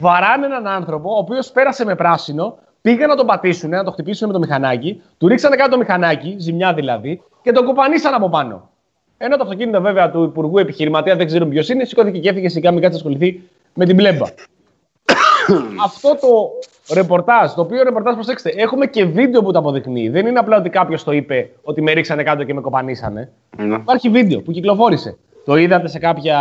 βαράνε 0.01 0.47
έναν 0.47 0.67
άνθρωπο 0.67 1.11
ο 1.15 1.19
οποίος 1.19 1.51
πέρασε 1.51 1.85
με 1.85 1.95
πράσινο, 1.95 2.59
πήγαν 2.81 3.09
να 3.09 3.15
τον 3.15 3.27
πατήσουν, 3.27 3.71
να 3.71 3.85
το 3.85 3.91
χτυπήσουν 3.91 4.27
με 4.27 4.33
το 4.33 4.39
μηχανάκι, 4.39 5.03
του 5.19 5.29
ρίξανε 5.29 5.57
κάτω 5.57 5.71
το 5.71 5.79
μηχανάκι, 5.79 6.37
ζημιά 6.39 6.75
δηλαδή, 6.75 7.23
και 7.43 7.53
τον 7.53 7.65
κοπανίσαν 7.65 8.15
από 8.15 8.29
πάνω. 8.29 8.71
Ενώ 9.19 9.37
το 9.37 9.43
αυτοκίνητο 9.43 9.81
βέβαια 9.81 10.11
του 10.11 10.23
Υπουργού 10.23 10.59
Επιχειρηματίας 10.59 11.17
δεν 11.17 11.27
ξέρουν 11.27 11.49
ποιος 11.49 11.69
είναι, 11.69 11.85
σηκώθηκε 11.85 12.19
και 12.19 12.29
έφυγε 12.29 12.49
σιγά 12.49 12.71
μην 12.71 12.81
κάτσει 12.81 13.03
να 13.03 13.09
ασχοληθεί 13.09 13.43
με 13.75 13.85
την 13.85 13.97
πλέμπα. 13.97 14.27
Αυτό 15.85 16.17
το 16.21 16.51
ρεπορτάζ, 16.95 17.53
το 17.53 17.61
οποίο 17.61 17.83
ρεπορτάζ, 17.83 18.15
προσέξτε, 18.15 18.53
έχουμε 18.57 18.87
και 18.87 19.05
βίντεο 19.05 19.43
που 19.43 19.53
το 19.53 19.59
αποδεικνύει. 19.59 20.09
Δεν 20.09 20.27
είναι 20.27 20.39
απλά 20.39 20.57
ότι 20.57 20.71
κάποιος 20.71 21.05
το 21.05 21.13
είπε 21.13 21.51
ότι 21.63 21.83
με 21.83 21.93
ρίξανε 21.93 22.23
κάτω 22.23 22.45
και 22.45 22.55
με 22.55 22.61
κοπανίσανε. 22.61 23.33
Ναι. 23.57 23.75
Υπάρχει 23.75 24.09
βίντεο 24.09 24.41
που 24.41 24.53
κυκλοφόρησε. 24.53 25.19
Το 25.51 25.57
είδατε 25.57 25.89
σε, 25.89 25.99
κάποια, 25.99 26.39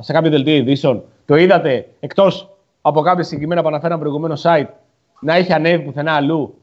σε 0.00 0.12
κάποιο 0.12 0.30
δελτίο 0.30 0.54
ειδήσεων; 0.54 1.04
Το 1.26 1.36
είδατε 1.36 1.88
εκτός 2.00 2.56
από 2.80 3.00
κάποια 3.00 3.24
συγκεκριμένα 3.24 3.62
που 3.62 3.68
αναφέραμε 3.68 4.00
προηγουμένως 4.00 4.42
site 4.46 4.66
να 5.20 5.34
έχει 5.34 5.52
ανέβει 5.52 5.84
πουθενά 5.84 6.12
αλλού; 6.12 6.58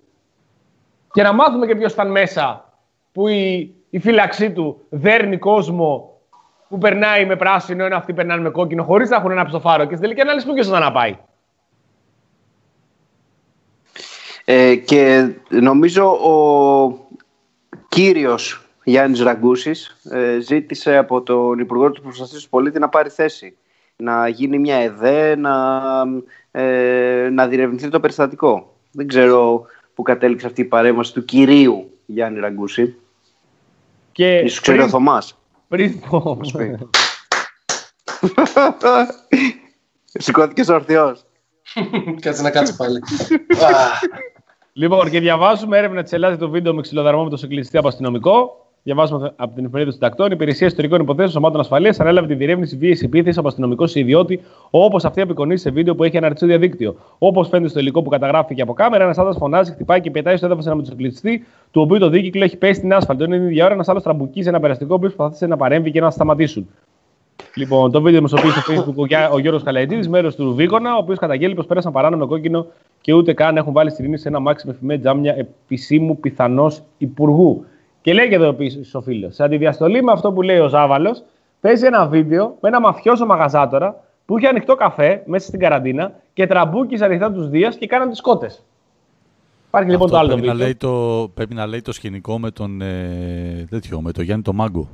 Και 1.14 1.24
να 1.24 1.34
μάθουμε 1.34 1.66
και 1.66 1.76
ποιος 1.76 1.94
ήταν 1.94 2.12
μέσα 2.12 2.74
που 3.12 3.28
η, 3.28 3.74
η 3.90 4.00
φύλαξή 4.00 4.52
του 4.52 4.86
δέρνει 4.90 5.38
κόσμο 5.38 6.18
που 6.70 6.78
περνάει 6.78 7.26
με 7.26 7.36
πράσινο, 7.36 7.86
ενώ 7.86 7.96
αυτοί 7.96 8.14
περνάνε 8.14 8.42
με 8.42 8.50
κόκκινο, 8.50 8.84
χωρίς 8.84 9.10
να 9.10 9.16
έχουν 9.16 9.32
ένα 9.32 9.46
στο 9.48 9.60
φάρο. 9.60 9.84
Και 9.84 9.96
στην 9.96 10.02
τελική 10.02 10.22
ανάλυση 10.22 10.48
που 10.48 10.54
ποιος 10.54 10.68
ήταν 10.68 10.82
να 10.82 10.92
πάει; 10.92 11.18
Ε, 14.46 14.76
και 14.76 15.34
νομίζω 15.50 16.06
ο 16.12 16.98
κύριος 17.90 18.63
Γιάννης 18.84 19.22
Ραγκούσης 19.22 19.96
ε, 20.12 20.40
ζήτησε 20.40 20.98
από 20.98 21.22
τον 21.22 21.60
Υπουργό 21.60 21.92
του 21.92 22.02
Προστασίας 22.02 22.44
του 22.44 22.50
Πολίτη 22.50 22.80
να 22.80 22.90
πάρει 22.90 23.10
θέση. 23.10 23.58
Να 23.96 24.28
γίνει 24.28 24.60
μια 24.60 24.76
ΕΔΕ, 24.76 25.36
να, 25.36 25.82
ε, 26.52 27.30
να 27.32 27.48
διερευνηθεί 27.48 27.90
το 27.90 28.00
περιστατικό. 28.00 28.76
Δεν 28.92 29.08
ξέρω 29.08 29.66
που 29.94 30.02
κατέληξε 30.02 30.48
αυτή 30.48 30.62
η 30.62 30.66
παρέμβαση 30.66 31.14
του 31.14 31.26
κυρίου 31.26 31.92
Γιάννη 32.06 32.40
Ραγκούση. 32.40 32.96
Και 34.12 34.38
Ίσως 34.38 34.60
ξέρει 34.60 34.82
ο 34.82 34.88
Θωμάς. 34.90 35.38
πριν 35.68 36.00
πω. 36.10 36.38
Πώς 36.40 36.52
πει. 36.52 36.78
Σηκώθηκες 40.06 40.68
ορθιός. 40.70 41.26
Κάτσε 42.22 42.42
να 42.42 42.50
κάτσε 42.52 42.74
πάλι. 42.74 42.98
Α, 42.98 43.68
Λοιπόν, 44.74 45.10
και 45.10 45.20
διαβάζουμε 45.20 45.78
έρευνα 45.78 46.04
της 46.04 46.12
Ελλάδας 46.12 46.38
το 46.38 46.50
βίντεο 46.50 46.74
με 46.74 46.82
ξυλοδαρμό 46.82 47.24
με 47.24 47.30
το 47.30 47.38
συγκλητιστή 47.38 47.78
από 47.78 47.88
αστυνομικό. 47.88 48.68
Διαβάζουμε 48.86 49.32
από 49.36 49.56
την 49.56 49.64
εφημερίδα 49.64 49.84
των 49.84 49.92
συντακτών. 49.92 50.28
Η 50.28 50.32
Υπηρεσία 50.34 50.68
Ιστορικών 50.68 51.02
Υποθέσεων 51.02 51.32
Σωμάτων 51.32 51.60
Ασφαλείας 51.60 52.00
ανέλαβε 52.00 52.28
τη 52.28 52.36
διερεύνηση 52.36 52.78
βίαιης 52.78 53.04
επίθεσης 53.04 53.38
από 53.38 53.48
αστυνομικό 53.48 53.88
σε 53.88 54.00
ιδιώτη, 54.00 54.40
όπως 54.70 55.06
αυτή 55.06 55.22
απεικονίζει 55.22 55.62
σε 55.62 55.70
βίντεο 55.70 55.96
που 55.96 56.04
έχει 56.04 56.18
αναρτήσει 56.18 56.46
στο 56.46 56.58
διαδίκτυο. 56.58 56.96
Όπως 57.18 57.48
φαίνεται 57.48 57.70
στο 57.70 57.80
υλικό 57.80 58.02
που 58.02 58.10
καταγράφηκε 58.10 58.62
από 58.62 58.74
κάμερα, 58.74 59.04
ένας 59.04 59.18
άντρας 59.18 59.38
φωνάζει, 59.38 59.72
χτυπάει 59.72 60.02
και 60.02 60.12
πετάει 60.12 60.38
στο 60.38 60.46
έδαφος 60.46 60.66
ένα 60.66 60.76
μοτοσυκλιστή, 60.76 61.46
του 61.72 61.82
οποίου 61.82 61.98
το 61.98 62.10
δίκυκλο 62.10 62.44
έχει 62.44 62.58
πέσει 62.58 62.74
στην 62.74 62.94
άσφαλτο. 62.94 63.24
Ενώ 63.24 63.36
την 63.36 63.46
ίδια 63.46 63.66
ώρα 63.66 63.74
ένας 63.74 63.88
άλλος 63.90 64.04
τραμπουκίζει 64.04 64.48
ένα 64.48 64.60
περαστικό 64.60 64.94
που 64.94 65.00
προσπαθούσε 65.00 65.48
να 65.48 65.58
παρέμβει 65.58 65.92
και 65.92 66.02
να 66.02 66.10
σταματήσουν. 66.10 66.68
Λοιπόν, 67.56 67.92
το 67.92 68.02
βίντεο 68.02 68.22
δημοσιοποιεί 68.22 68.50
στο 68.50 68.74
Facebook 68.74 68.96
ο, 68.96 69.06
Γιά- 69.06 69.32
ο 69.32 69.40
Γιώργος 69.40 69.64
Καλαϊτζίδη, 69.64 70.10
μέρος 70.10 70.36
του 70.36 70.54
Βίγονα, 70.56 70.96
ο 70.96 70.98
οποίος 70.98 71.20
καταγγέλει 71.20 71.54
πως 71.54 71.66
πέρασαν 71.66 71.92
παράνομο 71.92 72.28
κόκκινο 72.28 72.66
και 73.02 73.14
ούτε 73.14 73.34
καν 73.34 73.58
έχουν 73.58 73.74
βάλει 73.74 73.90
στη 73.90 74.18
σε 74.18 74.28
ένα 74.28 74.40
μάξι 74.40 74.68
με 74.68 74.74
φημέ 74.74 74.98
τζάμια 74.98 75.36
επισήμου 75.38 76.20
πιθανώ 76.20 76.72
υπουργού. 76.98 77.66
Και 78.04 78.14
λέει 78.14 78.28
και 78.30 78.36
εδώ 78.36 78.46
επίσης 78.48 78.96
ο 78.96 79.02
φίλος, 79.02 79.36
σε 79.36 79.44
αντιδιαστολή 79.44 80.04
με 80.04 80.12
αυτό 80.12 80.32
που 80.32 80.42
λέει 80.42 80.58
ο 80.60 80.68
Ζάβαλος, 80.68 81.24
παίζει 81.60 81.86
ένα 81.86 82.08
βίντεο 82.08 82.58
με 82.62 82.70
ένα 82.70 82.80
μαφιόζο 82.80 83.26
μαγαζάτορα 83.26 84.04
που 84.26 84.38
είχε 84.38 84.48
ανοιχτό 84.48 84.76
καφέ 84.76 85.24
μέσα 85.26 85.48
στην 85.48 85.60
καραντίνα 85.60 86.14
και 86.34 86.48
τραμπούκισε 86.48 87.04
αριθμά 87.04 87.32
τους 87.32 87.50
Δίας 87.50 87.76
και 87.78 87.88
κάναν 87.88 88.10
τις 88.10 88.22
κότες. 88.22 88.64
Υπάρχει 89.68 89.90
λοιπόν 89.90 90.06
Αυτό 90.06 90.18
το 90.18 90.24
άλλο 90.24 90.30
το 90.30 90.34
πρέπει, 90.36 90.48
να 90.48 90.54
βίντεο. 90.54 90.66
λέει 90.68 90.76
το, 90.76 91.32
πρέπει 91.34 91.54
να 91.54 91.66
λέει 91.68 91.82
το 91.82 91.92
σκηνικό 91.94 92.40
με 92.40 92.52
τον, 92.52 92.82
ε, 92.82 93.66
τέτοιο, 93.70 94.02
με 94.02 94.12
τον 94.12 94.24
Γιάννη 94.24 94.44
το 94.44 94.54
Μάγκο. 94.54 94.90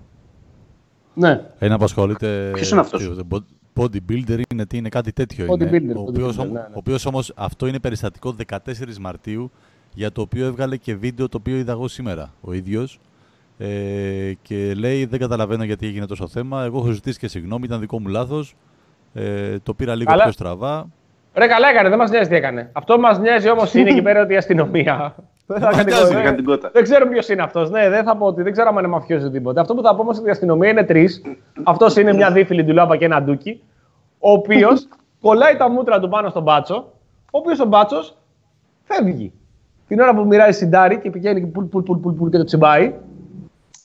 Ναι. 1.13 1.41
Ένα 1.59 1.77
που 1.77 1.83
ασχολείται. 1.83 2.49
Ποιος 2.53 2.71
είναι 2.71 2.79
αυτός; 2.79 3.01
τι, 3.01 3.15
το 3.15 3.43
Bodybuilder 3.75 4.41
είναι, 4.53 4.65
τι 4.65 4.77
είναι 4.77 4.89
κάτι 4.89 5.11
τέτοιο. 5.13 5.45
Bodybuilder, 5.49 5.81
είναι. 5.81 5.93
Ο 5.93 6.01
οποίος, 6.07 6.35
bodybuilder, 6.37 6.41
όμ- 6.41 6.51
ναι, 6.53 6.59
ναι. 6.59 6.65
ο 6.65 6.77
οποίος 6.77 7.05
όμως 7.05 7.33
αυτό 7.35 7.67
είναι 7.67 7.79
περιστατικό 7.79 8.35
14 8.47 8.57
Μαρτίου 8.99 9.51
για 9.93 10.11
το 10.11 10.21
οποίο 10.21 10.45
έβγαλε 10.45 10.77
και 10.77 10.95
βίντεο 10.95 11.29
το 11.29 11.37
οποίο 11.39 11.55
είδα 11.55 11.71
εγώ 11.71 11.87
σήμερα 11.87 12.33
ο 12.41 12.53
ίδιος 12.53 12.99
ε, 13.57 13.67
και 14.41 14.73
λέει 14.77 15.05
δεν 15.05 15.19
καταλαβαίνω 15.19 15.63
γιατί 15.63 15.87
έγινε 15.87 16.05
τόσο 16.05 16.27
θέμα. 16.27 16.63
Εγώ 16.63 16.77
έχω 16.77 16.91
ζητήσει 16.91 17.19
και 17.19 17.27
συγγνώμη, 17.27 17.63
ήταν 17.65 17.79
δικό 17.79 17.99
μου 17.99 18.07
λάθος. 18.07 18.55
Ε, 19.13 19.59
το 19.63 19.73
πήρα 19.73 19.95
λίγο 19.95 20.09
Καλά. 20.11 20.23
πιο 20.23 20.31
στραβά. 20.31 20.87
Ρε, 21.33 21.47
καλά 21.47 21.69
έκανε, 21.69 21.89
δεν 21.89 21.97
μας 21.97 22.09
νοιάζει 22.09 22.29
τι 22.29 22.35
έκανε. 22.35 22.69
Αυτό 22.73 22.95
που 22.95 23.01
μας 23.01 23.19
νοιάζει 23.19 23.49
όμως 23.49 23.73
είναι 23.73 23.89
εκεί 23.89 24.01
πέρα 24.01 24.21
ότι 24.21 24.33
η 24.33 24.37
αστυνομία. 24.37 25.15
Δεν 25.51 25.59
θα 25.59 25.69
κάνει 25.69 25.83
νοιάζει, 25.83 26.13
κο- 26.13 26.19
έκανε 26.19 26.35
την 26.35 26.45
κότα. 26.45 26.69
Δεν 26.73 26.83
ξέρω 26.83 27.07
ποιος 27.09 27.27
είναι 27.29 27.41
αυτός. 27.41 27.69
Ναι, 27.69 27.89
δεν 27.89 28.03
θα 28.03 28.17
πω 28.17 28.25
ότι 28.25 28.41
δεν 28.41 28.51
ξέρω 28.51 28.69
αν 28.69 28.77
είναι 28.77 28.87
μαφιόζος 28.87 29.27
ή 29.29 29.31
τίποτα. 29.31 29.61
Αυτό 29.61 29.73
που 29.75 29.81
θα 29.81 29.95
πω 29.95 30.01
όμως 30.01 30.17
ότι 30.17 30.27
η 30.27 30.31
αστυνομία 30.31 30.69
είναι 30.69 30.83
τρεις. 30.83 31.21
Αυτός 31.63 31.95
είναι 31.95 32.13
μια 32.13 32.31
δίφυλη 32.31 32.63
ντουλάπα 32.63 32.97
και 32.97 33.05
ένα 33.05 33.21
ντούκι. 33.21 33.61
Ο 34.19 34.31
οποίος 34.31 34.87
κολλάει 35.21 35.55
τα 35.57 35.69
μούτρα 35.69 35.99
του 35.99 36.09
πάνω 36.09 36.29
στον 36.29 36.43
μπάτσο. 36.43 36.75
Ο 37.31 37.37
οποίος 37.37 37.59
ο 37.59 37.65
μπάτσος 37.65 38.17
φεύγει. 38.83 39.31
Την 39.89 39.99
ώρα 39.99 40.15
που 40.15 40.25
μοιράζει 40.25 40.57
συντάρι 40.57 40.99
και 40.99 41.09
πηγαίνει 41.09 41.39
και 41.39 41.45
πουλ, 41.45 41.65
πουλ, 41.65 41.83
πουλ, 41.83 41.99
πουλ, 41.99 42.13
πουλ 42.13 42.29
και 42.29 42.37
το 42.37 42.43
τσιμπάει, 42.43 42.93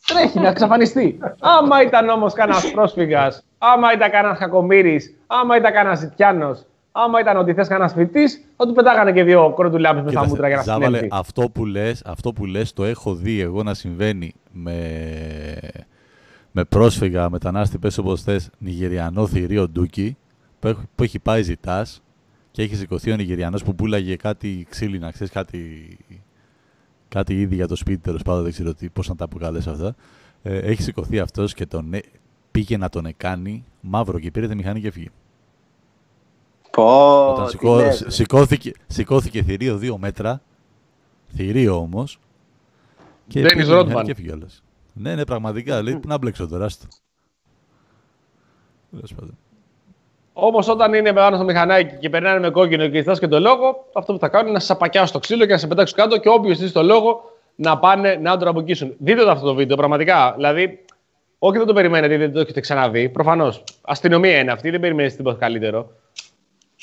τρέχει 0.06 0.38
να 0.40 0.48
εξαφανιστεί. 0.48 1.18
Άμα 1.40 1.82
ήταν 1.82 2.08
όμως 2.08 2.32
κανένας 2.32 2.70
πρόσφυγας, 2.70 3.44
άμα 3.58 3.92
ήταν 3.92 4.10
κανένας 4.10 4.38
κακομοίρη, 4.38 5.00
άμα 5.26 5.56
ήταν 5.56 5.72
κανένας 5.72 5.98
ζητιάνος, 5.98 6.64
άμα 6.92 7.20
ήταν 7.20 7.36
ότι 7.36 7.54
θες 7.54 7.68
κανένας 7.68 7.92
φοιτητής, 7.92 8.44
θα 8.56 8.66
του 8.66 8.72
πετάγανε 8.72 9.12
και 9.12 9.22
δύο 9.22 9.52
κροντουλάπε 9.56 9.94
με 9.94 10.00
στα 10.00 10.08
Κοίταξε, 10.10 10.28
μούτρα 10.30 10.48
για 10.48 10.56
να 10.56 10.62
Ζάβαλε, 10.62 10.84
συνέλθει. 10.84 11.08
αυτό 11.12 11.48
που 11.52 11.66
λες, 11.66 12.02
αυτό 12.06 12.32
που 12.32 12.44
λες 12.46 12.72
το 12.72 12.84
έχω 12.84 13.14
δει 13.14 13.40
εγώ 13.40 13.62
να 13.62 13.74
συμβαίνει 13.74 14.34
με, 14.52 14.78
με 16.50 16.64
πρόσφυγα, 16.64 17.30
μετανάστη, 17.30 17.78
πες 17.78 17.98
όπως 17.98 18.22
θες, 18.22 18.50
Νιγηριανό 18.58 19.26
θηρίο 19.26 19.68
ντούκι, 19.68 20.16
που 20.60 20.68
έχει, 20.68 20.80
που 20.94 21.02
έχει 21.02 21.18
πάει 21.18 21.42
ζητάς 21.42 22.02
και 22.54 22.62
έχεις 22.62 22.78
σηκωθεί 22.78 23.12
ο 23.12 23.16
Νιγηριανός 23.16 23.62
που 23.64 23.74
πουλάγε 23.74 24.16
κάτι 24.16 24.66
ξύλινα, 24.70 25.10
ξέρεις, 25.10 25.32
κάτι, 25.32 25.96
κάτι 27.08 27.40
ήδη 27.40 27.54
για 27.54 27.66
το 27.68 27.76
σπίτι, 27.76 27.98
τέλος 28.02 28.22
πάντων, 28.22 28.42
δεν 28.42 28.52
ξέρω 28.52 28.74
τι, 28.74 28.88
πώς 28.88 29.08
να 29.08 29.16
τα 29.16 29.24
αποκαλέσω 29.24 29.70
αυτά. 29.70 29.94
Ε, 30.42 30.58
έχει 30.58 30.82
σηκωθεί 30.82 31.18
αυτός 31.18 31.54
και 31.54 31.66
τον, 31.66 31.94
ε- 31.94 32.00
πήγε 32.50 32.76
να 32.76 32.88
τον 32.88 33.06
εκάνει 33.06 33.64
μαύρο 33.80 34.18
και 34.18 34.30
πήρε 34.30 34.48
τη 34.48 34.54
μηχανή 34.54 34.80
και 34.80 34.86
έφυγε. 34.86 35.08
Πω, 36.70 37.28
Όταν 37.32 37.44
τι 37.44 37.50
σηκώ- 37.50 37.76
λες, 37.76 37.96
σ- 37.96 38.02
ρε. 38.02 38.10
σηκώθηκε, 38.10 38.72
σηκώθηκε 38.86 39.42
θηρίο 39.42 39.76
δύο 39.76 39.98
μέτρα, 39.98 40.42
θηρίο 41.34 41.76
όμως. 41.76 42.18
Και 43.26 43.40
Ντένις 43.40 43.52
πήρε 43.52 43.62
τη 43.64 43.68
μηχανή 43.68 43.82
Ρότμαν. 43.84 44.04
και 44.04 44.10
έφυγε 44.10 44.32
όλας. 44.32 44.62
Ναι, 44.92 45.14
ναι, 45.14 45.24
πραγματικά. 45.24 45.82
Λέει, 45.82 45.96
πού 45.96 46.08
να 46.08 46.18
μπλέξω 46.18 46.48
τώρα, 46.48 46.64
άστο. 46.64 46.86
Τέλος 48.90 49.14
πάντων. 49.14 49.38
Όμως 50.36 50.68
όταν 50.68 50.94
είναι 50.94 51.12
πάνω 51.12 51.36
στο 51.36 51.44
μηχανάκι 51.44 51.96
και 52.00 52.10
περνάνε 52.10 52.38
με 52.38 52.50
κόκκινο 52.50 52.88
και 52.88 52.98
ζητά 52.98 53.12
και 53.12 53.28
το 53.28 53.40
λόγο, 53.40 53.84
αυτό 53.92 54.12
που 54.12 54.18
θα 54.18 54.28
κάνουν 54.28 54.46
είναι 54.46 54.56
να 54.56 54.64
σα 54.64 54.76
πακιάσουν 54.76 55.08
στο 55.08 55.18
ξύλο 55.18 55.46
και 55.46 55.52
να 55.52 55.58
σε 55.58 55.66
πετάξουν 55.66 55.96
κάτω 55.96 56.18
και 56.18 56.28
όποιος 56.28 56.56
ζητήσει 56.56 56.74
το 56.74 56.82
λόγο 56.82 57.22
να 57.54 57.78
πάνε 57.78 58.18
να 58.22 58.36
τον 58.36 58.48
αμποκίσουν. 58.48 58.94
Δείτε 58.98 59.22
το 59.22 59.30
αυτό 59.30 59.46
το 59.46 59.54
βίντεο, 59.54 59.76
πραγματικά. 59.76 60.32
Δηλαδή, 60.36 60.84
όχι 61.38 61.58
δεν 61.58 61.66
το 61.66 61.72
περιμένετε, 61.72 62.16
δεν 62.16 62.32
το 62.32 62.40
έχετε 62.40 62.60
ξαναδεί. 62.60 63.08
Προφανώς. 63.08 63.64
Αστυνομία 63.82 64.38
είναι 64.38 64.52
αυτή, 64.52 64.70
δεν 64.70 64.80
περιμένετε 64.80 65.16
τίποτα 65.16 65.38
καλύτερο. 65.38 65.90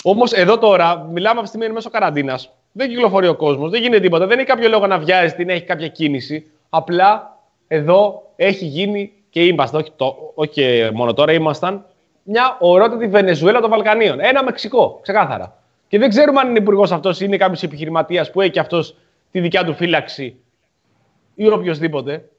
Όμως 0.04 0.32
εδώ 0.32 0.58
τώρα, 0.58 1.08
μιλάμε 1.12 1.30
αυτή 1.30 1.42
τη 1.42 1.48
στιγμή 1.48 1.66
είναι 1.66 1.74
μέσω 1.74 1.90
καραντίνας. 1.90 2.50
Δεν 2.72 2.90
κυκλοφορεί 2.90 3.28
ο 3.28 3.36
κόσμος, 3.36 3.70
δεν 3.70 3.82
γίνεται 3.82 4.02
τίποτα. 4.02 4.28
Δεν 4.28 4.38
έχει 4.38 4.48
κάποιο 4.48 4.70
λόγο 4.70 4.88
να 4.88 4.98
βιάζει 4.98 5.34
την 5.34 5.50
έχει 5.50 5.64
κάποια 5.64 5.88
κίνηση. 5.88 6.52
Απλά 6.70 7.38
εδώ 7.68 8.24
έχει 8.36 8.66
γίνει 8.66 9.12
και 9.30 9.46
είμαστε, 9.46 9.78
όχι, 9.78 9.92
το, 9.96 10.32
όχι 10.36 10.52
και 10.52 10.92
μόνο 10.94 11.14
τώρα, 11.14 11.34
ήμασταν 11.34 11.86
μια 12.32 12.58
ορότατη 12.60 13.08
Βενεζουέλα 13.08 13.60
των 13.60 13.70
Βαλκανίων. 13.70 14.20
Ένα 14.20 14.44
Μεξικό, 14.44 15.00
ξεκάθαρα. 15.02 15.56
Και 15.88 15.98
δεν 16.00 16.10
ξέρουμε 16.10 16.40
αν 16.40 16.50
είναι 16.50 16.60
υπουργός 16.60 16.92
αυτός 16.92 17.20
ή 17.20 17.24
είναι 17.28 17.38
κάποιος 17.38 17.64
επιχειρηματίας 17.64 18.32
που 18.32 18.42
έχει 18.42 18.52
και 18.52 18.60
αυτός 18.60 18.96
τη 19.32 19.40
δικιά 19.40 19.64
του 19.64 19.74
φύλαξη 19.74 20.40
ή 21.36 21.48
οποιοδήποτε. 21.48 22.30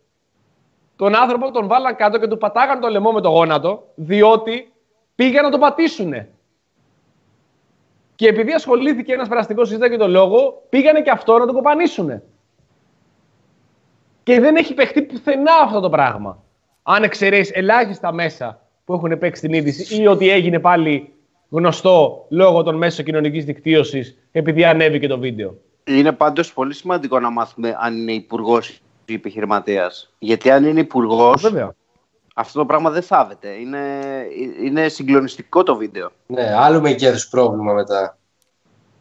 Τον 0.96 1.14
άνθρωπο 1.14 1.50
τον 1.50 1.66
βάλαν 1.66 1.96
κάτω 1.96 2.18
και 2.18 2.26
του 2.26 2.38
πατάγαν 2.38 2.80
το 2.80 2.88
λαιμό 2.88 3.12
με 3.12 3.20
το 3.20 3.28
γόνατο, 3.28 3.82
διότι 3.94 4.72
πήγαν 5.14 5.44
να 5.44 5.50
τον 5.50 5.60
πατήσουνε. 5.60 6.28
Και 8.14 8.28
επειδή 8.28 8.52
ασχολήθηκε 8.52 9.12
ένας 9.12 9.28
περαστικός 9.28 9.68
συζητά 9.68 9.88
και 9.88 9.96
τον 9.96 10.10
λόγο, 10.10 10.62
πήγανε 10.68 11.02
και 11.02 11.10
αυτό 11.10 11.38
να 11.38 11.46
τον 11.46 11.54
κοπανίσουνε. 11.54 12.22
Και 14.22 14.40
δεν 14.40 14.56
έχει 14.56 14.74
παιχτεί 14.74 15.02
πουθενά 15.02 15.54
αυτό 15.62 15.80
το 15.80 15.90
πράγμα. 15.90 16.42
Αν 16.82 17.02
εξαιρέσεις 17.02 17.56
ελάχιστα 17.56 18.12
μέσα 18.12 18.60
που 18.84 18.94
έχουν 18.94 19.18
παίξει 19.18 19.42
την 19.42 19.52
είδηση 19.52 20.02
ή 20.02 20.06
ότι 20.06 20.30
έγινε 20.30 20.58
πάλι 20.58 21.12
γνωστό 21.48 22.26
λόγω 22.28 22.62
των 22.62 22.76
μέσων 22.76 23.04
κοινωνικής 23.04 23.44
δικτύωσης 23.44 24.18
επειδή 24.32 24.64
ανέβηκε 24.64 25.06
το 25.06 25.18
βίντεο. 25.18 25.54
Είναι 25.84 26.12
πάντως 26.12 26.52
πολύ 26.52 26.74
σημαντικό 26.74 27.20
να 27.20 27.30
μάθουμε 27.30 27.76
αν 27.80 27.96
είναι 27.96 28.12
υπουργός 28.12 28.80
ή 29.04 29.14
επιχειρηματίας. 29.14 30.14
Γιατί 30.18 30.50
αν 30.50 30.64
είναι 30.64 30.80
υπουργός, 30.80 31.42
Βέβαια. 31.42 31.74
αυτό 32.34 32.58
το 32.58 32.66
πράγμα 32.66 32.90
δεν 32.90 33.02
θάβεται. 33.02 33.48
Είναι, 33.48 33.78
είναι 34.62 34.88
συγκλονιστικό 34.88 35.62
το 35.62 35.76
βίντεο. 35.76 36.10
ναι, 36.26 36.54
άλλο 36.54 36.80
μεγέθου 36.80 37.28
πρόβλημα 37.28 37.72
μετά. 37.72 38.18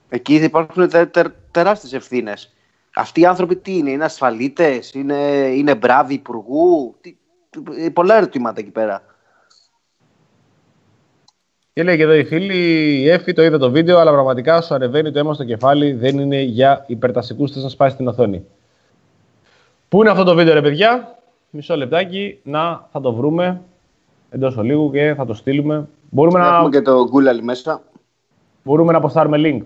Εκεί 0.10 0.36
υπάρχουν 0.36 0.90
τε, 0.90 1.06
τε, 1.06 1.24
τεράστιες 1.52 1.94
ευθύνες. 1.94 2.54
Αυτοί 2.96 3.22
οι 3.22 3.26
άνθρωποι 3.26 3.56
τι 3.56 3.78
είναι, 3.78 3.90
είναι 3.92 4.04
ασφαλίτες, 4.04 4.94
είναι, 4.94 5.18
είναι 5.56 5.76
μπράβοι 5.76 6.14
υπουργού; 6.14 6.96
Τι, 7.02 7.16
πολλά 7.94 8.16
ερωτήματα 8.16 8.60
εκεί 8.60 8.70
πέρα. 8.70 9.04
Και 11.74 11.84
λέει 11.84 11.97
και 11.97 12.03
εδώ 12.03 12.13
η 12.13 12.24
φίλη, 12.24 12.55
η 13.01 13.09
Εφη 13.09 13.34
το 13.34 13.43
είδε 13.43 13.57
το 13.57 13.72
βίντεο, 13.72 13.97
αλλά 13.99 14.11
πραγματικά 14.11 14.61
σου 14.61 14.74
ανεβαίνει 14.74 15.11
το 15.11 15.19
αίμα 15.19 15.34
στο 15.34 15.43
κεφάλι, 15.43 15.93
δεν 15.93 16.19
είναι 16.19 16.41
για 16.41 16.84
υπερτασικούς, 16.88 17.51
θες 17.51 17.63
να 17.63 17.69
σπάσεις 17.69 17.97
την 17.97 18.07
οθόνη. 18.07 18.45
Πού 19.89 20.01
είναι 20.01 20.09
αυτό 20.09 20.24
το 20.24 20.36
βίντεο, 20.36 20.53
ρε 20.53 20.61
παιδιά, 20.61 21.17
μισό 21.49 21.76
λεπτάκι, 21.76 22.39
να 22.43 22.88
θα 22.91 23.01
το 23.01 23.13
βρούμε 23.13 23.61
εντός 24.30 24.57
ολίγου 24.57 24.91
και 24.91 25.13
θα 25.17 25.26
το 25.26 25.34
στείλουμε. 25.34 25.88
Μπορούμε 26.09 26.39
να, 26.39 26.47
Έχουμε 26.47 26.69
και 26.69 26.82
το 26.82 27.03
Google 27.03 27.41
μέσα. 27.43 27.82
μπορούμε 28.63 28.91
να 28.91 28.97
αποστάρουμε 28.97 29.38
link. 29.41 29.61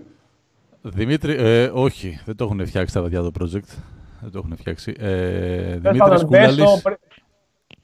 Δημήτρη, 0.82 1.34
ε, 1.38 1.70
όχι, 1.74 2.20
δεν 2.24 2.36
το 2.36 2.44
έχουν 2.44 2.66
φτιάξει 2.66 2.94
τα 2.94 3.02
παιδιά 3.02 3.22
το 3.22 3.30
project. 3.40 3.74
Δεν 4.20 4.30
το 4.32 4.38
έχουν 4.38 4.56
φτιάξει. 4.56 4.94
Ε, 4.98 5.06
Τέλος 5.06 5.80
Δημήτρης 5.80 5.98
πάντων, 5.98 6.26
μπες 6.28 6.46
Κούλαλης. 6.48 6.68
στο- 6.70 6.80
πρι- 6.82 6.98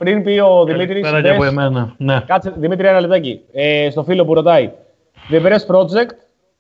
πριν 0.03 0.22
πει 0.22 0.38
ο 0.38 0.64
Δημήτρης. 0.64 1.00
Πέρα 1.00 1.22
και 1.22 1.30
από 1.30 1.44
εμένα. 1.44 1.94
Ναι. 1.96 2.20
Κάτσε, 2.26 2.53
Δημήτρη, 2.57 2.86
ένα 2.86 3.00
λεπτάκι. 3.00 3.40
Ε, 3.53 3.88
στο 3.90 4.03
φίλο 4.03 4.24
που 4.24 4.34
ρωτάει. 4.34 4.70
The 5.30 5.46
Press 5.46 5.74
Project, 5.74 6.11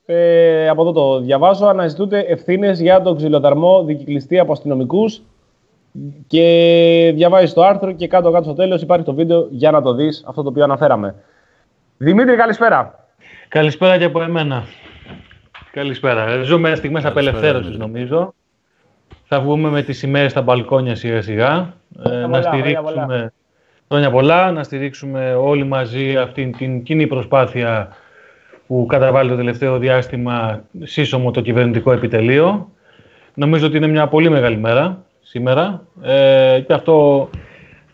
ε, 0.06 0.68
από 0.68 0.82
εδώ 0.82 0.92
το 0.92 1.20
διαβάζω, 1.20 1.66
αναζητούνται 1.66 2.18
ευθύνες 2.18 2.80
για 2.80 3.02
τον 3.02 3.16
ξυλοδαρμό 3.16 3.84
δικυκλιστή 3.84 4.38
από 4.38 4.52
αστυνομικούς. 4.52 5.22
Και 6.26 7.12
διαβάζει 7.14 7.52
το 7.52 7.62
άρθρο 7.62 7.92
και 7.92 8.08
κάτω-κάτω 8.08 8.44
στο 8.44 8.54
τέλος 8.54 8.82
υπάρχει 8.82 9.04
το 9.04 9.14
βίντεο 9.14 9.46
για 9.50 9.70
να 9.70 9.82
το 9.82 9.94
δεις 9.94 10.24
αυτό 10.26 10.42
το 10.42 10.48
οποίο 10.48 10.64
αναφέραμε. 10.64 11.14
Δημήτρη, 11.96 12.36
καλησπέρα. 12.36 13.06
Καλησπέρα 13.48 13.98
και 13.98 14.04
από 14.04 14.22
εμένα. 14.22 14.64
Καλησπέρα. 15.72 16.42
Ζούμε 16.42 16.74
στιγμές 16.74 17.02
Καλησπέρα, 17.02 17.08
απελευθέρωσης 17.08 17.76
Δημήτρη. 17.76 17.92
νομίζω. 17.92 18.34
Θα 19.34 19.40
βγούμε 19.40 19.68
με 19.68 19.82
τις 19.82 19.98
σημαίες 19.98 20.30
στα 20.30 20.42
μπαλκόνια 20.42 20.94
σιγά 20.94 21.22
σιγά. 21.22 21.74
Ε, 22.04 22.10
πολλά, 22.10 22.28
να 22.28 22.40
χρόνια 22.40 22.60
στηρίξουμε 22.60 23.32
χρόνια 23.88 24.10
πολλά, 24.10 24.52
να 24.52 24.62
στηρίξουμε 24.62 25.34
όλοι 25.34 25.64
μαζί 25.64 26.16
αυτήν 26.16 26.56
την 26.56 26.82
κοινή 26.82 27.06
προσπάθεια 27.06 27.96
που 28.66 28.86
καταβάλει 28.88 29.30
το 29.30 29.36
τελευταίο 29.36 29.78
διάστημα 29.78 30.64
σύσσωμο 30.82 31.30
το 31.30 31.40
κυβερνητικό 31.40 31.92
επιτελείο. 31.92 32.70
Νομίζω 33.34 33.66
ότι 33.66 33.76
είναι 33.76 33.86
μια 33.86 34.08
πολύ 34.08 34.30
μεγάλη 34.30 34.56
μέρα 34.56 35.04
σήμερα 35.22 35.82
ε, 36.02 36.60
και 36.66 36.72
αυτό 36.72 37.28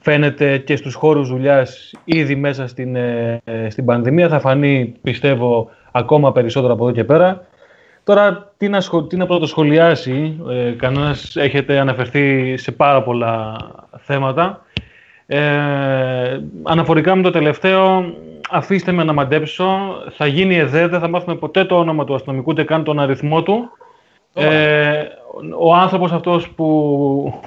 φαίνεται 0.00 0.58
και 0.58 0.76
στους 0.76 0.94
χώρους 0.94 1.28
δουλειάς 1.28 1.94
ήδη 2.04 2.34
μέσα 2.34 2.66
στην, 2.66 2.96
ε, 2.96 3.40
ε, 3.44 3.70
στην 3.70 3.84
πανδημία. 3.84 4.28
Θα 4.28 4.40
φανεί, 4.40 4.94
πιστεύω, 5.02 5.70
ακόμα 5.92 6.32
περισσότερο 6.32 6.72
από 6.72 6.84
εδώ 6.84 6.94
και 6.94 7.04
πέρα. 7.04 7.46
Τώρα, 8.08 8.52
τι 8.56 8.68
να, 8.68 8.80
σχο... 8.80 9.02
τι 9.02 9.16
να 9.16 9.26
πρωτοσχολιάσει, 9.26 10.40
ε, 10.48 10.70
κανένας 10.70 11.36
έχετε 11.36 11.78
αναφερθεί 11.78 12.56
σε 12.56 12.72
πάρα 12.72 13.02
πολλά 13.02 13.56
θέματα. 13.98 14.62
Ε, 15.26 16.40
αναφορικά 16.62 17.14
με 17.14 17.22
το 17.22 17.30
τελευταίο, 17.30 18.14
αφήστε 18.50 18.92
με 18.92 19.04
να 19.04 19.12
μαντέψω, 19.12 19.68
θα 20.16 20.26
γίνει 20.26 20.56
ΕΔΕ, 20.56 20.86
δεν 20.86 21.00
θα 21.00 21.08
μάθουμε 21.08 21.36
ποτέ 21.36 21.64
το 21.64 21.78
όνομα 21.78 22.04
του 22.04 22.14
αστυνομικού, 22.14 22.50
ούτε 22.50 22.64
καν 22.64 22.84
τον 22.84 23.00
αριθμό 23.00 23.42
του. 23.42 23.70
Ε, 24.34 25.04
ο 25.58 25.74
άνθρωπος 25.74 26.12
αυτός 26.12 26.48
που 26.48 27.40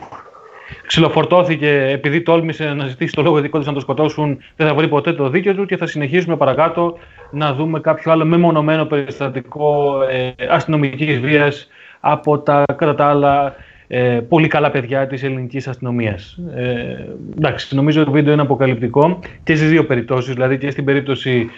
ξυλοφορτώθηκε 0.86 1.88
επειδή 1.92 2.22
τόλμησε 2.22 2.74
να 2.74 2.88
ζητήσει 2.88 3.14
το 3.14 3.22
λόγο 3.22 3.40
δικό 3.40 3.60
του 3.60 3.66
να 3.66 3.74
το 3.74 3.80
σκοτώσουν, 3.80 4.38
δεν 4.56 4.68
θα 4.68 4.74
βρει 4.74 4.88
ποτέ 4.88 5.14
το 5.14 5.30
δίκαιο 5.30 5.56
του 5.56 5.66
και 5.66 5.78
θα 5.78 5.88
συνεχίσουμε 5.88 6.38
παρακάτω 6.38 6.98
να 7.32 7.54
δούμε 7.54 7.80
κάποιο 7.80 8.12
άλλο 8.12 8.26
μεμονωμένο 8.26 8.86
περιστατικό 8.86 10.02
ε, 10.10 10.46
αστυνομικής 10.50 11.20
βίας 11.20 11.68
από 12.00 12.40
τα 12.40 12.64
κατά 12.78 12.96
τα 12.96 13.06
άλλα 13.06 13.56
ε, 13.88 14.20
πολύ 14.30 14.48
καλά 14.48 14.72
παιδιά 14.72 15.08
της 15.08 15.24
ελληνικής 15.24 15.68
αστυνομίας. 15.68 16.38
Ε, 16.56 16.96
εντάξει, 17.38 17.76
νομίζω 17.76 18.00
ότι 18.00 18.10
το 18.10 18.16
βίντεο 18.16 18.34
είναι 18.34 18.42
αποκαλυπτικό 18.42 19.20
και 19.44 19.56
στις 19.56 19.70
δύο 19.70 19.86
περιπτώσεις, 19.86 20.34
δηλαδή 20.34 20.58
και 20.58 20.72
στην 20.72 20.86
περίπτωση 20.86 21.50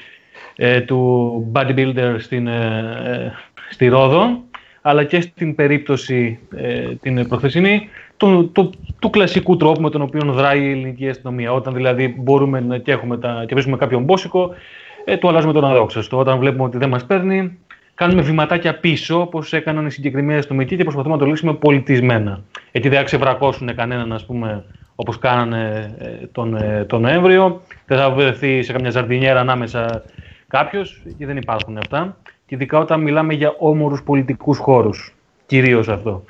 ε, 0.56 0.82
του 0.82 1.52
bodybuilder 1.54 2.16
στην, 2.18 2.48
ε, 2.48 2.52
ε, 3.06 3.32
στη 3.70 3.88
Ρόδο, 3.88 4.44
αλλά 4.86 5.04
και 5.04 5.22
στην 5.22 5.56
περίπτωση 5.56 6.40
ε, 6.56 6.96
την 7.02 7.28
προχθεσινή 7.28 7.90
του, 8.18 8.52
του, 8.52 8.70
του 9.00 9.10
κλασικού 9.10 9.58
τρόπου 9.58 9.82
με 9.82 9.90
τον 9.90 10.02
οποίο 10.02 10.22
δράει 10.24 10.62
η 10.62 10.72
ελληνική 10.72 11.10
αστυνομία. 11.10 11.54
Όταν 11.54 11.74
δηλαδή 11.74 12.16
μπορούμε 12.18 12.60
να 12.60 12.78
και, 12.78 12.92
έχουμε 12.92 13.18
τα, 13.18 13.44
και 13.48 13.54
βρίσκουμε 13.54 13.78
κάποιον 13.78 14.04
μπόσικο, 14.04 14.54
ε, 15.06 15.18
του 15.18 15.28
αλλάζουμε 15.28 15.54
τον 15.54 15.66
αδόξαστο. 15.66 16.18
Όταν 16.18 16.40
βλέπουμε 16.40 16.64
ότι 16.64 16.78
δεν 16.78 16.90
μας 16.90 17.06
παίρνει, 17.06 17.58
κάνουμε 17.94 18.22
βηματάκια 18.22 18.80
πίσω, 18.80 19.22
όπως 19.22 19.54
έκαναν 19.54 19.86
οι 19.86 19.92
συγκεκριμένοι 19.92 20.40
αστυνομικοί 20.40 20.76
και 20.76 20.84
προσπαθούμε 20.84 21.14
να 21.14 21.20
το 21.20 21.26
λύσουμε 21.26 21.54
πολιτισμένα. 21.54 22.44
Έτσι 22.72 22.90
δεν 22.90 22.98
θα 22.98 23.04
ξεβρακώσουν 23.04 23.76
κανέναν, 23.76 24.14
ας 24.14 24.26
πούμε, 24.26 24.64
όπως 24.96 25.18
κάνανε 25.18 25.94
ε, 25.98 26.26
τον, 26.32 26.56
ε, 26.56 26.86
τον 26.88 27.02
Νοέμβριο. 27.02 27.62
Δεν 27.86 27.98
θα 27.98 28.10
βρεθεί 28.10 28.64
σε 28.64 28.74
καμιά 28.74 28.90
ζαρδινιέρα 28.90 29.40
ανάμεσα 29.40 30.04
κάποιος, 30.48 31.02
και 31.18 31.26
δεν 31.26 31.38
υπάρχουν 31.38 31.78
αυτά. 31.78 32.18
Και 32.54 32.60
ειδικά 32.60 32.80
όταν 32.80 33.02
μιλάμε 33.02 33.34
για 33.34 33.56
όμορους 33.60 34.04
πολιτικούς 34.04 34.58
χώρους. 34.58 35.14
Κυρίως 35.46 35.88
αυτό. 35.88 36.24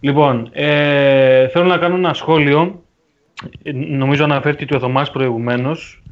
Λοιπόν, 0.00 0.48
ε, 0.52 1.48
θέλω 1.48 1.64
να 1.64 1.78
κάνω 1.78 1.94
ένα 1.94 2.14
σχόλιο. 2.14 2.82
Ε, 3.62 3.72
Νομίζω 3.72 4.24
αναφέρθηκε 4.24 4.64
και 4.64 4.76
ο 4.76 4.78
Θωμάς 4.78 5.10
προηγουμένως 5.10 6.02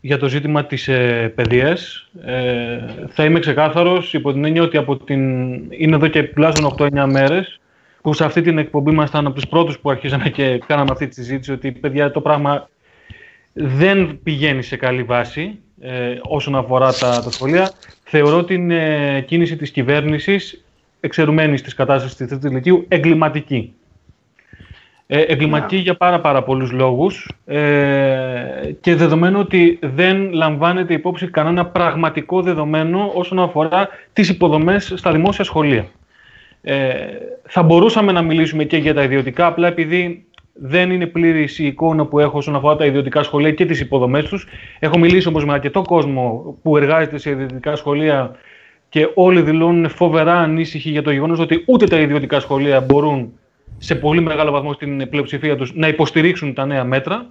για 0.00 0.18
το 0.18 0.28
ζήτημα 0.28 0.64
της 0.64 0.88
ε, 0.88 1.32
παιδείας. 1.34 2.08
Ε, 2.24 2.78
θα 3.08 3.24
είμαι 3.24 3.38
ξεκάθαρος 3.38 4.14
υπό 4.14 4.32
την 4.32 4.44
έννοια 4.44 4.62
ότι 4.62 4.76
από 4.76 4.96
την... 4.96 5.20
είναι 5.70 5.94
εδώ 5.94 6.06
και 6.06 6.22
τουλάχιστον 6.22 6.74
8-9 6.78 7.06
μέρες 7.10 7.60
που 8.02 8.12
σε 8.12 8.24
αυτή 8.24 8.42
την 8.42 8.58
εκπομπή 8.58 8.90
ήμασταν 8.90 9.26
από 9.26 9.34
τους 9.34 9.46
πρώτους 9.46 9.78
που 9.78 9.90
αρχίσαμε 9.90 10.28
και 10.28 10.58
κάναμε 10.66 10.90
αυτή 10.92 11.08
τη 11.08 11.14
συζήτηση 11.14 11.52
ότι 11.52 11.72
παιδιά 11.72 12.10
το 12.10 12.20
πράγμα 12.20 12.68
δεν 13.52 14.20
πηγαίνει 14.22 14.62
σε 14.62 14.76
καλή 14.76 15.02
βάση 15.02 15.58
ε, 15.80 16.18
όσον 16.22 16.56
αφορά 16.56 16.92
τα, 16.92 17.22
τα 17.22 17.30
σχολεία. 17.30 17.70
Θεωρώ 18.12 18.44
την 18.44 18.70
ε, 18.70 19.20
κίνηση 19.26 19.56
της 19.56 19.70
κυβέρνησης 19.70 20.64
εξαιρουμένης 21.00 21.62
της 21.62 21.74
κατάστασης 21.74 22.16
της 22.16 22.28
Τρίτης 22.28 22.50
Λυκείου 22.50 22.84
εγκληματική. 22.88 23.74
Ε, 25.06 25.20
εγκληματική 25.20 25.76
για 25.76 25.96
πάρα 25.96 26.20
πάρα 26.20 26.42
πολλούς 26.42 26.72
λόγους 26.72 27.30
ε, 27.46 27.60
και 28.80 28.94
δεδομένου 28.94 29.40
ότι 29.40 29.78
δεν 29.82 30.32
λαμβάνεται 30.32 30.94
υπόψη 30.94 31.30
κανένα 31.30 31.66
πραγματικό 31.66 32.42
δεδομένο 32.42 33.10
όσον 33.14 33.38
αφορά 33.38 33.88
τις 34.12 34.28
υποδομές 34.28 34.92
στα 34.96 35.12
δημόσια 35.12 35.44
σχολεία. 35.44 35.86
Ε, 36.62 36.94
θα 37.46 37.62
μπορούσαμε 37.62 38.12
να 38.12 38.22
μιλήσουμε 38.22 38.64
και 38.64 38.76
για 38.76 38.94
τα 38.94 39.02
ιδιωτικά, 39.02 39.46
απλά 39.46 39.66
επειδή 39.68 40.24
δεν 40.52 40.90
είναι 40.90 41.06
πλήρης 41.06 41.58
η 41.58 41.66
εικόνα 41.66 42.06
που 42.06 42.18
έχω 42.18 42.38
όσον 42.38 42.54
αφορά 42.54 42.76
τα 42.76 42.84
ιδιωτικά 42.84 43.22
σχολεία 43.22 43.52
και 43.52 43.66
τις 43.66 43.80
υποδομές 43.80 44.24
τους. 44.24 44.46
Έχω 44.78 44.98
μιλήσει 44.98 45.28
όμως 45.28 45.44
με 45.44 45.52
αρκετό 45.52 45.82
κόσμο 45.82 46.56
που 46.62 46.76
εργάζεται 46.76 47.18
σε 47.18 47.30
ιδιωτικά 47.30 47.76
σχολεία 47.76 48.36
και 48.88 49.08
όλοι 49.14 49.42
δηλώνουν 49.42 49.88
φοβερά 49.88 50.34
ανήσυχοι 50.34 50.90
για 50.90 51.02
το 51.02 51.10
γεγονός 51.10 51.38
ότι 51.38 51.64
ούτε 51.66 51.86
τα 51.86 52.00
ιδιωτικά 52.00 52.40
σχολεία 52.40 52.80
μπορούν 52.80 53.32
σε 53.78 53.94
πολύ 53.94 54.20
μεγάλο 54.20 54.50
βαθμό 54.50 54.72
στην 54.72 55.08
πλειοψηφία 55.08 55.56
τους 55.56 55.74
να 55.74 55.88
υποστηρίξουν 55.88 56.54
τα 56.54 56.66
νέα 56.66 56.84
μέτρα. 56.84 57.26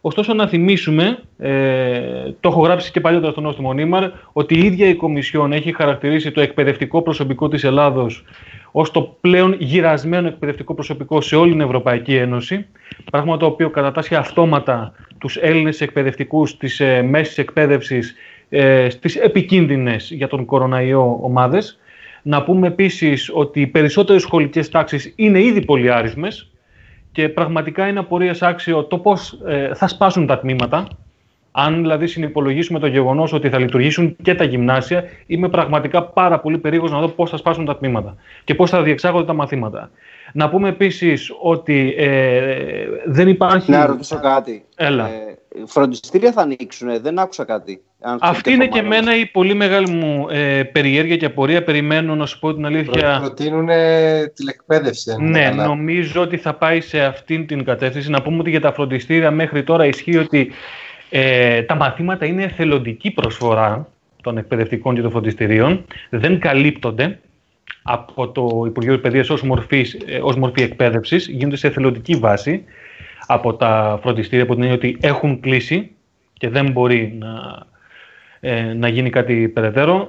Ωστόσο 0.00 0.34
να 0.34 0.48
θυμίσουμε, 0.48 1.18
ε, 1.38 2.32
το 2.40 2.48
έχω 2.48 2.60
γράψει 2.60 2.90
και 2.90 3.00
παλιότερα 3.00 3.32
στο 3.32 3.40
Νόστιμο 3.40 3.72
Νίμαρ, 3.72 4.10
ότι 4.32 4.54
η 4.54 4.64
ίδια 4.64 4.88
η 4.88 4.94
Κομισιόν 4.94 5.52
έχει 5.52 5.74
χαρακτηρίσει 5.74 6.30
το 6.30 6.40
εκπαιδευτικό 6.40 7.02
προσωπικό 7.02 7.48
της 7.48 7.64
Ελλάδος 7.64 8.24
ως 8.72 8.90
το 8.90 9.16
πλέον 9.20 9.56
γυρασμένο 9.58 10.28
εκπαιδευτικό 10.28 10.74
προσωπικό 10.74 11.20
σε 11.20 11.36
όλη 11.36 11.50
την 11.50 11.60
Ευρωπαϊκή 11.60 12.14
Ένωση, 12.14 12.66
πράγμα 13.10 13.36
το 13.36 13.46
οποίο 13.46 13.70
κατατάσσει 13.70 14.14
αυτόματα 14.14 14.92
τους 15.18 15.36
Έλληνες 15.36 15.80
εκπαιδευτικούς 15.80 16.56
της 16.56 16.80
ε, 16.80 17.02
μέσης 17.02 17.38
εκπαίδευσης 17.38 18.14
ε, 18.48 18.88
στις 18.90 19.16
επικίνδυνες 19.16 20.10
για 20.10 20.28
τον 20.28 20.44
κοροναϊό 20.44 21.18
ομάδες. 21.22 21.78
Να 22.22 22.42
πούμε 22.42 22.66
επίσης 22.66 23.30
ότι 23.34 23.60
οι 23.60 23.66
περισσότερες 23.66 24.22
σχολικές 24.22 24.68
τάξεις 24.68 25.12
είναι 25.16 25.42
ήδη 25.42 25.64
πολύ 25.64 25.92
άριθμες 25.92 26.49
και 27.12 27.28
πραγματικά 27.28 27.88
είναι 27.88 27.98
απορίας 27.98 28.42
άξιο 28.42 28.84
το 28.84 28.98
πώς 28.98 29.40
ε, 29.46 29.74
θα 29.74 29.88
σπάσουν 29.88 30.26
τα 30.26 30.38
τμήματα. 30.38 30.88
Αν 31.52 31.80
δηλαδή 31.80 32.06
συνυπολογίσουμε 32.06 32.78
το 32.78 32.86
γεγονός 32.86 33.32
ότι 33.32 33.48
θα 33.48 33.58
λειτουργήσουν 33.58 34.16
και 34.22 34.34
τα 34.34 34.44
γυμνάσια, 34.44 35.04
είμαι 35.26 35.48
πραγματικά 35.48 36.04
πάρα 36.04 36.40
πολύ 36.40 36.58
περίεργος 36.58 36.90
να 36.90 37.00
δω 37.00 37.08
πώς 37.08 37.30
θα 37.30 37.36
σπάσουν 37.36 37.64
τα 37.64 37.76
τμήματα 37.76 38.16
και 38.44 38.54
πώς 38.54 38.70
θα 38.70 38.82
διεξάγονται 38.82 39.26
τα 39.26 39.32
μαθήματα. 39.32 39.90
Να 40.32 40.48
πούμε 40.50 40.68
επίσης 40.68 41.32
ότι 41.42 41.94
ε, 41.98 42.86
δεν 43.06 43.28
υπάρχει. 43.28 43.70
Να 43.70 43.86
ρωτήσω 43.86 44.20
κάτι. 44.20 44.64
Έλα. 44.76 45.08
Ε, 45.08 45.38
φροντιστήρια 45.66 46.32
θα 46.32 46.40
ανοίξουν, 46.40 47.02
δεν 47.02 47.18
άκουσα 47.18 47.44
κάτι. 47.44 47.82
Αν 48.00 48.18
Αυτή 48.20 48.52
είναι 48.52 48.66
και 48.66 48.78
εμένα 48.78 49.16
η 49.16 49.26
πολύ 49.26 49.54
μεγάλη 49.54 49.90
μου 49.90 50.26
ε, 50.30 50.62
περιέργεια 50.62 51.16
και 51.16 51.24
απορία. 51.24 51.64
Περιμένω 51.64 52.14
να 52.14 52.26
σου 52.26 52.38
πω 52.38 52.54
την 52.54 52.66
αλήθεια. 52.66 53.18
Προτείνουν 53.18 53.68
τηλεκπαίδευση. 54.34 55.10
αν 55.10 55.20
είναι 55.20 55.38
Ναι, 55.38 55.44
καλά. 55.44 55.66
νομίζω 55.66 56.22
ότι 56.22 56.36
θα 56.36 56.54
πάει 56.54 56.80
σε 56.80 57.00
αυτήν 57.00 57.46
την 57.46 57.64
κατεύθυνση. 57.64 58.10
Να 58.10 58.22
πούμε 58.22 58.38
ότι 58.38 58.50
για 58.50 58.60
τα 58.60 58.72
φροντιστήρια 58.72 59.30
μέχρι 59.30 59.62
τώρα 59.62 59.86
ισχύει 59.86 60.16
ότι 60.16 60.50
ε, 61.10 61.62
τα 61.62 61.74
μαθήματα 61.74 62.26
είναι 62.26 62.42
εθελοντική 62.42 63.10
προσφορά 63.10 63.88
των 64.22 64.38
εκπαιδευτικών 64.38 64.94
και 64.94 65.00
των 65.00 65.10
φροντιστηρίων. 65.10 65.84
Δεν 66.10 66.38
καλύπτονται 66.40 67.18
από 67.82 68.28
το 68.28 68.64
Υπουργείο 68.66 68.98
Παιδείας 68.98 69.30
ως, 69.30 69.42
μορφής, 69.42 69.96
ε, 70.06 70.20
ως 70.22 70.36
μορφή 70.36 70.62
εκπαίδευσης. 70.62 71.28
Γίνονται 71.28 71.56
σε 71.56 71.66
εθελοντική 71.66 72.14
βάση. 72.14 72.64
Από 73.26 73.54
τα 73.54 73.98
φροντιστήρια 74.02 74.44
από 74.44 74.54
την 74.54 74.62
έννοια 74.62 74.76
ότι 74.76 74.96
έχουν 75.00 75.40
κλείσει 75.40 75.90
και 76.32 76.48
δεν 76.48 76.70
μπορεί 76.70 77.16
να, 77.18 77.62
ε, 78.40 78.72
να 78.74 78.88
γίνει 78.88 79.10
κάτι 79.10 79.48
περαιτέρω. 79.48 80.08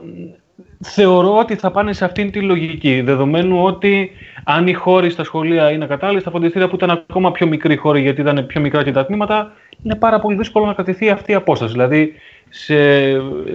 Θεωρώ 0.84 1.38
ότι 1.38 1.56
θα 1.56 1.72
πάνε 1.72 1.94
σε 1.94 2.06
αυτήν 2.06 2.32
τη 2.32 2.42
λογική, 2.42 3.02
δεδομένου 3.02 3.64
ότι 3.64 4.12
αν 4.44 4.68
οι 4.68 4.74
χώροι 4.74 5.10
στα 5.10 5.24
σχολεία 5.24 5.72
είναι 5.72 5.86
κατάλληλοι, 5.86 6.20
στα 6.20 6.30
φροντιστήρια 6.30 6.68
που 6.68 6.76
ήταν 6.76 6.90
ακόμα 6.90 7.32
πιο 7.32 7.48
μικροί 7.48 7.76
χώροι 7.76 8.02
γιατί 8.02 8.22
ήταν 8.22 8.46
πιο 8.46 8.62
μικρά 8.62 8.84
και 8.84 8.92
τα 8.92 9.06
τμήματα, 9.06 9.52
είναι 9.84 9.96
πάρα 9.96 10.20
πολύ 10.20 10.36
δύσκολο 10.36 10.66
να 10.66 10.74
κρατηθεί 10.74 11.10
αυτή 11.10 11.32
η 11.32 11.36
απόσταση. 11.36 11.72
Δηλαδή, 11.72 12.14
σε, 12.50 12.76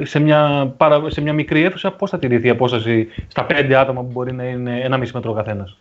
σε, 0.02 0.20
μια, 0.20 0.74
σε 1.06 1.20
μια 1.20 1.32
μικρή 1.32 1.62
αίθουσα, 1.62 1.90
πώς 1.90 2.10
θα 2.10 2.18
τηρηθεί 2.18 2.46
η 2.46 2.50
απόσταση 2.50 3.08
στα 3.28 3.44
πέντε 3.44 3.76
άτομα 3.76 4.00
που 4.00 4.10
μπορεί 4.12 4.32
να 4.32 4.44
είναι 4.44 4.80
ένα 4.82 4.96
μισή 4.96 5.12
μέτρο 5.14 5.32
καθένας; 5.32 5.78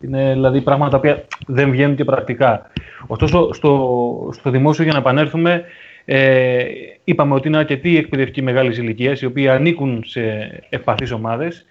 Είναι 0.00 0.32
δηλαδή 0.32 0.60
πράγματα 0.60 0.90
τα 0.90 0.96
οποία 0.96 1.24
δεν 1.46 1.70
βγαίνουν 1.70 1.96
και 1.96 2.04
πρακτικά. 2.04 2.70
Ωστόσο, 3.06 3.52
στο, 3.52 4.30
στο 4.32 4.50
δημόσιο, 4.50 4.84
για 4.84 4.92
να 4.92 4.98
επανέλθουμε, 4.98 5.64
ε, 6.04 6.64
είπαμε 7.04 7.34
ότι 7.34 7.48
είναι 7.48 7.56
αρκετοί 7.56 7.96
εκπαιδευτικοί 7.96 8.42
μεγάλης 8.42 8.78
ηλικίας, 8.78 9.20
οι 9.20 9.26
οποίοι 9.26 9.48
ανήκουν 9.48 10.02
σε 10.06 10.22
ευπαθείς 10.68 11.12
ομάδες. 11.12 11.66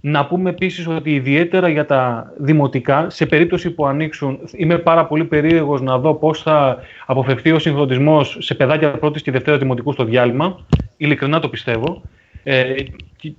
Να 0.00 0.26
πούμε 0.26 0.50
επίσης 0.50 0.86
ότι 0.86 1.14
ιδιαίτερα 1.14 1.68
για 1.68 1.86
τα 1.86 2.32
δημοτικά, 2.36 3.10
σε 3.10 3.26
περίπτωση 3.26 3.70
που 3.70 3.86
ανοίξουν, 3.86 4.38
είμαι 4.56 4.78
πάρα 4.78 5.06
πολύ 5.06 5.24
περίεργος 5.24 5.80
να 5.80 5.98
δω 5.98 6.14
πώς 6.14 6.42
θα 6.42 6.78
αποφευθεί 7.06 7.52
ο 7.52 7.58
συγχρονισμός 7.58 8.36
σε 8.40 8.54
παιδάκια 8.54 8.90
πρώτης 8.90 9.22
και 9.22 9.30
δευτέρα 9.30 9.58
δημοτικού 9.58 9.92
στο 9.92 10.04
διάλειμμα. 10.04 10.66
Ειλικρινά 10.96 11.40
το 11.40 11.48
πιστεύω. 11.48 12.02
Ε, 12.42 12.74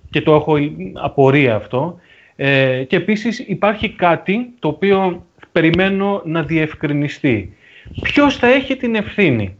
και 0.09 0.21
το 0.21 0.33
έχω 0.33 0.55
απορία 0.93 1.55
αυτό. 1.55 1.99
Ε, 2.35 2.83
και 2.83 2.95
επίσης 2.95 3.39
υπάρχει 3.39 3.89
κάτι 3.89 4.53
το 4.59 4.67
οποίο 4.67 5.25
περιμένω 5.51 6.21
να 6.25 6.43
διευκρινιστεί. 6.43 7.55
Ποιος 8.01 8.35
θα 8.37 8.47
έχει 8.47 8.75
την 8.75 8.95
ευθύνη; 8.95 9.57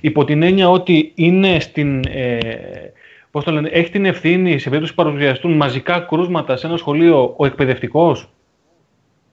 Υπό 0.00 0.24
την 0.24 0.42
έννοια 0.42 0.70
ότι 0.70 1.12
είναι 1.14 1.60
στην, 1.60 2.02
ε, 2.08 2.38
πώς 3.30 3.44
το 3.44 3.50
λένε, 3.50 3.68
έχει 3.72 3.90
την 3.90 4.04
ευθύνη 4.04 4.58
σε 4.58 4.68
περίπτωση 4.68 4.94
που 4.94 5.02
παρουσιαστούν 5.02 5.52
μαζικά 5.52 6.00
κρούσματα 6.00 6.56
σε 6.56 6.66
ένα 6.66 6.76
σχολείο 6.76 7.34
ο 7.36 7.46
εκπαιδευτικός; 7.46 8.28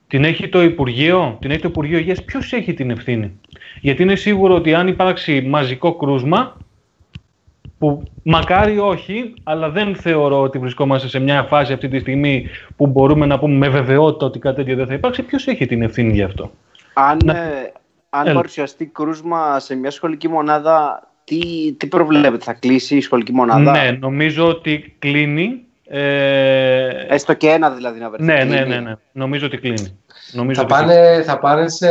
Την 0.08 0.24
έχει 0.24 0.50
το 0.50 0.62
Υπουργείο, 0.62 1.38
την 1.42 1.52
έχει 1.52 1.62
το 1.62 1.68
Υπουργείο 1.68 1.98
Υγείας; 1.98 2.24
Ποιος 2.24 2.54
έχει 2.54 2.74
την 2.74 2.90
ευθύνη; 2.90 3.40
Γιατί 3.82 4.02
είναι 4.02 4.16
σίγουρο 4.16 4.56
ότι 4.56 4.74
αν 4.74 4.88
υπάρξει 4.88 5.42
μαζικό 5.42 5.96
κρούσμα, 5.96 6.58
που 7.80 8.04
μακάρι 8.24 8.80
όχι, 8.80 9.34
αλλά 9.44 9.70
δεν 9.70 9.96
θεωρώ 9.96 10.42
ότι 10.42 10.58
βρισκόμαστε 10.58 11.08
σε 11.08 11.20
μια 11.20 11.44
φάση 11.44 11.74
αυτή 11.74 11.88
τη 11.88 12.00
στιγμή 12.00 12.48
που 12.76 12.88
μπορούμε 12.88 13.26
να 13.26 13.40
πούμε 13.40 13.56
με 13.56 13.70
βεβαιότητα 13.70 14.26
ότι 14.26 14.40
κάτι 14.40 14.56
τέτοιο 14.56 14.76
δεν 14.76 14.88
θα 14.88 14.94
υπάρξει. 14.94 15.24
Ποιος 15.24 15.48
έχει 15.48 15.66
την 15.66 15.82
ευθύνη 15.82 16.14
γι' 16.14 16.24
αυτό; 16.24 16.52
Αν, 16.94 17.18
να... 17.26 17.38
ε, 17.38 17.72
αν 18.10 18.34
παρουσιαστεί 18.34 18.86
κρούσμα 18.86 19.60
σε 19.60 19.76
μια 19.76 19.92
σχολική 19.92 20.28
μονάδα, 20.28 21.08
τι, 21.24 21.74
τι 21.78 21.88
προβλέπετε, 21.88 22.44
θα 22.44 22.54
κλείσει 22.54 22.96
η 22.96 23.02
σχολική 23.02 23.32
μονάδα; 23.32 23.72
Ναι, 23.72 23.98
νομίζω 24.00 24.48
ότι 24.48 24.96
κλείνει. 25.00 25.64
Ε... 25.92 27.06
Έστω 27.08 27.34
και 27.34 27.50
ένα 27.50 27.72
δηλαδή 27.72 28.00
να 28.00 28.10
βρεθεί. 28.10 28.24
Ναι, 28.24 28.44
ναι, 28.44 28.60
ναι, 28.60 28.80
ναι, 28.80 28.94
νομίζω 29.12 29.46
ότι 29.46 29.58
κλείνει. 29.58 30.00
Νομίζω 30.32 30.62
θα, 30.62 30.68
πάνε, 30.68 31.24
θα 31.26 31.40
πάνε 31.40 31.70
σε 31.70 31.88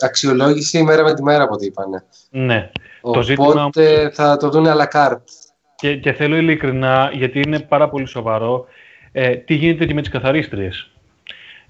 αξιολόγηση 0.00 0.82
μέρα 0.82 1.02
με 1.02 1.14
τη 1.14 1.22
μέρα 1.22 1.42
από 1.42 1.54
ό,τι 1.54 1.66
είπανε. 1.66 2.04
Ναι. 2.30 2.70
Το 3.12 3.22
ζήτημα... 3.22 3.70
θα 4.12 4.36
το 4.36 4.48
δουν 4.48 4.66
à 4.66 4.76
la 4.76 4.86
carte. 4.92 5.22
Και, 5.74 5.96
και 5.96 6.12
θέλω 6.12 6.36
ειλικρινά, 6.36 7.10
γιατί 7.14 7.40
είναι 7.40 7.60
πάρα 7.60 7.88
πολύ 7.88 8.06
σοβαρό, 8.06 8.66
ε, 9.12 9.36
τι 9.36 9.54
γίνεται 9.54 9.86
και 9.86 9.94
με 9.94 10.00
τις 10.00 10.10
καθαρίστριες. 10.10 10.90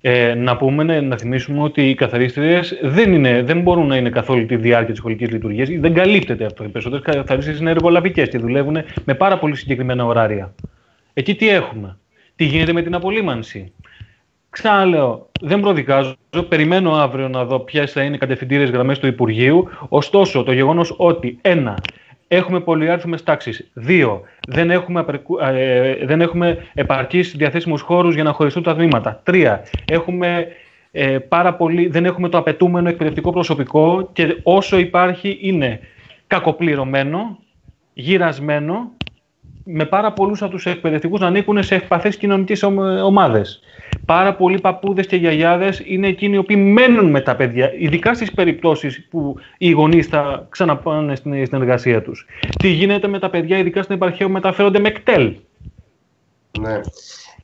Ε, 0.01 0.35
να 0.35 0.57
πούμε, 0.57 0.85
ναι, 0.85 1.01
να 1.01 1.17
θυμίσουμε 1.17 1.63
ότι 1.63 1.89
οι 1.89 1.95
καθαρίστριες 1.95 2.79
δεν, 2.83 3.23
δεν 3.47 3.61
μπορούν 3.61 3.87
να 3.87 3.97
είναι 3.97 4.11
καθ' 4.11 4.31
όλη 4.31 4.47
τη 4.47 4.57
διάρκεια 4.57 4.89
της 4.89 4.99
σχολικής 4.99 5.31
λειτουργίας. 5.31 5.69
Δεν 5.69 5.95
καλύπτεται 5.95 6.45
αυτό. 6.45 6.65
Οι 6.65 6.69
περισσότερες 6.69 7.05
καθαρίστριες 7.05 7.61
είναι 7.61 7.71
εργολαβικές 7.71 8.29
και 8.29 8.39
δουλεύουν 8.39 8.77
με 9.05 9.15
πάρα 9.15 9.39
πολύ 9.39 9.57
συγκεκριμένα 9.57 10.05
ωράρια. 10.05 10.55
Εκεί 11.13 11.35
τι 11.35 11.49
έχουμε; 11.49 11.99
Τι 12.37 12.45
γίνεται 12.45 12.73
με 12.73 12.83
την 12.83 12.95
απολύμανση; 12.95 13.73
Ξαναλέω, 14.63 15.29
δεν 15.41 15.61
προδικάζω. 15.61 16.17
Περιμένω 16.49 16.93
αύριο 16.93 17.29
να 17.29 17.45
δω 17.45 17.59
ποιες 17.59 17.93
θα 17.93 18.03
είναι 18.03 18.15
οι 18.15 18.19
κατευθυντήριες 18.19 18.71
γραμμές 18.71 18.99
του 18.99 19.07
Υπουργείου. 19.07 19.69
Ωστόσο, 19.89 20.43
το 20.43 20.53
γεγονός 20.53 20.95
ότι 20.97 21.39
ένα, 21.41 21.79
έχουμε 22.29 22.61
πολυάριθμες 22.61 23.23
τάξεις. 23.23 23.71
Δύο, 23.73 24.23
δεν 24.49 24.71
έχουμε, 24.71 25.05
ε, 25.41 26.07
δεν 26.07 26.21
έχουμε 26.21 26.59
επαρκείς 26.75 27.35
διαθέσιμους 27.37 27.81
χώρους 27.81 28.15
για 28.15 28.23
να 28.23 28.33
χωριστούν 28.33 28.63
τα 28.63 28.75
τμήματα. 28.75 29.21
Τρία, 29.23 29.63
έχουμε 29.85 30.47
ε, 30.91 31.19
πάρα 31.19 31.55
πολύ, 31.55 31.89
δεν 31.89 32.05
έχουμε 32.05 32.29
το 32.29 32.39
απαιτούμενο 32.39 32.89
εκπαιδευτικό 32.89 33.33
προσωπικό 33.33 34.11
και 34.13 34.41
όσο 34.43 34.79
υπάρχει 34.79 35.39
είναι 35.41 35.81
κακοπληρωμένο, 36.27 37.39
γυρασμένο 37.93 38.93
με 39.65 39.85
πάρα 39.85 40.13
πολλούς 40.13 40.43
από 40.43 40.51
τους 40.51 40.67
εκπαιδευτικούς 40.67 41.21
να 41.21 41.27
ανήκουν 41.27 41.63
σε 41.63 41.75
ευπαθές 41.75 42.17
κοινωνικές 42.17 42.63
ομάδες. 43.05 43.61
Πάρα 44.09 44.35
πολλοί 44.35 44.61
παππούδες 44.61 45.07
και 45.07 45.17
γιαγιάδες 45.17 45.83
είναι 45.85 46.07
εκείνοι 46.07 46.35
οι 46.35 46.39
οποίοι 46.39 46.57
μένουν 46.73 47.11
με 47.11 47.21
τα 47.21 47.37
παιδιά, 47.37 47.73
ειδικά 47.79 48.15
στις 48.15 48.33
περιπτώσεις 48.33 49.07
που 49.11 49.35
οι 49.59 49.71
γονείς 49.71 50.07
θα 50.07 50.47
ξαναπάνε 50.51 51.17
στην, 51.17 51.47
στην 51.47 51.61
εργασία 51.61 52.03
τους. 52.03 52.27
Τι 52.59 52.69
γίνεται 52.69 53.09
με 53.09 53.19
τα 53.19 53.31
παιδιά, 53.31 53.59
ειδικά 53.59 53.83
στην 53.83 53.95
επαρχία 53.95 54.27
που 54.27 54.33
μεταφέρονται 54.33 54.79
με 54.79 54.91
κτέλ. 54.91 55.37
Ναι. 56.61 56.81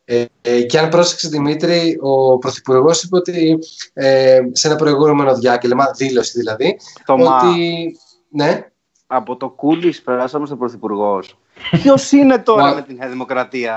Ε, 0.05 0.25
ε, 0.43 0.63
και 0.63 0.79
αν 0.79 0.89
πρόσεξε 0.89 1.29
Δημήτρη, 1.29 1.99
ο 2.01 2.39
Πρωθυπουργός 2.39 3.03
είπε 3.03 3.17
ότι 3.17 3.59
ε, 3.93 4.41
σε 4.53 4.69
ένα 4.69 4.77
προηγούμενο 4.77 5.35
διάκελμα, 5.35 5.85
δήλωση 5.97 6.39
δηλαδή, 6.39 6.77
ότι. 7.07 7.97
Ναι. 8.29 8.67
Από 9.07 9.37
το 9.37 9.49
κούλις 9.49 10.03
περάσαμε 10.03 10.47
στον 10.47 10.59
Πρωθυπουργό. 10.59 11.23
Ποιος 11.71 12.13
είναι 12.13 12.39
τώρα 12.39 12.75
με 12.75 12.83
την 12.83 12.97
Νέα 12.97 13.09
Δημοκρατία, 13.09 13.75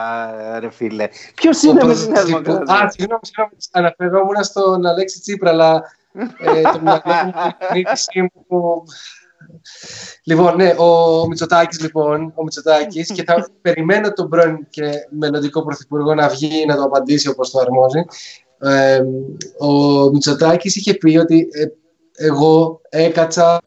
ρε 0.60 0.70
φίλε; 0.70 1.08
Ποιος 1.36 1.62
είναι 1.64 1.84
με 1.84 1.94
την 1.94 2.12
Νέα 2.12 2.24
Δημοκρατία; 2.24 2.76
Α, 2.76 2.90
συγγνώμη, 2.90 3.22
συγγνώμη. 3.22 3.52
Αναφερόμουν 3.72 4.44
στον 4.44 4.86
Αλέξη 4.86 5.20
Τσίπρα, 5.20 5.50
αλλά 5.50 5.84
ε, 6.38 6.62
το 6.62 6.80
μυαλό 6.82 7.02
μου 8.50 8.84
Λοιπόν, 10.24 10.56
ναι, 10.56 10.74
ο 10.78 11.28
Μητσοτάκης 11.28 11.82
λοιπόν, 11.82 12.32
ο 12.36 12.44
Μητσοτάκης 12.44 13.12
και 13.12 13.24
θα 13.24 13.50
περιμένω 13.62 14.14
τον 14.14 14.30
πρώην 14.30 14.68
και 14.70 14.92
μελλοντικό 15.10 15.64
πρωθυπουργό 15.64 16.14
να 16.14 16.28
βγει 16.28 16.66
να 16.66 16.76
το 16.76 16.84
απαντήσει 16.84 17.30
όπως 17.30 17.52
το 17.52 17.60
αρμόζει. 17.60 18.06
Ε, 18.60 19.02
ο 19.66 19.72
Μητσοτάκης 20.10 20.76
είχε 20.76 20.94
πει 20.94 21.18
ότι 21.18 21.48
ε, 21.52 21.66
εγώ 22.26 22.82
έκατσα 22.90 23.62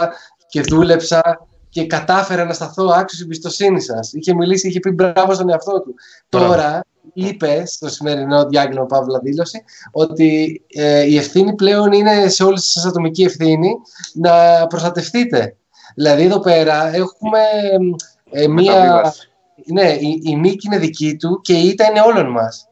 και 0.48 0.60
δούλεψα 0.60 1.48
και 1.70 1.86
κατάφερα 1.86 2.44
να 2.44 2.52
σταθώ 2.52 2.84
άξιος 2.84 3.22
εμπιστοσύνη 3.22 3.80
σας. 3.80 4.12
Είχε 4.12 4.34
μιλήσει, 4.34 4.68
είχε 4.68 4.80
πει 4.80 4.90
μπράβο 4.90 5.34
στον 5.34 5.50
εαυτό 5.50 5.80
του. 5.80 5.94
Τώρα 6.28 6.84
είπε 7.12 7.62
στο 7.66 7.88
σημερινό 7.88 8.46
διάγγελμα 8.46 8.86
Παύλα 8.86 9.18
δήλωση 9.18 9.64
ότι 9.92 10.62
ε, 10.68 11.04
η 11.04 11.16
ευθύνη 11.16 11.54
πλέον 11.54 11.92
είναι 11.92 12.28
σε 12.28 12.44
όλη 12.44 12.60
σας 12.60 12.84
ατομική 12.84 13.22
ευθύνη 13.22 13.72
να 14.14 14.66
προστατευτείτε. 14.66 15.56
Δηλαδή 15.94 16.22
εδώ 16.22 16.40
πέρα 16.40 16.94
έχουμε 16.94 17.38
ε, 18.30 18.46
μία... 18.48 19.12
Ναι, 19.72 19.92
η, 19.92 20.22
η 20.24 20.36
νίκη 20.36 20.66
είναι 20.66 20.78
δική 20.78 21.16
του 21.16 21.40
και 21.40 21.52
η 21.52 21.68
ήττα 21.68 21.86
είναι 21.86 22.00
όλων 22.00 22.30
μας. 22.30 22.68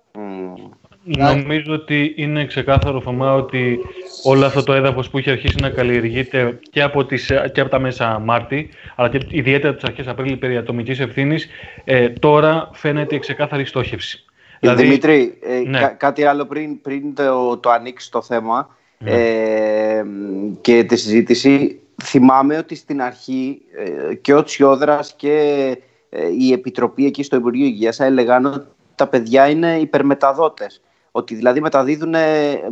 Νομίζω 1.16 1.72
ότι 1.74 2.12
είναι 2.16 2.44
ξεκάθαρο 2.44 3.00
Θωμά 3.00 3.34
ότι 3.34 3.78
όλο 4.22 4.46
αυτό 4.46 4.62
το 4.62 4.72
έδαφος 4.72 5.10
που 5.10 5.18
έχει 5.18 5.30
αρχίσει 5.30 5.56
να 5.60 5.70
καλλιεργείται 5.70 6.58
και 6.70 6.82
από, 6.82 7.04
τις, 7.04 7.32
και 7.52 7.60
από 7.60 7.70
τα 7.70 7.78
μέσα 7.78 8.18
Μάρτη, 8.18 8.68
αλλά 8.96 9.08
και 9.08 9.20
ιδιαίτερα 9.28 9.68
από 9.68 9.80
τις 9.80 9.88
αρχές 9.88 10.06
Απρίλη 10.06 10.36
περί 10.36 10.56
ατομικής 10.56 11.00
ευθύνης, 11.00 11.48
ε, 11.84 12.08
τώρα 12.08 12.70
φαίνεται 12.72 13.14
η 13.14 13.18
ξεκάθαρη 13.18 13.64
στόχευση. 13.64 14.24
Ε, 14.52 14.56
δηλαδή, 14.60 14.82
Δημήτρη, 14.82 15.38
ε, 15.42 15.68
ναι. 15.68 15.94
κάτι 15.96 16.24
άλλο 16.24 16.46
πριν, 16.46 16.80
πριν 16.80 17.14
το, 17.14 17.56
το 17.56 17.70
ανοίξεις 17.70 18.08
το 18.08 18.22
θέμα 18.22 18.76
ναι. 18.98 19.10
ε, 19.10 20.04
και 20.60 20.84
τη 20.84 20.96
συζήτηση. 20.96 21.80
Θυμάμαι 22.02 22.56
ότι 22.56 22.74
στην 22.74 23.02
αρχή 23.02 23.60
ε, 24.10 24.14
και 24.14 24.34
ο 24.34 24.42
Τσιόδρας 24.42 25.14
και 25.16 25.76
η 26.38 26.52
Επιτροπή 26.52 27.06
εκεί 27.06 27.22
στο 27.22 27.36
Υπουργείο 27.36 27.66
Υγείας 27.66 28.00
έλεγαν 28.00 28.46
ότι 28.46 28.66
τα 28.94 29.06
παιδιά 29.06 29.48
είναι 29.48 29.78
υπερμεταδότες 29.80 30.80
ότι 31.18 31.34
δηλαδή 31.34 31.60
μεταδίδουν 31.60 32.14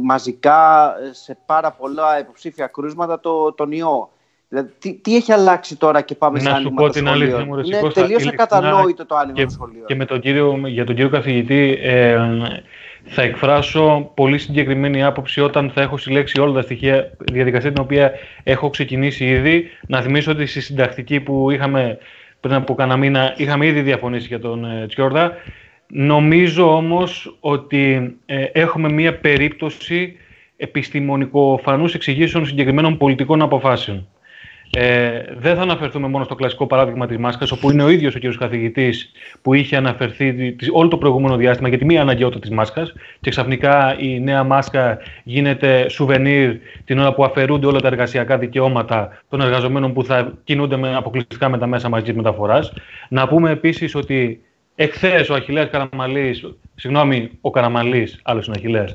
μαζικά 0.03 0.93
σε 1.11 1.39
πάρα 1.47 1.71
πολλά 1.71 2.19
υποψήφια 2.19 2.67
κρούσματα 2.67 3.21
το, 3.21 3.53
τον 3.53 3.73
ιό. 3.73 4.11
Δηλαδή, 4.49 4.69
τι, 4.79 4.95
τι 4.95 5.17
έχει 5.17 5.33
αλλάξει 5.33 5.77
τώρα 5.77 6.01
και 6.01 6.15
πάμε 6.15 6.39
να 6.39 6.51
σε 6.51 6.57
άνοιγμα 6.57 6.87
το 6.87 6.93
σχολείο; 6.93 7.41
Είναι 7.63 7.91
τελείως 7.95 8.27
ακατανόητο 8.27 9.07
το 9.07 9.17
άνοιγμα 9.17 9.39
και, 9.39 9.45
του 9.47 9.53
σχολείου. 9.53 9.85
Και 9.87 9.95
με 9.95 10.05
τον 10.05 10.21
κύριο, 10.21 10.61
για 10.67 10.85
τον 10.85 10.95
κύριο 10.95 11.11
καθηγητή 11.11 11.79
ε, 11.83 12.19
θα 13.05 13.23
εκφράσω 13.23 14.11
πολύ 14.15 14.39
συγκεκριμένη 14.39 15.03
άποψη 15.03 15.41
όταν 15.41 15.71
θα 15.75 15.81
έχω 15.81 15.97
συλλέξει 15.97 16.41
όλα 16.41 16.53
τα 16.53 16.63
στοιχεία, 16.63 17.11
διαδικασία 17.33 17.73
την 17.73 17.83
οποία 17.83 18.13
έχω 18.43 18.71
ξεκινήσει 18.71 19.25
ήδη. 19.25 19.71
Να 19.87 20.01
θυμίσω 20.01 20.31
ότι 20.31 20.47
στη 20.47 20.61
συντακτική 20.61 21.21
που 21.21 21.51
είχαμε 21.51 21.99
πριν 22.41 22.55
από 22.55 22.75
κανένα 22.75 22.99
μήνα 22.99 23.35
είχαμε 23.37 23.67
ήδη 23.67 23.81
διαφωνήσει 23.81 24.27
για 24.27 24.41
τον 24.41 24.65
ε, 24.65 24.87
Τσιόρδα. 24.87 25.33
Νομίζω 25.87 26.77
όμως 26.77 27.37
ότι 27.41 28.17
ε, 28.27 28.45
έχουμε 28.53 28.93
μία 28.93 29.19
περίπτωση 29.19 30.17
επιστημονικοφανούς 30.57 31.95
εξηγήσεων 31.95 32.47
συγκεκριμένων 32.47 32.97
πολιτικών 32.97 33.43
αποφάσεων. 33.43 34.07
Ε, 34.71 35.23
δεν 35.39 35.57
θα 35.57 35.63
αναφερθούμε 35.63 36.09
μόνο 36.09 36.25
στο 36.25 36.35
κλασικό 36.35 36.67
παράδειγμα 36.67 37.07
της 37.07 37.17
μάσκας, 37.17 37.51
όπου 37.51 37.71
είναι 37.71 37.83
ο 37.83 37.89
ίδιος 37.89 38.15
ο 38.15 38.19
κ. 38.19 38.37
καθηγητής 38.39 39.13
που 39.43 39.55
είχε 39.55 39.77
αναφερθεί 39.77 40.57
όλο 40.73 40.89
το 40.89 40.97
προηγούμενο 40.97 41.37
διάστημα 41.37 41.69
για 41.69 41.79
τη 41.79 41.85
μία 41.85 42.01
αναγκαιότητα 42.01 42.41
της 42.41 42.51
μάσκας 42.51 42.93
και 43.21 43.31
ξαφνικά 43.31 43.97
η 43.99 44.21
νέα 44.21 44.45
μάσκα 44.45 44.99
γίνεται 45.25 45.89
σουβενίρ 45.89 46.57
την 46.85 46.99
ώρα 46.99 47.15
που 47.15 47.25
αφαιρούνται 47.25 47.67
όλα 47.67 47.81
τα 47.81 47.87
εργασιακά 47.87 48.39
δικαιώματα 48.39 49.23
των 49.29 49.41
εργαζομένων 49.41 49.93
που 49.93 50.05
θα 50.05 50.33
κινούνται 50.45 50.77
με, 50.77 50.97
αποκλειστικά 50.97 51.49
με 51.49 51.59
τα 51.59 51.67
μέσα 51.67 51.89
μαζικής 51.89 52.15
μεταφοράς. 52.15 52.73
Να 53.09 53.29
πούμε 53.29 53.51
επίσης 53.51 53.95
ότι 53.95 54.41
εχθές 54.77 55.29
ο 55.29 55.35
Αχηλέα 55.35 55.65
Καραμαλής, 55.65 56.45
συγγνώμη, 56.75 57.31
ο 57.41 57.51
Καραμαλής, 57.51 58.21
άλλος 58.23 58.47
είναι 58.47 58.57
Αχηλέα, 58.59 58.87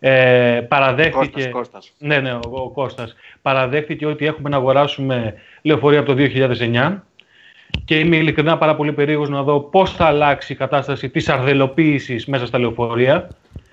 ε, 0.00 0.60
παραδέχτηκε, 0.68 1.18
Κώστας, 1.18 1.48
Κώστας. 1.48 1.92
Ναι, 1.98 2.18
ναι, 2.18 2.32
ο, 2.32 2.40
ο 2.50 2.70
Κώστας. 2.70 3.14
Παραδέχτηκε 3.42 4.06
ότι 4.06 4.26
έχουμε 4.26 4.48
να 4.48 4.56
αγοράσουμε 4.56 5.34
λεωφορεία 5.62 5.98
από 5.98 6.14
το 6.14 6.14
2009 6.14 7.02
και 7.84 7.98
είμαι 7.98 8.16
ειλικρινά 8.16 8.58
πάρα 8.58 8.76
πολύ 8.76 8.92
περίεργος 8.92 9.28
να 9.28 9.42
δω 9.42 9.60
πώς 9.60 9.92
θα 9.92 10.04
αλλάξει 10.04 10.52
η 10.52 10.56
κατάσταση 10.56 11.08
της 11.08 11.28
αρδελοποίησης 11.28 12.26
μέσα 12.26 12.46
στα 12.46 12.58
λεωφορεία. 12.58 13.28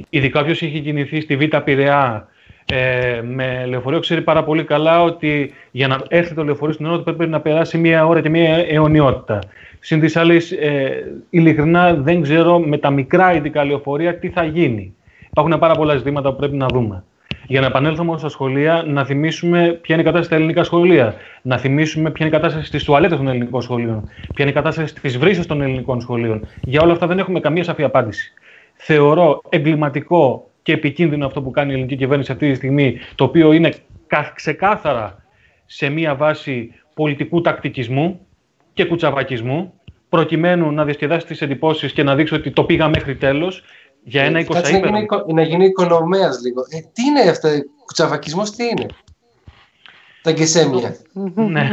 Ειδικά 0.10 0.40
όποιος 0.40 0.62
έχει 0.62 0.80
κινηθεί 0.80 1.22
στη 1.22 1.36
Β' 1.36 1.56
Πειραιά 1.58 2.28
ε, 2.66 3.22
με 3.24 3.66
λεωφορείο 3.66 4.00
ξέρει 4.00 4.22
πάρα 4.22 4.44
πολύ 4.44 4.64
καλά 4.64 5.04
ότι 5.04 5.54
για 5.72 5.88
να 5.88 6.02
έρθει 6.08 6.34
το 6.34 6.44
λεωφορείο 6.44 6.74
στην 6.74 6.86
ώρα 6.86 7.02
πρέπει 7.02 7.28
να 7.28 7.42
περάσει 7.42 7.78
μία 7.78 8.06
ώρα 8.06 8.22
και 8.22 8.30
μία 8.30 8.66
αιωνιότητα. 8.68 9.40
Συν 9.80 10.00
της 10.00 10.16
άλλης, 10.16 10.52
ε, 10.52 11.20
ειλικρινά 11.30 11.94
δεν 11.94 12.22
ξέρω 12.22 12.60
με 12.60 12.78
τα 12.78 12.90
μικρά 12.90 13.34
ειδικά 13.34 13.64
λεωφορεία 13.64 14.16
τι 14.20 14.30
θα 14.30 14.44
γίνει. 14.44 14.94
Υπάρχουν 15.30 15.60
πάρα 15.60 15.74
πολλά 15.74 15.96
ζητήματα 15.96 16.30
που 16.32 16.36
πρέπει 16.36 16.56
να 16.56 16.66
δούμε. 16.68 17.04
Για 17.48 17.62
να 17.62 17.68
επανέλθουμε 17.68 18.18
στα 18.18 18.30
σχολεία, 18.30 18.84
να 18.88 19.06
θυμίσουμε 19.06 19.60
ποια 19.82 19.96
είναι 19.96 20.04
η 20.04 20.06
κατάσταση 20.06 20.26
στα 20.26 20.36
ελληνικά 20.36 20.64
σχολεία. 20.64 21.16
Να 21.42 21.58
θυμίσουμε 21.58 22.12
ποια 22.12 22.26
είναι 22.26 22.36
η 22.36 22.40
κατάσταση 22.40 22.66
στις 22.66 22.84
τουαλέτες 22.84 23.18
των 23.18 23.28
ελληνικών 23.28 23.62
σχολείων. 23.62 24.04
Ποια 24.04 24.36
είναι 24.38 24.50
η 24.50 24.54
κατάσταση 24.54 24.88
στις 24.88 25.18
βρύσες 25.18 25.46
των 25.46 25.62
ελληνικών 25.62 26.02
σχολείων. 26.02 26.48
Για 26.64 26.82
όλα 26.82 26.92
αυτά 26.92 27.08
δεν 27.08 27.20
έχουμε 27.20 27.40
καμία 27.40 27.64
σαφή 27.64 27.84
απάντηση. 27.84 28.34
Θεωρώ 28.74 29.42
εγκληματικό 29.50 30.50
και 30.64 30.74
επικίνδυνο 30.74 31.26
αυτό 31.26 31.42
που 31.42 31.52
κάνει 31.52 31.70
η 31.72 31.74
ελληνική 31.74 31.96
κυβέρνηση 31.96 32.32
αυτή 32.32 32.50
τη 32.50 32.56
στιγμή, 32.56 32.98
το 33.16 33.24
οποίο 33.24 33.52
είναι 33.54 33.74
κα- 34.08 34.32
ξεκάθαρα 34.36 35.24
σε 35.66 35.90
μία 35.90 36.16
βάση 36.16 36.72
πολιτικού 36.94 37.42
τακτικισμού 37.42 38.20
και 38.80 38.86
κουτσαβακισμού, 38.86 39.74
προκειμένου 40.10 40.72
να 40.72 40.86
διασκεδάσει 40.86 41.26
τις 41.26 41.42
εντυπώσεις 41.42 41.92
και 41.92 42.04
να 42.04 42.16
δείξει 42.16 42.34
ότι 42.34 42.52
το 42.52 42.64
πήγα 42.64 42.88
μέχρι 42.88 43.16
τέλος 43.16 43.64
για 44.04 44.24
ένα 44.24 44.40
Ε, 44.40 44.44
Κάτσε 44.44 44.72
να 44.72 44.78
γίνει, 44.78 45.00
20 45.00 45.02
οικο- 45.02 45.26
να 45.34 45.42
γίνει 45.42 45.66
οικονομέας 45.66 46.42
λίγο. 46.44 46.62
Ε, 46.70 46.78
τι 46.94 47.04
είναι 47.04 47.30
αυτό, 47.30 47.50
κουτσαβακισμός 47.86 48.52
τι 48.52 48.64
είναι; 48.64 48.86
Τα 50.22 50.32
γκεσέμια. 50.32 50.96
ναι. 51.36 51.70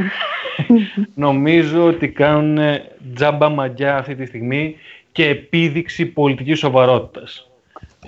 Νομίζω 1.15 1.85
ότι 1.85 2.09
κάνουν 2.09 2.81
τζάμπα 3.15 3.49
μαγιά 3.49 3.97
αυτή 3.97 4.15
τη 4.15 4.27
στιγμή 4.27 4.77
και 5.13 5.27
επίδειξη 5.29 6.07
πολιτικής 6.07 6.59
σοβαρότητας. 6.59 7.46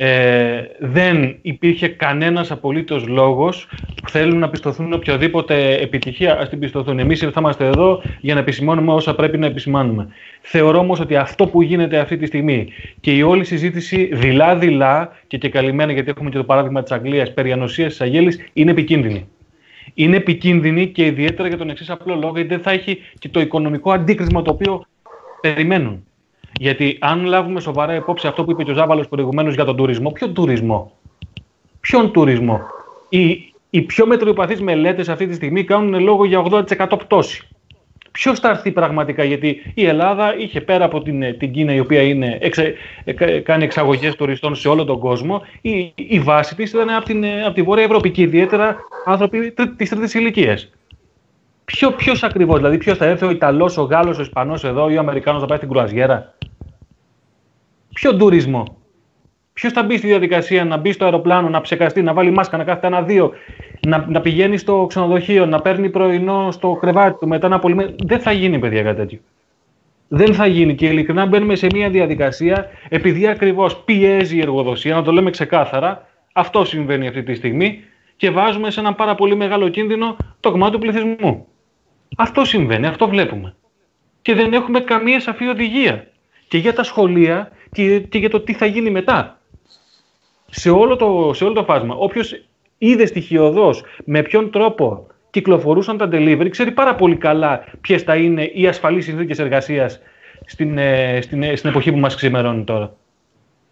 Ε, 0.01 0.63
δεν 0.79 1.39
υπήρχε 1.43 1.89
κανένας 1.89 2.51
απολύτως 2.51 3.07
λόγος 3.07 3.69
που 4.03 4.09
θέλουν 4.11 4.39
να 4.39 4.49
πιστοθούν 4.49 4.93
οποιοδήποτε 4.93 5.75
επιτυχία, 5.75 6.39
ας 6.39 6.49
την 6.49 6.59
πιστοθούν. 6.59 6.99
Εμείς 6.99 7.21
θα 7.21 7.33
είμαστε 7.37 7.67
εδώ 7.67 8.03
για 8.21 8.35
να 8.35 8.41
επισημώνουμε 8.41 8.93
όσα 8.93 9.15
πρέπει 9.15 9.39
να 9.39 9.47
επισημάνουμε. 9.47 10.09
Θεωρώ 10.41 10.79
όμως 10.79 11.01
ότι 11.01 11.17
αυτό 11.17 11.47
που 11.47 11.63
γίνεται 11.63 11.99
αυτή 11.99 12.17
τη 12.17 12.27
στιγμή 12.27 12.69
και 13.01 13.17
η 13.17 13.23
όλη 13.23 13.45
συζήτηση 13.45 14.09
δειλά-δειλά 14.13 15.17
και 15.27 15.39
και 15.39 15.49
καλυμμένα 15.49 15.93
γιατί 15.93 16.11
έχουμε 16.11 16.31
και 16.31 16.37
το 16.37 16.45
παράδειγμα 16.45 16.83
της 16.83 16.93
Αγγλίας 16.93 17.33
περί 17.35 17.53
ανοσίας 17.53 17.89
της 17.89 18.01
Αγέλης 18.01 18.39
είναι 18.53 18.71
επικίνδυνη 18.71 19.29
είναι 19.95 20.17
επικίνδυνη 20.17 20.89
και 20.89 21.07
ιδιαίτερα 21.07 21.49
για 21.49 21.57
τον 21.57 21.71
εξής 21.71 21.91
απλό 21.91 22.15
λόγο, 22.15 22.33
γιατί 22.35 22.49
δεν 22.49 22.61
θα 22.61 22.71
έχει 22.71 22.99
και 23.19 23.29
το 23.29 23.41
οικονομικό 23.41 23.93
αντίκρισμα 23.93 24.43
το 24.43 24.51
οποίο 24.51 24.85
περιμένουν. 25.41 26.08
Γιατί 26.53 26.97
αν 27.01 27.25
λάβουμε 27.25 27.61
σοβαρά 27.61 27.95
υπόψη 27.95 28.27
αυτό 28.27 28.45
που 28.45 28.51
είπε 28.51 28.63
και 28.63 28.71
ο 28.71 28.75
Ζάβαλος 28.75 29.09
προηγουμένως 29.09 29.55
για 29.55 29.65
τον 29.65 29.77
τουρισμό, 29.77 30.11
ποιον 30.11 30.35
τουρισμό; 30.35 30.93
Ποιον 31.81 32.13
τουρισμό; 32.13 32.61
Οι, 33.09 33.53
οι 33.71 33.83
πιο 33.83 34.07
μετριοπαθείς 34.07 34.61
μελέτες 34.61 35.09
αυτή 35.09 35.27
τη 35.27 35.35
στιγμή 35.35 35.65
κάνουν 35.65 36.01
λόγο 36.03 36.25
για 36.25 36.43
80% 36.51 36.63
πτώση. 36.99 37.43
Ποιος 38.13 38.39
θα 38.39 38.49
έρθει 38.49 38.71
πραγματικά, 38.73 39.25
γιατί 39.25 39.73
η 39.75 39.87
Ελλάδα 39.87 40.37
είχε 40.39 40.61
πέρα 40.61 40.85
από 40.85 41.03
την, 41.03 41.23
ε, 41.23 41.33
την 41.33 41.53
Κίνα, 41.53 41.75
η 41.75 41.81
οποία 41.81 42.03
είναι, 42.03 42.39
εξε, 42.41 42.75
ε, 43.05 43.13
κα- 43.13 43.41
κάνει 43.41 43.65
εξαγωγές 43.65 44.15
τουριστών 44.15 44.55
σε 44.55 44.69
όλο 44.69 44.85
τον 44.85 44.99
κόσμο, 44.99 45.43
η, 45.61 45.93
η 45.97 46.21
βάση 46.21 46.55
της 46.55 46.71
ήταν 46.73 46.91
από, 46.91 47.05
την, 47.05 47.25
ε, 47.25 47.45
από 47.45 47.55
τη 47.55 47.63
Βόρεια 47.63 47.85
Ευρώπη 47.85 48.11
και 48.11 48.23
ιδιαίτερα 48.23 48.77
άνθρωποι 49.05 49.55
της 49.77 49.89
τρίτης 49.89 50.15
ηλικίας. 50.15 50.71
Ποιο 51.69 51.93
ποιος 51.93 52.23
ακριβώς, 52.23 52.57
δηλαδή 52.57 52.79
ποιος 52.79 52.99
θα 52.99 53.05
έρθει, 53.05 53.25
ο 53.25 53.31
Ιταλός, 53.31 53.77
ο 53.77 53.83
Γάλλος, 53.83 54.19
ο 54.19 54.23
Ισπανός 54.23 54.65
εδώ 54.65 54.91
ή 54.91 54.97
ο 54.97 55.01
Αμερικάνος 55.01 55.41
θα 55.41 55.47
πάει 55.47 55.57
στην 55.57 55.69
κρουαζιέρα; 55.69 56.35
Ποιο 57.95 58.17
τουρισμό; 58.17 58.65
Ποιος 59.53 59.73
θα 59.73 59.83
μπει 59.83 59.97
στη 59.97 60.07
διαδικασία 60.07 60.65
να 60.65 60.77
μπει 60.77 60.93
στο 60.93 61.05
αεροπλάνο, 61.05 61.49
να 61.49 61.61
ψεκαστεί, 61.61 62.03
να 62.03 62.13
βάλει 62.13 62.31
μάσκα, 62.31 62.57
να 62.57 62.65
κάθεται 62.65 62.87
ένα-δύο, 62.87 63.33
να, 63.87 64.05
να 64.09 64.21
πηγαίνει 64.21 64.57
στο 64.57 64.87
ξενοδοχείο, 64.89 65.47
να 65.47 65.61
παίρνει 65.61 65.91
πρωινό 65.91 66.51
στο 66.51 66.79
κρεβάτι 66.81 67.19
του, 67.19 67.29
μετά 67.29 67.49
να 67.49 67.57
απολυμμένει. 67.57 67.95
Δεν 68.05 68.21
θα 68.21 68.33
γίνει, 68.33 68.59
παιδιά, 68.59 68.83
κάτι 68.83 68.97
τέτοιο. 68.97 69.19
Δεν 70.09 70.35
θα 70.35 70.47
γίνει 70.47 70.75
και 70.75 70.87
ειλικρινά 70.87 71.27
μπαίνουμε 71.27 71.55
σε 71.55 71.67
μια 71.73 71.91
διαδικασία 71.91 72.67
επειδή 72.89 73.27
ακριβώς 73.27 73.77
πιέζει 73.77 74.37
η 74.37 74.41
εργοδοσία, 74.41 74.95
να 74.95 75.03
το 75.03 75.13
λέμε 75.13 75.31
ξεκάθαρα. 75.31 76.07
Αυτό 76.33 76.65
συμβαίνει 76.65 77.09
αυτή 77.09 77.23
τη 77.23 77.35
στιγμή 77.35 77.81
και 78.17 78.31
βάζουμε 78.31 78.71
σε 78.71 78.81
ένα 78.81 78.95
πάρα 78.95 79.15
πολύ 79.15 79.37
μεγάλο 79.37 79.69
κίνδυνο 79.69 80.17
το 80.41 80.51
κομμάτι 80.51 80.73
του 80.73 80.79
πληθυσμού. 80.79 81.47
Αυτό 82.17 82.45
συμβαίνει, 82.45 82.87
αυτό 82.87 83.09
βλέπουμε. 83.09 83.55
Και 84.23 84.35
δεν 84.35 84.53
έχουμε 84.53 84.81
καμία 84.81 85.21
σαφή 85.21 85.49
οδηγία. 85.49 86.07
Και 86.49 86.59
για 86.59 86.73
τα 86.73 86.83
σχολεία 86.83 87.51
και, 87.73 88.01
και 88.01 88.19
για 88.19 88.31
το 88.31 88.41
τι 88.41 88.53
θα 88.53 88.67
γίνει 88.67 88.91
μετά. 88.91 89.41
Σε 90.51 90.71
όλο 90.71 90.97
το, 90.97 91.31
σε 91.35 91.45
όλο 91.45 91.53
το 91.53 91.65
φάσμα. 91.65 91.95
Όποιος 91.95 92.43
είδε 92.79 93.07
στοιχειοδός 93.07 93.85
με 94.05 94.23
ποιον 94.23 94.51
τρόπο 94.51 95.07
κυκλοφορούσαν 95.31 95.97
τα 95.97 96.09
delivery, 96.13 96.49
ξέρει 96.51 96.71
πάρα 96.71 96.95
πολύ 96.95 97.17
καλά 97.17 97.65
ποιες 97.81 98.03
θα 98.03 98.17
είναι 98.17 98.45
οι 98.45 98.67
ασφαλείς 98.67 99.05
συνθήκες 99.05 99.39
εργασίας 99.39 100.01
στην, 100.45 100.79
ε, 100.79 101.21
στην, 101.21 101.43
ε, 101.43 101.57
στην 101.57 101.71
εποχή 101.71 101.93
που 101.93 101.99
μας 101.99 102.15
ξημερώνει 102.15 102.65
τώρα. 102.65 102.97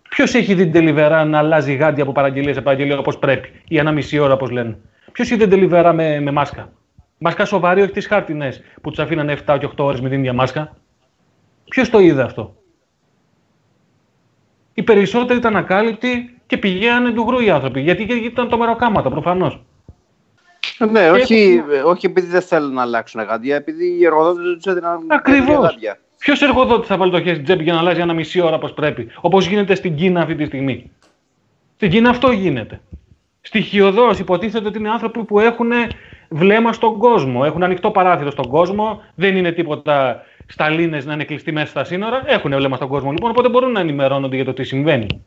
Ποιος 0.09 0.35
έχει 0.35 0.55
δει 0.55 0.69
την 0.69 0.95
Deliverá 0.95 1.25
να 1.27 1.39
αλλάζει 1.39 1.75
γάντι 1.75 2.01
από 2.01 2.13
παραγγελία 2.13 2.55
σε 2.55 2.61
παραγγελία 2.61 2.99
όπως 2.99 3.19
πρέπει 3.19 3.51
ή 3.69 3.79
ένα 3.79 3.93
μισή 3.93 4.19
ώρα 4.19 4.33
όπως 4.33 4.51
λένε. 4.51 4.79
Ποιος 5.13 5.31
είδε 5.31 5.47
την 5.47 5.71
Deliverá 5.71 5.93
με, 5.95 6.21
με 6.21 6.31
μάσκα. 6.31 6.73
Μάσκα 7.19 7.45
σοβαρή, 7.45 7.83
όχι 7.83 7.93
τις 7.93 8.07
χάρτινε 8.07 8.53
που 8.83 8.91
τους 8.91 8.99
αφήνανε 8.99 9.37
7 9.47 9.57
και 9.61 9.67
8 9.67 9.85
ώρες 9.85 10.01
με 10.01 10.09
την 10.09 10.19
ίδια 10.19 10.33
μάσκα. 10.33 10.77
Ποιος 11.69 11.91
το 11.91 11.99
είδε 11.99 12.23
αυτό; 12.23 12.55
Οι 14.75 14.83
περισσότεροι 14.83 15.39
ήταν 15.39 15.57
ακάλυπτοι 15.57 16.39
και 16.47 16.57
πηγαίνανε 16.59 17.13
του 17.13 17.25
γρου 17.29 17.41
οι 17.41 17.51
άνθρωποι. 17.51 17.81
Γιατί 17.81 18.03
γιατί 18.05 18.25
ήταν 18.25 18.49
το 18.49 18.59
μεροκάματα 18.59 19.11
προφανώς. 19.11 19.65
Ναι, 20.91 21.11
όχι, 21.11 21.63
όχι 21.85 22.07
επειδή 22.07 22.27
δεν 22.27 22.43
θέλουν 22.43 22.73
να 22.73 22.83
αλλάξουν 22.83 23.23
γάντια, 23.23 23.57
επειδή 23.57 23.97
οι 23.99 24.05
εργοδότες 24.05 24.55
τους 24.55 24.65
έδιναν 24.65 25.07
Ακριβώς. 25.07 25.71
γάντια. 25.71 25.99
Ποιος 26.19 26.43
εργοδότης 26.43 26.89
θα 26.89 26.97
βάλει 26.97 27.11
το 27.11 27.19
χέρι 27.21 27.33
στην 27.33 27.45
τσέπη 27.45 27.63
για 27.63 27.73
να 27.73 27.79
αλλάζει 27.79 28.01
ένα 28.01 28.13
μισή 28.13 28.41
ώρα 28.41 28.57
όπως 28.57 28.73
πρέπει, 28.73 29.09
όπως 29.21 29.47
γίνεται 29.47 29.75
στην 29.75 29.97
Κίνα 29.97 30.21
αυτή 30.21 30.35
τη 30.35 30.45
στιγμή; 30.45 30.91
Στην 31.75 31.91
Κίνα 31.91 32.11
αυτό 32.11 32.31
γίνεται. 32.31 32.81
Στοιχειοδός 33.41 34.19
υποτίθεται 34.19 34.69
ότι 34.69 34.79
είναι 34.79 34.91
άνθρωποι 34.91 35.25
που 35.25 35.41
έχουν 35.41 35.71
βλέμμα 36.37 36.73
στον 36.73 36.99
κόσμο. 36.99 37.43
Έχουν 37.45 37.63
ανοιχτό 37.63 37.91
παράθυρο 37.91 38.31
στον 38.31 38.49
κόσμο. 38.49 39.03
Δεν 39.15 39.37
είναι 39.37 39.53
τίποτα 39.53 40.23
σταλίνες 40.47 41.05
να 41.07 41.13
είναι 41.13 41.25
κλειστοί 41.25 41.53
μέσα 41.53 41.67
στα 41.67 41.85
σύνορα. 41.85 42.23
Έχουν 42.27 42.57
βλέμμα 42.57 42.77
στον 42.77 42.89
κόσμο 42.89 43.11
λοιπόν, 43.11 43.31
οπότε 43.31 43.49
μπορούν 43.49 43.73
να 43.73 43.81
ενημερώνονται 43.81 44.37
για 44.37 44.45
το 44.45 44.53
τι 44.53 44.65
συμβαίνει. 44.65 45.25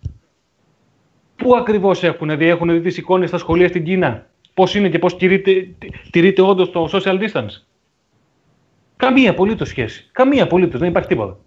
Πού 1.35 1.55
ακριβώς 1.55 2.03
έχουν 2.03 2.37
δει, 2.37 2.47
έχουν 2.47 2.71
δει 2.71 2.81
τις 2.81 2.97
εικόνες 2.97 3.29
στα 3.29 3.37
σχολεία 3.37 3.67
στην 3.67 3.83
Κίνα; 3.83 4.25
Πώς 4.53 4.75
είναι 4.75 4.89
και 4.89 4.99
πώς 4.99 5.17
τηρείται, 5.17 5.67
τηρείται 6.11 6.41
όντως 6.41 6.71
το 6.71 6.89
social 6.91 7.19
distance; 7.19 7.63
Καμία 8.97 9.29
απολύτως 9.29 9.67
σχέση. 9.67 10.09
Καμία 10.11 10.43
απολύτως. 10.43 10.79
Δεν 10.79 10.89
υπάρχει 10.89 11.07
τίποτα. 11.07 11.37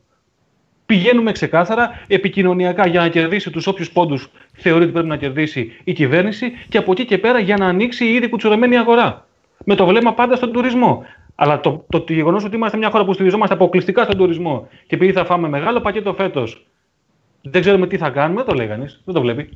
Πηγαίνουμε 0.86 1.32
ξεκάθαρα 1.32 2.04
επικοινωνιακά 2.06 2.86
για 2.86 3.00
να 3.00 3.08
κερδίσει 3.08 3.50
τους 3.50 3.66
όποιους 3.66 3.92
πόντους 3.92 4.30
θεωρεί 4.52 4.82
ότι 4.82 4.92
πρέπει 4.92 5.08
να 5.08 5.16
κερδίσει 5.16 5.72
η 5.84 5.92
κυβέρνηση 5.92 6.52
και 6.68 6.78
από 6.78 6.92
εκεί 6.92 7.04
και 7.04 7.18
πέρα 7.18 7.38
για 7.38 7.56
να 7.56 7.66
ανοίξει 7.66 8.04
η 8.04 8.14
ήδη 8.14 8.28
κουτσουρεμένη 8.28 8.76
αγορά. 8.76 9.26
Με 9.64 9.74
το 9.74 9.86
βλέμμα 9.86 10.12
πάντα 10.14 10.36
στον 10.36 10.52
τουρισμό. 10.52 11.04
Αλλά 11.34 11.60
το, 11.60 11.84
το, 11.88 12.00
το 12.00 12.12
γεγονός 12.12 12.44
ότι 12.44 12.56
είμαστε 12.56 12.76
μια 12.76 12.90
χώρα 12.90 13.04
που 13.04 13.12
στηριζόμαστε 13.12 13.54
αποκλειστικά 13.54 14.04
στον 14.04 14.16
τουρισμό 14.16 14.68
και 14.86 14.94
επειδή 14.94 15.12
θα 15.12 15.24
φάμε 15.24 15.48
μεγάλο 15.48 15.80
πακέτο 15.80 16.14
φέτος, 16.14 16.66
δεν 17.42 17.60
ξέρουμε 17.60 17.86
τι 17.86 17.96
θα 17.96 18.10
κάνουμε, 18.10 18.42
το 18.42 18.54
λέει 18.54 18.66
κανείς. 18.66 19.00
Δεν 19.04 19.14
το 19.14 19.20
βλέπει. 19.20 19.48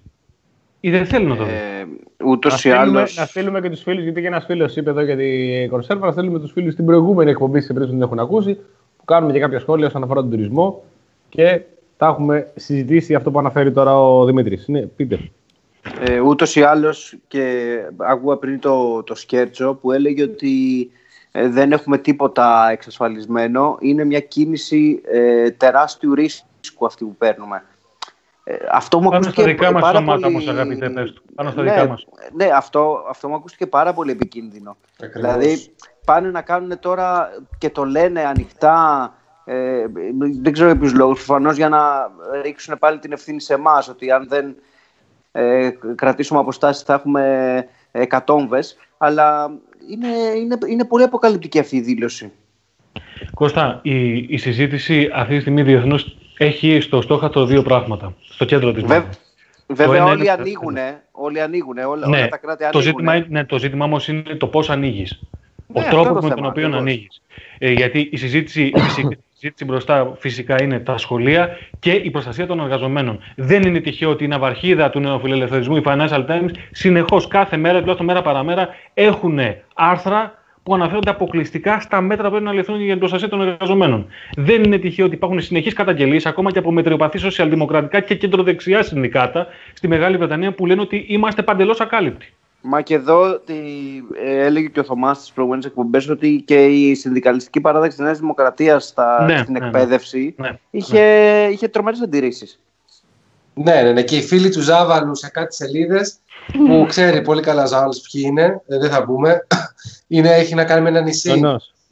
Ή 0.80 0.90
δεν 0.90 1.06
θέλει 1.06 1.26
να 1.26 1.36
το 1.36 1.44
δει. 1.44 1.50
Ε, 1.50 1.86
Ούτως 2.24 2.52
Να 2.52 2.56
ή 2.56 2.60
στείλουμε, 2.60 2.98
άλλω. 3.00 3.08
να 3.16 3.24
στείλουμε 3.26 3.60
και 3.60 3.70
τους 3.70 3.82
φίλους, 3.82 4.02
γιατί 4.02 4.20
και 4.20 4.26
ένας 4.26 4.44
φίλος 4.44 4.76
είπε 4.76 4.90
εδώ 4.90 5.00
για 5.00 5.16
την 5.16 5.68
κονσέρβα, 5.68 6.06
να 6.06 6.12
στείλουμε 6.12 6.38
τους 6.38 6.52
φίλους 6.52 6.72
στην 6.72 6.84
προηγούμενη 6.86 7.30
εκπομπή, 7.30 7.60
σε 7.60 7.72
περίπτωση 7.72 7.92
που 7.92 7.98
δεν 7.98 8.06
έχουν 8.06 8.18
ακούσει, 8.18 8.54
που 8.96 9.04
κάνουμε 9.04 9.32
και 9.32 9.38
κάποια 9.38 9.58
σχόλια 9.58 9.86
όσον 9.86 10.02
αφορά 10.02 10.20
τον 10.20 10.30
τουρισμό 10.30 10.82
και 11.28 11.60
τα 11.96 12.06
έχουμε 12.06 12.50
συζητήσει 12.54 13.14
αυτό 13.14 13.30
που 13.30 13.38
αναφέρει 13.38 13.72
τώρα 13.72 14.00
ο 14.00 14.24
Δημήτρης. 14.24 14.68
Ναι, 14.68 14.80
πείτε. 14.80 15.30
Ε, 16.00 16.20
ούτως 16.20 16.56
ή 16.56 16.62
άλλως 16.62 17.16
και 17.28 17.76
άκουγα 17.96 18.36
πριν 18.36 18.60
το, 18.60 19.02
το 19.02 19.14
σκέρτσο 19.14 19.74
που 19.74 19.92
έλεγε 19.92 20.22
ότι 20.22 20.90
ε, 21.32 21.48
δεν 21.48 21.72
έχουμε 21.72 21.98
τίποτα 21.98 22.68
εξασφαλισμένο. 22.70 23.76
Είναι 23.80 24.04
μια 24.04 24.20
κίνηση 24.20 25.00
ε, 25.04 25.50
τεράστιου 25.50 26.14
ρίσκου 26.14 26.86
αυτή 26.86 27.04
που 27.04 27.16
παίρνουμε. 27.16 27.64
Ε, 28.44 28.56
αυτό 28.70 29.00
μου 29.00 29.10
Πάνω 29.10 29.22
στα 29.22 29.42
δικά 29.42 29.72
μας 29.72 29.90
σώματα 29.90 30.30
πολύ... 30.30 30.50
αγαπητέ 30.50 30.90
πες 30.90 31.12
του. 31.12 31.22
Πάνω 31.34 31.50
στα 31.50 31.62
ναι, 31.62 31.70
δικά 31.70 31.86
μας. 31.86 32.06
Ναι, 32.32 32.48
αυτό, 32.54 33.04
αυτό 33.08 33.28
μου 33.28 33.34
ακούστηκε 33.34 33.66
πάρα 33.66 33.92
πολύ 33.92 34.10
επικίνδυνο. 34.10 34.76
Δηλαδή 35.14 35.74
πάνε 36.04 36.30
να 36.30 36.42
κάνουν 36.42 36.78
τώρα 36.78 37.28
και 37.58 37.70
το 37.70 37.84
λένε 37.84 38.24
ανοιχτά 38.24 39.12
ε, 39.44 39.86
δεν 40.40 40.52
ξέρω 40.52 40.68
για 40.68 40.78
ποιους 40.78 40.94
λόγους. 40.94 41.24
Προφανώς 41.24 41.56
για 41.56 41.68
να 41.68 42.10
ρίξουν 42.42 42.78
πάλι 42.78 42.98
την 42.98 43.12
ευθύνη 43.12 43.40
σε 43.40 43.54
εμάς 43.54 43.88
ότι 43.88 44.10
αν 44.10 44.28
δεν 44.28 44.56
ε, 45.36 45.70
κρατήσουμε 45.94 46.40
αποστάσεις 46.40 46.82
θα 46.82 46.94
έχουμε 46.94 47.66
εκατόμβες. 47.92 48.76
Αλλά 48.98 49.50
είναι, 49.90 50.08
είναι, 50.38 50.58
είναι 50.68 50.84
πολύ 50.84 51.02
αποκαλυπτική 51.02 51.58
αυτή 51.58 51.76
η 51.76 51.80
δήλωση. 51.80 52.32
Κώστα, 53.34 53.80
η, 53.82 54.16
η 54.16 54.36
συζήτηση 54.36 55.10
αυτή 55.14 55.34
τη 55.34 55.40
στιγμή 55.40 55.62
διεθνώς 55.62 56.16
έχει 56.38 56.80
στο 56.80 57.00
στόχατο 57.00 57.44
δύο 57.44 57.62
πράγματα. 57.62 58.14
Στο 58.28 58.44
κέντρο 58.44 58.72
της 58.72 58.84
Βε, 58.84 59.04
Βέβαια, 59.66 60.04
όλοι 60.04 60.20
είναι... 60.20 60.30
ανοίγουν. 60.30 60.76
Όλοι 61.10 61.40
ανοίγουν. 61.40 61.78
Όλα, 61.78 62.08
ναι, 62.08 62.16
όλα 62.16 62.28
τα 62.28 62.36
κράτη 62.36 62.64
ανοίγουν. 62.64 62.80
Το 62.80 62.80
ζήτημα, 62.80 63.24
ναι, 63.28 63.44
το 63.44 63.58
ζήτημα 63.58 63.84
όμως 63.84 64.08
είναι 64.08 64.34
το 64.34 64.46
πώς 64.46 64.70
ανοίγεις. 64.70 65.20
Ναι, 65.66 65.80
ο 65.80 65.88
τρόπος 65.90 66.24
με 66.24 66.34
τον 66.34 66.46
οποίο 66.46 66.76
ανοίγεις. 66.76 67.22
Ε, 67.58 67.72
γιατί 67.72 68.08
η 68.12 68.16
συζήτηση, 68.16 68.72
συζήτηση 69.38 69.64
μπροστά 69.64 70.16
φυσικά 70.18 70.62
είναι 70.62 70.78
τα 70.78 70.98
σχολεία 70.98 71.48
και 71.78 71.90
η 71.92 72.10
προστασία 72.10 72.46
των 72.46 72.60
εργαζομένων. 72.60 73.18
Δεν 73.36 73.62
είναι 73.62 73.80
τυχαίο 73.80 74.10
ότι 74.10 74.24
η 74.24 74.28
ναυαρχίδα 74.28 74.90
του 74.90 75.00
νεοφιλελευθερισμού, 75.00 75.76
η 75.76 75.82
Financial 75.84 76.26
Times, 76.26 76.50
συνεχώς 76.70 77.28
κάθε 77.28 77.56
μέρα, 77.56 77.78
τουλάχιστον 77.78 78.06
μέρα 78.06 78.22
παραμέρα, 78.22 78.68
έχουν 78.94 79.38
άρθρα 79.74 80.38
που 80.62 80.74
αναφέρονται 80.74 81.10
αποκλειστικά 81.10 81.80
στα 81.80 82.00
μέτρα 82.00 82.24
που 82.24 82.30
πρέπει 82.30 82.44
να 82.44 82.52
ληφθούν 82.52 82.76
για 82.76 82.90
την 82.90 82.98
προστασία 82.98 83.28
των 83.28 83.40
εργαζομένων. 83.40 84.06
Δεν 84.36 84.62
είναι 84.62 84.78
τυχαίο 84.78 85.06
ότι 85.06 85.14
υπάρχουν 85.14 85.40
συνεχείς 85.40 85.72
καταγγελίες, 85.72 86.26
ακόμα 86.26 86.52
και 86.52 86.58
από 86.58 86.72
μετριοπαθή 86.72 87.18
σοσιαλδημοκρατικά 87.18 88.00
και 88.00 88.14
κεντροδεξιά 88.14 88.82
συνδικάτα 88.82 89.46
στη 89.72 89.88
Μεγάλη 89.88 90.16
Βρετανία, 90.16 90.52
που 90.52 90.66
λένε 90.66 90.80
ότι 90.80 91.04
είμαστε 91.08 91.42
παντελώς 91.42 91.80
ακάλυπτοι. 91.80 92.32
Μα 92.68 92.80
και 92.80 92.94
εδώ 92.94 93.38
τι, 93.38 93.54
ε, 94.24 94.44
έλεγε 94.44 94.66
και 94.66 94.80
ο 94.80 94.84
Θωμάς 94.84 95.16
στις 95.16 95.32
προηγούμενες 95.32 95.66
εκπομπές 95.66 96.08
ότι 96.08 96.42
και 96.46 96.64
η 96.64 96.94
συνδικαλιστική 96.94 97.60
παράδοξη 97.60 97.96
της 97.96 98.04
Νέας 98.06 98.18
Δημοκρατίας 98.18 98.94
ναι, 99.26 99.38
στην 99.38 99.52
ναι, 99.52 99.58
ναι. 99.58 99.66
εκπαίδευση 99.66 100.34
ναι, 100.38 100.58
είχε, 100.70 101.00
ναι. 101.00 101.52
είχε 101.52 101.68
τρομερές 101.68 102.00
αντιρρήσεις. 102.00 102.60
Ναι, 103.54 103.82
ναι, 103.82 103.92
ναι, 103.92 104.02
και 104.02 104.16
οι 104.16 104.22
φίλοι 104.22 104.50
του 104.50 104.60
Ζάβαλου 104.60 105.14
σε 105.14 105.28
κάτι 105.28 105.54
σελίδες 105.54 106.16
που 106.52 106.84
ξέρει 106.88 107.22
πολύ 107.22 107.42
καλά 107.42 107.66
Ζάβαλου 107.66 107.94
ποιοι 108.12 108.22
είναι, 108.26 108.62
ε, 108.66 108.78
δεν 108.78 108.90
θα 108.90 109.04
πούμε. 109.04 109.46
Είναι, 110.08 110.30
έχει 110.30 110.54
να 110.54 110.64
κάνει 110.64 110.82
με 110.82 110.88
ένα 110.88 111.00
νησί 111.00 111.40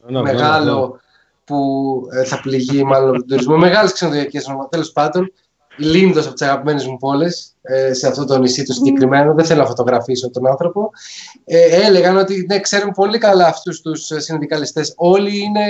μεγάλο 0.07 1.01
που 1.45 1.59
ε, 2.13 2.25
θα 2.25 2.41
πληγεί 2.41 2.85
μάλλον 2.85 3.13
τον 3.13 3.27
τουρισμό. 3.27 3.57
Μεγάλες 3.57 3.93
ξενοδοχειακές 3.93 4.47
τέλος 4.71 4.93
πάντων. 4.93 5.33
Λίνδο 5.77 6.21
από 6.21 6.33
τις 6.33 6.43
αγαπημένες 6.43 6.87
μου 6.87 6.97
πόλεις, 6.97 7.55
ε, 7.63 7.93
σε 7.93 8.07
αυτό 8.07 8.25
το 8.25 8.39
νησί 8.39 8.65
το 8.65 8.73
συγκεκριμένο. 8.73 9.35
Δεν 9.35 9.45
θέλω 9.45 9.61
να 9.61 9.67
φωτογραφίσω 9.67 10.31
τον 10.31 10.47
άνθρωπο. 10.47 10.91
Ε, 11.45 11.87
έλεγαν 11.87 12.17
ότι 12.17 12.47
ναι, 12.49 12.61
ξέρουν 12.61 12.93
πολύ 12.93 13.19
καλά 13.19 13.47
αυτούς 13.47 13.81
τους 13.81 14.11
συνδικαλιστές. 14.17 14.93
Όλοι 14.97 15.39
είναι 15.39 15.63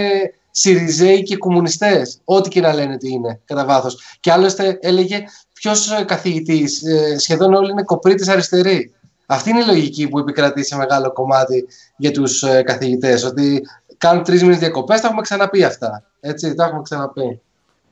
Σιριζέοι 0.50 1.22
και 1.22 1.36
κομμουνιστές. 1.36 2.18
Ό,τι 2.24 2.48
και 2.48 2.60
να 2.60 2.74
λένε 2.74 2.94
ότι 2.94 3.12
είναι, 3.12 3.40
κατά 3.44 3.64
βάθος. 3.64 4.02
Και 4.20 4.32
άλλωστε 4.32 4.78
έλεγε 4.80 5.24
ποιος 5.52 6.04
καθηγητής, 6.06 6.82
ε, 6.82 7.18
σχεδόν 7.18 7.54
όλοι 7.54 7.70
είναι 7.70 7.82
κοπρίτες 7.82 8.28
αριστεροί. 8.28 8.92
Αυτή 9.26 9.50
είναι 9.50 9.60
η 9.60 9.66
λογική 9.66 10.08
που 10.08 10.18
επικρατεί 10.18 10.64
σε 10.64 10.76
μεγάλο 10.76 11.12
κομμάτι 11.12 11.66
για 11.96 12.10
τους 12.10 12.44
καθηγητές. 12.64 13.24
Ότι 13.24 13.62
κάνουν 13.98 14.24
τρεις 14.24 14.42
μήνες 14.42 14.58
διακοπές, 14.58 15.00
τα 15.00 15.06
έχουμε 15.06 15.22
ξαναπεί 15.22 15.64
αυτά. 15.64 16.02
Έτσι, 16.20 16.54
τα 16.54 16.64
έχουμε 16.64 16.82
ξαναπεί. 16.82 17.40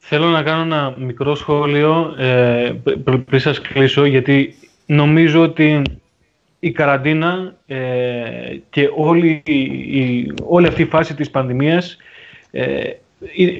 Θέλω 0.04 0.26
να 0.26 0.42
κάνω 0.42 0.62
ένα 0.62 0.94
μικρό 0.98 1.34
σχόλιο 1.34 2.14
ε, 2.18 2.72
πριν 3.26 3.40
σας 3.40 3.60
κλείσω, 3.60 4.04
γιατί 4.04 4.54
νομίζω 4.86 5.42
ότι 5.42 5.82
η 6.60 6.70
καραντίνα 6.70 7.54
ε, 7.66 7.78
και 8.70 8.88
όλη, 8.96 9.42
η, 9.44 10.32
όλη 10.42 10.66
αυτή 10.66 10.82
η 10.82 10.86
φάση 10.86 11.14
της 11.14 11.30
πανδημίας 11.30 11.96
ε, 12.50 12.80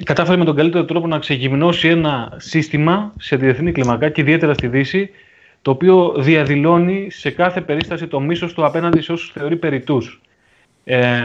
κατάφερε 0.03 0.37
με 0.37 0.45
τον 0.45 0.55
καλύτερο 0.55 0.85
τρόπο 0.85 1.07
να 1.07 1.19
ξεγυμνώσει 1.19 1.87
ένα 1.87 2.33
σύστημα 2.37 3.13
σε 3.19 3.35
διεθνή 3.35 3.71
κλιμακά 3.71 4.09
και 4.09 4.21
ιδιαίτερα 4.21 4.53
στη 4.53 4.67
Δύση, 4.67 5.09
το 5.61 5.71
οποίο 5.71 6.15
διαδηλώνει 6.17 7.07
σε 7.11 7.31
κάθε 7.31 7.61
περίσταση 7.61 8.07
το 8.07 8.19
μίσος 8.19 8.53
του 8.53 8.65
απέναντι 8.65 9.01
σε 9.01 9.11
όσους 9.11 9.31
θεωρεί 9.31 9.55
περιτούς. 9.55 10.21
Ε, 10.83 11.23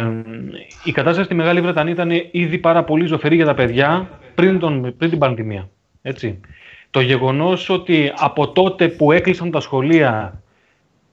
η 0.85 0.93
κατάσταση 0.93 1.24
στη 1.24 1.35
Μεγάλη 1.35 1.60
Βρετανία 1.60 1.93
ήταν 1.93 2.10
ήδη 2.30 2.59
πάρα 2.59 2.85
πολύ 2.85 3.06
ζωφερή 3.06 3.35
για 3.35 3.44
τα 3.44 3.55
παιδιά 3.55 4.09
πριν, 4.35 4.59
τον, 4.59 4.94
πριν 4.97 5.10
την 5.10 5.18
πανδημία. 5.18 5.68
Έτσι. 6.02 6.40
Το 6.90 7.01
γεγονός 7.01 7.68
ότι 7.68 8.12
από 8.16 8.48
τότε 8.48 8.89
που 8.89 9.12
έκλεισαν 9.12 9.51
τα 9.51 9.60
σχολεία 9.60 10.43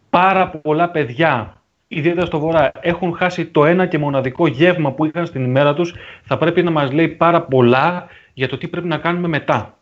πάρα 0.09 0.47
πολλά 0.47 0.89
παιδιά, 0.89 1.61
ιδιαίτερα 1.87 2.25
στο 2.25 2.39
Βορρά, 2.39 2.71
έχουν 2.79 3.15
χάσει 3.15 3.45
το 3.45 3.65
ένα 3.65 3.85
και 3.85 3.97
μοναδικό 3.97 4.47
γεύμα 4.47 4.91
που 4.91 5.05
είχαν 5.05 5.25
στην 5.25 5.43
ημέρα 5.43 5.73
τους, 5.73 5.93
θα 6.23 6.37
πρέπει 6.37 6.63
να 6.63 6.71
μας 6.71 6.91
λέει 6.91 7.07
πάρα 7.07 7.41
πολλά 7.41 8.07
για 8.33 8.47
το 8.47 8.57
τι 8.57 8.67
πρέπει 8.67 8.87
να 8.87 8.97
κάνουμε 8.97 9.27
μετά. 9.27 9.77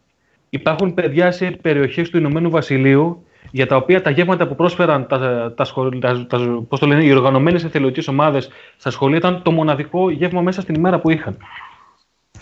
Υπάρχουν 0.49 0.93
παιδιά 0.93 1.31
σε 1.31 1.51
περιοχές 1.51 2.09
του 2.09 2.17
Ηνωμένου 2.17 2.49
Βασιλείου 2.49 3.25
για 3.51 3.67
τα 3.67 3.75
οποία 3.75 4.01
τα 4.01 4.09
γεύματα 4.09 4.47
που 4.47 4.55
πρόσφεραν 4.55 5.07
τα, 5.07 5.19
τα, 5.55 5.65
τα, 5.99 6.25
τα 6.27 6.63
πώς 6.69 6.79
το 6.79 6.87
λένε, 6.87 7.03
οι 7.03 7.11
οργανωμένες 7.11 7.63
εθελοντικές 7.63 8.07
ομάδες 8.07 8.49
στα 8.77 8.89
σχολεία 8.89 9.17
ήταν 9.17 9.41
το 9.43 9.51
μοναδικό 9.51 10.09
γεύμα 10.09 10.41
μέσα 10.41 10.61
στην 10.61 10.75
ημέρα 10.75 10.99
που 10.99 11.09
είχαν. 11.09 11.37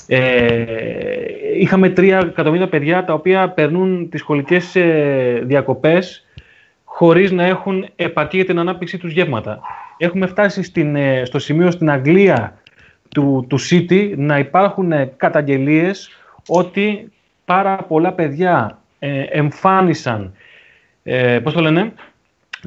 Ε, 0.07 0.65
είχαμε 1.59 1.89
τρία 1.89 2.17
εκατομμύρια 2.17 2.67
παιδιά 2.67 3.03
τα 3.05 3.13
οποία 3.13 3.49
περνούν 3.49 4.09
τις 4.09 4.19
σχολικές 4.19 4.75
ε, 4.75 5.41
διακοπές 5.43 6.25
χωρίς 6.83 7.31
να 7.31 7.43
έχουν 7.43 7.85
επατή 7.95 8.35
για 8.35 8.45
την 8.45 8.59
ανάπτυξη 8.59 8.97
τους 8.97 9.11
γεύματα. 9.11 9.59
Έχουμε 9.97 10.27
φτάσει 10.27 10.63
στην, 10.63 10.95
ε, 10.95 11.25
στο 11.25 11.39
σημείο 11.39 11.71
στην 11.71 11.89
Αγγλία 11.89 12.57
του, 13.09 13.45
του 13.49 13.57
City 13.69 14.13
να 14.15 14.39
υπάρχουν 14.39 14.91
ε, 14.91 15.13
καταγγελίες 15.17 16.09
ότι 16.47 17.11
πάρα 17.45 17.75
πολλά 17.75 18.13
παιδιά 18.13 18.79
ε, 18.99 19.21
εμφάνισαν 19.21 20.33
ε, 21.03 21.39
πώς 21.39 21.53
το 21.53 21.61
λένε, 21.61 21.93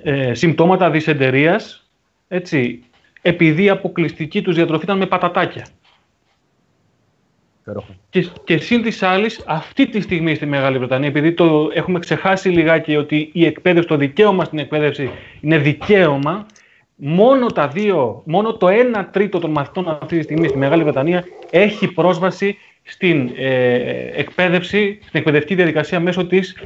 ε, 0.03 0.35
συμπτώματα 0.35 0.91
δυσεντερίας, 0.91 1.89
έτσι, 2.29 2.83
επειδή 3.23 3.63
η 3.63 3.69
αποκλειστική 3.69 4.43
τους 4.43 4.55
διατροφή 4.55 4.85
ήταν 4.85 4.99
με 4.99 5.07
πατατάκια. 5.07 5.67
Και, 8.11 8.29
και 8.45 8.59
σύν 8.59 8.83
της 8.83 9.03
άλλης, 9.03 9.43
αυτή 9.47 9.89
τη 9.89 10.01
στιγμή 10.01 10.35
στη 10.35 10.47
Μεγάλη 10.47 10.79
Βρετανία, 10.79 11.09
επειδή 11.09 11.33
το 11.33 11.71
έχουμε 11.75 11.99
ξεχάσει 11.99 12.49
λιγάκι 12.49 12.97
ότι 12.97 13.31
η 13.33 13.45
εκπαίδευση, 13.45 13.89
το 13.89 13.97
δικαίωμα 13.97 14.45
στην 14.45 14.59
εκπαίδευση 14.59 15.11
είναι 15.41 15.59
δικαίωμα, 15.59 16.47
μόνο, 16.95 17.47
τα 17.47 17.69
δύο, 17.69 18.23
μόνο 18.25 18.57
το 18.57 18.67
1 18.71 19.05
τρίτο 19.11 19.39
των 19.39 19.51
μαθητών 19.51 19.89
αυτή 19.89 20.17
τη 20.17 20.23
στιγμή 20.23 20.49
στη 20.49 20.59
Μεγάλη 20.59 20.83
Βρετανία 20.83 21.25
έχει 21.51 21.93
πρόσβαση 21.93 22.57
στην 22.83 23.31
ε, 23.37 23.75
εκπαίδευση, 24.15 24.99
στην 25.01 25.19
εκπαιδευτική 25.21 25.55
διαδικασία 25.55 26.01
μέσω 26.01 26.27
της 26.27 26.57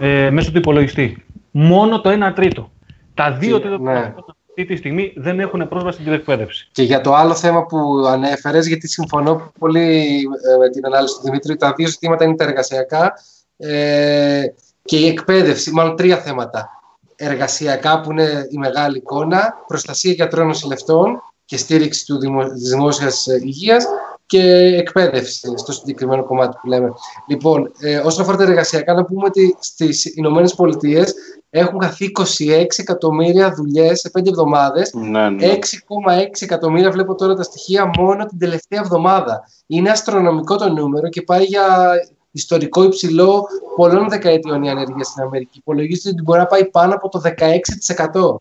ε, 0.00 0.30
μέσω 0.30 0.50
του 0.50 0.58
υπολογιστή. 0.58 1.24
Μόνο 1.50 2.00
το 2.00 2.26
1 2.28 2.32
τρίτο. 2.34 2.70
Τα 3.14 3.36
2 3.36 3.40
τρίτα 3.40 3.78
ναι. 3.80 4.14
αυτή 4.48 4.64
τη 4.66 4.76
στιγμή 4.76 5.12
δεν 5.16 5.40
έχουν 5.40 5.68
πρόσβαση 5.68 6.00
στην 6.00 6.12
εκπαίδευση. 6.12 6.68
Και 6.72 6.82
για 6.82 7.00
το 7.00 7.14
άλλο 7.14 7.34
θέμα 7.34 7.66
που 7.66 7.78
ανέφερες, 8.08 8.66
γιατί 8.66 8.88
συμφωνώ 8.88 9.52
πολύ 9.58 10.20
ε, 10.52 10.56
με 10.58 10.68
την 10.68 10.86
ανάλυση 10.86 11.14
του 11.14 11.22
Δημήτρη, 11.22 11.56
τα 11.56 11.72
δύο 11.72 11.86
ζητήματα 11.86 12.24
είναι 12.24 12.34
τα 12.34 12.44
εργασιακά 12.44 13.12
ε, 13.56 14.44
και 14.82 14.96
η 14.96 15.06
εκπαίδευση, 15.06 15.70
μάλλον 15.70 15.96
τρία 15.96 16.16
θέματα. 16.16 16.68
Εργασιακά 17.16 18.00
που 18.00 18.10
είναι 18.10 18.46
η 18.50 18.58
μεγάλη 18.58 18.96
εικόνα, 18.96 19.54
προστασία 19.66 20.12
γιατρών 20.12 20.46
νοσηλευτών 20.46 21.22
και 21.44 21.56
στήριξη 21.56 22.06
του 22.06 22.18
δημο, 22.18 22.44
της 22.44 22.68
δημόσιας 22.68 23.26
υγείας 23.26 23.86
και 24.32 24.76
εκπαίδευση 24.76 25.52
στο 25.56 25.72
συγκεκριμένο 25.72 26.24
κομμάτι 26.24 26.56
που 26.60 26.68
λέμε. 26.68 26.92
Λοιπόν, 27.26 27.72
ε, 27.80 27.96
όσον 27.96 28.22
αφορά 28.22 28.36
τα 28.36 28.42
εργασιακά, 28.42 28.94
να 28.94 29.04
πούμε 29.04 29.24
ότι 29.26 29.56
στις 29.60 30.16
Ηνωμένες 30.16 30.54
Πολιτείες 30.54 31.14
έχουν 31.50 31.82
χαθεί 31.82 32.04
26 32.04 32.64
εκατομμύρια 32.76 33.52
δουλειές 33.54 34.00
σε 34.00 34.10
5 34.10 34.28
εβδομάδες. 34.28 34.92
Ναι, 34.92 35.30
ναι. 35.30 35.46
6,6 35.46 36.42
εκατομμύρια 36.42 36.90
βλέπω 36.90 37.14
τώρα 37.14 37.34
τα 37.34 37.42
στοιχεία 37.42 37.90
μόνο 37.98 38.26
την 38.26 38.38
τελευταία 38.38 38.80
εβδομάδα. 38.80 39.44
Είναι 39.66 39.90
αστρονομικό 39.90 40.56
το 40.56 40.68
νούμερο 40.68 41.08
και 41.08 41.22
πάει 41.22 41.44
για 41.44 41.94
ιστορικό 42.30 42.82
υψηλό 42.82 43.46
πολλών 43.76 44.08
δεκαετιών 44.08 44.62
η 44.62 44.70
ανεργία 44.70 45.04
στην 45.04 45.22
Αμερική. 45.22 45.58
Υπολογίζεται 45.58 46.08
ότι 46.08 46.22
μπορεί 46.22 46.38
να 46.38 46.46
πάει 46.46 46.64
πάνω 46.64 46.94
από 46.94 47.08
το 47.08 47.20
16%. 47.20 48.36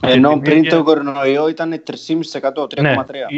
Ενώ 0.00 0.38
πριν 0.38 0.68
το 0.68 0.82
κορονοϊό 0.82 1.48
ήταν 1.48 1.82
3,5%, 1.86 2.62
3,3%. 2.62 2.80
Ναι, 2.80 2.94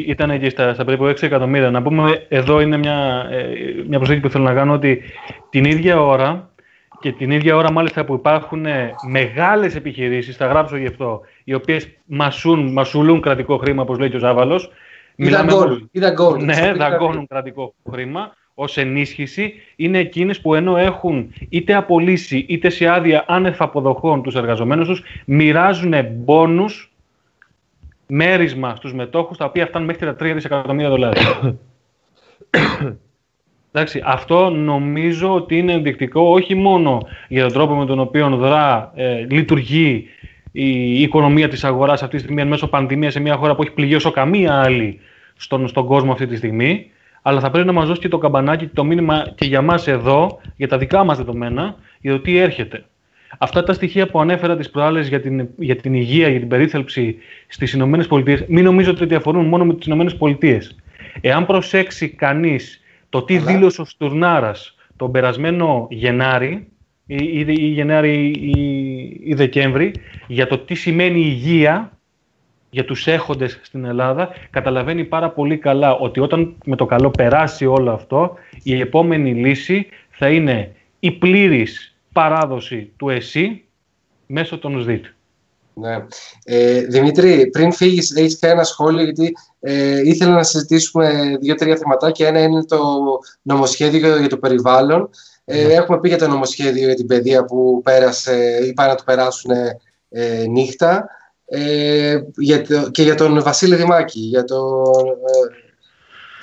ήταν 0.07 0.31
εκεί 0.31 0.49
στα, 0.49 0.75
στα 0.75 0.85
περίπου 0.85 1.05
6 1.05 1.23
εκατομμύρια. 1.23 1.71
Να 1.71 1.83
πούμε, 1.83 2.27
εδώ 2.29 2.61
είναι 2.61 2.77
μια, 2.77 3.29
ε, 3.31 3.45
μια 3.87 3.99
προσέγγιση 3.99 4.27
που 4.27 4.33
θέλω 4.33 4.45
να 4.45 4.55
κάνω 4.55 4.73
ότι 4.73 5.03
την 5.51 5.65
ίδια 5.65 6.03
ώρα 6.03 6.51
και 7.01 7.13
την 7.13 7.31
ίδια 7.31 7.57
ώρα 7.57 7.73
μάλιστα 7.73 8.05
που 8.05 8.15
υπάρχουν 8.15 8.67
μεγάλες 9.09 9.75
επιχειρήσεις, 9.75 10.37
θα 10.37 10.47
γράψω 10.47 10.77
γι' 10.77 10.87
αυτό, 10.87 11.21
οι 11.45 11.55
οποίες 11.55 11.89
μασούν, 12.05 12.73
μασουλούν 12.73 13.21
κρατικό 13.21 13.57
χρήμα, 13.57 13.83
όπως 13.83 13.99
λέει 13.99 14.11
και 14.11 14.17
ο 14.17 14.19
Ζάβαλος. 14.19 14.71
Ή 15.17 15.29
δαγκώνουν. 15.99 16.45
Ναι, 16.45 16.73
δαγκώνουν 16.77 17.27
κρατικό 17.27 17.75
χρήμα 17.91 18.33
ως 18.63 18.77
ενίσχυση 18.77 19.55
είναι 19.77 19.99
εκείνες 19.99 20.41
που 20.41 20.55
ενώ 20.55 20.77
έχουν 20.77 21.33
είτε 21.49 21.75
απολύσει 21.75 22.45
είτε 22.49 22.69
σε 22.69 22.89
άδεια 22.89 23.25
άνευ 23.29 23.63
αποδοχών 23.63 24.23
τους 24.23 24.35
εργαζομένους 24.35 24.89
τους 24.89 25.03
μοιράζουν 25.25 25.95
μπόνους 26.13 26.93
μέρισμα 28.07 28.75
στους 28.77 28.95
μετόχους 28.95 29.37
τα 29.37 29.45
οποία 29.45 29.67
φτάνουν 29.67 29.89
μέχρι 29.89 30.07
τα 30.07 30.17
3 30.27 30.33
δισεκατομμύρια 30.35 30.91
δολάρια. 30.91 31.57
Εντάξει, 33.75 34.03
αυτό 34.05 34.51
νομίζω 34.51 35.35
ότι 35.35 35.59
είναι 35.59 35.73
ενδεικτικό 35.73 36.21
όχι 36.21 36.55
μόνο 36.55 37.01
για 37.29 37.43
τον 37.43 37.53
τρόπο 37.53 37.75
με 37.75 37.87
τον 37.87 37.99
οποίο 37.99 38.29
δρά, 38.29 38.93
ε, 38.95 39.27
λειτουργεί 39.31 40.09
η 40.53 41.03
οικονομία 41.03 41.49
της 41.49 41.65
αγοράς 41.65 42.03
αυτή 42.03 42.17
τη 42.17 42.23
στιγμή 42.23 42.41
εν 42.41 42.49
μέσω 42.49 42.69
πανδημίας 42.69 43.13
σε 43.13 43.21
μια 43.21 43.37
χώρα 43.37 43.55
που 43.55 43.63
έχει 43.63 43.73
πληγεί 43.73 43.95
όσο 43.95 44.11
καμία 44.11 44.63
άλλη 44.63 45.01
στον, 45.37 45.69
στον 45.69 45.87
κόσμο 45.87 46.13
αυτή 46.13 46.27
τη 46.27 46.37
στιγμή, 46.37 46.91
αλλά 47.23 47.41
θα 47.41 47.51
πρέπει 47.51 47.67
να 47.67 47.73
μας 47.73 47.87
δώσει 47.87 48.01
και 48.01 48.09
το 48.09 48.19
καμπανάκι 48.19 48.67
το 48.67 48.85
μήνυμα 48.85 49.33
και 49.35 49.45
για 49.45 49.63
μας 49.63 49.87
εδώ, 49.87 50.41
για 50.57 50.69
τα 50.69 50.79
δικά 50.79 51.05
μας 51.05 51.17
δεδομένα, 51.17 51.77
για 52.01 52.13
το 52.13 52.21
τι 52.21 52.37
έρχεται. 52.37 52.85
Αυτά 53.39 53.63
τα 53.63 53.73
στοιχεία 53.73 54.07
που 54.07 54.21
ανέφερα 54.21 54.57
τις 54.57 54.71
προάλλες 54.71 55.09
για 55.09 55.21
την, 55.21 55.49
για 55.57 55.77
την 55.77 55.95
υγεία, 55.95 56.29
για 56.29 56.39
την 56.39 56.49
περίθαλψη 56.49 57.17
στις 57.49 57.73
Ηνωμένες 57.73 58.07
Πολιτείες, 58.07 58.45
μην 58.49 58.65
νομίζετε 58.65 59.05
ότι 59.05 59.15
αφορούν 59.15 59.47
μόνο 59.47 59.65
με 59.65 59.75
τις 59.75 59.87
Ηνωμένες 59.87 60.17
Πολιτείες. 60.17 60.77
Εάν 61.21 61.47
προσέξει 61.47 62.09
κανείς 62.09 62.81
το 63.09 63.23
τι 63.23 63.37
Αλλά... 63.37 63.45
δήλωσε 63.45 63.81
ο 63.81 63.85
Στουρνάρας 63.85 64.77
τον 64.97 65.11
περασμένο 65.11 65.87
Γενάρη, 65.91 66.67
ή, 67.07 67.17
ή, 67.17 67.45
ή 67.49 67.67
Γενάρη 67.67 68.27
ή, 68.27 68.61
ή 69.25 69.35
Δεκέμβρη, 69.35 69.95
για 70.27 70.47
το 70.47 70.59
τι 70.59 70.75
σημαίνει 70.75 71.21
υγεία 71.21 71.99
για 72.75 72.85
τους 72.85 73.07
έχοντες 73.07 73.59
στην 73.63 73.85
Ελλάδα, 73.85 74.29
καταλαβαίνει 74.51 75.05
πάρα 75.05 75.31
πολύ 75.31 75.59
καλά 75.59 75.95
ότι 75.95 76.21
όταν 76.21 76.55
με 76.65 76.77
το 76.77 76.87
καλό 76.87 77.11
περάσει 77.11 77.67
όλο 77.67 77.93
αυτό, 77.93 78.35
η 78.63 78.81
επόμενη 78.81 79.35
λύση 79.35 79.87
θα 80.11 80.29
είναι 80.29 80.75
η 81.01 81.11
πλήρης 81.11 81.95
παράδοση 82.13 82.93
του 82.97 83.09
ΕΣΥ 83.09 83.65
μέσω 84.27 84.59
των 84.59 84.83
ΣΔΙΤ. 84.83 85.05
Ναι. 85.75 86.05
Ε, 86.45 86.81
Δημήτρη, 86.81 87.47
πριν 87.47 87.73
φύγεις, 87.73 88.17
έχεις 88.17 88.39
και 88.39 88.47
ένα 88.47 88.65
σχόλιο, 88.65 89.03
γιατί 89.03 89.33
ε, 89.61 90.01
ήθελα 90.05 90.35
να 90.35 90.43
συζητήσουμε 90.43 91.37
δύο-τρία 91.41 91.77
θεματάκια. 91.77 92.29
Ένα 92.29 92.41
είναι 92.41 92.65
το 92.65 92.79
νομοσχέδιο 93.43 94.19
για 94.19 94.29
το 94.29 94.37
περιβάλλον. 94.37 95.11
Ε, 95.45 95.67
ναι. 95.67 95.73
Έχουμε 95.73 96.01
πει 96.01 96.09
για 96.09 96.19
το 96.19 96.29
νομοσχέδιο 96.29 96.87
για 96.87 96.95
την 96.95 97.07
παιδεία 97.07 97.45
που 97.45 97.81
πέρασε 97.85 98.59
ή 98.67 98.73
πάνε 98.73 98.89
να 98.89 98.95
το 98.95 99.03
περάσουν 99.07 99.51
ε, 100.09 100.45
νύχτα. 100.49 101.09
Ε, 101.55 102.23
για 102.37 102.67
το, 102.67 102.91
και 102.91 103.03
για 103.03 103.15
τον 103.15 103.43
Βασίλη 103.43 103.77
Δημάκη, 103.77 104.21
για 104.21 104.45
τον... 104.45 105.07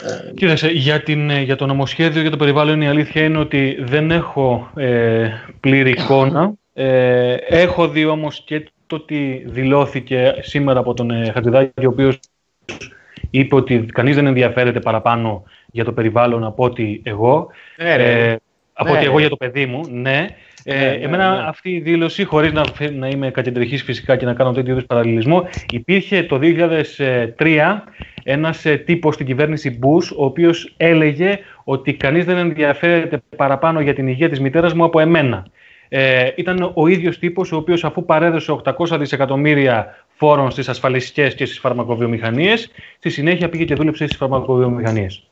Ε, 0.04 0.34
Κοίταξε, 0.34 0.68
για, 0.68 1.04
την, 1.04 1.30
για 1.30 1.56
το 1.56 1.66
νομοσχέδιο 1.66 2.22
για 2.22 2.30
το 2.32 2.38
περιβάλλον 2.38 2.82
η 2.82 2.88
αλήθεια 2.88 3.24
είναι 3.24 3.38
ότι 3.38 3.78
δεν 3.82 4.12
έχω 4.12 4.72
ε, 4.76 5.30
πλήρη 5.60 5.90
εικόνα. 5.90 6.54
Ε, 6.74 7.34
έχω 7.34 7.88
δει 7.88 8.06
όμως 8.06 8.44
και 8.46 8.72
το 8.88 8.96
ότι 8.96 9.44
δηλώθηκε 9.48 10.36
σήμερα 10.42 10.80
από 10.80 10.94
τον 10.94 11.12
ε, 11.12 11.32
Χατζηδάκη, 11.34 11.86
ο 11.86 11.90
οποίος 11.90 12.20
είπε 13.30 13.56
ότι 13.56 13.80
κανείς 13.80 14.16
δεν 14.16 14.26
ενδιαφέρεται 14.26 14.80
παραπάνω 14.80 15.44
για 15.72 15.84
το 15.84 15.92
περιβάλλον 15.92 16.44
από 16.44 16.64
ότι 16.64 17.02
εγώ. 17.04 17.48
Ε, 17.78 18.36
από 18.74 18.94
ότι 18.94 19.06
εγώ 19.06 19.20
για 19.20 19.30
το 19.30 19.38
παιδί 19.38 19.66
μου, 19.66 19.82
ναι. 19.90 20.28
Ε, 20.64 20.76
ναι, 20.76 20.86
ναι, 20.86 21.06
εμένα 21.06 21.36
ναι. 21.36 21.48
αυτή 21.48 21.70
η 21.70 21.80
δήλωση, 21.80 22.24
χωρίς 22.24 22.52
να, 22.52 22.64
να 22.92 23.08
είμαι 23.08 23.32
κακεντρεχής 23.32 23.84
φυσικά 23.84 24.16
και 24.16 24.26
να 24.26 24.34
κάνω 24.34 24.52
τέτοιο 24.52 24.72
είδους 24.72 24.86
παραλληλισμό, 24.86 25.48
υπήρχε 25.72 26.24
το 26.24 26.40
2003 27.38 27.82
ένας 28.24 28.66
ε, 28.66 28.76
τύπος 28.76 29.14
στην 29.14 29.26
κυβέρνηση 29.26 29.80
Bush, 29.82 30.16
ο 30.18 30.26
οποίος 30.26 30.74
έλεγε 30.78 31.40
ότι 31.64 31.94
κανείς 31.94 32.26
δεν 32.26 32.38
ενδιαφέρεται 32.38 33.22
παραπάνω 33.36 33.82
για 33.82 33.94
την 33.94 34.08
υγεία 34.08 34.30
της 34.30 34.40
μητέρας 34.40 34.74
μου 34.74 34.84
από 34.84 35.00
εμένα. 35.00 35.46
Ε, 35.90 36.30
ήταν 36.36 36.72
ο 36.74 36.88
ίδιος 36.88 37.20
τύπος 37.20 37.52
ο 37.52 37.56
οποίος 37.56 37.84
αφού 37.84 38.06
παρέδωσε 38.06 38.52
800 38.64 38.98
δισεκατομμύρια 39.00 40.06
φόρων 40.08 40.52
στις 40.52 40.70
ασφαλιστικές 40.70 41.36
και 41.36 41.46
στις 41.46 41.60
φαρμακοβιομηχανίες, 41.60 42.72
στη 42.98 43.10
συνέχεια 43.10 43.50
πήγε 43.50 43.64
και 43.64 43.76
δούλεψε 43.76 44.06
στις 44.06 44.18
φαρμακοβιομηχανίες. 44.18 45.29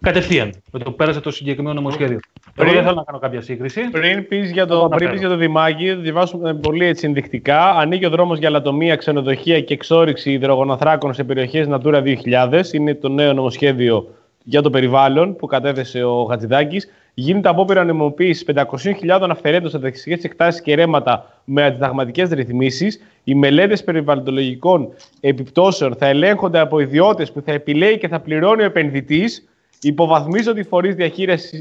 Κατευθείαν, 0.00 0.52
με 0.72 0.78
το 0.78 0.84
που 0.90 0.96
πέρασε 0.96 1.20
το 1.20 1.30
συγκεκριμένο 1.30 1.74
νομοσχέδιο. 1.74 2.18
Πριν, 2.54 2.66
Εγώ 2.66 2.76
δεν 2.76 2.84
θέλω 2.84 2.94
να 2.94 3.04
κάνω 3.04 3.18
κάποια 3.18 3.40
σύγκριση. 3.40 3.80
Πριν 3.90 4.28
πεις 4.28 4.50
για 4.50 4.66
το, 4.66 4.88
πριν 4.96 5.14
για 5.14 5.28
το 5.28 5.36
Δημάκη, 5.36 5.94
το 5.94 6.00
διαβάσουμε 6.00 6.54
πολύ 6.54 6.84
έτσι 6.84 7.06
ενδεικτικά. 7.06 7.70
Ανοίγει 7.70 8.06
ο 8.06 8.10
δρόμος 8.10 8.38
για 8.38 8.50
λατομεία, 8.50 8.96
ξενοδοχεία 8.96 9.60
και 9.60 9.74
εξόριξη 9.74 10.32
υδρογοναθράκων 10.32 11.14
σε 11.14 11.24
περιοχές 11.24 11.66
Natura 11.70 12.16
2000. 12.24 12.72
Είναι 12.72 12.94
το 12.94 13.08
νέο 13.08 13.32
νομοσχέδιο 13.32 14.14
για 14.44 14.62
το 14.62 14.70
περιβάλλον 14.70 15.36
που 15.36 15.46
κατέθεσε 15.46 16.02
ο 16.04 16.24
Χατζηδάκης. 16.24 16.88
Γίνεται 17.14 17.48
απόπειρα 17.48 17.84
νομιμοποίησης 17.84 18.44
500.000 18.54 19.26
αυθαιρέτων 19.30 19.70
σε 19.70 19.78
δεξιέ 19.78 20.16
εκτάσεις 20.22 20.62
και 20.62 20.74
ρέματα 20.74 21.40
με 21.44 21.64
αντιταγματικέ 21.64 22.22
ρυθμίσεις. 22.22 23.00
Οι 23.24 23.34
μελέτες 23.34 23.84
περιβαλλοντολογικών 23.84 24.88
επιπτώσεων 25.20 25.94
θα 25.98 26.06
ελέγχονται 26.06 26.58
από 26.58 26.80
ιδιώτες 26.80 27.32
που 27.32 27.42
θα 27.44 27.52
επιλέγει 27.52 27.98
και 27.98 28.08
θα 28.08 28.20
πληρώνει 28.20 28.62
ο 28.62 28.64
επενδυτής 28.64 29.44
Υποβαθμίζονται 29.82 30.60
οι 30.60 30.64
φορείς 30.64 30.94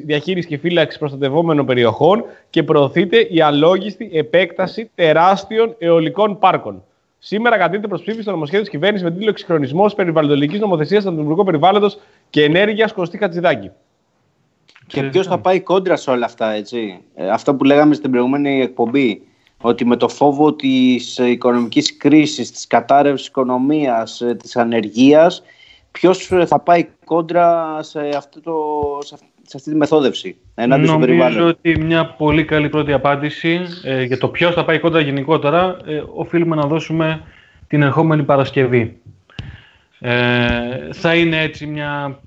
διαχείρισης 0.05 0.45
και 0.45 0.57
φύλαξης 0.57 0.99
προστατευόμενων 0.99 1.65
περιοχών 1.65 2.23
και 2.49 2.63
προωθείται 2.63 3.17
η 3.29 3.41
αλόγιστη 3.41 4.09
επέκταση 4.13 4.89
τεράστιων 4.95 5.75
αιωλικών 5.77 6.39
πάρκων. 6.39 6.83
Σήμερα 7.19 7.57
κατήρεται 7.57 7.87
προς 7.87 8.01
ψήφιση 8.01 8.23
το 8.23 8.31
νομοσχέδιο 8.31 8.61
της 8.61 8.69
κυβέρνησης 8.69 9.07
με 9.07 9.13
τίτλο 9.13 9.29
Εξυγχρονισμός 9.29 9.95
περιβαλλοντικής 9.95 10.59
νομοθεσίας 10.59 11.01
στον 11.01 11.19
Υπουργό 11.19 11.43
Περιβάλλοντος 11.43 11.97
και 12.29 12.43
Ενέργειας 12.43 12.93
Κωστή 12.93 13.17
Κατζηδάκη. 13.17 13.71
Και 14.87 15.03
ποιος 15.03 15.27
θα 15.27 15.39
πάει 15.39 15.59
κόντρα 15.59 15.95
σε 15.95 16.11
όλα 16.11 16.25
αυτά, 16.25 16.51
έτσι; 16.51 16.99
Ε, 17.15 17.29
αυτό 17.29 17.55
που 17.55 17.63
λέγαμε 17.63 17.93
στην 17.93 18.11
προηγούμενη 18.11 18.61
εκπομπή, 18.61 19.21
ότι 19.61 19.85
με 19.85 19.95
το 19.95 20.07
φόβο 20.07 20.53
της 20.53 21.17
οικονομικής 21.17 21.97
κρίσης, 21.97 22.51
της 22.51 22.67
κατάρρευσης 22.67 23.27
οικονομίας, 23.27 24.21
ε, 24.21 24.35
της 24.35 24.55
ανεργίας, 24.55 25.43
Ποιος 25.91 26.29
θα 26.45 26.59
πάει 26.59 26.87
κόντρα 27.05 27.77
σε, 27.83 27.99
αυτό 28.17 28.41
το, 28.41 28.53
σε 29.47 29.57
αυτή 29.57 29.69
τη 29.71 29.75
μεθόδευση 29.75 30.37
ενάντια 30.55 30.87
στο 30.87 30.97
περιβάλλον; 30.97 31.37
Νομίζω 31.37 31.47
ότι 31.47 31.81
μια 31.83 32.05
πολύ 32.05 32.45
καλή 32.45 32.69
πρώτη 32.69 32.93
απάντηση 32.93 33.61
ε, 33.83 34.03
για 34.03 34.17
το 34.17 34.27
ποιος 34.27 34.53
θα 34.53 34.65
πάει 34.65 34.79
κόντρα 34.79 35.01
γενικότερα 35.01 35.77
ε, 35.85 36.03
οφείλουμε 36.13 36.55
να 36.55 36.67
δώσουμε 36.67 37.21
την 37.67 37.81
ερχόμενη 37.81 38.23
Παρασκευή. 38.23 38.97
Ε, 39.99 40.93
θα 40.93 41.15
είναι 41.15 41.41
έτσι 41.41 41.65
μια 41.65 42.19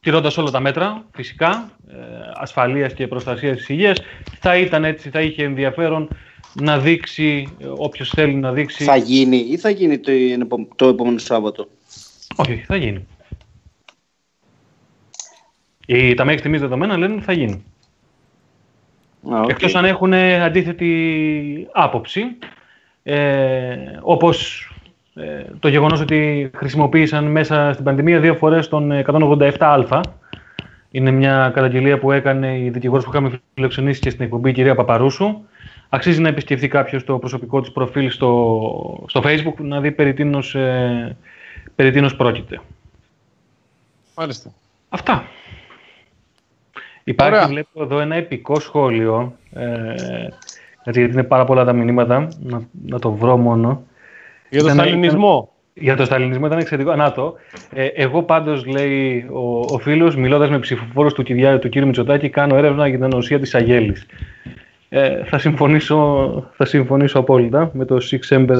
τηρώντας 0.00 0.38
όλα 0.38 0.50
τα 0.50 0.60
μέτρα, 0.60 1.04
φυσικά, 1.14 1.70
ε, 1.88 1.94
ασφαλείας 2.34 2.92
και 2.92 3.06
προστασίας 3.06 3.56
της 3.56 3.68
υγείας, 3.68 3.98
θα 4.40 4.56
ήταν 4.56 4.84
έτσι, 4.84 5.10
θα 5.10 5.20
είχε 5.20 5.44
ενδιαφέρον 5.44 6.08
να 6.60 6.78
δείξει, 6.78 7.56
όποιος 7.76 8.10
θέλει 8.10 8.34
να 8.34 8.52
δείξει... 8.52 8.84
Θα 8.84 8.96
γίνει 8.96 9.36
ή 9.36 9.56
θα 9.56 9.70
γίνει 9.70 9.98
το, 9.98 10.12
το 10.76 10.88
επόμενο 10.88 11.18
Σάββατο; 11.18 11.68
Όχι, 12.36 12.56
θα 12.56 12.76
γίνει. 12.76 13.06
Οι, 15.86 16.14
τα 16.14 16.24
μέχρι 16.24 16.38
στιγμής 16.38 16.60
δεδομένα 16.60 16.96
λένε 16.96 17.14
ότι 17.14 17.22
θα 17.22 17.32
γίνει. 17.32 17.64
Okay. 19.30 19.48
Εκτός 19.48 19.74
αν 19.74 19.84
έχουν 19.84 20.14
αντίθετη 20.14 21.68
άποψη, 21.72 22.22
ε, 23.02 23.76
όπως 24.00 24.68
ε, 25.14 25.44
το 25.58 25.68
γεγονός 25.68 26.00
ότι 26.00 26.50
χρησιμοποίησαν 26.56 27.24
μέσα 27.24 27.72
στην 27.72 27.84
πανδημία 27.84 28.20
δύο 28.20 28.34
φορές 28.34 28.68
τον 28.68 29.04
187α. 29.06 30.00
Είναι 30.90 31.10
μια 31.10 31.50
καταγγελία 31.54 31.98
που 31.98 32.12
έκανε 32.12 32.58
η 32.58 32.70
δικηγόρος 32.70 33.04
που 33.04 33.10
είχαμε 33.10 33.40
φιλοξενήσει 33.54 34.00
και 34.00 34.10
στην 34.10 34.24
εκπομπή 34.24 34.50
η 34.50 34.52
κυρία 34.52 34.74
Παπαρούσου. 34.74 35.40
Αξίζει 35.88 36.20
να 36.20 36.28
επισκεφθεί 36.28 36.68
κάποιος 36.68 37.04
το 37.04 37.18
προσωπικό 37.18 37.60
της 37.60 37.72
προφίλ 37.72 38.10
στο, 38.10 39.04
στο 39.08 39.22
facebook 39.24 39.54
να 39.56 39.80
δει 39.80 39.92
περί 39.92 40.14
τίνος, 40.14 40.54
ε, 40.54 41.16
περί 41.76 41.90
τίνος 41.90 42.16
πρόκειται. 42.16 42.60
Μάλιστα. 44.16 44.52
Αυτά. 44.88 45.24
Υπάρχει, 47.04 47.48
βλέπω 47.48 47.82
εδώ 47.82 48.00
ένα 48.00 48.14
επικό 48.14 48.60
σχόλιο, 48.60 49.36
ε, 49.52 49.94
γιατί 50.84 51.00
είναι 51.00 51.22
πάρα 51.22 51.44
πολλά 51.44 51.64
τα 51.64 51.72
μηνύματα, 51.72 52.28
να, 52.42 52.62
να 52.86 52.98
το 52.98 53.12
βρω 53.12 53.36
μόνο. 53.36 53.82
Για 54.50 54.62
τον 54.62 54.70
σταλινισμό. 54.70 55.52
Για 55.74 55.96
το 55.96 56.04
σταλινισμό 56.04 56.46
ήταν 56.46 56.58
εξαιρετικό. 56.58 56.96
Να 56.96 57.12
το. 57.12 57.34
Ε, 57.72 57.86
εγώ 57.86 58.22
πάντως, 58.22 58.66
λέει 58.66 59.28
ο, 59.32 59.58
ο 59.58 59.78
φίλος, 59.78 60.16
μιλώντας 60.16 60.50
με 60.50 60.58
ψηφοφόρους 60.58 61.12
του, 61.12 61.22
κυρίου, 61.22 61.58
του 61.58 61.68
κύριου 61.68 61.86
Μητσοτάκη, 61.86 62.28
κάνω 62.28 62.56
έρευνα 62.56 62.86
για 62.86 62.96
την 62.96 63.04
ανοσία 63.04 63.40
της 63.40 63.54
Αγέλης. 63.54 64.06
Ε, 64.88 65.24
θα, 65.24 65.38
συμφωνήσω, 65.38 66.50
θα 66.56 66.64
συμφωνήσω 66.64 67.18
απόλυτα 67.18 67.70
με 67.72 67.84
το 67.84 67.96
Six 68.10 68.36
Ember 68.36 68.56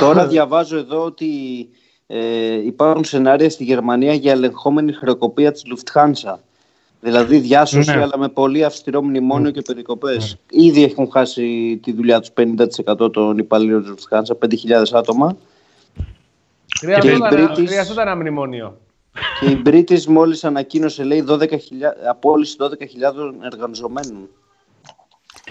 Τώρα 0.00 0.26
διαβάζω 0.32 0.76
εδώ 0.76 1.04
ότι 1.04 1.28
ε, 2.06 2.52
υπάρχουν 2.66 3.04
σενάρια 3.04 3.50
στη 3.50 3.64
Γερμανία 3.64 4.12
για 4.14 4.32
ελεγχόμενη 4.32 4.92
χρεοκοπία 4.92 5.52
της 5.52 5.62
Lufthansa. 5.66 6.34
Δηλαδή 7.00 7.38
διάσωση, 7.38 7.90
Ναι. 7.90 8.02
αλλά 8.02 8.18
με 8.18 8.28
πολύ 8.28 8.64
αυστηρό 8.64 9.02
μνημόνιο 9.02 9.50
και 9.50 9.62
περικοπές. 9.62 10.36
Ήδη 10.50 10.84
έχουν 10.84 11.10
χάσει 11.10 11.76
τη 11.82 11.92
δουλειά 11.92 12.20
τους 12.20 12.30
50% 12.36 13.12
των 13.12 13.38
υπαλλήλων 13.38 13.82
της 13.82 13.92
Lufthansa, 14.08 14.38
5.000 14.38 14.92
άτομα. 14.92 15.36
Χρειαζόταν, 16.78 17.00
Και 17.30 17.36
οι 17.36 17.40
ένα- 17.42 17.52
British- 17.54 17.66
χρειαζόταν 17.66 18.06
ένα 18.06 18.16
μνημόνιο. 18.16 18.80
Και 19.40 19.46
η 19.50 19.62
British 19.66 20.04
μόλις 20.04 20.44
ανακοίνωσε, 20.44 21.04
λέει, 21.04 21.22
12.000, 21.22 21.56
απόλυση 22.10 22.56
12.000 22.58 23.34
εργαζομένων. 23.52 24.28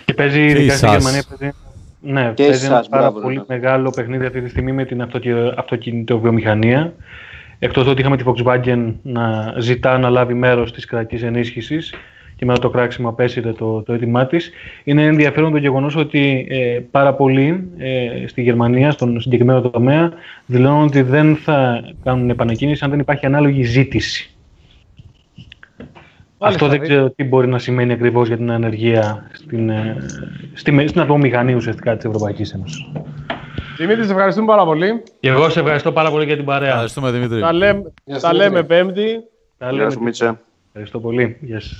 Και 0.05 0.13
παίζει, 0.13 0.37
Και 0.53 0.61
ειδικά 0.61 0.73
η 0.73 0.77
στη 0.77 0.85
SAS. 0.87 0.91
Γερμανία, 0.91 1.23
παίζει, 1.37 1.55
ναι, 2.05 2.31
Και 2.33 2.43
η 2.43 2.47
παίζει 2.47 2.65
ένα 2.65 2.81
SAS, 2.81 2.85
πάρα 2.89 3.03
μπράβο, 3.03 3.21
πολύ 3.21 3.35
ναι. 3.35 3.43
μεγάλο 3.47 3.89
παιχνίδι 3.89 4.25
αυτή 4.25 4.41
τη 4.41 4.49
στιγμή 4.49 4.71
με 4.71 4.85
την 4.85 5.01
αυτοκι- 5.01 5.53
αυτοκινητοβιομηχανία. 5.57 6.93
Εκτός 7.59 7.87
ότι 7.87 8.01
είχαμε 8.01 8.17
τη 8.17 8.23
Volkswagen 8.27 8.93
να 9.01 9.53
ζητά 9.57 9.97
να 9.97 10.09
λάβει 10.09 10.33
μέρος 10.33 10.73
της 10.73 10.85
κρατικής 10.85 11.23
ενίσχυσης 11.23 11.93
και 12.35 12.45
μετά 12.45 12.59
το 12.59 12.69
κράξιμο 12.69 13.09
απέσυρε 13.09 13.51
το, 13.51 13.81
το 13.81 13.93
αίτημά 13.93 14.25
της. 14.25 14.51
Είναι 14.83 15.03
ενδιαφέρον 15.03 15.51
το 15.51 15.57
γεγονός 15.57 15.95
ότι 15.95 16.47
ε, 16.49 16.79
πάρα 16.91 17.13
πολλοί 17.13 17.69
ε, 17.77 18.27
στη 18.27 18.41
Γερμανία, 18.41 18.91
στον 18.91 19.21
συγκεκριμένο 19.21 19.61
τομέα, 19.61 20.11
δηλώνουν 20.45 20.83
ότι 20.83 21.01
δεν 21.01 21.35
θα 21.35 21.83
κάνουν 22.03 22.29
επανεκκίνηση 22.29 22.83
αν 22.83 22.89
δεν 22.89 22.99
υπάρχει 22.99 23.25
ανάλογη 23.25 23.63
ζήτηση. 23.63 24.34
Αυτό 26.47 26.67
δεν 26.67 26.79
δι- 26.79 26.87
ξέρω 26.89 27.09
τι 27.11 27.23
μπορεί 27.23 27.47
να 27.47 27.59
σημαίνει 27.59 27.93
ακριβώς 27.93 28.27
για 28.27 28.37
την 28.37 28.51
ανεργία 28.51 29.29
στην, 29.33 29.69
ε, 29.69 29.97
στη, 30.53 30.71
με- 30.71 30.87
στην 30.87 31.01
ατομομηχανή 31.01 31.53
ουσιαστικά 31.53 31.95
της 31.95 32.05
Ευρωπαϊκής 32.05 32.53
Ένωσης. 32.53 32.85
Δημήτρη, 33.77 34.05
σε 34.05 34.11
ευχαριστούμε 34.11 34.47
πάρα 34.47 34.65
πολύ. 34.65 35.03
Και 35.19 35.29
εγώ 35.29 35.49
σε 35.49 35.59
ευχαριστώ 35.59 35.91
πάρα 35.91 36.09
πολύ 36.11 36.25
για 36.25 36.35
την 36.35 36.45
παρέα. 36.45 36.69
Ευχαριστούμε 36.69 37.11
Δημήτρη. 37.11 37.39
Τα 37.39 37.53
λέμε, 37.53 37.91
Γεια 38.05 38.15
σου, 38.15 38.21
τα 38.21 38.33
λέμε 38.33 38.61
Δημήτρη. 38.61 38.67
Πέμπτη. 38.75 39.03
Τα 39.57 39.65
Γεια 39.69 39.77
λέμε 39.77 39.89
σου, 39.91 39.97
και- 39.97 40.03
Μίτσα. 40.03 40.39
Ευχαριστώ 40.67 40.99
πολύ. 40.99 41.37
Γεια 41.41 41.59
σας. 41.59 41.79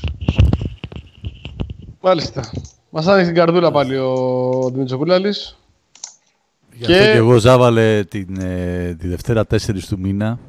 Μάλιστα. 2.02 2.42
Μας 2.90 3.08
άνοιξε 3.08 3.32
την 3.32 3.36
καρδούλα 3.40 3.72
πάλι 3.72 3.98
ο 3.98 4.70
Δημήτρη 4.74 4.98
Κούλαλη. 4.98 5.30
Γι' 6.72 6.86
Και- 6.86 6.94
αυτό 6.94 7.06
και 7.12 7.18
εγώ 7.18 7.38
ζάβαλε 7.38 8.04
την, 8.04 8.40
ε, 8.42 8.96
τη 9.00 9.08
Δευτέρα 9.08 9.46
4 9.46 9.88
του 9.88 10.00
μήνα. 10.00 10.40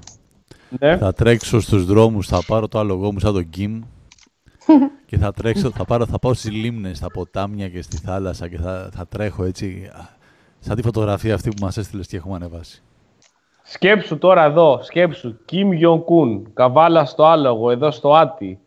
Ναι. 0.81 0.97
Θα 0.97 1.13
τρέξω 1.13 1.61
στους 1.61 1.85
δρόμους, 1.87 2.27
θα 2.27 2.43
πάρω 2.47 2.69
το 2.69 2.79
άλογό 2.79 3.13
μου 3.13 3.19
σαν 3.21 3.33
τον 3.33 3.49
Κιμ 3.51 3.81
και 5.09 5.19
θα 5.19 5.33
τρέξω, 5.33 5.71
θα, 5.71 5.85
πάρω, 5.85 6.07
θα 6.07 6.19
πάω 6.19 6.35
στις 6.35 6.51
λίμνες, 6.51 6.97
στα 6.97 7.11
ποτάμια 7.11 7.69
και 7.69 7.83
στη 7.83 7.97
θάλασσα 7.97 8.49
και 8.49 8.59
θα, 8.59 8.91
θα 8.93 9.07
τρέχω 9.07 9.45
έτσι 9.45 9.91
α, 9.93 10.09
σαν 10.59 10.77
τη 10.77 10.83
φωτογραφία 10.83 11.35
αυτή 11.35 11.49
που 11.49 11.65
μας 11.65 11.77
έστειλες 11.77 12.07
και 12.07 12.17
έχουμε 12.17 12.35
ανεβάσει. 12.35 12.83
Σκέψου 13.63 14.19
τώρα 14.19 14.45
εδώ, 14.45 14.81
σκέψου. 14.83 15.45
Κιμ 15.45 15.73
Γιον 15.73 16.05
Κουν, 16.05 16.53
καβάλα 16.55 17.05
στο 17.05 17.25
άλογο, 17.25 17.71
εδώ 17.71 17.91
στο 17.91 18.15
Άτι. 18.15 18.59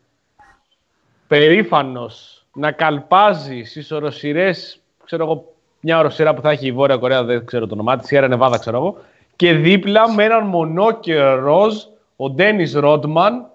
Περήφανος 1.27 2.45
να 2.53 2.71
καλπάζει 2.71 3.63
στις 3.63 3.91
οροσυρές, 3.91 4.81
ξέρω 5.05 5.23
εγώ, 5.23 5.53
μια 5.79 5.99
οροσυρά 5.99 6.33
που 6.33 6.41
θα 6.41 6.49
έχει 6.49 6.67
η 6.67 6.71
Βόρεια 6.71 6.97
Κορέα, 6.97 7.23
δεν 7.23 7.45
ξέρω 7.45 7.67
το 7.67 7.73
όνομά 7.73 7.97
της, 7.97 8.07
Σιέρα 8.07 8.27
Νεβάδα 8.27 8.57
ξέρω 8.57 8.77
εγώ, 8.77 8.97
και 9.35 9.53
δίπλα 9.53 10.13
με 10.13 10.23
έναν 10.23 10.47
μονόκερο 10.47 11.39
ροζ, 11.39 11.75
ο 12.15 12.29
Ντένις 12.29 12.73
Ρόντμαν, 12.73 13.45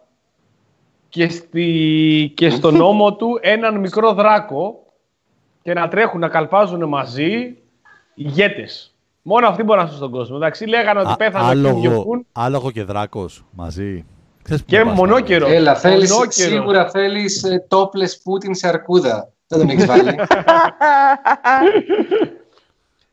και, 1.15 1.29
στη... 1.29 2.33
και 2.35 2.51
στον 2.51 2.81
ώμο 2.91 3.15
του 3.15 3.39
έναν 3.41 3.81
μικρό 3.81 4.13
δράκο 4.13 4.83
και 5.63 5.73
να 5.73 5.89
τρέχουν, 5.89 6.21
να 6.21 6.29
καλπάζουν 6.29 6.89
μαζί 6.89 7.57
ηγέτες. 8.15 8.95
Μόνο 9.23 9.47
αυτοί 9.49 9.63
μπορούν 9.63 9.83
να 9.83 9.89
ζουν 9.89 9.97
στον 9.99 10.11
κόσμο. 10.11 10.37
Εντάξει, 10.37 10.67
λέγανε 10.67 11.01
ότι 11.01 11.11
Α- 11.13 11.17
πέθανε 11.17 11.45
ο 11.45 11.53
Κιμ 11.53 11.67
άλογο, 11.67 11.81
Γιον-κουν 11.81 12.27
άλογο 12.33 12.71
και 12.71 12.83
δράκος 12.83 13.45
μαζί. 13.51 14.05
Ξέρεις 14.43 14.63
που 14.63 14.71
και 14.71 14.79
να 14.79 14.85
πας, 14.85 14.95
μονόκερο. 14.95 15.47
Έλα, 15.47 15.75
θέλεις, 15.75 16.11
Μονόκερο. 16.11 16.51
σίγουρα 16.51 16.91
θέλεις 16.91 17.43
ε, 17.43 17.67
topless 17.71 18.21
Πούτιν 18.23 18.55
σε 18.55 18.69
αρκούδα. 18.69 19.33
Δεν 19.47 19.59
τον 19.59 19.69
έχεις 19.69 19.87
βάλει. 19.87 20.15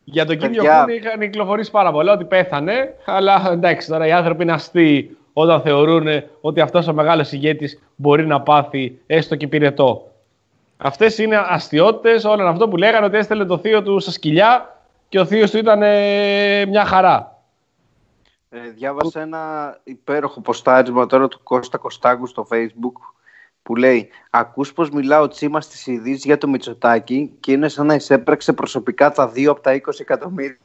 Για 0.03 0.25
τον 0.25 0.37
Κιμ 0.37 0.51
Παιδιά. 0.51 0.85
Γιον 0.87 0.97
είχαν 0.97 1.19
κυκλοφορήσει 1.19 1.71
πάρα 1.71 1.91
πολλά 1.91 2.13
ότι 2.13 2.25
πέθανε. 2.25 2.95
Αλλά 3.05 3.49
εντάξει, 3.51 3.87
τώρα 3.87 4.07
οι 4.07 4.11
άνθρωποι 4.11 4.43
είναι 4.43 4.51
αστείοι 4.51 5.17
όταν 5.33 5.61
θεωρούν 5.61 6.07
ότι 6.41 6.61
αυτός 6.61 6.87
ο 6.87 6.93
μεγάλος 6.93 7.31
ηγέτης 7.31 7.79
μπορεί 7.95 8.25
να 8.25 8.41
πάθει 8.41 8.99
έστω 9.07 9.35
και 9.35 9.47
πυρετό. 9.47 10.11
Αυτές 10.77 11.17
είναι 11.17 11.37
αστείωτες 11.49 12.23
όλων 12.23 12.47
αυτό 12.47 12.67
που 12.67 12.77
λέγανε 12.77 13.05
ότι 13.05 13.17
έστελνε 13.17 13.45
το 13.45 13.57
θείο 13.57 13.83
του 13.83 13.99
στα 13.99 14.11
σκυλιά 14.11 14.81
και 15.09 15.19
ο 15.19 15.25
θείος 15.25 15.51
του 15.51 15.57
ήταν 15.57 15.81
ε, 15.83 16.65
μια 16.65 16.85
χαρά. 16.85 17.39
Ε, 18.49 18.69
διάβασα 18.69 19.21
ένα 19.21 19.77
υπέροχο 19.83 20.41
ποστάρισμα 20.41 21.05
τώρα 21.05 21.27
του 21.27 21.39
Κώστα 21.43 21.77
Κωστάκου 21.77 22.27
στο 22.27 22.47
facebook 22.51 23.13
που 23.63 23.75
λέει 23.75 24.09
«Ακούς 24.29 24.73
πως 24.73 24.89
μιλάω 24.89 25.27
τσίμα 25.27 25.61
στις 25.61 25.87
ειδήσεις 25.87 26.25
για 26.25 26.37
το 26.37 26.47
Μητσοτάκι 26.47 27.31
και 27.39 27.51
είναι 27.51 27.67
σαν 27.67 27.85
να 27.85 27.93
εισέπραξε 27.93 28.53
προσωπικά 28.53 29.11
τα 29.11 29.27
δύο 29.27 29.51
από 29.51 29.61
τα 29.61 29.75
20 29.75 29.99
εκατομμύρια». 29.99 30.57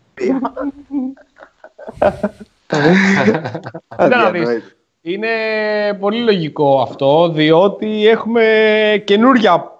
Κοίτα 2.66 2.78
να 2.78 2.90
δεις. 2.90 3.18
Αδιανόητο. 3.88 4.50
Είναι 5.00 5.28
πολύ 6.00 6.20
λογικό 6.20 6.80
αυτό, 6.80 7.28
διότι 7.28 8.06
έχουμε 8.08 8.42
καινούρια, 9.04 9.72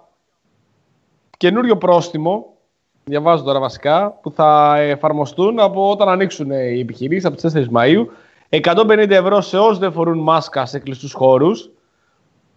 καινούριο 1.37 1.77
πρόστιμο, 1.77 2.45
διαβάζω 3.03 3.43
τώρα 3.43 3.59
βασικά, 3.59 4.19
που 4.21 4.31
θα 4.31 4.77
εφαρμοστούν 4.77 5.59
από 5.59 5.89
όταν 5.89 6.09
ανοίξουν 6.09 6.51
οι 6.51 6.79
επιχειρήσεις 6.79 7.25
από 7.25 7.35
τις 7.35 7.53
4 7.53 7.69
Μαΐου. 7.73 8.05
150 8.49 9.09
ευρώ 9.09 9.41
σε 9.41 9.57
όσους 9.57 9.77
δεν 9.77 9.91
φορούν 9.91 10.19
μάσκα 10.19 10.65
σε 10.65 10.79
κλειστούς 10.79 11.13
χώρους 11.13 11.69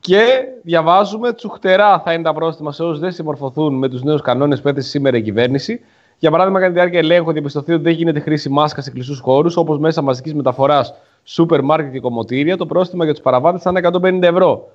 και 0.00 0.24
διαβάζουμε 0.62 1.32
τσουχτερά 1.32 2.00
θα 2.00 2.12
είναι 2.12 2.22
τα 2.22 2.34
πρόστιμα 2.34 2.72
σε 2.72 2.82
όσους 2.82 2.98
δεν 2.98 3.12
συμμορφωθούν 3.12 3.74
με 3.74 3.88
τους 3.88 4.02
νέους 4.02 4.22
κανόνες 4.22 4.60
που 4.60 4.68
έθεσε 4.68 4.88
σήμερα 4.88 5.16
η 5.16 5.22
κυβέρνηση. 5.22 5.80
Για 6.20 6.30
παράδειγμα, 6.30 6.58
κατά 6.58 6.72
τη 6.72 6.78
διάρκεια 6.78 6.98
ελέγχου 6.98 7.32
διαπιστωθεί 7.32 7.72
ότι 7.72 7.82
δεν 7.82 7.92
γίνεται 7.92 8.20
χρήση 8.20 8.48
μάσκα 8.48 8.82
σε 8.82 8.90
κλειστούς 8.90 9.18
χώρους, 9.18 9.56
όπως 9.56 9.78
μέσα 9.78 10.02
μαζικής 10.02 10.34
μεταφοράς, 10.34 10.94
σούπερ 11.24 11.62
μάρκετ 11.62 11.92
και 11.92 12.00
κομμωτήρια. 12.00 12.56
Το 12.56 12.66
πρόστιμο 12.66 13.04
για 13.04 13.12
τους 13.12 13.22
παραβάτες 13.22 13.62
θα 13.62 13.70
είναι 13.70 13.78
150 13.78 14.22
ευρώ. 14.22 14.68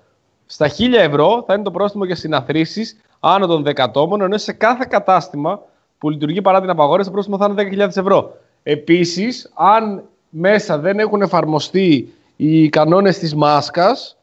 Στα 0.45 0.67
1000 0.67 0.93
ευρώ 0.93 1.43
θα 1.47 1.53
είναι 1.53 1.63
το 1.63 1.72
πρόστιμο 1.72 2.05
για 2.05 2.15
συναθρήσεις 2.15 2.97
άνω 3.19 3.47
των 3.47 3.63
10 3.65 3.72
ατόμων, 3.76 4.22
ενώ 4.22 4.38
σε 4.38 4.53
κάθε 4.53 4.85
κατάστημα 4.89 5.61
που 5.97 6.09
λειτουργεί 6.09 6.41
παρά 6.41 6.61
την 6.61 6.69
απαγόρευση, 6.69 7.09
το 7.09 7.13
πρόστιμο 7.13 7.38
θα 7.38 7.63
είναι 7.69 7.85
10.000 7.85 7.97
ευρώ. 7.97 8.38
Επίσης, 8.63 9.51
αν 9.53 10.03
μέσα 10.30 10.77
δεν 10.77 10.99
έχουν 10.99 11.22
εφαρμοστεί 11.22 12.13
οι 12.35 12.69
κανόνες 12.69 13.17
της 13.17 13.35
μάσκας, 13.35 14.17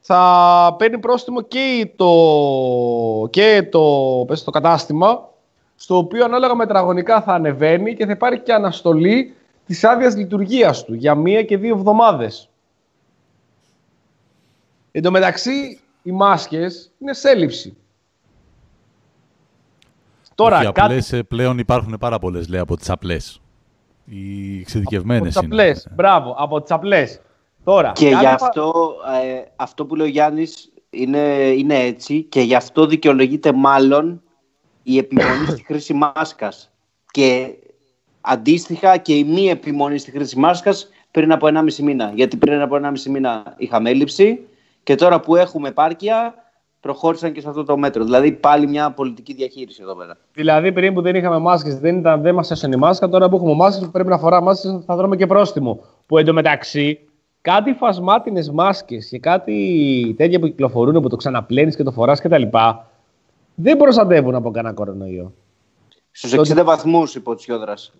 θα 0.00 0.74
παίρνει 0.78 0.98
πρόστιμο 0.98 1.42
και 1.42 1.90
το, 1.96 2.08
και 3.30 3.68
το, 3.70 4.24
πες, 4.26 4.44
το 4.44 4.50
κατάστημα, 4.50 5.29
στο 5.82 5.96
οποίο 5.96 6.24
ανάλογα 6.24 6.54
με 6.54 6.66
τετραγωνικά 6.66 7.22
θα 7.22 7.32
ανεβαίνει 7.34 7.94
και 7.94 8.06
θα 8.06 8.12
υπάρχει 8.12 8.40
και 8.40 8.52
αναστολή 8.52 9.34
της 9.66 9.84
άδειας 9.84 10.16
λειτουργίας 10.16 10.84
του 10.84 10.94
για 10.94 11.14
μία 11.14 11.42
και 11.42 11.56
δύο 11.56 11.74
εβδομάδες. 11.76 12.48
Εν 14.92 15.02
τω 15.02 15.10
μεταξύ, 15.10 15.80
οι 16.02 16.10
μάσκες 16.12 16.90
είναι 16.98 17.12
σε 17.12 17.30
έλλειψη. 17.30 17.76
Τώρα, 20.34 20.56
Όχι, 20.56 20.64
κάτι 20.66 20.80
απλές, 20.80 21.12
ε, 21.12 21.22
πλέον 21.22 21.58
υπάρχουν 21.58 21.96
πάρα 22.00 22.18
πολλές, 22.18 22.48
λέει, 22.48 22.60
από 22.60 22.76
τις 22.76 22.90
απλές. 22.90 23.40
Οι 24.04 24.50
από 24.52 24.60
εξειδικευμένες 24.60 25.34
τις 25.34 25.36
είναι. 25.42 25.46
απλές. 25.54 25.88
Μπράβο, 25.94 26.34
από 26.38 26.60
τις 26.60 26.70
απλές. 26.70 27.20
Τώρα, 27.64 27.92
Και 27.92 28.10
κάτι 28.10 28.24
γι' 28.24 28.30
πα- 28.30 28.32
αυτό, 28.46 28.94
ε, 29.22 29.42
αυτό 29.56 29.86
που 29.86 29.94
λέει 29.94 30.06
ο 30.06 30.10
Γιάννης 30.10 30.72
είναι, 30.90 31.18
είναι 31.56 31.78
έτσι 31.78 32.22
και 32.22 32.40
γι' 32.40 32.54
αυτό 32.54 32.86
δικαιολογείται 32.86 33.52
μάλλον 33.52 34.22
η 34.92 34.98
επιμονή 34.98 35.46
στη 35.46 35.64
χρήση 35.64 35.94
μάσκας. 35.94 36.70
Και 37.10 37.54
αντίστοιχα 38.20 38.96
και 38.96 39.14
η 39.14 39.24
μη 39.24 39.48
επιμονή 39.48 39.98
στη 39.98 40.10
χρήση 40.10 40.38
μάσκας 40.38 40.88
πριν 41.10 41.32
από 41.32 41.46
1,5 41.46 41.82
μήνα. 41.82 42.12
Γιατί 42.14 42.36
πριν 42.36 42.60
από 42.60 42.76
1,5 42.76 43.10
μήνα 43.10 43.54
είχαμε 43.56 43.90
έλλειψη 43.90 44.40
και 44.82 44.94
τώρα 44.94 45.20
που 45.20 45.36
έχουμε 45.36 45.68
επάρκεια 45.68 46.34
προχώρησαν 46.80 47.32
και 47.32 47.40
σε 47.40 47.48
αυτό 47.48 47.64
το 47.64 47.76
μέτρο. 47.76 48.04
Δηλαδή 48.04 48.32
πάλι 48.32 48.66
μια 48.66 48.90
πολιτική 48.90 49.34
διαχείριση 49.34 49.80
εδώ 49.82 49.94
πέρα. 49.94 50.16
Δηλαδή, 50.32 50.72
πριν 50.72 50.94
που 50.94 51.00
δεν 51.00 51.14
είχαμε 51.14 51.38
μάσκες, 51.38 51.78
δεν, 51.78 51.98
ήταν, 51.98 52.22
δεν 52.22 52.34
μας 52.34 52.50
έσωνε 52.50 52.74
η 52.74 52.78
μάσκα. 52.78 53.08
Τώρα 53.08 53.28
που 53.28 53.36
έχουμε 53.36 53.54
μάσκες, 53.54 53.84
που 53.84 53.90
πρέπει 53.90 54.08
να 54.08 54.18
φοράμε 54.18 54.44
μάσκες, 54.44 54.82
θα 54.86 54.96
δρούμε 54.96 55.16
και 55.16 55.26
πρόστιμο. 55.26 55.84
Που 56.06 56.18
εντωμεταξύ, 56.18 56.98
κάτι 57.40 57.72
φασμάτινες 57.72 58.50
μάσκες 58.50 59.08
και 59.08 59.18
κάτι 59.18 60.14
τέτοια 60.16 60.38
που 60.38 60.46
κυκλοφορούν, 60.46 61.02
που 61.02 61.08
το 61.08 61.16
ξαναπλένεις 61.16 61.76
και 61.76 61.82
το 61.82 61.90
φοράς 61.90 62.20
κτλ. 62.20 62.42
Δεν 63.62 63.76
προστατεύουν 63.76 64.34
από 64.34 64.50
κανένα 64.50 64.74
κορονοϊό. 64.74 65.32
Στους 66.10 66.30
Το- 66.30 66.40
60 66.40 66.64
βαθμούς 66.64 67.14
είπε 67.14 67.30
ο 67.30 67.34
Τσιόδρας. 67.34 67.92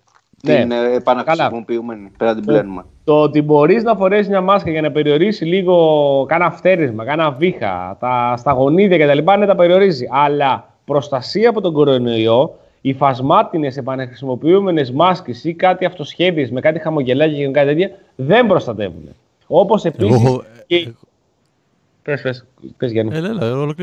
Ναι. 0.44 0.56
Την 0.60 0.70
ε, 0.72 0.94
επαναχρησιμοποιούμενη. 0.94 2.10
Πρέπει 2.16 2.34
να 2.34 2.34
την 2.34 2.44
πλένουμε. 2.44 2.84
Το 3.04 3.20
ότι 3.22 3.42
μπορείς 3.42 3.82
να 3.82 3.96
φορέσεις 3.96 4.28
μια 4.28 4.40
μάσκα 4.40 4.70
για 4.70 4.80
να 4.80 4.90
περιορίσει 4.90 5.44
λίγο 5.44 6.24
κάνα 6.28 6.50
φτέρισμα, 6.50 7.04
κάνα 7.04 7.30
βήχα, 7.30 7.96
τα, 8.00 8.34
στα 8.36 8.52
γονίδια 8.52 9.06
κτλ. 9.06 9.38
Ναι, 9.38 9.46
τα 9.46 9.54
περιορίζει. 9.54 10.06
Αλλά 10.10 10.74
προστασία 10.84 11.48
από 11.48 11.60
τον 11.60 11.72
κορονοϊό, 11.72 12.54
οι 12.80 12.92
φασμάτινε 12.92 13.72
επαναχρησιμοποιούμενες 13.76 14.90
μάσκες 14.92 15.44
ή 15.44 15.54
κάτι 15.54 15.84
αυτοσχέδιες 15.84 16.50
με 16.50 16.60
κάτι 16.60 16.78
χαμογελάκια 16.78 17.36
και 17.46 17.50
κάτι 17.52 17.66
τέτοια 17.66 17.90
δεν 18.16 18.46
προστατεύουν. 18.46 19.08
Όπως 19.46 19.84
Εγώ 19.84 19.94
επίσης. 20.04 20.24
έχω- 20.26 20.42
Και... 20.66 20.76
έχω- 20.76 20.90
Πες, 22.02 22.22
πες, 22.22 22.46
πες 22.76 22.92
Γιάννη. 22.92 23.16
Έλα, 23.16 23.28
έλα, 23.28 23.74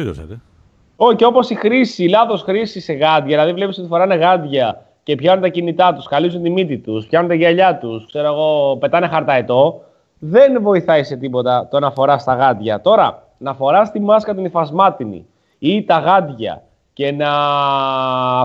ολοκλήρωσα. 0.97 1.09
Ρε. 1.09 1.13
Όχι, 1.13 1.23
όπως 1.23 1.49
η 1.49 1.55
χρήση, 1.55 2.03
η 2.03 2.07
λάθος 2.07 2.41
χρήση 2.41 2.79
σε 2.79 2.93
γάντια. 2.93 3.23
Δηλαδή, 3.23 3.53
βλέπεις 3.53 3.77
ότι 3.77 3.87
φοράνε 3.87 4.15
γάντια 4.15 4.85
και 5.03 5.15
πιάνουν 5.15 5.41
τα 5.41 5.47
κινητά 5.47 5.93
τους, 5.93 6.07
καλύζουν 6.07 6.43
τη 6.43 6.49
μύτη 6.49 6.77
τους, 6.77 7.05
πιάνουν 7.05 7.29
τα 7.29 7.35
γυαλιά 7.35 7.77
τους, 7.77 8.05
ξέρω 8.05 8.27
εγώ, 8.27 8.77
πετάνε 8.79 9.07
χαρταετό. 9.07 9.81
Δεν 10.19 10.61
βοηθάει 10.61 11.03
σε 11.03 11.15
τίποτα 11.15 11.67
το 11.71 11.79
να 11.79 11.91
φοράς 11.91 12.23
τα 12.23 12.33
γάντια. 12.33 12.81
Τώρα, 12.81 13.23
να 13.37 13.53
φοράς 13.53 13.91
τη 13.91 13.99
μάσκα 13.99 14.35
την 14.35 14.45
υφασμάτινη 14.45 15.25
ή 15.59 15.83
τα 15.83 15.97
γάντια 15.97 16.63
και 16.93 17.11
να 17.11 17.29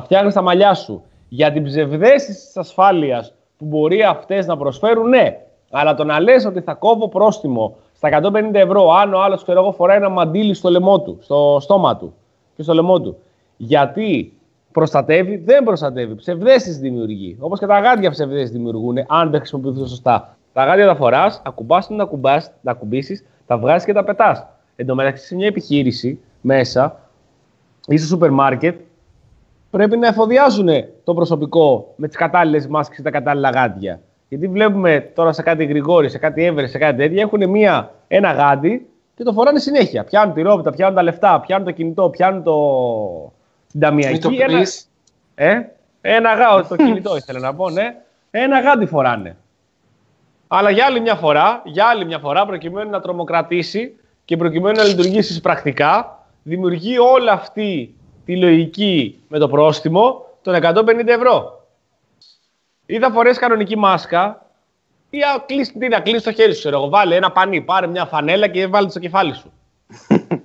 φτιάχνεις 0.03 0.35
τα 0.35 0.43
μαλλιά 0.43 0.74
σου 0.74 1.03
για 1.29 1.53
την 1.53 1.65
ψευδέστηση 1.65 2.47
της 2.47 2.57
ασφάλειας 2.57 3.35
που 3.59 3.65
μπορεί 3.65 4.03
αυτές 4.03 4.47
να 4.47 4.57
προσφέρουν, 4.57 5.09
ναι. 5.09 5.39
Αλλά 5.70 5.95
το 5.95 6.05
να 6.05 6.20
λες 6.20 6.45
ότι 6.45 6.61
θα 6.61 6.74
κόβω 6.74 7.09
πρόστιμο 7.09 7.77
στα 7.93 8.09
150 8.09 8.55
ευρώ, 8.55 8.91
αν 8.91 9.15
ο 9.15 9.23
άλλος 9.23 9.45
φοράει 9.77 9.97
ένα 9.97 10.09
μαντίλι 10.09 10.55
στο 10.55 10.70
λαιμό 10.70 11.01
του, 11.01 11.19
στο 11.20 11.59
στόμα 11.61 11.97
του 11.97 12.15
και 12.62 12.68
στο 12.72 12.82
λαιμό 12.82 13.01
του. 13.01 13.16
Γιατί 13.56 14.32
προστατεύει, 14.72 15.36
δεν 15.36 15.64
προστατεύει. 15.64 16.14
Ψευδέστηση 16.14 16.78
δημιουργεί. 16.78 17.36
Όπως 17.40 17.59
και 17.59 17.66
τα 17.66 17.80
γάντια 17.80 18.10
ψευδέστηση 18.10 18.52
δημιουργούν, 18.52 18.97
αν 19.09 19.30
δεν 19.30 19.39
χρησιμοποιηθούν 19.39 19.86
σωστά. 19.86 20.36
Τα 20.52 20.64
γάντια 20.64 20.86
τα 20.86 20.94
φοράς, 20.94 21.43
ακουμπά 21.44 21.78
την 21.78 21.97
να 22.62 22.70
ακουμπήσει, 22.70 23.24
τα 23.47 23.59
βγάζεις 23.59 23.84
και 23.84 23.93
τα 23.93 24.05
πετάς. 24.05 24.47
Εν 24.76 24.86
τω 24.86 24.94
μεταξύ, 24.94 25.26
σε 25.26 25.34
μια 25.34 25.47
επιχείρηση 25.47 26.20
μέσα 26.40 27.01
ή 27.86 27.97
στο 27.97 28.06
σούπερ 28.06 28.30
μάρκετ, 28.30 28.80
πρέπει 29.70 29.97
να 29.97 30.06
εφοδιάζουν 30.06 30.68
το 31.05 31.14
προσωπικό 31.14 31.93
με 31.97 32.06
τις 32.06 32.16
κατάλληλες 32.16 32.66
μάσκες 32.66 32.97
και 32.97 33.02
τα 33.02 33.10
κατάλληλα 33.10 33.51
γάντια. 33.51 34.01
Γιατί 34.28 34.48
βλέπουμε 34.48 35.10
τώρα 35.14 35.32
σε 35.32 35.43
κάτι 35.43 35.64
γρηγόρη, 35.64 36.09
σε 36.09 36.18
κάτι 36.18 36.44
έβρε, 36.44 36.66
σε 36.66 36.78
κάτι 36.78 36.97
τέτοια, 36.97 37.22
έχουν 37.22 37.51
μία, 37.51 37.94
ένα 38.09 38.32
γάντι 38.32 38.86
και 39.14 39.22
το 39.22 39.32
φοράνε 39.32 39.59
συνέχεια. 39.59 40.05
Πιάνουν 40.05 40.34
τη 40.34 40.43
ρόπιτα, 40.43 40.70
πιάνουν 40.70 40.94
τα 40.94 41.02
λεφτά, 41.02 41.40
πιάνουν 41.40 41.66
το 41.66 41.72
κινητό, 41.72 42.09
πιάνουν 42.09 42.43
το... 42.43 43.32
την 43.70 43.80
ταμιακή. 43.80 44.18
το 44.18 44.30
ένα... 44.39 44.62
Ε, 45.34 45.60
ένα 46.01 46.34
γάο, 46.34 46.64
το 46.68 46.76
κινητό 46.76 47.16
ήθελα 47.16 47.39
να 47.39 47.55
πω, 47.55 47.70
ναι. 47.70 47.97
Ένα 48.30 48.60
γάντι 48.60 48.86
φοράνε. 48.86 49.36
Αλλά 50.48 50.70
για 50.70 50.86
άλλη 50.86 51.01
μια 51.01 51.14
φορά, 51.14 51.62
για 51.64 51.86
άλλη 51.86 52.05
μια 52.05 52.18
φορά, 52.18 52.47
προκειμένου 52.47 52.90
να 52.90 53.01
τρομοκρατήσει 53.01 53.97
και 54.24 54.36
προκειμένου 54.36 54.76
να 54.76 54.84
λειτουργήσεις 54.84 55.40
πρακτικά, 55.40 56.24
δημιουργεί 56.43 56.98
όλη 56.98 57.30
αυτή 57.30 57.94
τη 58.24 58.36
λογική 58.36 59.22
με 59.28 59.39
το 59.39 59.48
πρόστιμο 59.48 60.26
των 60.43 60.55
150 60.55 61.06
ευρώ. 61.06 61.66
Ή 62.86 62.98
θα 62.98 63.10
φορέσει 63.10 63.39
κανονική 63.39 63.78
μάσκα, 63.78 64.47
ή 65.14 65.18
κλείσει, 65.47 65.72
τι 65.72 65.89
να 65.89 66.01
κλείσει 66.01 66.24
το 66.24 66.32
χέρι 66.32 66.52
σου. 66.52 66.59
Ξέρω, 66.59 66.89
βάλε 66.89 67.16
ένα 67.16 67.32
πανί, 67.32 67.60
πάρε 67.60 67.86
μια 67.86 68.05
φανέλα 68.05 68.48
και 68.48 68.66
βάλε 68.66 68.90
στο 68.90 68.98
κεφάλι 68.98 69.34
σου. 69.34 69.52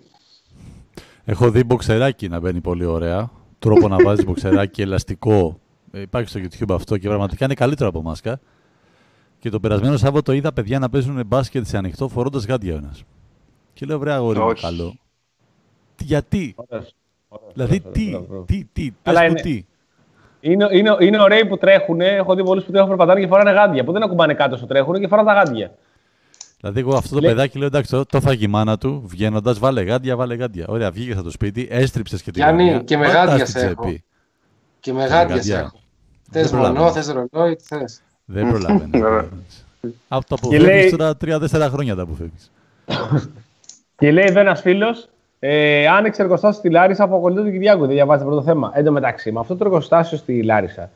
Έχω 1.25 1.51
δει 1.51 1.63
μποξεράκι 1.63 2.27
να 2.27 2.39
μπαίνει 2.39 2.61
πολύ 2.61 2.85
ωραία. 2.85 3.31
Τρόπο 3.59 3.87
να 3.87 3.97
βάζεις 4.03 4.25
μποξεράκι 4.27 4.81
ελαστικό. 4.81 5.59
Ε, 5.91 6.01
υπάρχει 6.01 6.29
στο 6.29 6.39
YouTube 6.39 6.73
αυτό 6.75 6.97
και 6.97 7.07
πραγματικά 7.07 7.45
είναι 7.45 7.53
καλύτερο 7.53 7.89
από 7.89 8.01
μάσκα. 8.01 8.39
Και 9.39 9.49
το 9.49 9.59
περασμένο 9.59 9.97
Σάββατο 9.97 10.31
είδα 10.31 10.53
παιδιά 10.53 10.79
να 10.79 10.89
παίζουν 10.89 11.25
μπάσκετ 11.25 11.65
σε 11.65 11.77
ανοιχτό 11.77 12.07
φορώντας 12.07 12.45
γάντια 12.45 12.75
ένας. 12.75 13.03
Και 13.73 13.85
λέω 13.85 13.99
βρέα 13.99 14.15
αγόρι 14.15 14.39
μου 14.39 14.53
καλό. 14.61 14.95
Γιατί; 15.99 16.55
Ωραίος. 16.57 16.95
Δηλαδή 17.53 17.79
τι, 17.79 18.17
τι, 18.45 18.65
τι, 18.73 18.91
πες 19.03 19.15
μου 19.29 19.33
τι. 19.33 19.65
Είναι, 20.51 20.67
είναι, 20.71 20.95
είναι 20.99 21.21
ωραίοι 21.21 21.45
που 21.45 21.57
τρέχουν. 21.57 22.01
Έχω 22.01 22.35
δει 22.35 22.43
πολλούς 22.43 22.63
που 22.63 22.71
τρέχουν 22.71 22.89
περπατάνε 22.89 23.19
και 23.19 23.27
φοράνε 23.27 23.51
γάντια. 23.51 23.83
Που 23.83 23.91
δεν 23.91 24.03
ακουμπάνε 24.03 24.33
κάτω 24.33 24.57
στο 24.57 24.65
τρέχουν 24.65 24.99
και 24.99 25.07
φοράνε 25.07 25.27
τα 25.27 25.33
γάντια. 25.33 25.71
Δηλαδή, 26.59 26.79
εγώ 26.79 26.95
αυτό 26.95 27.15
το 27.15 27.21
Λέ... 27.21 27.27
παιδάκι 27.27 27.57
λέω 27.57 27.67
εντάξει, 27.67 28.03
το, 28.09 28.21
θα 28.21 28.35
η 28.39 28.47
μάνα 28.47 28.77
του 28.77 29.03
βγαίνοντας, 29.05 29.59
βάλε 29.59 29.81
γάντια, 29.81 30.15
βάλε 30.15 30.35
γάντια. 30.35 30.65
Ωραία, 30.67 30.91
βγήκε 30.91 31.13
από 31.13 31.23
το 31.23 31.31
σπίτι, 31.31 31.67
έστριψες 31.69 32.21
και 32.21 32.31
την 32.31 32.41
Γιάννη, 32.41 32.83
και 32.83 32.97
με 32.97 33.07
γάντια 33.07 33.45
σε 33.45 33.59
έχω. 33.59 33.93
Και 34.79 34.93
με 34.93 35.05
γάντια 35.05 35.41
σε 35.41 35.55
έχω. 35.55 35.79
Θες 36.31 36.51
μονό, 36.51 36.91
θες 36.91 37.07
ρολόι, 37.07 37.55
τι 37.55 37.63
θες. 37.63 38.01
Δεν 38.25 38.49
προλαβαίνεις. 38.49 39.65
Από 40.07 40.27
το 40.27 40.35
αποφεύγει 40.35 40.89
τώρα 40.89 41.17
τρία-τέσσερα 41.17 41.69
χρόνια 41.69 41.95
τα 41.95 42.01
αποφεύγει. 42.01 42.37
Και 43.97 44.11
λέει 44.11 44.25
εδώ 44.27 44.39
ένας 44.39 44.61
φίλος, 44.61 45.09
ε, 45.39 45.87
άνοιξε 45.87 46.21
εργοστάσιο 46.21 46.59
στη 46.59 46.69
Λάρισα 46.69 47.03
από 47.03 47.19
κολλητό 47.19 47.43
του 47.43 47.51
Κυριάκου. 47.51 47.79
Δεν 47.79 47.89
διαβάζει 47.89 48.23
το 48.23 48.29
πρώτο 48.29 48.43
θέμα. 48.43 48.71
Εν 48.73 48.83
τω 48.83 48.91
μεταξύ, 48.91 49.31
με 49.31 49.39
αυτό 49.39 49.55
το 49.55 49.65
εργοστάσιο 49.65 50.17
στη 50.17 50.43
Λάρισα, 50.43 50.89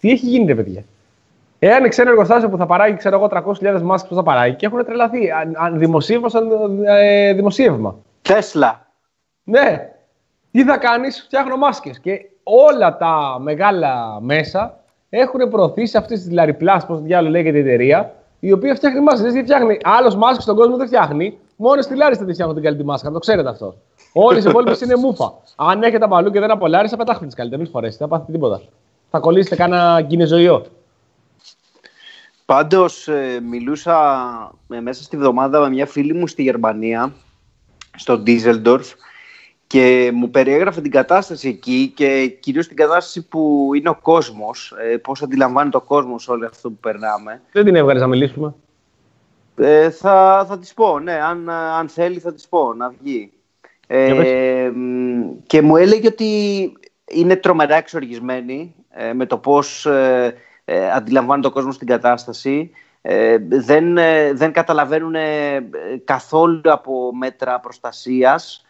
τι 0.00 0.10
έχει 0.10 0.26
γίνει, 0.26 0.46
ρε 0.46 0.54
παιδιά; 0.54 0.84
Εάν 1.58 1.84
ένα 1.96 2.10
εργοστάσιο 2.10 2.48
που 2.48 2.56
θα 2.56 2.66
παράγει, 2.66 2.96
ξέρω 2.96 3.16
εγώ, 3.16 3.28
300.000 3.30 3.80
μάσκες 3.82 4.08
που 4.08 4.14
θα 4.14 4.22
παράγει 4.22 4.54
και 4.54 4.66
έχουν 4.66 4.84
τρελαθεί. 4.84 5.30
Αν, 5.54 5.78
δημοσίευσαν 5.78 6.48
ε, 6.84 7.32
δημοσίευμα. 7.32 7.96
Τέσλα. 8.22 8.86
Ναι. 9.44 9.90
Τι 10.50 10.64
θα 10.64 10.76
κάνεις, 10.76 11.22
φτιάχνω 11.22 11.56
μάσκες. 11.56 12.00
Και 12.00 12.20
όλα 12.42 12.96
τα 12.96 13.38
μεγάλα 13.40 14.18
μέσα 14.20 14.78
έχουν 15.08 15.50
προωθήσει 15.50 15.96
αυτή 15.96 16.20
τη 16.20 16.30
Λαριπλάς, 16.30 16.86
πώς 16.86 17.02
διάλογο 17.02 17.32
λέγεται 17.32 17.58
η 17.58 17.60
εταιρεία, 17.60 18.14
η 18.40 18.52
οποία 18.52 18.74
φτιάχνει 18.74 19.00
μάσκες. 19.00 19.32
Δεν 19.32 19.42
φτιάχνει; 19.42 19.78
Άλλος 19.84 20.16
μάσκες 20.16 20.42
στον 20.42 20.56
κόσμο 20.56 20.76
δεν 20.76 20.86
φτιάχνει. 20.86 21.38
Μόνο 21.56 21.82
στη 21.82 21.96
Λάρισα 21.96 22.24
δεν 22.24 22.32
φτιάχνουν 22.32 22.56
την 22.56 22.64
καλύτερη 22.64 22.88
μάσκα, 22.88 23.10
το 23.10 23.18
ξέρετε 23.18 23.48
αυτό. 23.48 23.74
Όλες 24.12 24.44
οι 24.44 24.48
υπόλοιπες 24.48 24.80
είναι 24.80 24.96
μούφα. 24.96 25.32
Αν 25.56 25.82
έχετε 25.82 26.04
από 26.04 26.14
αλλού 26.14 26.30
και 26.30 26.40
δεν 26.40 26.50
από 26.50 26.66
Λάρισα, 26.66 26.96
πετάχτε 26.96 27.26
τις 27.26 27.34
καλύτερες. 27.34 27.64
Μην 27.64 27.72
φορέσετε, 27.72 27.98
δεν 27.98 28.08
πάθετε 28.08 28.32
τίποτα. 28.32 28.62
Θα 29.10 29.18
κολλήσετε 29.18 29.56
κάνα 29.56 30.02
κινεζοϊό. 30.02 30.66
Πάντως, 32.44 33.08
ε, 33.08 33.40
μιλούσα 33.48 33.96
ε, 34.68 34.80
μέσα 34.80 35.02
στη 35.02 35.16
βδομάδα 35.16 35.60
με 35.60 35.68
μια 35.68 35.86
φίλη 35.86 36.14
μου 36.14 36.26
στη 36.26 36.42
Γερμανία, 36.42 37.12
στο 37.96 38.18
Ντίσελντορφ, 38.18 38.92
και 39.66 40.10
μου 40.14 40.30
περιέγραφε 40.30 40.80
την 40.80 40.90
κατάσταση 40.90 41.48
εκεί 41.48 41.92
και 41.96 42.36
κυρίως 42.40 42.66
την 42.66 42.76
κατάσταση 42.76 43.28
που 43.28 43.70
είναι 43.74 43.88
ο 43.88 43.98
κόσμος, 44.02 44.74
ε, 44.92 44.96
πώς 44.96 45.22
αντιλαμβάνει 45.22 45.70
το 45.70 45.80
κόσμος 45.80 46.28
όλο 46.28 46.46
αυτό 46.46 46.68
που 46.68 46.76
περνάμε. 46.76 47.42
Δεν 47.52 47.64
την 47.64 47.76
έβγαλες 47.76 48.02
να 48.02 48.08
μιλήσουμε. 48.08 48.54
Ε, 49.58 49.90
θα, 49.90 50.44
θα 50.48 50.58
της 50.58 50.74
πω, 50.74 50.98
ναι, 50.98 51.12
αν, 51.12 51.50
αν 51.50 51.88
θέλει 51.88 52.18
θα 52.18 52.34
της 52.34 52.48
πω, 52.48 52.74
να 52.74 52.94
βγει. 53.00 53.32
Ε, 53.86 54.70
και 55.46 55.62
μου 55.62 55.76
έλεγε 55.76 56.06
ότι 56.06 56.72
είναι 57.10 57.36
τρομερά 57.36 57.76
εξοργισμένη 57.76 58.74
ε, 58.90 59.12
με 59.12 59.26
το 59.26 59.38
πώς 59.38 59.86
ε, 59.86 60.34
ε, 60.64 60.90
αντιλαμβάνει 60.90 61.42
το 61.42 61.50
κόσμο 61.50 61.72
στην 61.72 61.86
κατάσταση. 61.86 62.70
δεν, 63.48 63.94
δεν 64.32 64.52
καταλαβαίνουν 64.52 65.14
καθόλου 66.04 66.60
από 66.64 67.14
μέτρα 67.14 67.60
προστασίας. 67.60 68.66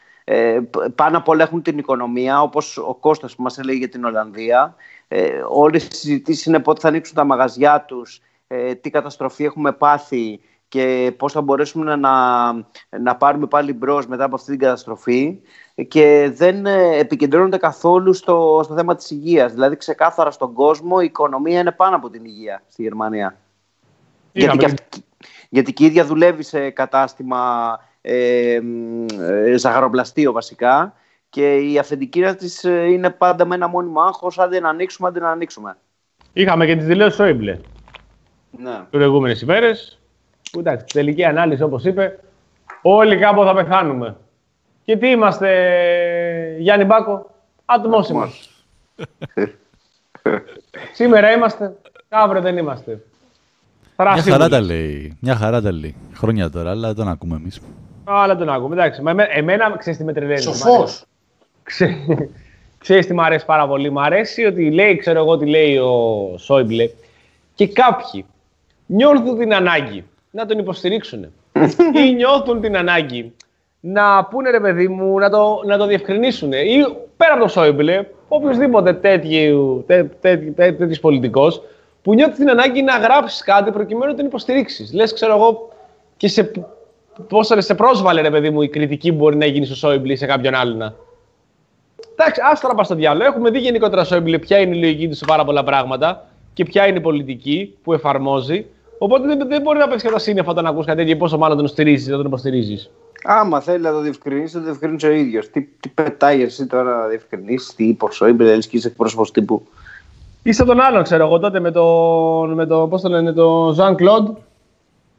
πάνω 0.95 1.19
απ' 1.19 1.29
όλα 1.29 1.43
έχουν 1.43 1.63
την 1.63 1.79
οικονομία, 1.79 2.43
όπως 2.43 2.79
ο 2.79 2.95
Κώστας 2.95 3.35
που 3.35 3.43
μας 3.43 3.59
έλεγε 3.59 3.79
για 3.79 3.89
την 3.89 4.05
Ολλανδία. 4.05 4.75
όλες 5.49 5.85
οι 5.85 5.93
συζητήσεις 5.93 6.47
είναι 6.47 6.59
πότε 6.59 6.81
θα 6.81 6.89
ανοίξουν 6.89 7.15
τα 7.15 7.25
μαγαζιά 7.25 7.85
τους, 7.89 8.21
τι 8.81 8.91
καταστροφή 8.91 9.45
έχουμε 9.45 9.73
πάθει 9.73 10.41
και 10.69 11.15
πώς 11.17 11.33
θα 11.33 11.41
μπορέσουμε 11.41 11.97
να, 11.97 12.53
να 13.01 13.17
πάρουμε 13.17 13.47
πάλι 13.47 13.73
μπρος 13.73 14.07
μετά 14.07 14.25
από 14.25 14.35
αυτή 14.35 14.51
την 14.51 14.59
καταστροφή 14.59 15.41
και 15.89 16.33
δεν 16.35 16.67
ε, 16.67 16.99
επικεντρώνονται 16.99 17.57
καθόλου 17.57 18.13
στο, 18.13 18.61
στο 18.65 18.75
θέμα 18.75 18.95
της 18.95 19.11
υγείας. 19.11 19.53
Δηλαδή 19.53 19.77
ξεκάθαρα 19.77 20.31
στον 20.31 20.53
κόσμο 20.53 20.97
η 21.01 21.05
οικονομία 21.05 21.61
είναι 21.61 21.73
πάνω 21.73 21.97
από 21.97 22.11
την 22.11 22.25
υγεία 22.25 22.63
στη 22.69 22.83
Γερμανία. 22.83 23.37
Γιατί 24.33 24.57
και, 24.57 24.75
γιατί 25.49 25.73
και 25.73 25.83
η 25.83 25.87
ίδια 25.87 26.05
δουλεύει 26.05 26.43
σε 26.43 26.71
κατάστημα 26.71 27.71
ε, 28.01 28.61
ε, 29.21 29.57
ζαχαροπλαστείο 29.57 30.33
βασικά 30.33 30.95
και 31.29 31.57
η 31.57 31.79
αφεντική 31.79 32.23
της 32.23 32.65
ε, 32.65 32.85
είναι 32.85 33.11
πάντα 33.11 33.45
με 33.45 33.55
ένα 33.55 33.69
μόνιμο 33.69 34.01
άγχος 34.01 34.39
αν 34.39 34.51
δεν 34.51 34.67
ανοίξουμε, 34.67 35.09
αν 35.09 35.15
δεν 35.15 35.25
ανοίξουμε. 35.25 35.77
Είχαμε 36.33 36.67
και 36.67 36.77
τις 36.77 36.87
δηλώσεις 36.87 37.15
Σόιμπλε. 37.15 37.59
Ναι. 38.51 38.81
Προηγούμενες 38.91 39.41
ημέρες 39.41 40.01
που 40.57 40.63
εντάξει, 40.63 40.95
τελική 40.95 41.25
ανάλυση 41.25 41.63
όπως 41.63 41.85
είπε, 41.85 42.19
όλοι 42.83 43.17
κάπου 43.17 43.45
θα 43.45 43.55
πεθάνουμε. 43.55 44.17
Και 44.85 44.97
τι 44.97 45.09
είμαστε, 45.09 45.49
Γιάννη 46.59 46.85
Μπάκο, 46.85 47.31
άτομος 47.65 48.09
είμαστε. 48.09 48.49
Σήμερα 50.99 51.33
είμαστε, 51.33 51.77
αύριο 52.09 52.41
δεν 52.41 52.57
είμαστε. 52.57 53.01
Μια 53.97 54.23
χαρά 54.23 54.49
τα 54.49 54.61
λέει. 54.61 55.17
Μια 55.21 55.35
χαρά 55.35 55.61
τα 55.61 55.73
λέει. 55.73 55.95
Χρόνια 56.15 56.51
τώρα, 56.51 56.71
αλλά 56.71 56.87
δεν 56.87 56.97
τον 56.97 57.09
ακούμε 57.09 57.37
εμείς. 57.37 57.61
Αλλά 58.05 58.37
τον 58.37 58.49
ακούμε. 58.49 58.75
Εντάξει, 58.75 59.03
εμένα 59.35 59.77
ξέρεις 59.77 59.99
τι 59.99 60.05
με 60.05 60.13
τρελαίνει. 60.13 60.41
Σοφός. 60.41 61.05
Ξέρεις 62.79 63.07
τι 63.07 63.15
μου 63.15 63.23
αρέσει 63.23 63.45
πάρα 63.45 63.67
πολύ. 63.67 63.91
Μ' 63.91 63.99
αρέσει 63.99 64.45
ότι 64.45 64.71
λέει, 64.71 64.97
ξέρω 64.97 65.19
εγώ 65.19 65.39
τι 65.39 65.47
λέει 65.47 65.77
ο 65.77 66.35
Σόιμπλε 66.37 66.91
και 67.55 67.69
κάποιοι 67.69 68.25
νιώθουν 68.87 69.39
την 69.39 69.55
ανάγκη 69.55 70.05
να 70.37 70.47
τον 70.47 70.59
υποστηρίξουν. 70.59 71.25
ή 72.05 72.15
νιώθουν 72.15 72.61
την 72.61 72.77
ανάγκη 72.77 73.33
να 73.81 74.25
πούνε 74.25 74.51
ρε 74.51 74.61
παιδί 74.61 74.89
μου, 74.89 75.19
να 75.19 75.31
το, 75.31 75.61
να 75.67 75.79
το 75.79 75.87
διευκρινίσουν. 75.87 76.53
Ή 76.53 76.85
πέρα 77.17 77.33
από 77.33 77.43
το 77.43 77.49
Σόιμπλε, 77.49 78.07
οποιοδήποτε 78.29 78.93
τέτοιο 78.93 79.85
τέτοιος 80.57 81.01
πολιτικός, 81.01 81.63
που 82.03 82.15
νιώθει 82.15 82.37
την 82.37 82.51
ανάγκη 82.51 82.83
να 82.83 82.97
γράψεις 82.99 83.43
κάτι 83.43 83.71
προκειμένου 83.71 84.11
να 84.11 84.17
τον 84.17 84.27
υποστηρίξεις. 84.27 84.93
Λες, 84.93 85.13
ξέρω 85.13 85.35
εγώ, 85.35 85.69
και 86.17 86.29
σε 86.29 86.51
πόσο 87.29 87.61
σε 87.61 87.75
πρόσβαλε, 87.75 88.21
ρε 88.21 88.31
παιδί 88.31 88.51
μου, 88.51 88.63
η 88.63 88.69
κριτική 88.69 89.11
που 89.11 89.17
μπορεί 89.17 89.37
να 89.37 89.47
γίνει 89.47 89.67
στο 89.67 89.75
Σόιμπλε 89.75 90.13
ή 90.13 90.17
σε 90.17 90.27
κάποιον 90.27 90.55
άλλον. 90.55 90.95
Εντάξει, 92.13 92.41
άστο 92.51 92.61
τώρα 92.61 92.75
πας 92.75 92.87
στο 92.87 92.95
διάλογο. 92.95 93.29
Έχουμε 93.29 93.51
δει 93.51 93.59
γενικότερα 93.59 94.05
Σόιμπλε 94.05 94.39
ποια 94.39 94.59
είναι 94.59 94.77
η 94.77 94.81
λογική 94.81 95.09
του 95.09 95.15
σε 95.15 95.25
πάρα 95.25 95.45
πολλά 95.45 95.65
πράγματα 95.65 96.27
και 96.55 96.65
ποια 96.65 96.87
είναι 96.87 96.99
η 96.99 97.01
πολιτική 97.01 97.77
που 97.83 97.93
εφαρμόζει. 97.93 98.67
Οπότε 98.99 99.27
δεν, 99.27 99.49
δεν 99.49 99.63
μπορεί 99.63 99.79
να 99.79 99.89
πέσει 99.89 100.05
κατά 100.07 100.19
σύννεφα 100.19 100.51
όταν 100.51 100.67
ακούς 100.67 100.87
κάτι 100.87 100.99
τέτοιο 100.99 101.13
και 101.13 101.19
πόσο 101.19 101.39
μάλλον 101.39 101.57
τον 101.57 101.67
στηρίζεις, 101.67 102.07
δεν 102.07 102.17
τον 102.17 102.27
υποστηρίζεις. 102.27 102.91
Άμα 103.25 103.61
θέλει 103.61 103.83
να 103.83 103.91
το 103.91 104.01
διευκρινίσει, 104.01 104.53
θα 104.53 104.59
το 104.59 104.65
διευκρινίσει 104.65 105.07
ο 105.07 105.11
ίδιος. 105.11 105.51
Τι, 105.51 105.63
τι 105.63 105.89
πετάει 105.89 106.43
εσύ 106.43 106.67
τώρα 106.67 106.97
να 106.97 107.07
διευκρινίσεις, 107.07 107.75
τι 107.75 107.85
είπες 107.85 108.09
ο 108.09 108.13
Σόιμπλε, 108.13 108.55
λες 108.55 108.67
και 108.67 108.77
είσαι 108.77 108.89
εκπρόσωπος 108.89 109.31
τύπου. 109.31 109.67
Είσαι 110.43 110.65
τον 110.65 110.81
άλλον, 110.81 111.03
ξέρω 111.03 111.27
εγώ 111.27 111.39
τότε 111.39 111.61
με 111.61 111.71
τον, 111.71 112.53
με 112.53 112.67
το, 112.67 112.87
πώς 112.91 113.03
το 113.03 113.09
λένε, 113.09 113.33
τον 113.33 113.73
Ζαν 113.73 113.95
Κλοντ, 113.95 114.29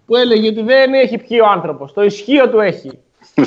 που 0.05 0.15
έλεγε 0.15 0.47
ότι 0.47 0.61
δεν 0.61 0.93
έχει 0.93 1.17
πιει 1.17 1.39
ο 1.43 1.47
άνθρωπος. 1.47 1.93
Το 1.93 2.03
ισχύο 2.03 2.49
του 2.49 2.59
έχει. 2.59 2.91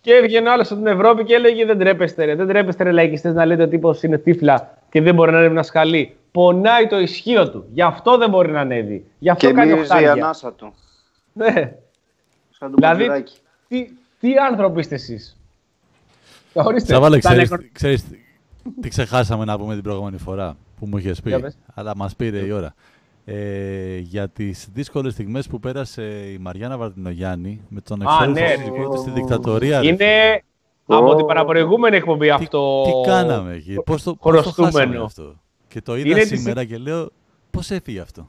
και 0.00 0.12
έβγαινε 0.14 0.50
άλλος 0.50 0.70
από 0.70 0.82
την 0.82 0.92
Ευρώπη 0.92 1.24
και 1.24 1.34
έλεγε 1.34 1.64
Δεν 1.64 1.78
τρέπεστε, 1.78 2.24
ρε, 2.24 2.34
δεν 2.34 2.46
τρέπεστε, 2.46 2.84
ρε 2.84 2.90
λαϊκιστές, 2.90 3.34
να 3.34 3.46
λέτε 3.46 3.62
ότι 3.62 3.70
τύπος 3.70 4.02
είναι 4.02 4.18
τύφλα 4.18 4.78
και 4.90 5.00
δεν 5.00 5.14
μπορεί 5.14 5.32
να 5.32 5.38
ανέβει 5.38 5.54
να 5.54 5.62
σκαλεί. 5.62 6.16
Πονάει 6.32 6.86
το 6.86 6.98
ισχύο 7.00 7.50
του. 7.50 7.64
Γι' 7.72 7.82
αυτό 7.82 8.18
δεν 8.18 8.30
μπορεί 8.30 8.50
να 8.50 8.60
ανέβει. 8.60 9.06
Γι' 9.18 9.30
αυτό 9.30 9.46
και 9.46 9.52
κάνει 9.52 9.72
μύριζε 9.72 9.80
η 9.94 9.96
οχτάρια. 9.96 10.12
ανάσα 10.12 10.52
του. 10.52 10.74
Ναι. 11.32 11.52
Σαν 12.50 12.70
το 12.70 12.74
Δηλαδή, 12.76 12.98
μπατζουράκι. 13.06 13.36
τι, 13.68 13.88
τι 14.20 14.36
άνθρωποι 14.36 14.80
είστε 14.80 14.94
εσείς. 14.94 15.36
Ορίστε. 16.52 16.88
Τσαβάλε, 16.92 17.18
τα 17.18 17.28
ξέρεις, 17.28 17.50
νεκρο- 17.50 17.68
ξέρεις 17.72 18.04
τι 18.80 18.88
ξεχάσαμε 18.88 19.44
να 19.44 19.58
πούμε 19.58 19.74
την 19.74 19.82
προηγούμενη 19.82 20.18
φορά 20.18 20.56
που 20.78 20.86
μου 20.86 20.96
είχες 20.96 21.20
Για 21.24 21.36
πει, 21.36 21.42
πες. 21.42 21.58
αλλά 21.74 21.96
μας 21.96 22.16
πήρε 22.16 22.38
η 22.38 22.50
ώρα. 22.50 22.74
Ε, 23.24 23.96
για 23.98 24.28
τις 24.28 24.68
δύσκολες 24.72 25.12
στιγμές 25.12 25.46
που 25.46 25.60
πέρασε 25.60 26.02
η 26.32 26.38
Μαριάννα 26.38 26.76
Βαρδινογιάννη 26.76 27.60
με 27.68 27.80
τον 27.80 28.02
Α, 28.02 28.04
εξόριστο 28.12 28.40
ναι. 28.40 28.54
σύζυγό 28.56 28.88
της 28.88 29.00
στη 29.00 29.10
δικτατορία. 29.10 29.80
ρε. 29.80 29.86
Είναι 29.86 30.42
από 30.86 31.14
την 31.14 31.26
παραπροηγούμενη 31.26 31.96
εκπομπή 31.96 32.24
Τι, 32.26 32.30
αυτό. 32.30 32.82
τι 32.84 33.08
κάναμε 33.10 33.52
εκεί, 33.54 33.74
πώς 33.84 34.02
το, 34.02 34.14
πώς 34.14 34.34
το 34.36 34.42
χρωστούμενο. 34.42 34.76
χάσαμε 34.76 35.04
αυτό; 35.04 35.40
Και 35.72 35.80
το 35.80 35.96
είδα 35.96 36.08
Είναι 36.08 36.20
της- 36.20 36.40
σήμερα 36.40 36.64
και 36.64 36.76
λέω 36.76 37.08
πώς 37.50 37.70
έφυγε 37.70 38.00
αυτό; 38.00 38.28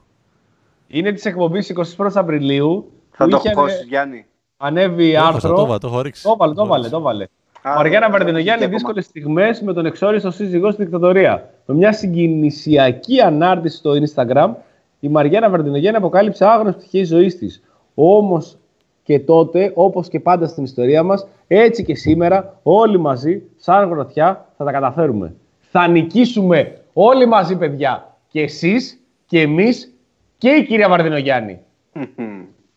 Είναι 0.88 1.12
της 1.12 1.26
εκπομπής 1.26 1.70
21 1.70 2.16
Απριλίου. 2.16 2.92
Θα 3.12 3.24
που 3.24 3.30
το 3.30 3.38
είχε 3.44 3.54
χώσει, 3.54 3.86
Γιάννη. 3.88 4.26
ανέβει 4.58 5.12
Το 5.12 5.18
έχασα, 5.18 5.28
άρθρο. 5.28 5.54
το, 5.56 5.62
έβαλα, 5.62 5.78
το 5.78 5.88
έχω 5.88 6.02
ρίξει. 6.02 6.24
Το 6.24 6.32
έβαλε, 6.32 6.54
το 6.54 6.62
έχω 6.62 6.66
έβαλε, 6.68 6.82
ρίξει. 6.84 6.92
το 6.92 6.98
έβαλε. 6.98 7.28
Α, 7.64 7.76
Μαριάννα 7.76 8.08
ναι, 8.08 8.14
Βαρδινογιάννη, 8.18 8.66
ναι, 8.66 8.72
δύσκολες 8.72 9.06
στιγμές 9.06 9.62
με 9.62 9.74
τον 9.74 9.86
εξόριστο 9.86 10.32
σύζυγό 10.32 10.72
στη 10.72 10.84
δικτατορία. 10.84 11.50
Με 11.66 11.76
μια 11.76 11.94
συγκινησιακή 11.94 13.20
ανάρτηση 13.22 13.78
στο 13.78 13.92
Instagram, 13.92 14.52
η 15.00 15.08
Μαριάννα 15.10 15.50
Βαρδινογιάννη 15.50 15.98
αποκάλυψε 15.98 16.46
άγνωστη 16.46 16.80
πτυχή 16.80 17.04
ζωής 17.04 17.38
της. 17.38 17.62
Όμως 17.96 18.58
και 19.04 19.20
τότε, 19.20 19.72
όπως 19.76 20.08
και 20.08 20.20
πάντα 20.20 20.48
στην 20.48 20.64
ιστορία 20.64 21.04
μας, 21.04 21.28
έτσι 21.48 21.84
και 21.84 21.96
σήμερα, 21.96 22.60
όλοι 22.64 23.00
μαζί, 23.00 23.42
σαν 23.58 23.90
γροθιά, 23.90 24.50
θα 24.58 24.64
τα 24.66 24.72
καταφέρουμε. 24.72 25.36
Θα 25.72 25.88
νικήσουμε 25.88 26.81
όλοι 26.94 27.26
μαζί, 27.26 27.58
παιδιά. 27.58 28.18
Και 28.28 28.42
εσείς 28.42 29.00
και 29.26 29.42
εμείς 29.42 29.94
και 30.38 30.50
η 30.50 30.66
κυρία 30.66 30.90
Βαρδινογιάννη. 30.90 31.60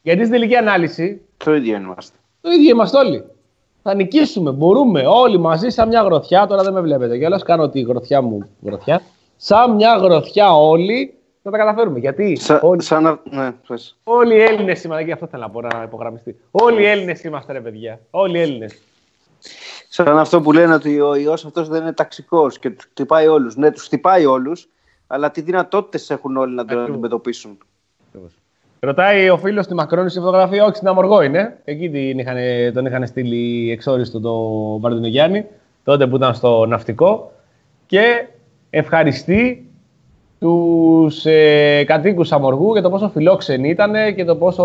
Γιατί 0.03 0.19
στην 0.21 0.31
τελική 0.33 0.57
ανάλυση, 0.57 1.21
Το 1.37 1.55
ίδιο 1.55 1.77
είμαστε. 1.77 2.17
το 2.41 2.51
ίδιο 2.51 2.71
είμαστε 2.71 2.99
όλοι. 2.99 3.25
Θα 3.83 3.95
νικήσουμε, 3.95 4.51
μπορούμε 4.51 5.07
όλοι 5.07 5.39
μαζί 5.39 5.69
σαν 5.69 5.89
μια 5.89 6.03
γροθιά. 6.03 6.47
Τώρα 6.47 6.63
δεν 6.63 6.73
με 6.73 6.81
βλέπετε 6.81 7.19
κιόλας. 7.19 7.43
Κάνω 7.43 7.69
τη 7.69 7.81
γροθιά 7.81 8.23
μου 8.23 8.49
γροθιά. 8.63 9.01
Σαν 9.37 9.75
μια 9.75 9.97
γροθιά 9.97 10.53
όλοι 10.57 11.15
θα 11.43 11.51
τα 11.51 11.57
καταφέρουμε. 11.59 11.99
Γιατί 11.99 12.37
Σα, 12.37 12.61
όλοι, 12.61 12.83
σαν 12.83 13.03
να... 13.03 13.21
Ναι, 13.31 13.53
πες. 13.67 13.97
όλοι 14.05 14.35
οι 14.35 14.43
Έλληνες 14.43 14.85
είμαστε. 14.85 15.05
Και 15.05 15.13
αυτό 15.13 15.27
θέλω 15.27 15.43
να 15.43 15.51
πω 15.51 15.61
να 15.61 15.83
υπογραμμιστεί. 15.85 16.37
Όλοι 16.51 16.83
οι 16.83 16.87
Έλληνες 16.87 17.25
είμαστε, 17.25 17.53
ρε 17.53 17.61
παιδιά. 17.61 18.01
Όλοι 18.11 18.39
οι 18.39 18.41
Έλληνες. 18.41 18.83
Σαν 19.95 20.19
αυτό 20.19 20.41
που 20.41 20.53
λένε 20.53 20.75
ότι 20.75 21.01
ο 21.01 21.15
ιός 21.15 21.45
αυτός 21.45 21.69
δεν 21.69 21.83
είναι 21.83 21.93
ταξικός 21.93 22.59
και 22.59 22.71
τους 22.71 22.85
χτυπάει 22.85 23.27
όλους. 23.27 23.57
Ναι, 23.57 23.71
τους 23.71 23.85
χτυπάει 23.85 24.27
όλους, 24.27 24.69
αλλά 25.07 25.31
τι 25.31 25.41
δυνατότητες 25.41 26.11
έχουν 26.11 26.37
όλοι 26.37 26.55
να 26.55 26.65
τον 26.65 26.71
Ακριβώς. 26.71 26.89
αντιμετωπίσουν. 26.89 27.59
Ρωτάει 28.81 29.31
ο 29.31 29.37
φίλος 29.37 29.65
στη 29.65 29.75
Μακρόνη 29.75 30.11
φωτογραφία, 30.11 30.65
όχι 30.65 30.77
στην 30.77 30.89
Αμοργό 30.89 31.23
είναι. 31.23 31.61
Εκεί 31.65 31.91
την 31.91 32.19
είχαν, 32.19 32.37
τον 32.75 32.87
είχαν 32.87 33.07
στείλει 33.07 33.71
εξόριστο 33.71 34.21
το 34.21 34.35
Βαρδινογιάννη, 34.81 35.47
τότε 35.85 36.07
που 36.07 36.17
ήταν 36.17 36.35
στο 36.35 36.67
ναυτικό. 36.67 37.33
Και 37.87 38.27
ευχαριστεί 38.71 39.71
τους 40.39 41.27
ε, 41.27 41.85
κατοίκους 41.87 42.33
Αμοργού 42.33 42.73
για 42.73 42.83
το 42.83 42.91
πόσο 42.91 43.09
φιλόξενοι 43.09 43.69
ήταν 43.69 44.15
και 44.15 44.25
το 44.25 44.37
πόσο 44.37 44.65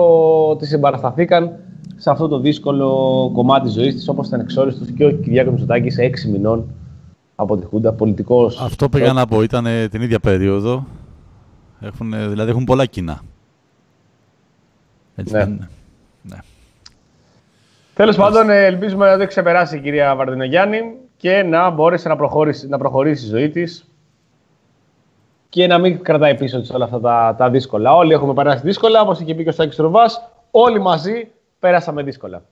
τη 0.59 0.65
συμπαρασταθήκαν 0.65 1.59
σε 1.99 2.09
αυτό 2.09 2.27
το 2.27 2.39
δύσκολο 2.39 2.89
κομμάτι 3.33 3.65
της 3.65 3.73
ζωής 3.73 3.95
της, 3.95 4.07
όπως 4.07 4.27
ήταν 4.27 4.39
εξόριστος 4.39 4.87
και 4.91 5.05
ο 5.05 5.11
Κυριάκος 5.11 5.51
Μητσοτάκης 5.51 5.93
σε 5.93 6.01
έξι 6.03 6.29
μηνών 6.29 6.67
από 7.35 7.57
τη 7.57 7.65
Χούντα, 7.65 7.93
πολιτικός. 7.93 8.61
Αυτό 8.61 8.89
πήγα 8.89 9.13
να 9.13 9.25
πω, 9.27 9.41
ήταν 9.41 9.65
ε, 9.65 9.87
την 9.87 10.01
ίδια 10.01 10.19
περίοδο. 10.19 10.85
Έχουν, 11.79 12.13
ε, 12.13 12.27
δηλαδή 12.27 12.49
έχουν 12.49 12.63
πολλά 12.63 12.85
κοινά. 12.85 13.21
Έτσι 15.15 15.33
Ναι. 15.33 15.39
δεν 15.39 15.49
είναι. 15.49 15.69
Ναι. 16.21 16.37
Τέλος 17.93 18.15
πάντων, 18.15 18.49
ε, 18.49 18.65
ελπίζουμε 18.65 19.05
να 19.05 19.13
το 19.13 19.19
έχει 19.19 19.27
ξεπεράσει 19.27 19.77
η 19.77 19.79
κυρία 19.81 20.15
Βαρδινογιάννη 20.15 20.79
και 21.17 21.43
να 21.43 21.69
μπόρεσε 21.69 22.07
να 22.07 22.15
προχωρήσει, 22.15 22.67
να 22.67 22.77
προχωρήσει 22.77 23.25
η 23.25 23.29
ζωή 23.29 23.49
της 23.49 23.87
και 25.49 25.67
να 25.67 25.77
μην 25.77 26.03
κρατάει 26.03 26.35
πίσω 26.35 26.59
της 26.59 26.69
όλα 26.69 26.85
αυτά 26.85 26.99
τα, 26.99 27.35
τα 27.37 27.49
δύσκολα. 27.49 27.95
Όλοι 27.95 28.13
έχουμε 28.13 28.33
περάσει 28.33 28.61
δύσκολα, 28.63 29.01
όπως 29.01 29.19
είχε 29.19 29.35
πει 29.35 29.43
και 29.43 29.49
ο 29.49 29.51
Σάκης 29.51 29.77
Ρουβάς, 29.77 30.29
όλοι 30.51 30.79
μαζί 30.81 31.27
πέρασαμε 31.59 32.03
δύσκολα. 32.03 32.43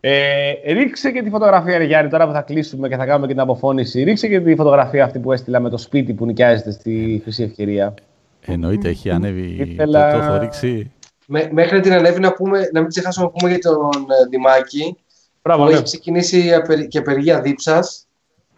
Ε, 0.00 0.52
ρίξε 0.72 1.10
και 1.10 1.22
τη 1.22 1.30
φωτογραφία, 1.30 1.78
ρε 1.78 1.84
Γιάννη, 1.84 2.10
τώρα 2.10 2.26
που 2.26 2.32
θα 2.32 2.42
κλείσουμε 2.42 2.88
και 2.88 2.96
θα 2.96 3.06
κάνουμε 3.06 3.26
και 3.26 3.32
την 3.32 3.42
αποφώνηση. 3.42 4.02
Ρίξε 4.02 4.28
και 4.28 4.40
τη 4.40 4.54
φωτογραφία 4.54 5.04
αυτή 5.04 5.18
που 5.18 5.32
έστειλα 5.32 5.60
με 5.60 5.68
το 5.70 5.76
σπίτι 5.78 6.12
που 6.14 6.26
νοικιάζεται 6.26 6.70
στη 6.70 7.20
Χρυσή 7.22 7.42
Ευκαιρία. 7.42 7.94
Εννοείται, 8.40 8.88
έχει 8.88 9.10
ανέβει. 9.10 9.42
Ήθελα- 9.70 10.12
Το, 10.12 10.18
το 10.18 10.24
έχω 10.24 10.36
ρίξει. 10.38 10.92
Με, 11.26 11.48
μέχρι 11.52 11.76
να 11.76 11.82
την 11.82 11.92
ανέβει 11.92 12.20
να, 12.20 12.32
πούμε, 12.32 12.68
να 12.72 12.80
μην 12.80 12.88
ξεχάσουμε 12.88 13.24
να 13.26 13.30
πούμε 13.32 13.50
για 13.50 13.58
τον 13.58 13.90
ε, 14.22 14.28
Δημάκη 14.30 14.96
Μπράβο, 15.42 15.62
που 15.62 15.68
ναι. 15.68 15.74
έχει 15.74 15.82
ξεκινήσει 15.84 16.46
η 16.46 16.52
απερι- 16.54 16.88
και 16.88 16.98
απεργία 16.98 17.40
δίψας 17.40 18.06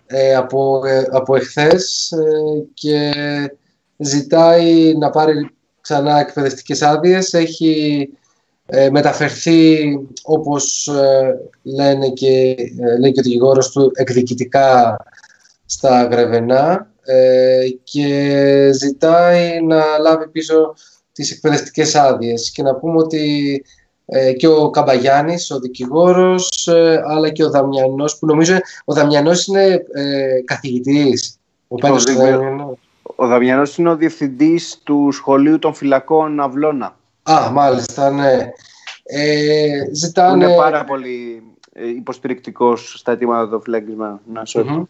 ε, 0.06 0.34
από, 0.34 0.82
ε, 0.86 1.06
από 1.10 1.36
εχθές 1.36 2.12
ε, 2.12 2.64
και 2.74 3.12
ζητάει 3.96 4.94
να 4.98 5.10
πάρει 5.10 5.50
ξανά 5.80 6.20
εκπαιδευτικές 6.20 6.82
άδειες. 6.82 7.32
Έχει 7.32 8.08
ε, 8.74 8.90
μεταφερθεί, 8.90 9.98
όπως 10.22 10.86
ε, 10.88 11.38
λένε 11.62 12.08
και, 12.08 12.54
ε, 12.80 12.98
λέει 12.98 13.12
και 13.12 13.20
ο 13.20 13.22
δικηγόρος 13.22 13.70
του, 13.70 13.90
εκδικητικά 13.94 14.96
στα 15.66 16.04
Γρεβενά 16.04 16.90
ε, 17.02 17.64
και 17.84 18.70
ζητάει 18.72 19.62
να 19.62 19.98
λάβει 20.00 20.28
πίσω 20.28 20.74
τις 21.12 21.30
εκπαιδευτικές 21.30 21.94
άδειες. 21.94 22.50
Και 22.50 22.62
να 22.62 22.74
πούμε 22.74 22.96
ότι 22.96 23.64
ε, 24.06 24.32
και 24.32 24.46
ο 24.46 24.70
Καμπαγιάννης, 24.70 25.50
ο 25.50 25.58
δικηγόρος, 25.60 26.66
ε, 26.66 27.02
αλλά 27.06 27.30
και 27.30 27.44
ο 27.44 27.50
Δαμιανός, 27.50 28.18
που 28.18 28.26
νομίζω 28.26 28.58
ο 28.84 28.94
Δαμιανός 28.94 29.46
είναι 29.46 29.84
ε, 29.92 30.40
καθηγητής. 30.44 31.36
Ο 31.68 31.74
Πέτρος 31.74 32.04
Δήμιο- 32.04 32.30
Δαμιανός. 32.30 32.76
Ο 33.16 33.26
Δαμιανός 33.26 33.76
είναι 33.76 33.90
ο 33.90 33.96
διευθυντής 33.96 34.80
του 34.84 35.08
Σχολείου 35.12 35.58
των 35.58 35.74
Φυλακών 35.74 36.40
Αυλώνα. 36.40 36.96
Α, 37.22 37.50
μάλιστα, 37.50 38.10
ναι. 38.10 38.50
Ε, 39.02 39.84
Που 39.88 39.94
ζητάνε... 39.94 40.44
είναι 40.44 40.56
πάρα 40.56 40.84
πολύ 40.84 41.42
ε, 41.72 41.88
υποστηρικτικός 41.88 42.94
στα 42.98 43.12
αιτήματα 43.12 43.48
των 43.48 43.62
φυλακισμένων. 43.62 44.20
Να, 44.32 44.42
sorry. 44.46 44.64
Μμμ. 44.64 44.84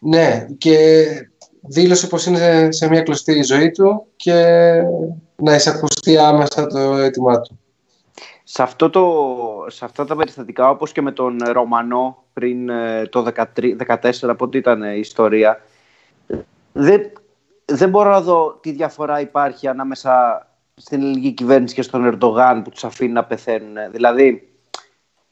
Ναι, 0.00 0.46
και 0.58 1.06
δήλωσε 1.60 2.06
πως 2.06 2.26
είναι 2.26 2.72
σε 2.72 2.88
μια 2.88 3.02
κλωστή 3.02 3.42
ζωή 3.42 3.70
του 3.70 4.06
και 4.16 4.34
να 5.36 5.54
εισακουστεί 5.54 6.18
άμεσα 6.18 6.66
το 6.66 6.78
αίτημά 6.78 7.40
του. 7.40 7.58
Σε, 8.44 8.62
αυτό 8.62 8.90
το, 8.90 9.26
σε 9.68 9.84
αυτά 9.84 10.04
τα 10.04 10.16
περιστατικά, 10.16 10.70
όπως 10.70 10.92
και 10.92 11.02
με 11.02 11.12
τον 11.12 11.38
Ρωμανό 11.52 12.24
πριν 12.32 12.68
ε, 12.68 13.06
το 13.06 13.26
13, 13.56 13.76
14, 14.20 14.34
πότε 14.36 14.58
ήταν 14.58 14.82
ε, 14.82 14.94
η 14.94 14.98
ιστορία, 14.98 15.60
δεν, 16.72 17.12
δεν 17.64 17.88
μπορώ 17.88 18.10
να 18.10 18.20
δω 18.20 18.58
τι 18.60 18.72
διαφορά 18.72 19.20
υπάρχει 19.20 19.68
ανάμεσα 19.68 20.46
στην 20.80 21.02
ελληνική 21.02 21.32
κυβέρνηση 21.32 21.74
και 21.74 21.82
στον 21.82 22.04
Ερντογάν 22.04 22.62
που 22.62 22.70
τους 22.70 22.84
αφήνει 22.84 23.12
να 23.12 23.24
πεθαίνουν. 23.24 23.76
Δηλαδή, 23.90 24.48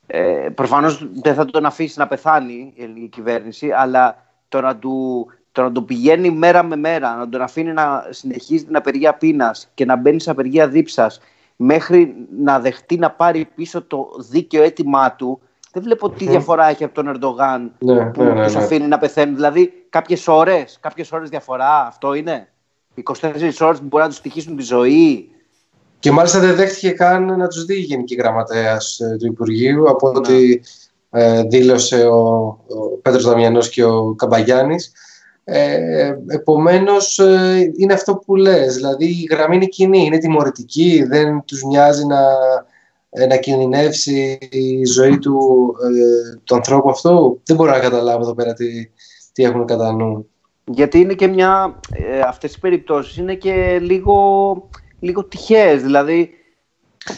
ε, 0.06 0.48
προφανώς 0.54 1.08
δεν 1.12 1.34
θα 1.34 1.44
τον 1.44 1.66
αφήσει 1.66 1.98
να 1.98 2.06
πεθάνει 2.06 2.72
η 2.74 2.82
ελληνική 2.82 3.08
κυβέρνηση, 3.08 3.70
αλλά 3.70 4.26
το 4.48 4.60
να 4.60 4.76
του, 4.76 5.26
το 5.52 5.62
να 5.62 5.72
του 5.72 5.84
πηγαίνει 5.84 6.30
μέρα 6.30 6.62
με 6.62 6.76
μέρα, 6.76 7.16
να 7.16 7.28
τον 7.28 7.42
αφήνει 7.42 7.72
να 7.72 8.06
συνεχίζει 8.10 8.64
την 8.64 8.76
απεργία 8.76 9.14
πείνας 9.14 9.70
και 9.74 9.84
να 9.84 9.96
μπαίνει 9.96 10.20
σε 10.20 10.30
απεργία 10.30 10.68
δίψας 10.68 11.20
μέχρι 11.56 12.14
να 12.38 12.60
δεχτεί 12.60 12.96
να 12.96 13.10
πάρει 13.10 13.48
πίσω 13.54 13.82
το 13.82 14.08
δίκαιο 14.18 14.62
αίτημά 14.62 15.12
του, 15.12 15.40
δεν 15.72 15.82
βλέπω 15.82 16.10
τι 16.10 16.26
διαφορά 16.26 16.68
έχει 16.68 16.84
από 16.84 16.94
τον 16.94 17.08
Ερντογάν 17.08 17.72
Ναι, 17.78 18.04
που 18.04 18.22
ναι, 18.22 18.32
ναι, 18.32 18.44
τους 18.44 18.54
ναι. 18.54 18.62
αφήνει 18.62 18.86
να 18.86 18.98
πεθαίνουν. 18.98 19.34
Δηλαδή, 19.34 19.86
κάποιες 19.88 20.28
ώρες, 20.28 20.78
κάποιες 20.80 21.12
ώρες 21.12 21.28
διαφορά, 21.28 21.86
αυτό 21.86 22.14
είναι. 22.14 22.48
24 22.94 23.60
ώρες 23.60 23.78
που 23.78 23.86
μπορεί 23.86 24.02
να 24.02 24.08
τους 24.08 24.18
στοιχήσουν 24.18 24.56
τη 24.56 24.62
ζωή. 24.62 25.30
Και 25.98 26.10
μάλιστα 26.10 26.38
δεν 26.38 26.54
δέχτηκε 26.54 26.90
καν 26.90 27.36
να 27.36 27.46
τους 27.46 27.64
δει 27.64 27.74
η 27.74 27.80
Γενική 27.80 28.14
Γραμματέας 28.14 28.98
ε, 29.00 29.16
του 29.18 29.26
Υπουργείου 29.26 29.90
από 29.90 30.10
Ναι. 30.10 30.18
ό,τι 30.18 30.60
ε, 31.10 31.42
δήλωσε 31.42 32.06
ο, 32.06 32.18
ο 32.68 32.98
Πέτρος 33.02 33.24
Δαμιανός 33.24 33.68
και 33.68 33.84
ο 33.84 34.14
Καμπαγιάννης. 34.14 34.92
Ε, 35.44 36.14
επομένως 36.26 37.18
ε, 37.18 37.72
είναι 37.76 37.92
αυτό 37.92 38.14
που 38.16 38.36
λες, 38.36 38.74
δηλαδή 38.74 39.04
η 39.04 39.28
γραμμή 39.30 39.56
είναι 39.56 39.66
κοινή, 39.66 40.04
είναι 40.04 40.18
τιμωρητική, 40.18 41.04
δεν 41.08 41.42
τους 41.44 41.62
νοιάζει 41.62 42.06
να, 42.06 42.20
ε, 43.10 43.26
να 43.26 43.36
κινδυνεύσει 43.36 44.38
η 44.50 44.84
ζωή 44.84 45.18
του, 45.18 45.38
ε, 45.84 46.38
του 46.44 46.54
ανθρώπου 46.54 46.90
αυτού. 46.90 47.40
Δεν 47.44 47.56
μπορώ 47.56 47.70
να 47.70 47.78
καταλάβω 47.78 48.20
εδώ 48.20 48.34
πέρα 48.34 48.52
τι, 48.52 48.66
τι 49.32 49.44
έχουν 49.44 49.64
κατά 49.64 49.92
νου. 49.92 50.28
Γιατί 50.64 50.98
είναι 50.98 51.14
και 51.14 51.26
μια. 51.26 51.80
Ε, 51.92 52.20
αυτές 52.20 52.54
οι 52.54 52.60
περιπτώσεις 52.60 53.16
είναι 53.16 53.34
και 53.34 53.78
λίγο, 53.80 54.16
λίγο 55.00 55.24
τυχαίες. 55.24 55.82
Δηλαδή, 55.82 56.30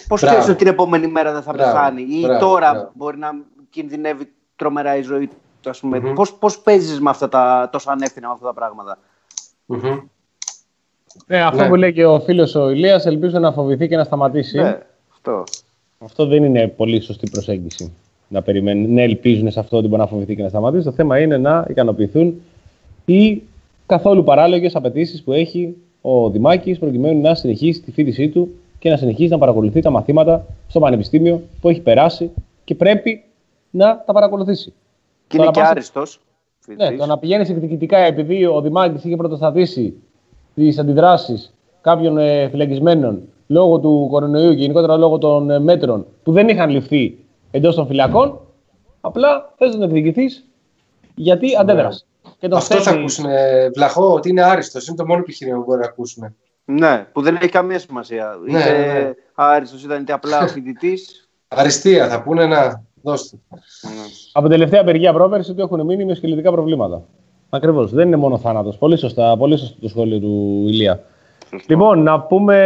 πώς 0.08 0.20
Μπράβο. 0.20 0.36
ξέρεις 0.36 0.54
ότι 0.54 0.64
την 0.64 0.72
επόμενη 0.72 1.06
μέρα 1.06 1.32
δεν 1.32 1.42
θα 1.42 1.52
Μπράβο, 1.52 1.72
πεθάνει 1.72 2.02
ή 2.02 2.20
μπράβο, 2.20 2.40
τώρα 2.40 2.70
μπράβο. 2.72 2.90
μπορεί 2.94 3.18
να 3.18 3.28
κινδυνεύει 3.70 4.32
τρομερά 4.56 4.96
η 4.96 5.02
ζωή 5.02 5.26
του. 5.26 5.70
Ας 5.70 5.80
πούμε. 5.80 5.98
Μμμ. 6.00 6.12
Πώς, 6.14 6.32
πώς 6.34 6.58
παίζεις 6.60 7.00
με 7.00 7.10
αυτά 7.10 7.28
τα 7.28 7.68
τόσο 7.72 7.90
ανεύθυνα 7.90 8.26
με 8.26 8.32
αυτά 8.32 8.46
τα 8.46 8.54
πράγματα; 8.54 8.98
Μμμ. 9.66 9.98
Ναι, 11.26 11.40
αυτό 11.42 11.62
Ναι. 11.62 11.68
που 11.68 11.74
λέει 11.74 11.92
και 11.92 12.04
ο 12.06 12.20
φίλος 12.20 12.54
ο 12.54 12.70
Ηλίας, 12.70 13.06
ελπίζω 13.06 13.38
να 13.38 13.52
φοβηθεί 13.52 13.88
και 13.88 13.96
να 13.96 14.04
σταματήσει. 14.04 14.56
Ναι, 14.58 14.78
αυτό. 15.12 15.44
Αυτό 15.98 16.26
δεν 16.26 16.44
είναι 16.44 16.68
πολύ 16.68 17.00
σωστή 17.00 17.30
προσέγγιση. 17.30 17.92
Να 18.28 18.42
περιμένουν, 18.42 18.94
να 18.94 19.02
ελπίζουν 19.02 19.50
σε 19.50 19.60
αυτό 19.60 19.76
ότι 19.76 19.88
μπορεί 19.88 20.00
να 20.00 20.06
φοβηθεί 20.06 20.36
και 20.36 20.42
να 20.42 20.48
σταματήσει. 20.48 20.84
Το 20.84 20.92
θέμα 20.92 21.18
είναι 21.18 21.36
να 21.38 21.66
ικανοποιηθούν 21.68 22.40
οι 23.04 23.42
καθόλου 23.86 24.24
παράλογες 24.24 24.74
απαιτήσεις 24.74 25.22
που 25.22 25.32
έχει 25.32 25.76
ο 26.00 26.30
Δημάκης 26.30 26.78
προκειμένου 26.78 27.20
να 27.20 27.34
συνεχίσει 27.34 27.80
τη 27.80 27.92
φοιτησή 27.92 28.28
του 28.28 28.54
και 28.78 28.90
να 28.90 28.96
συνεχίσει 28.96 29.30
να 29.30 29.38
παρακολουθεί 29.38 29.80
τα 29.80 29.90
μαθήματα 29.90 30.46
στο 30.68 30.80
πανεπιστήμιο 30.80 31.42
που 31.60 31.68
έχει 31.68 31.80
περάσει 31.80 32.30
και 32.64 32.74
πρέπει 32.74 33.24
να 33.70 34.02
τα 34.06 34.12
παρακολουθήσει. 34.12 34.72
Και 35.26 35.36
είναι 35.36 35.44
Τώρα 35.44 35.50
και 35.50 35.60
πας- 35.60 35.70
άριστος. 35.70 36.20
Ναι, 36.66 36.74
φοιτητής. 36.76 36.98
το 37.00 37.06
να 37.06 37.18
πηγαίνεις 37.18 37.48
εκδικητικά 37.50 37.98
επειδή 37.98 38.44
ο 38.46 38.60
Δημάκης 38.60 39.04
είχε 39.04 39.16
πρωτοστατήσει 39.16 39.94
τις 40.54 40.78
αντιδράσεις 40.78 41.54
κάποιων 41.80 42.18
ε, 42.18 42.48
φυλακισμένων 42.48 43.20
λόγω 43.46 43.78
του 43.78 44.06
κορονοϊού 44.10 44.50
και 44.54 44.60
γενικότερα 44.60 44.96
λόγω 44.96 45.18
των 45.18 45.50
ε, 45.50 45.58
μέτρων 45.58 46.06
που 46.22 46.32
δεν 46.32 46.48
είχαν 46.48 46.70
ληφθεί 46.70 47.18
εντός 47.50 47.74
των 47.74 47.86
φυλακών, 47.86 48.40
απλά 49.00 49.54
θες 49.56 49.74
να 49.74 49.80
τον 49.80 49.88
εκδικηθείς 49.96 50.44
γιατί 51.14 51.56
αντέδρασε. 51.56 52.04
Και 52.40 52.48
τον 52.48 52.50
Ναι. 52.50 52.56
Αυτός 52.56 52.76
θα 52.76 52.80
στέλνει- 52.82 53.00
ακούσουν, 53.00 53.24
ε, 53.24 53.68
Βλαχό, 53.70 54.12
ότι 54.12 54.28
είναι 54.28 54.42
άριστος. 54.42 54.86
Είναι 54.86 54.96
το 54.96 55.06
μόνο 55.06 55.20
επιχείρημα 55.20 55.56
που 55.56 55.64
μπορεί 55.64 55.80
να 55.80 55.86
ακούσουν. 55.86 56.34
Ναι, 56.64 57.06
που 57.12 57.22
δεν 57.22 57.34
έχει 57.36 57.48
καμία 57.48 57.78
σημασία. 57.78 58.38
Ναι, 58.50 58.58
είτε 58.58 58.70
ναι, 58.70 58.92
ναι. 59.00 59.12
άριστος 59.34 59.84
ήταν 59.84 60.00
είτε 60.02 60.12
απλά 60.12 60.46
φοιτητής. 60.52 61.28
Αριστεία 61.48 62.08
θα 62.08 62.22
πούνε 62.22 62.46
να 62.46 62.82
δώστε. 63.02 63.36
Από 64.32 64.48
τελευταία 64.48 64.80
απεργία 64.80 65.12
πρόπερση 65.12 65.54
του 65.54 65.60
έχουν 65.60 65.84
μείνει 65.84 66.04
με 66.04 66.14
σκελετικά 66.14 66.50
προβλήματα. 66.50 67.02
Ακριβώς. 67.50 67.90
Δεν 67.92 68.06
είναι 68.06 68.16
μόνο 68.16 68.38
θάνατος. 68.38 68.76
Πολύ 68.78 68.96
σωστά. 68.96 69.36
Πολύ 69.36 69.56
σωστό 69.58 69.80
το 69.80 69.88
σχόλιο 69.88 70.18
του 70.18 70.64
Ηλία. 70.68 71.02
Λοιπόν, 71.68 72.02
να 72.02 72.20
πούμε. 72.20 72.56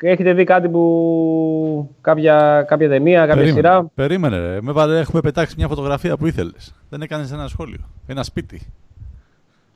Έχετε 0.00 0.32
δει 0.32 0.44
κάτι 0.44 0.68
που. 0.68 1.90
κάποια, 2.00 2.64
κάποια 2.68 2.88
ταινία, 2.88 3.20
κάποια 3.20 3.34
Περίμενε, 3.34 3.54
σειρά; 3.54 3.90
περίμενε 3.94 4.38
ρε. 4.38 4.58
Με 4.60 4.72
βάλε, 4.72 4.98
έχουμε 4.98 5.20
πετάξει 5.20 5.54
μια 5.58 5.68
φωτογραφία 5.68 6.16
που 6.16 6.26
ήθελες. 6.26 6.74
Δεν 6.88 7.00
έκανες 7.02 7.32
ένα 7.32 7.48
σχόλιο. 7.48 7.80
Ένα 8.06 8.22
σπίτι. 8.22 8.60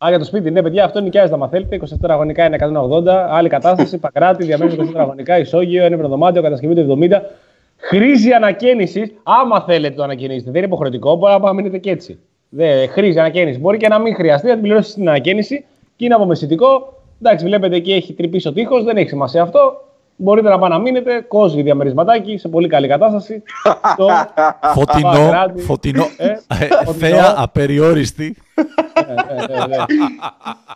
Α, 0.04 0.08
για 0.08 0.18
το 0.18 0.24
σπίτι, 0.24 0.50
ναι, 0.50 0.62
παιδιά, 0.62 0.84
αυτό 0.84 1.00
νοικιάζεται 1.00 1.34
άμα 1.34 1.48
θέλετε. 1.48 1.80
24 2.02 2.08
αγωνικά 2.08 2.44
είναι 2.44 2.56
180. 2.60 3.06
Άλλη 3.30 3.48
κατάσταση, 3.48 3.98
Πακράτη, 4.06 4.44
διαμένει 4.44 4.76
24 4.78 4.92
αγωνικά, 4.96 5.38
ισόγειο, 5.38 5.84
ένα 5.84 6.08
δωμάτιο, 6.08 6.42
κατασκευή 6.42 6.74
του 6.74 6.98
70. 7.00 7.20
Χρήζει 7.76 8.32
ανακαίνιση, 8.32 9.14
άμα 9.22 9.60
θέλετε 9.60 9.94
το 9.94 10.02
ανακαινήσετε. 10.02 10.50
Δεν 10.50 10.56
είναι 10.56 10.66
υποχρεωτικό, 10.66 11.16
μπορεί 11.16 11.40
να 11.42 11.52
μείνετε 11.52 11.78
και 11.78 11.90
έτσι. 11.90 12.18
Δεν, 12.48 12.88
χρήζει 12.88 13.18
ανακαίνιση. 13.18 13.58
Μπορεί 13.58 13.76
και 13.76 13.88
να 13.88 13.98
μην 13.98 14.14
χρειαστεί 14.14 14.46
να 14.46 14.52
την 14.52 14.62
πληρώσετε 14.62 14.90
στην 14.90 15.08
ανακαίνιση 15.08 15.64
και 15.96 16.04
είναι 16.04 16.14
απομεσητικό. 16.14 17.02
Εντάξει, 17.22 17.44
βλέπετε 17.44 17.76
εκεί 17.76 17.92
έχει 17.92 18.12
τρυπήσει 18.12 18.48
ο 18.48 18.52
τείχος, 18.52 18.84
δεν 18.84 18.96
έχει 18.96 19.08
σημασία 19.08 19.42
αυτό. 19.42 19.89
Μπορείτε 20.22 20.48
να 20.48 20.58
πάνε 20.58 20.74
να 20.74 20.80
μείνετε. 20.80 21.20
Κόσμοι 21.28 21.62
διαμερισματάκι 21.62 22.38
σε 22.38 22.48
πολύ 22.48 22.68
καλή 22.68 22.88
κατάσταση. 22.88 23.42
στο 23.92 24.08
Φωτεινό, 24.74 25.10
Πακράτη. 25.10 25.62
φωτεινό, 25.62 26.06
Ε, 26.16 26.26
ε, 26.26 26.36
φωτεινό. 26.84 26.92
θέα 26.92 27.34
απεριόριστη. 27.36 28.36
ε, 28.54 28.62
ε, 29.02 29.62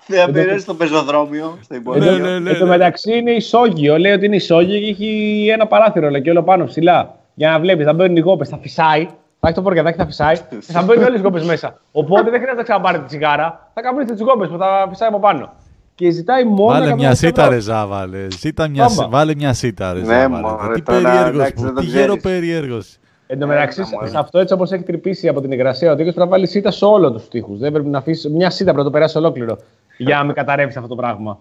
ε, 0.09 0.17
ε. 0.17 0.25
Θα 0.25 0.31
περάσει 0.33 0.59
στο 0.59 0.75
πεζοδρόμιο, 0.75 1.59
στο 1.63 1.75
Ναι, 1.75 1.81
υπόγειο. 1.81 2.13
ναι, 2.19 2.39
ναι, 2.39 2.51
Εν 2.51 2.59
τω 2.59 2.65
ναι. 2.65 2.71
μεταξύ 2.71 3.17
είναι 3.17 3.31
ισόγειο. 3.31 3.99
Λέει 3.99 4.13
ότι 4.13 4.27
είναι 4.27 4.37
ισόγειο 4.37 4.79
και 4.81 4.87
έχει 4.91 5.49
ένα 5.53 5.67
παράθυρο 5.67 6.09
λέει, 6.11 6.23
και 6.23 6.31
όλο 6.31 6.43
πάνω 6.43 6.65
ψηλά. 6.65 7.15
Για 7.35 7.51
να 7.51 7.59
βλέπεις, 7.61 7.85
θα 7.85 7.93
μπαίνουν 7.93 8.17
οι 8.17 8.21
γόπε, 8.21 8.45
θα 8.45 8.59
φυσάει. 8.63 9.05
Θα 9.41 9.49
έχει 9.49 9.55
το 9.55 9.63
πορκατάκι, 9.63 9.97
θα 9.99 10.07
φυσάει. 10.07 10.37
και 10.37 10.73
θα 10.73 10.83
μπαίνουν 10.83 11.05
όλες 11.05 11.19
οι 11.19 11.23
γόπε 11.23 11.45
μέσα. 11.45 11.81
Οπότε 11.93 12.23
δεν 12.23 12.31
χρειάζεται 12.33 12.57
να 12.57 12.63
ξαναπάρετε 12.63 13.03
τη 13.03 13.09
τσιγάρα. 13.09 13.71
Θα 13.75 13.81
καμπνίσετε 13.81 14.15
τις 14.15 14.23
γόπε 14.23 14.47
που 14.47 14.59
θα 14.59 14.87
φυσάει 14.89 15.09
από 15.09 15.19
πάνω. 15.19 15.53
Και 15.95 16.11
ζητάει 16.11 16.45
μόνο. 16.45 16.65
Βάλε 16.67 16.93
120 16.93 16.97
μια 16.97 17.11
ευρώ. 17.11 17.27
σίτα 17.27 17.49
ρε 17.49 17.59
Ζάβαλε. 17.59 18.27
Ζήτα 18.39 18.69
μια, 18.69 18.85
Άμα. 18.85 19.09
βάλε 19.09 19.35
μια 19.35 19.53
σίτα 19.53 19.93
ρε 19.93 19.99
Ναι, 20.01 20.05
Ζάβαλε. 20.07 20.41
μωρέ, 20.47 20.75
Τι 20.75 20.83
τώρα, 20.83 21.01
περίεργος 21.03 21.35
εντάξει, 21.35 21.55
που, 21.55 21.63
δεν 21.63 21.75
το 21.75 21.81
τι 21.81 21.87
ξέρεις. 21.87 22.07
γέρο 22.07 22.17
περίεργος. 22.23 22.97
Εν 23.27 23.39
τω 23.39 23.47
μεταξύ, 23.47 23.81
Έλα, 23.81 23.91
μωρέ. 23.93 24.09
σε 24.09 24.19
αυτό 24.19 24.39
έτσι 24.39 24.55
όπως 24.55 24.73
έχει 24.73 24.83
τρυπήσει 24.83 25.29
από 25.29 25.41
την 25.41 25.53
υγρασία 25.53 25.93
ο 25.93 25.95
τείχο, 25.95 26.05
πρέπει 26.05 26.19
να 26.21 26.27
βάλει 26.27 26.47
σίτα 26.47 26.71
σε 26.71 26.85
όλο 26.85 27.13
τους 27.13 27.29
τείχου. 27.29 27.57
Δεν 27.57 27.73
πρέπει 27.73 27.89
να 27.89 27.99
αφήσει 27.99 28.29
μια 28.31 28.51
σίτα 28.51 28.63
πρέπει 28.65 28.79
να 28.79 28.85
το 28.85 28.91
περάσει 28.91 29.19
ολόκληρο. 29.19 29.59
για 29.97 30.17
να 30.17 30.25
μην 30.25 30.35
καταρρεύσει 30.35 30.77
αυτό 30.79 30.89
το 30.91 30.95
πράγμα. 30.95 31.39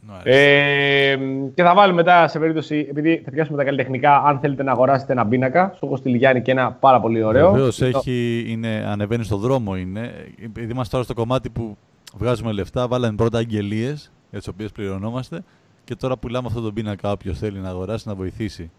Μάλιστα. 0.00 0.30
Ε, 0.30 1.18
και 1.54 1.62
θα 1.62 1.74
βάλουμε 1.74 2.02
μετά 2.02 2.28
σε 2.28 2.38
περίπτωση, 2.38 2.86
επειδή 2.90 3.22
θα 3.24 3.30
πιάσουμε 3.30 3.56
τα 3.58 3.64
καλλιτεχνικά, 3.64 4.16
αν 4.26 4.38
θέλετε 4.38 4.62
να 4.62 4.72
αγοράσετε 4.72 5.12
ένα 5.12 5.26
πίνακα. 5.26 5.72
Σου 5.76 5.86
έχω 5.86 5.96
στείλει 5.96 6.16
Γιάννη 6.16 6.42
και 6.42 6.50
ένα 6.50 6.72
πάρα 6.72 7.00
πολύ 7.00 7.22
ωραίο. 7.22 7.50
Βεβαίως 7.50 7.82
έχει, 7.82 8.44
είναι, 8.48 8.84
ανεβαίνει 8.88 9.24
στον 9.24 9.38
δρόμο 9.40 9.76
είναι. 9.76 10.10
Επειδή 10.44 10.72
είμαστε 10.72 10.90
τώρα 10.92 11.04
στο 11.04 11.14
κομμάτι 11.14 11.50
που 11.50 11.76
βγάζουμε 12.16 12.52
λεφτά, 12.52 12.88
βάλαμε 12.88 13.16
πρώτα 13.16 13.38
αγγελίες 13.38 14.12
για 14.30 14.38
τις 14.38 14.48
οποίες 14.48 14.72
πληρωνόμαστε 14.72 15.44
και 15.84 15.94
τώρα 15.96 16.16
πουλάμε 16.16 16.46
αυτό 16.46 16.60
τον 16.60 16.74
πίνακα. 16.74 17.12
Όποιος 17.12 17.38
θέλει 17.38 17.58
να 17.58 17.68
αγοράσει, 17.68 18.08
να 18.08 18.14
βοηθήσει 18.14 18.70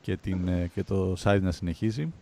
και, 0.00 0.16
την, 0.16 0.48
ε, 0.48 0.70
και 0.74 0.82
το 0.84 1.16
site 1.24 1.40
να 1.42 1.50
συνεχίσει. 1.50 2.12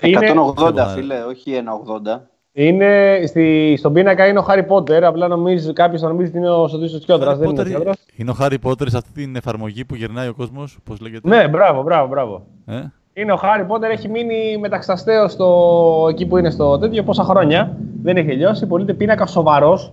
Είναι- 0.00 0.26
180 0.26 0.86
φίλε, 0.94 1.22
όχι 1.24 1.52
1,80. 1.54 2.20
Είναι 2.52 3.22
στη, 3.26 3.74
στον 3.78 3.92
πίνακα 3.92 4.26
είναι 4.26 4.38
ο 4.38 4.42
Χάρι 4.42 4.64
Πότερ. 4.64 5.04
Απλά 5.04 5.28
νομίζει 5.28 5.72
κάποιος 5.72 6.00
θα 6.00 6.08
νομίζει 6.08 6.28
ότι 6.28 6.38
είναι 6.38 6.50
ο 6.50 6.68
Σωτή 6.68 6.98
Τσιόδρα. 6.98 7.36
Δεν 7.36 7.48
είναι 7.48 7.60
ο 7.60 7.62
Potter 7.62 7.66
Τσιόδρας. 7.66 8.06
είναι 8.16 8.30
ο 8.30 8.34
Χάρι 8.34 8.58
Πότερ 8.58 8.88
σε 8.90 8.96
αυτή 8.96 9.12
την 9.12 9.36
εφαρμογή 9.36 9.84
που 9.84 9.94
γυρνάει 9.94 10.28
ο 10.28 10.34
κόσμος, 10.34 10.78
πώς 10.84 11.00
λέγεται; 11.00 11.28
Ναι, 11.28 11.48
μπράβο, 11.48 11.82
μπράβο, 11.82 12.08
μπράβο. 12.08 12.46
Ε; 12.66 12.82
Είναι 13.20 13.32
ο 13.32 13.36
Χάρι 13.36 13.64
Πότερ, 13.64 13.90
έχει 13.90 14.08
μείνει 14.08 14.56
μεταξαστέο 14.60 15.28
στο... 15.28 16.06
εκεί 16.10 16.26
που 16.26 16.36
είναι 16.36 16.50
στο 16.50 16.78
τέτοιο 16.78 17.02
πόσα 17.02 17.24
χρόνια. 17.24 17.76
Δεν 18.02 18.16
έχει 18.16 18.26
τελειώσει. 18.26 18.66
Πωλείται 18.66 18.94
πίνακα 18.94 19.26
σοβαρός, 19.26 19.92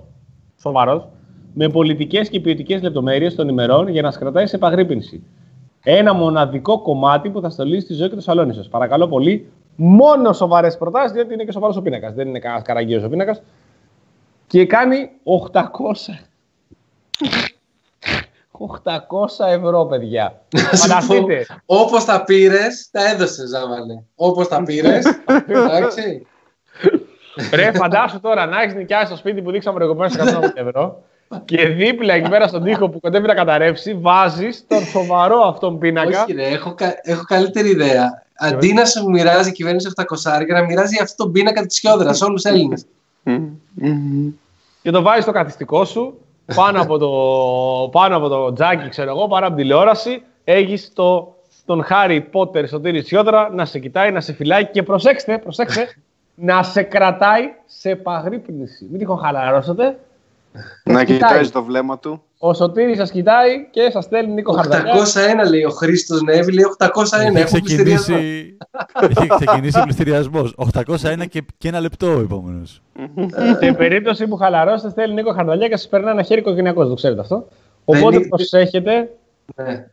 σοβαρός, 0.57 1.07
με 1.53 1.69
πολιτικές 1.69 2.29
και 2.29 2.39
ποιοτικές 2.39 2.81
λεπτομέρειες 2.81 3.35
των 3.35 3.47
ημερών 3.47 3.87
για 3.87 4.01
να 4.01 4.11
σα 4.11 4.19
κρατάει 4.19 4.47
σε 4.47 4.55
επαγρύπνηση. 4.55 5.23
Ένα 5.83 6.13
μοναδικό 6.13 6.81
κομμάτι 6.81 7.29
που 7.29 7.41
θα 7.41 7.49
στολίσει 7.49 7.87
τη 7.87 7.93
ζωή 7.93 8.09
και 8.09 8.15
το 8.15 8.21
σαλόνι 8.21 8.53
σας. 8.53 8.67
Παρακαλώ 8.67 9.07
πολύ, 9.07 9.49
μόνο 9.75 10.33
σοβαρές 10.33 10.77
προτάσεις, 10.77 11.11
διότι 11.11 11.33
είναι 11.33 11.43
και 11.43 11.51
σοβαρός 11.51 11.77
ο 11.77 11.81
πίνακας. 11.81 12.13
Δεν 12.13 12.27
είναι 12.27 12.39
κανένα 12.39 12.61
καραγκαίο 12.61 13.05
ο 13.05 13.09
πίνακας. 13.09 13.41
Και 14.47 14.65
κάνει 14.65 15.09
800. 15.51 15.59
800 18.57 19.45
ευρώ, 19.47 19.85
παιδιά. 19.85 20.41
Φανταστείτε. 20.73 21.45
Όπως 21.65 22.05
τα 22.05 22.23
πήρες, 22.23 22.89
τα 22.91 23.09
έδωσες, 23.09 23.49
Ζάβαλε. 23.49 24.01
Όπως 24.15 24.47
τα 24.47 24.63
πήρες. 24.63 25.05
εντάξει. 25.47 26.25
Ρε, 27.53 27.71
φαντάσου 27.71 28.19
τώρα 28.19 28.45
να 28.45 28.61
έχεις 28.61 28.73
νοικιάσει 28.75 29.11
το 29.11 29.17
σπίτι 29.17 29.41
που 29.41 29.51
δείξαμε 29.51 29.75
προηγουμένως 29.77 30.15
180 30.15 30.51
ευρώ 30.55 31.03
και 31.45 31.67
δίπλα 31.67 32.13
εκεί 32.13 32.29
πέρα 32.29 32.47
στον 32.47 32.63
τοίχο 32.63 32.89
που 32.89 32.99
κοντεύει 32.99 33.27
να 33.27 33.33
καταρρεύσει, 33.33 33.93
βάζεις 33.93 34.65
τον 34.67 34.83
σοβαρό 34.85 35.41
αυτόν 35.41 35.79
πίνακα. 35.79 36.21
Όχι, 36.23 36.33
ρε, 36.33 36.47
έχω, 36.47 36.73
κα- 36.73 36.99
έχω 37.01 37.23
καλύτερη 37.23 37.69
ιδέα. 37.69 38.23
Αντί 38.39 38.73
να 38.73 38.85
σου 38.85 39.09
μοιράζει 39.09 39.49
η 39.49 39.51
κυβέρνηση 39.51 39.91
700 39.95 40.03
να 40.47 40.63
μοιράζει 40.63 40.99
αυτόν 41.01 41.15
τον 41.25 41.31
πίνακα 41.31 41.65
της 41.65 41.79
Χιόδρα 41.79 42.13
σε 42.13 42.23
όλους 42.23 42.41
τους 42.41 42.51
Έλληνες. 42.51 42.85
και 44.81 44.91
το 44.91 45.01
βάζεις 45.01 45.23
στο 45.23 45.31
καθιστικό 45.31 45.85
σου 45.85 46.17
πάνω 46.55 46.81
από 46.81 46.97
το, 46.97 47.09
πάνω 47.91 48.17
από 48.17 48.27
το 48.27 48.53
τζάκι, 48.53 48.89
ξέρω 48.89 49.09
εγώ, 49.09 49.27
πάνω 49.27 49.45
από 49.47 49.55
την 49.55 49.63
τηλεόραση. 49.63 50.23
Έχεις 50.43 50.93
το, 50.93 51.35
τον 51.65 51.83
Χάρι 51.83 52.21
Πότερ 52.21 52.67
Σωτήρη 52.67 53.03
Σιόδρα 53.03 53.49
να 53.53 53.65
σε 53.65 53.79
κοιτάει, 53.79 54.11
να 54.11 54.21
σε 54.21 54.33
φυλάει 54.33 54.65
και 54.65 54.83
προσέξτε, 54.83 55.37
προσέξτε, 55.37 55.95
να 56.35 56.63
σε 56.63 56.81
κρατάει 56.81 57.43
σε 57.65 57.89
επαγρύπνηση. 57.89 58.87
Μην 58.89 58.99
τυχόν 58.99 59.17
χαλαρώσετε. 59.17 59.97
Να 60.83 61.03
κοιτάει. 61.03 61.29
κοιτάζει 61.29 61.49
το 61.51 61.63
βλέμμα 61.63 61.99
του. 61.99 62.21
Ο 62.39 62.53
Σωτήρης 62.53 62.97
σας 62.97 63.11
κοιτάει 63.11 63.67
και 63.71 63.89
σας 63.91 64.03
στέλνει 64.03 64.33
Νίκο 64.33 64.51
Χαρδαλιάς. 64.53 65.15
801 65.15 65.49
λέει 65.49 65.63
ο 65.63 65.69
Χρήστος 65.69 66.21
Νέβη, 66.21 66.53
λέει 66.53 66.63
801. 66.77 67.35
Έχει 67.35 67.37
Έχω 67.37 67.59
πληστηριασμό. 67.59 68.15
ξεκινήσει, 68.15 68.57
έχει 68.99 69.27
ξεκινήσει 69.27 69.81
πληστηριασμό. 69.83 70.49
801 70.55 71.25
και, 71.29 71.43
και 71.57 71.67
ένα 71.67 71.79
λεπτό 71.79 72.07
επόμενος. 72.09 72.81
Σε 73.59 73.73
περίπτωση 73.73 74.27
που 74.27 74.35
χαλαρώσετε, 74.35 74.89
στέλνει 74.89 75.13
Νίκο 75.15 75.33
Χαρδαλιά 75.33 75.67
και 75.67 75.77
σας 75.77 75.87
περνάει 75.87 76.11
ένα 76.13 76.23
χέρι 76.23 76.39
οικογενειακός. 76.39 76.87
Το 76.87 76.93
ξέρετε 76.93 77.21
αυτό. 77.21 77.47
Δεν 77.85 78.01
Οπότε 78.01 78.15
είναι- 78.15 78.27
προσέχετε, 78.27 79.09
Ναι. 79.55 79.85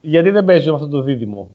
Γιατί 0.00 0.30
δεν 0.30 0.44
παίζει 0.44 0.68
με 0.68 0.74
αυτό 0.74 0.88
το 0.88 1.02
δίδυμο. 1.02 1.50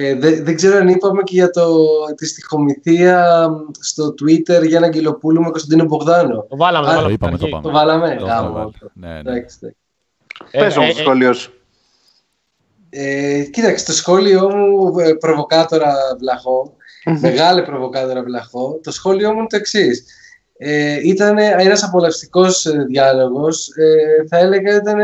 Ε, 0.00 0.14
δεν, 0.14 0.44
δεν 0.44 0.56
ξέρω 0.56 0.76
αν 0.76 0.88
είπαμε 0.88 1.22
και 1.22 1.34
για 1.34 1.50
το, 1.50 1.76
τη 2.16 2.26
στοιχομηθεία 2.26 3.48
στο 3.80 4.14
Twitter 4.22 4.66
για 4.66 4.76
ένα 4.76 4.86
Αγγελοπούλου 4.86 5.40
με 5.42 5.50
Κωνσταντίνο 5.50 5.84
Μπογδάνο. 5.84 6.46
Το 6.48 6.56
βάλαμε, 6.56 6.86
το 6.86 6.92
Α, 6.92 6.94
Το 6.94 7.02
βάλαμε. 7.02 7.12
είπαμε, 7.12 7.36
το 7.38 7.46
στην 7.46 7.54
αρχή. 7.54 7.56
είπαμε. 7.56 7.62
Το 7.62 7.70
βάλαμε. 7.70 8.16
Το 8.18 8.24
Γάμο. 8.24 8.48
είχαμε 8.48 8.58
βάλει. 8.58 8.72
Ναι, 8.92 9.08
ναι. 9.08 9.18
Εντάξει, 9.18 9.58
εντάξει. 9.60 9.76
Ε, 10.50 10.58
Πες 10.58 10.76
όμως 10.76 10.88
ε, 10.90 10.92
το 10.92 10.98
σχόλιος 10.98 11.38
σου. 11.38 11.52
Ε, 12.90 13.42
κοίταξε, 13.52 13.84
το 13.84 13.92
σχόλιο 13.92 14.48
μου, 14.56 14.98
ε, 14.98 15.12
προβοκάτορα 15.12 15.92
βλαχό, 16.18 16.74
μεγάλη 17.20 17.62
προβοκάτορα 17.62 18.22
βλαχό, 18.22 18.80
το 18.82 18.90
σχόλιο 18.90 19.32
μου 19.32 19.38
είναι 19.38 19.46
το 19.48 19.56
εξής. 19.56 20.04
Ε, 20.58 20.98
ήταν 21.08 21.38
ένας 21.38 21.82
απολαυστικός 21.82 22.66
ε, 22.66 22.84
διάλογος, 22.88 23.68
ε, 23.68 24.26
θα 24.28 24.38
έλεγα 24.38 24.74
ήταν 24.74 24.98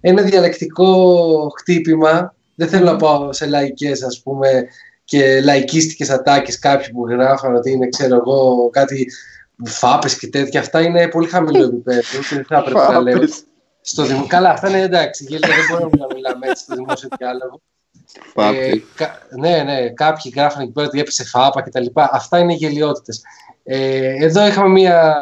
ένα 0.00 0.22
διαλεκτικό 0.22 1.52
χτύπημα, 1.58 2.34
δεν 2.60 2.68
θέλω 2.68 2.84
να 2.84 2.96
πάω 2.96 3.32
σε 3.32 3.46
λαϊκές 3.46 4.02
ας 4.02 4.20
πούμε 4.22 4.66
και 5.04 5.40
λαϊκίστικες 5.40 6.10
ατάκες 6.10 6.58
κάποιοι 6.58 6.90
που 6.92 7.08
γράφαν 7.08 7.54
ότι 7.54 7.70
είναι 7.70 7.88
ξέρω 7.88 8.14
εγώ 8.14 8.70
κάτι 8.72 9.06
φάπες 9.64 10.18
και 10.18 10.28
τέτοια, 10.28 10.60
αυτά 10.60 10.80
είναι 10.80 11.08
πολύ 11.08 11.28
χαμηλό 11.28 11.64
επίπεδο 11.64 12.00
και 12.00 12.34
δεν 12.34 12.44
θα 12.44 12.56
έπρεπε 12.56 12.78
να 12.92 13.00
λέω 13.00 13.14
Φάπες. 13.14 13.42
στο 13.80 14.02
δημο... 14.04 14.26
Καλά, 14.26 14.50
αυτά 14.50 14.68
είναι 14.68 14.80
εντάξει. 14.80 15.24
Γέλια, 15.28 15.48
δεν 15.48 15.66
μπορούμε 15.70 15.96
να 15.98 16.06
μιλάμε 16.14 16.46
έτσι 16.46 16.62
στο 16.62 16.74
δημόσιο 16.74 17.08
διάλογο. 17.18 17.60
Ε, 17.94 18.20
Φάπες. 18.32 18.82
κα- 18.94 19.18
ναι, 19.38 19.62
ναι, 19.62 19.88
κάποιοι 19.88 20.32
γράφουν 20.36 20.60
εκεί 20.60 20.70
πέρα 20.70 20.86
ότι 20.86 21.00
έπεσε 21.00 21.24
φάπα 21.24 21.62
κτλ. 21.62 21.86
Αυτά 21.94 22.38
είναι 22.38 22.52
γελιότητες. 22.52 23.22
Ε, 23.64 24.24
εδώ 24.24 24.46
είχαμε 24.46 24.68
μία, 24.68 25.16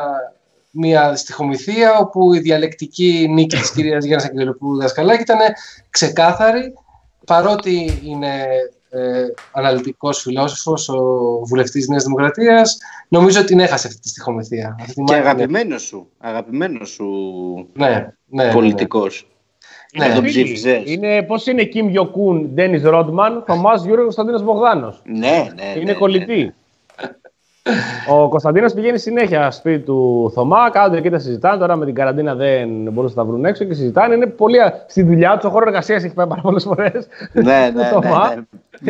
μία 0.70 1.16
στοιχομηθεία 1.16 1.98
όπου 1.98 2.34
η 2.34 2.38
διαλεκτική 2.38 3.26
νίκη 3.30 3.56
της 3.56 3.70
κυρίας 3.70 4.04
Γιάννης 4.04 4.28
Αγγελοπούλου 4.28 4.80
Δασκαλάκη 4.80 5.22
ήταν 5.22 5.38
ξεκάθαρη 5.90 6.74
παρότι 7.28 8.00
είναι 8.04 8.46
ε, 8.90 9.26
αναλυτικός 9.52 10.20
φιλόσοφος, 10.22 10.88
ο 10.88 11.02
βουλευτής 11.44 11.72
της 11.72 11.88
Νέας 11.88 12.04
Δημοκρατίας, 12.04 12.78
νομίζω 13.08 13.38
ότι 13.38 13.48
την 13.48 13.60
έχασε 13.60 13.86
αυτή 13.86 14.00
τη 14.00 14.08
στοιχομηθεία. 14.08 14.76
Αυτή 14.80 14.94
τη 14.94 15.02
Και 15.02 15.12
μάχη, 15.12 15.28
αγαπημένος 15.28 15.82
σου, 15.82 16.08
αγαπημένος 16.18 16.88
σου 16.88 17.06
ναι, 17.72 17.88
ναι, 17.88 18.12
ναι, 18.26 18.44
ναι. 18.44 18.52
πολιτικός. 18.52 19.28
Ναι, 19.98 20.06
τον 20.06 20.14
φίλοι. 20.14 20.28
ψήφισες. 20.28 20.82
Είναι, 20.84 21.22
πώς 21.22 21.46
είναι 21.46 21.64
Κιμ 21.64 21.88
Γιοκούν, 21.88 22.50
Ντένις 22.54 22.82
Ρόντμαν, 22.82 23.44
Θωμάς 23.46 23.80
Γιώργος 23.84 24.04
Κωνσταντίνος 24.04 24.42
Μπογδάνος. 24.42 25.02
Ναι, 25.04 25.18
ναι, 25.18 25.52
ναι. 25.54 25.80
Είναι 25.80 25.92
ναι, 25.92 25.98
κολλητή. 25.98 26.54
Ο 28.08 28.28
Κωνσταντίνος 28.28 28.72
πηγαίνει 28.72 28.98
συνέχεια 28.98 29.50
σπίτι 29.50 29.78
του 29.84 30.30
Θωμά, 30.34 30.70
κάθονται 30.70 31.00
και 31.00 31.10
τα 31.10 31.18
συζητάνε. 31.18 31.58
Τώρα 31.58 31.76
με 31.76 31.84
την 31.84 31.94
καραντίνα 31.94 32.34
δεν 32.34 32.68
μπορούσαν 32.68 33.16
να 33.16 33.22
τα 33.24 33.28
βρουν 33.30 33.44
έξω 33.44 33.64
και 33.64 33.74
συζητάνε. 33.74 34.14
Είναι 34.14 34.26
πολύ. 34.26 34.60
α- 34.62 34.84
Στη 34.88 35.02
δουλειά 35.02 35.34
τους, 35.36 35.44
ο 35.44 35.50
χώρος 35.50 35.66
εργασίας 35.68 36.04
έχει 36.04 36.14
πάει 36.14 36.26
πάρα 36.26 36.40
πολλές 36.40 36.64
φορές. 36.64 37.06
Ναι, 37.32 37.42
ναι, 37.42 37.70
ναι, 37.82 37.84
Θωμά. 37.88 38.34
ναι. 38.34 38.42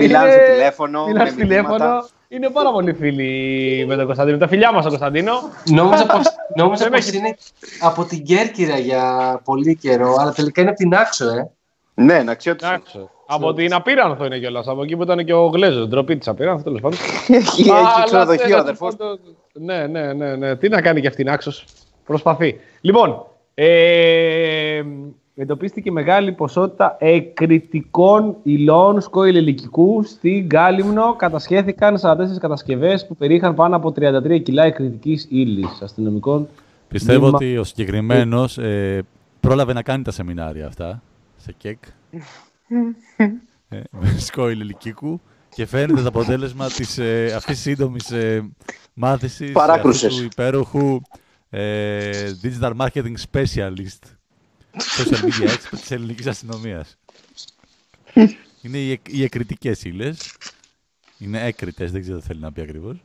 Μιλάνε 0.03 0.31
στο 0.31 0.41
Είναι- 0.43 0.53
τηλέφωνο. 0.53 1.05
Μιλάνε 1.07 1.25
με 1.25 1.31
στο 1.31 1.39
τηλέφωνο. 1.39 1.73
μηνύματα. 1.79 2.09
Είναι 2.29 2.49
πάρα 2.49 2.71
πολύ 2.73 2.93
φίλοι 2.93 3.85
με 3.87 3.97
τον 3.97 4.07
Κωνσταντίνο. 4.07 4.37
Τα 4.37 4.49
φιλιά 4.49 4.73
μας 4.73 4.81
τον 4.83 4.91
Κωνσταντίνο. 4.91 5.33
Νόμιζα 5.71 6.07
πως, 6.07 6.23
νόμιζα 6.61 6.83
Δεν 6.85 6.93
πως 6.93 7.07
έχει- 7.09 7.17
είναι 7.17 7.37
από 7.81 8.05
την 8.05 8.23
Κέρκυρα 8.25 8.79
για 8.79 9.03
πολύ 9.45 9.77
καιρό, 9.77 10.17
αλλά 10.21 10.33
τελικά 10.33 10.61
είναι 10.61 10.71
από 10.71 10.79
την 10.79 10.95
Άξο, 10.95 11.25
ε. 11.29 11.51
Ναι, 11.95 12.23
να 12.23 12.35
ξέρω 12.35 12.57
Εντάξει. 12.63 13.09
Από 13.31 13.53
την 13.55 13.75
Απίρανθο 13.75 14.25
είναι 14.25 14.39
κιόλας. 14.39 14.67
Από 14.67 14.83
εκεί 14.83 14.97
που 14.97 15.03
ήταν 15.03 15.25
και 15.25 15.33
ο 15.35 15.47
Γλέζο. 15.47 15.87
Ντροπή 15.87 16.17
της 16.17 16.29
Απίρανθο, 16.29 16.63
τέλος 16.63 16.81
πάντων. 16.81 16.99
Έχει 17.29 17.61
έχει 17.61 17.71
Αλλά 17.71 18.03
ξενοδοχείο 18.05 18.45
ο 18.45 18.47
τέλος 18.49 18.61
αδερφός. 18.61 18.97
πάντων, 18.97 19.19
Ναι, 19.53 19.87
ναι, 19.87 20.13
ναι, 20.13 20.37
ναι. 20.37 20.57
Τι 20.57 20.69
να 20.69 20.81
κάνει 20.81 21.01
και 21.01 21.07
αυτήν 21.07 21.29
άξος. 21.29 21.65
Προσπαθεί. 22.05 22.57
Λοιπόν, 22.81 23.27
ε, 23.55 24.83
εντοπίστηκε 25.35 25.91
μεγάλη 25.93 26.33
ποσότητα 26.33 26.97
εκρητικών 27.01 28.37
υλών 28.43 29.01
σκόηλ 29.01 29.37
ελικικού 29.37 30.03
στην 30.05 30.49
Κάλυμνο. 30.49 31.15
Κατασχέθηκαν 31.17 31.99
44 32.03 32.39
κατασκευές 32.41 33.07
που 33.07 33.17
περιείχαν 33.17 33.55
πάνω 33.55 33.77
από 33.77 33.93
33 34.01 34.39
κιλά 34.43 34.65
εκρητικής 34.65 35.27
ύλης 35.31 35.81
αστυνομικών. 35.83 36.49
Πιστεύω 36.89 37.25
Μήμα- 37.25 37.37
ότι 37.37 37.59
ο 37.59 37.65
συγκεκριμένος 37.65 38.59
ε, 38.59 39.05
πρόλαβε 39.41 39.73
να 39.73 39.83
κάνει 39.83 40.03
τα 40.03 40.11
σεμινάρια 40.11 40.67
αυτά 40.67 41.03
σε 41.37 41.55
ΚΕΚ. 41.59 41.79
Ε, 43.69 43.81
με 43.91 44.19
σκόιλ 44.19 44.61
ηλικίκου 44.61 45.21
και 45.49 45.67
φαίνεται 45.67 46.03
το 46.03 46.09
αποτέλεσμα 46.09 46.69
της, 46.69 46.99
ε, 46.99 47.33
αυτής 47.37 47.55
της 47.55 47.63
σύντομης 47.63 48.11
ε, 48.11 48.49
μάθησης 48.95 49.53
Παράκρουσες. 49.53 50.05
αυτού 50.05 50.17
του 50.19 50.25
υπέροχου 50.25 51.01
ε, 51.51 52.31
digital 52.43 52.77
marketing 52.77 53.15
specialist 53.33 54.03
social 54.97 55.23
media 55.23 55.49
expert 55.49 55.79
της 55.81 55.91
ελληνικής 55.91 56.27
αστυνομίας. 56.27 56.97
Είναι 58.63 58.79
οι, 58.79 58.91
εκ- 58.91 59.13
οι 59.13 59.23
εκρητικές 59.23 59.85
ύλες. 59.85 60.37
Είναι 61.19 61.43
έκρητες, 61.47 61.93
δεν 61.93 62.01
ξέρω 62.01 62.19
τι 62.19 62.27
θέλει 62.27 62.41
να 62.41 62.53
πει 62.53 62.61
ακριβώς. 62.61 62.97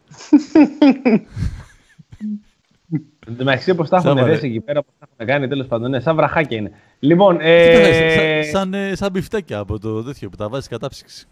Εν 3.27 3.37
τω 3.37 3.43
μεταξύ, 3.43 3.75
πώ 3.75 3.87
τα 3.87 3.97
έχουν 3.97 4.09
Σάβα, 4.09 4.21
ρε. 4.21 4.31
δέσει 4.31 4.45
εκεί 4.45 4.59
πέρα, 4.59 4.81
πώ 4.81 4.87
τα 4.99 5.07
έχουν 5.11 5.27
κάνει, 5.33 5.47
τέλος 5.47 5.67
πάντων. 5.67 5.89
Ναι, 5.89 5.99
σαν 5.99 6.15
βραχάκια 6.15 6.57
είναι. 6.57 6.71
Λοιπόν, 6.99 7.37
Τι 7.37 7.43
θα 7.43 7.49
ε, 7.49 8.37
δεις, 8.39 8.49
σαν, 8.49 8.71
σαν, 8.71 8.73
ε, 8.73 8.95
σαν 8.95 9.09
μπιφτέκια 9.11 9.59
από 9.59 9.79
το 9.79 10.03
τέτοιο 10.03 10.29
που 10.29 10.35
τα 10.35 10.49
βάζεις 10.49 10.67
κατάψυξης. 10.67 11.27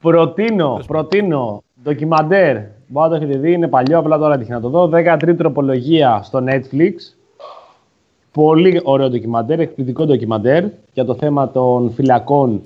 Προτείνω, 0.00 0.80
προτείνω 0.86 1.62
ντοκιμαντέρ. 1.82 2.56
Μπορεί 2.86 3.08
να 3.10 3.18
το 3.18 3.24
έχετε 3.24 3.38
δει, 3.38 3.52
είναι 3.52 3.68
παλιό, 3.68 3.98
απλά 3.98 4.18
τώρα 4.18 4.38
τύχει 4.38 4.50
να 4.50 4.60
το 4.60 4.68
δω. 4.68 4.90
13 4.92 5.34
τροπολογία 5.36 6.20
στο 6.22 6.44
Netflix. 6.48 6.92
Πολύ 8.32 8.80
ωραίο 8.84 9.08
ντοκιμαντέρ, 9.10 9.60
εκπληκτικό 9.60 10.06
ντοκιμαντέρ 10.06 10.64
για 10.92 11.04
το 11.04 11.14
θέμα 11.14 11.50
των 11.50 11.90
φυλακών 11.90 12.62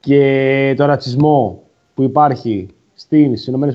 και 0.00 0.74
το 0.76 0.84
ρατσισμό 0.84 1.62
που 1.94 2.02
υπάρχει 2.02 2.68
στις 2.94 3.46
ΗΠΑ. 3.46 3.66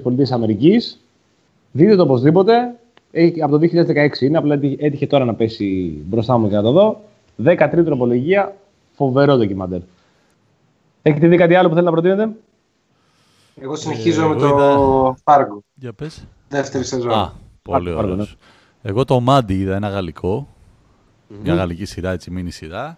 Δείτε 1.72 1.96
το 1.96 2.04
οπωσδήποτε. 2.04 2.76
Έχει- 3.16 3.42
Από 3.42 3.52
το 3.52 3.58
2016 3.58 4.26
είναι, 4.26 4.38
απλά 4.38 4.54
έτυχε- 4.54 4.82
έτυχε 4.84 5.08
τώρα 5.08 5.26
να 5.26 5.34
πέσει 5.36 5.98
μπροστά 6.06 6.38
μου 6.38 6.48
για 6.48 6.58
να 6.58 6.64
το 6.64 6.72
δω. 6.72 7.02
13 7.38 7.84
τροπολογία, 7.86 8.56
φοβερό 8.96 9.38
ντοκιμαντέρ. 9.38 9.80
Έχετε 11.02 11.28
δει 11.28 11.38
κάτι 11.38 11.56
άλλο 11.56 11.70
που 11.70 11.76
θέλετε 11.76 11.92
να 11.96 12.02
προτείνετε; 12.02 12.36
Εγώ 13.62 13.76
συνεχίζω 13.76 14.24
Ε, 14.24 14.28
με 14.28 14.32
εγώ 14.36 14.40
το 14.40 14.48
είδα- 14.48 15.18
Πάργο. 15.24 15.64
Για 15.74 15.94
πες. 15.94 16.26
Δεύτερη 16.50 16.84
σεζόν. 16.84 17.12
Α, 17.12 17.34
πολύ 17.62 17.94
Πάρ' 17.94 18.04
το, 18.04 18.06
ναι. 18.08 18.12
ωραίος. 18.12 18.36
Εγώ 18.82 19.06
το 19.06 19.20
Μάντι 19.20 19.54
είδα 19.60 19.76
ένα 19.76 19.88
γαλλικό. 19.90 20.48
Μια 21.44 21.54
γαλλική 21.54 21.86
σειρά, 21.86 22.12
έτσι, 22.12 22.32
μίνι 22.32 22.52
σειρά. 22.52 22.98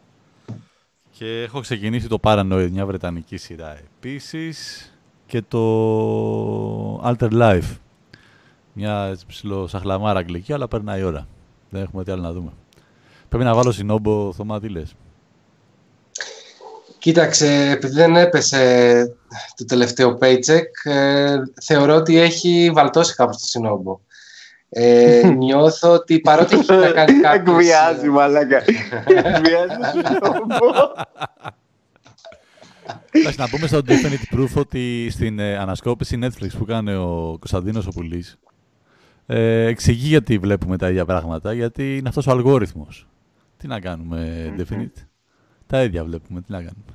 Και 1.11 1.41
έχω 1.45 1.59
ξεκινήσει 1.59 2.07
το 2.07 2.17
Paranoid, 2.21 2.67
μια 2.71 2.85
βρετανική 2.85 3.37
σειρά 3.37 3.77
επίσης. 3.97 4.89
Και 5.27 5.41
το 5.47 6.99
Alter 7.01 7.31
Life. 7.31 7.77
Μια 8.77 9.07
έτσι 9.11 9.25
ψηλό 9.27 9.67
σαχλαμάρα 9.67 10.19
αγγλική, 10.19 10.53
αλλά 10.53 10.67
περνάει 10.67 10.99
η 10.99 11.03
ώρα. 11.03 11.27
Δεν 11.69 11.81
έχουμε 11.81 12.03
τι 12.03 12.11
άλλο 12.11 12.21
να 12.21 12.31
δούμε. 12.31 12.51
Πρέπει 13.29 13.43
να 13.43 13.53
βάλω 13.53 13.71
συνόμπο, 13.71 14.33
Θωμά, 14.33 14.59
τι 14.59 14.69
λες; 14.69 14.95
Κοίταξε, 16.97 17.69
επειδή 17.69 17.93
δεν 17.93 18.15
έπεσε 18.15 19.15
το 19.55 19.65
τελευταίο 19.65 20.17
paycheck, 20.21 20.91
ε, 20.91 21.35
θεωρώ 21.61 21.95
ότι 21.95 22.17
έχει 22.17 22.71
βαλτώσει 22.73 23.15
κάπως 23.15 23.37
το 23.37 23.45
συνόμπο. 23.45 23.99
Ε, 24.69 25.27
νιώθω 25.37 25.91
ότι 25.91 26.19
παρότι 26.19 26.55
έχει 26.55 26.71
να 26.73 26.91
κάνει 26.91 27.19
κάποιες... 27.21 27.33
Εκβιάζει, 27.33 28.09
μαλάκα. 28.09 28.63
Εκβιάζει 29.05 29.75
στον 30.15 30.47
Εντάξει, 33.11 33.39
να 33.39 33.49
πούμε 33.49 33.67
στο 33.67 33.81
Definite 33.87 34.35
Proof 34.35 34.49
ότι 34.55 35.09
στην 35.11 35.39
ε, 35.39 35.57
ανασκόπηση 35.57 36.19
Netflix 36.21 36.49
που 36.57 36.65
κάνει 36.65 36.93
ο 36.93 37.37
Κωνσταντίνος 37.39 37.87
ο 37.87 37.89
Πουλής 37.89 38.37
ε, 39.25 39.65
εξηγεί 39.65 40.07
γιατί 40.07 40.37
βλέπουμε 40.37 40.77
τα 40.77 40.89
ίδια 40.89 41.05
πράγματα, 41.05 41.53
γιατί 41.53 41.97
είναι 41.97 42.09
αυτός 42.09 42.27
ο 42.27 42.31
αλγόριθμος. 42.31 43.07
Τι 43.57 43.67
να 43.67 43.79
κάνουμε, 43.79 44.53
Definite. 44.57 45.03
Τα 45.67 45.83
ίδια 45.83 46.03
βλέπουμε, 46.03 46.41
τι 46.41 46.51
να 46.51 46.57
κάνουμε. 46.57 46.93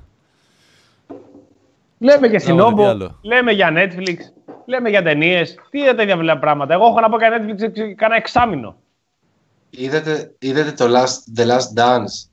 Λέμε 1.97 2.27
για 2.27 2.39
τι 2.39 2.45
Σινόμπο, 2.45 2.87
άλλο. 2.87 3.17
λέμε 3.21 3.51
για 3.51 3.69
Netflix, 3.73 4.15
λέμε 4.65 4.89
για 4.89 5.01
ταινίες. 5.03 5.55
Τι 5.69 5.79
είναι 5.79 5.93
τέτοια 5.93 6.17
βλά- 6.17 6.39
πράγματα; 6.39 6.73
Εγώ 6.73 6.85
έχω 6.85 6.99
να 6.99 7.09
πω 7.09 7.17
για 7.17 7.29
Netflix 7.37 7.61
εξ- 7.61 7.95
κάνα 7.95 8.15
εξάμηνο. 8.15 8.75
Είδατε, 9.69 10.35
είδατε 10.39 10.71
το 10.71 10.85
last, 10.85 11.39
The 11.39 11.45
Last 11.47 11.79
Dance; 11.79 12.29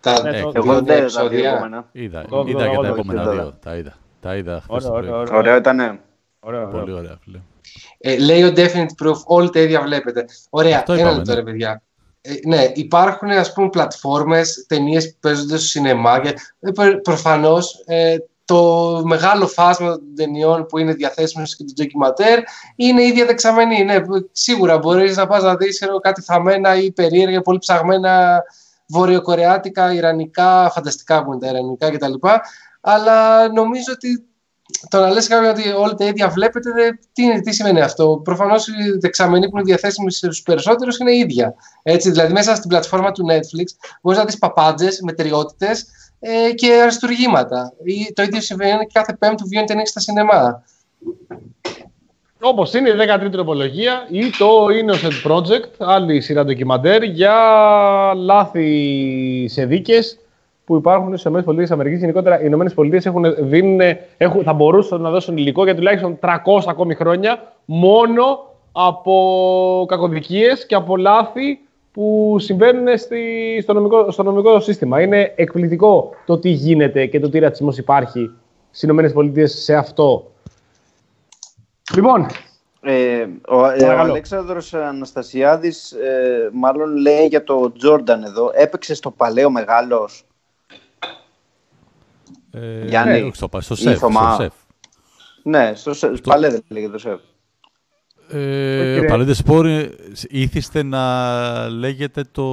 Τα 0.00 0.22
Ναι, 0.22 0.30
δύο 0.30 0.42
το- 0.42 0.52
Εγώ 0.54 0.74
δεν 0.74 0.84
δύο 0.84 0.94
είδα 0.94 0.94
τα 0.94 1.02
επεισόδια. 1.02 1.28
δύο 1.40 1.48
επόμενα. 1.50 1.88
Είδα, 1.92 2.24
Το- 2.28 2.44
είδα 2.48 2.68
και 2.68 2.74
το- 2.74 2.82
τα 2.82 2.88
το- 2.88 2.94
επόμενα 2.94 3.24
το- 3.24 3.30
δύο. 3.30 3.54
Τα 3.62 3.76
είδα. 3.76 3.92
Τα 4.20 4.36
είδα 4.36 4.60
χθες 4.60 4.84
Ωραίο, 4.84 4.88
το 4.88 4.94
ωραίο, 4.94 5.10
πρωί. 5.10 5.22
ωραίο. 5.22 5.38
Ωραίο 5.38 5.56
ήταν. 5.56 5.78
Ωραίο, 6.40 6.66
ωραίο. 6.66 6.68
Πολύ 6.80 6.92
ωραία, 6.92 7.16
φίλε. 7.20 7.38
Ε, 7.98 8.16
λέει 8.18 8.42
ο 8.42 8.52
Definite 8.56 9.04
Proof, 9.04 9.16
όλοι 9.24 9.50
τα 9.50 9.60
ίδια 9.60 9.80
βλέπετε. 9.80 10.24
Ωραία, 10.50 10.78
Αυτό 10.78 10.92
ένα 10.92 11.00
είπαμε, 11.00 11.16
λεπτό 11.16 11.30
ναι. 11.32 11.36
ρε 11.38 11.42
παιδιά. 11.44 11.82
Ε, 12.20 12.32
ναι, 12.46 12.70
υπάρχουν 12.74 13.30
ας 13.30 13.52
πούμε 13.52 13.68
πλατφόρμες, 13.68 14.64
ταινίες 14.68 15.10
που 15.10 15.16
παίζονται 15.20 15.56
στο 15.56 15.66
σινεμά 15.66 16.20
και 16.20 16.34
ε, 16.60 16.70
προ- 16.70 17.00
προφανώς 17.02 17.82
ε, 17.86 18.16
το 18.44 19.02
μεγάλο 19.04 19.46
φάσμα 19.46 19.88
των 19.90 20.14
ταινιών 20.16 20.66
που 20.66 20.78
είναι 20.78 20.92
διαθέσιμες 20.92 21.56
και 21.56 21.64
το 21.64 21.72
ντοκιματέρ 21.76 22.38
είναι 22.76 23.02
ήδη 23.02 23.24
δεξαμενή. 23.24 23.84
Ναι, 23.84 24.00
που- 24.00 24.28
σίγουρα 24.32 24.78
μπορείς 24.78 25.16
να 25.16 25.26
πας 25.26 25.42
να 25.42 25.56
δεις 25.56 25.78
ξέρω, 25.80 25.98
κάτι 25.98 26.22
θαμμένα 26.22 26.76
ή 26.76 26.92
περίεργα, 26.92 27.40
πολύ 27.40 27.58
ψαγμένα 27.58 28.42
βορειοκορεάτικα, 28.88 29.92
ιρανικά, 29.92 30.70
φανταστικά 30.70 31.24
που 31.24 31.30
είναι 31.32 31.40
τα 31.40 31.48
ιρανικά 31.48 31.90
κτλ. 31.90 32.12
Αλλά 32.80 33.48
νομίζω 33.52 33.92
ότι 33.92 34.24
το 34.88 35.00
να 35.00 35.10
λες 35.10 35.26
κάποιον 35.26 35.50
ότι 35.50 35.68
όλα 35.68 35.94
τα 35.94 36.04
ίδια 36.04 36.28
βλέπετε, 36.28 36.70
τι, 37.12 37.40
τι 37.40 37.52
σημαίνει 37.52 37.80
αυτό; 37.80 38.20
Προφανώς 38.24 38.68
οι 38.68 38.72
δεξαμενοί 39.00 39.48
που 39.48 39.56
είναι 39.56 39.64
διαθέσιμοι 39.64 40.10
στους 40.10 40.42
περισσότερους 40.42 40.98
είναι 40.98 41.16
ίδια. 41.16 41.54
Έτσι, 41.82 42.10
δηλαδή 42.10 42.32
μέσα 42.32 42.54
στην 42.54 42.68
πλατφόρμα 42.68 43.12
του 43.12 43.26
Netflix 43.30 43.66
μπορείς 44.02 44.18
να 44.18 44.24
δεις 44.24 44.38
παπάντζες, 44.38 45.00
μετριότητες 45.00 45.86
ε, 46.20 46.52
και 46.52 46.72
αριστουργήματα. 46.82 47.72
Ή, 47.84 48.12
το 48.12 48.22
ίδιο 48.22 48.40
συμβαίνει 48.40 48.86
και 48.86 48.90
κάθε 48.92 49.16
πέμπτο 49.18 49.44
βγαίνει 49.46 49.66
ταινία 49.66 49.86
στα 49.86 50.00
σινεμά. 50.00 50.62
Όπως 52.40 52.74
είναι 52.74 52.88
η 52.88 52.92
13η 52.98 53.30
τροπολογία 53.30 54.06
ή 54.10 54.30
το 54.38 54.66
Innocent 54.66 55.30
Project, 55.30 55.70
άλλη 55.78 56.20
σειρά 56.20 56.44
ντοκιμαντέρ 56.44 57.02
για 57.02 57.34
λάθη 58.16 59.46
σε 59.48 59.64
δίκες 59.64 60.18
που 60.64 60.74
υπάρχουν 60.76 61.16
στι 61.16 61.28
ΗΠΑ. 61.28 61.88
Γενικότερα 61.88 62.40
οι 62.40 62.46
ΗΠΑ 62.46 63.00
έχουν, 63.04 63.34
δίνουν, 63.38 63.80
έχουν, 64.16 64.42
θα 64.42 64.52
μπορούσαν 64.52 65.00
να 65.00 65.10
δώσουν 65.10 65.36
υλικό 65.36 65.64
για 65.64 65.74
τουλάχιστον 65.74 66.18
300 66.22 66.28
ακόμη 66.66 66.94
χρόνια 66.94 67.52
μόνο 67.64 68.46
από 68.72 69.84
κακοδικίες 69.88 70.66
και 70.66 70.74
από 70.74 70.96
λάθη 70.96 71.58
που 71.92 72.36
συμβαίνουν 72.38 72.98
στη, 72.98 73.20
στο, 73.62 73.72
νομικό, 73.72 74.10
στο 74.10 74.22
νομικό 74.22 74.60
σύστημα. 74.60 75.00
Είναι 75.00 75.32
εκπληκτικό 75.36 76.10
το 76.26 76.38
τι 76.38 76.48
γίνεται 76.48 77.06
και 77.06 77.20
το 77.20 77.28
τι 77.28 77.38
ρατσισμός 77.38 77.78
υπάρχει 77.78 78.30
στις 78.70 78.88
ΗΠΑ 78.88 79.46
σε 79.46 79.74
αυτό. 79.74 80.30
Λοιπόν, 81.94 82.26
ε, 82.80 83.26
ο, 83.48 83.66
ε, 83.66 83.84
ο 83.84 83.98
Αλέξανδρος 83.98 84.74
Αναστασιάδης 84.74 85.92
ε, 85.92 86.50
μάλλον 86.52 86.96
λέει 86.96 87.26
για 87.26 87.44
το 87.44 87.72
Τζόρνταν 87.72 88.22
εδώ. 88.22 88.50
Έπαιξε 88.54 88.94
στο 88.94 89.10
παλαιό 89.10 89.50
μεγάλος. 89.50 90.24
Ε, 92.54 92.86
Γιάννη, 92.86 93.22
ναι, 93.22 93.30
στο, 93.32 93.48
στο, 93.58 93.74
σεφ, 93.74 93.96
στο 93.96 94.10
σεφ. 94.38 94.52
Ναι, 95.42 95.72
στο, 95.74 95.94
στο... 95.94 96.12
παλέ 96.22 96.48
δεν 96.48 96.64
λέγεται 96.68 96.92
το 96.92 96.98
σεφ. 96.98 97.20
Ε, 98.28 98.98
ο 98.98 99.04
Παλέντε 99.04 99.34
Σπόρ 99.34 99.66
ήθιστε 100.28 100.82
να 100.82 101.68
λέγεται 101.68 102.24
το 102.32 102.44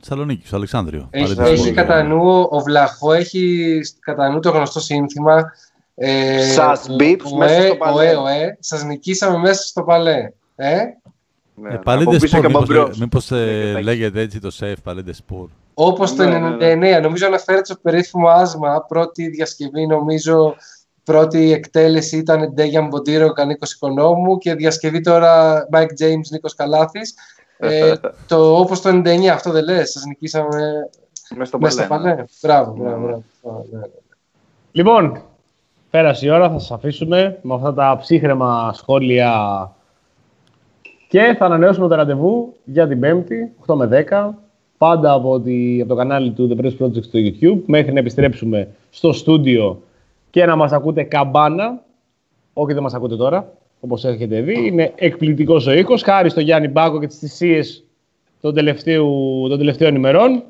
Θεσσαλονίκη, 0.00 0.46
στο 0.46 0.56
Αλεξάνδριο. 0.56 1.08
Έχει, 1.10 1.40
έχει 1.40 1.72
κατά 1.72 2.02
νου, 2.02 2.46
ο 2.50 2.60
Βλαχό 2.60 3.12
έχει 3.12 3.80
κατά 4.00 4.28
νου 4.30 4.40
το 4.40 4.50
γνωστό 4.50 4.80
σύνθημα 4.80 5.52
ε, 5.94 6.42
Σας 6.52 6.86
μπιπς 6.96 7.32
μέσα 7.32 7.66
στο 7.66 7.76
παλέ. 7.76 8.08
Ωε, 8.08 8.16
ωε, 8.16 8.56
σας 8.60 8.84
νικήσαμε 8.84 9.38
μέσα 9.38 9.62
στο 9.62 9.82
παλέ. 9.82 10.32
Ε; 10.56 10.76
Ναι, 11.54 11.74
ε, 11.74 11.76
Παλέντε 11.76 12.26
Σπορ, 12.26 12.46
μήπως, 12.46 12.98
μήπως 12.98 13.30
ε, 13.30 13.80
λέγεται 13.82 14.20
έτσι 14.20 14.40
το 14.40 14.50
σεφ 14.50 14.80
Παλέντε 14.80 15.12
Σπορ. 15.12 15.48
Όπως 15.78 16.14
το 16.14 16.24
99, 16.24 16.56
ναι, 16.58 16.74
ναι, 16.74 16.98
νομίζω 16.98 17.26
αναφέρεται 17.26 17.64
στο 17.64 17.76
περίφημο 17.82 18.28
άσμα, 18.28 18.84
πρώτη 18.88 19.28
διασκευή 19.28 19.86
νομίζω 19.86 20.56
Πρώτη 21.06 21.52
εκτέλεση 21.52 22.16
ήταν 22.16 22.52
Ντέγιαν 22.54 22.86
Μποντήρο, 22.86 23.32
Κανίκος 23.32 23.72
Οικονόμου. 23.72 24.38
Και 24.38 24.54
διασκευή 24.54 25.00
τώρα 25.00 25.62
Mike 25.72 26.02
James, 26.02 26.30
Νίκος 26.30 26.54
Καλάθης. 26.54 27.14
ε, 27.58 27.92
το, 28.28 28.58
όπως 28.58 28.80
το 28.80 28.88
99, 28.88 29.26
αυτό 29.26 29.50
δεν 29.50 29.64
λες, 29.64 29.90
σας 29.90 30.04
νικήσαμε 30.04 30.88
μέσα 31.36 31.50
στο 31.50 31.86
παλέ. 31.86 32.14
Ναι. 32.14 32.24
Μπράβο, 32.42 32.72
μπράβο. 32.76 33.06
Ναι, 33.70 33.80
λοιπόν, 34.72 35.22
πέρασε 35.90 36.26
η 36.26 36.30
ώρα, 36.30 36.50
θα 36.50 36.58
σας 36.58 36.70
αφήσουμε 36.70 37.38
με 37.42 37.54
αυτά 37.54 37.74
τα 37.74 37.96
ψύχρεμα 38.00 38.72
σχόλια. 38.72 39.32
Και 41.08 41.34
θα 41.38 41.44
ανανεώσουμε 41.44 41.88
το 41.88 41.94
ραντεβού 41.94 42.56
για 42.64 42.88
την 42.88 43.00
Πέμπτη, 43.00 43.54
8 43.66 43.74
με 43.74 44.06
10, 44.10 44.30
πάντα 44.78 45.12
από, 45.12 45.40
τη, 45.40 45.80
από 45.80 45.88
το 45.88 45.94
κανάλι 45.94 46.30
του 46.30 46.50
The 46.52 46.64
Press 46.64 46.76
Project 46.78 47.02
στο 47.02 47.18
YouTube, 47.18 47.62
μέχρι 47.66 47.92
να 47.92 47.98
επιστρέψουμε 47.98 48.68
στο 48.90 49.12
στούντιο 49.12 49.82
και 50.30 50.46
να 50.46 50.56
μας 50.56 50.72
ακούτε 50.72 51.02
καμπάνα, 51.02 51.82
όχι 52.52 52.72
δεν 52.72 52.82
μας 52.82 52.94
ακούτε 52.94 53.16
τώρα, 53.16 53.52
όπως 53.80 54.04
έχετε 54.04 54.40
δει. 54.40 54.66
Είναι 54.66 54.92
εκπληκτικός 54.94 55.66
ο 55.66 55.72
ήχος, 55.72 56.02
χάρη 56.02 56.30
στο 56.30 56.40
Γιάννη 56.40 56.68
Μπάκο 56.68 57.00
και 57.00 57.06
τις 57.06 57.18
θυσίες 57.18 57.84
των 58.40 58.54
τελευταίων, 58.54 59.48
των 59.48 59.58
τελευταίων 59.58 59.94
ημερών. 59.94 60.42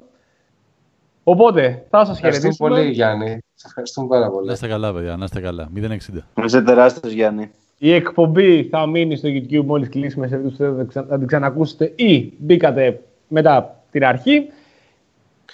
Οπότε, 1.25 1.87
θα 1.91 2.05
σας 2.05 2.19
χαιρετήσουμε. 2.19 2.49
Ευχαριστούμε 2.49 2.71
πολύ, 2.71 2.91
Γιάννη. 2.91 3.39
Σας 3.55 3.71
ευχαριστούμε 3.71 4.09
πάρα 4.09 4.31
πολύ. 4.31 4.47
Να 4.47 4.53
είστε 4.53 4.69
καλά, 4.69 4.93
παιδιά. 4.93 5.17
Να 5.17 5.25
είστε 5.25 5.41
καλά. 5.41 5.69
060. 5.75 6.25
Να 6.35 6.45
είστε 6.45 6.63
τεράστιος, 6.63 7.13
Γιάννη. 7.13 7.51
Η 7.79 7.93
εκπομπή 7.93 8.65
θα 8.65 8.87
μείνει 8.87 9.17
στο 9.17 9.29
YouTube 9.29 9.65
μόλις 9.65 9.89
κλείσουμε 9.89 10.27
σε 10.27 10.41
θέλετε 10.57 11.05
να 11.09 11.19
την 11.19 11.27
ξανακούσετε 11.27 11.93
ή 11.97 12.33
μπήκατε 12.39 13.01
μετά 13.29 13.76
την 13.99 14.05
αρχή. 14.05 14.51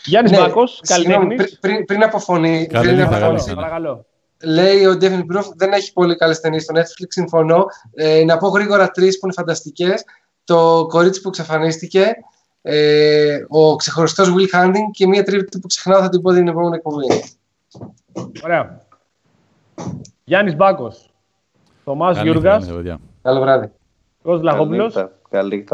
Γιάννης 0.05 0.32
ναι, 0.32 0.39
Μπάκος, 0.39 0.81
καλή 0.86 1.36
πριν, 1.60 1.85
πριν, 1.85 2.02
από 2.02 2.19
φωνή. 2.19 2.66
Καλή 2.66 2.89
πριν 2.89 3.02
από 3.02 3.39
φωνή. 3.39 3.55
Παρακαλώ 3.55 4.06
λέει 4.44 4.85
ο 4.85 4.97
Ντέφιν 4.97 5.27
Proof 5.32 5.44
δεν 5.56 5.73
έχει 5.73 5.93
πολύ 5.93 6.16
καλές 6.16 6.40
ταινίες 6.40 6.62
στο 6.62 6.74
Netflix. 6.77 7.06
Συμφωνώ. 7.09 7.64
Ε, 7.94 8.24
να 8.24 8.36
πω 8.36 8.48
γρήγορα 8.48 8.90
τρεις 8.90 9.19
που 9.19 9.27
είναι 9.27 9.35
φανταστικές. 9.35 10.05
Το 10.44 10.86
κορίτσι 10.89 11.20
που 11.20 11.28
εξαφανίστηκε. 11.28 12.12
Ε, 12.62 13.39
ο 13.48 13.77
ξεχωριστός 13.77 14.35
Will 14.36 14.56
Hunting 14.56 14.90
και 14.93 15.06
μία 15.06 15.23
τρίτη 15.23 15.59
που 15.59 15.66
ξεχνάω 15.66 16.01
θα 16.01 16.09
την 16.09 16.23
πω 16.23 16.32
την 16.32 16.48
επόμενη 16.48 16.77
εκπομπή. 16.77 17.06
Ωραία. 18.44 18.81
Γιάννης 20.24 20.56
Μπάκος. 20.56 21.10
Θωμάς 21.85 22.20
Γιούργας. 22.20 22.66
Καλό 23.23 23.40
βράδυ. 23.40 23.70
Κώστα 24.23 24.44
Λαχόπουλο. 24.44 25.10
Καλή 25.31 25.64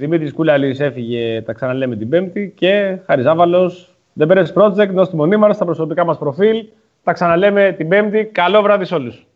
Δημήτρης 0.00 0.32
Κούλαλης 0.32 0.80
έφυγε, 0.80 1.42
τα 1.42 1.52
ξαναλέμε 1.52 1.96
την 1.96 2.08
Πέμπτη. 2.08 2.52
Και 2.56 2.98
Χαριζάβαλο. 3.06 3.72
The 4.18 4.26
Best 4.26 4.52
Project, 4.54 4.88
δώστε 4.88 5.16
μονίμαρα 5.16 5.52
στα 5.52 5.64
προσωπικά 5.64 6.04
μας 6.04 6.18
προφίλ. 6.18 6.66
Τα 7.02 7.12
ξαναλέμε 7.12 7.74
την 7.76 7.88
Πέμπτη. 7.88 8.24
Καλό 8.24 8.62
βράδυ 8.62 8.84
σε 8.84 8.94
όλους. 8.94 9.26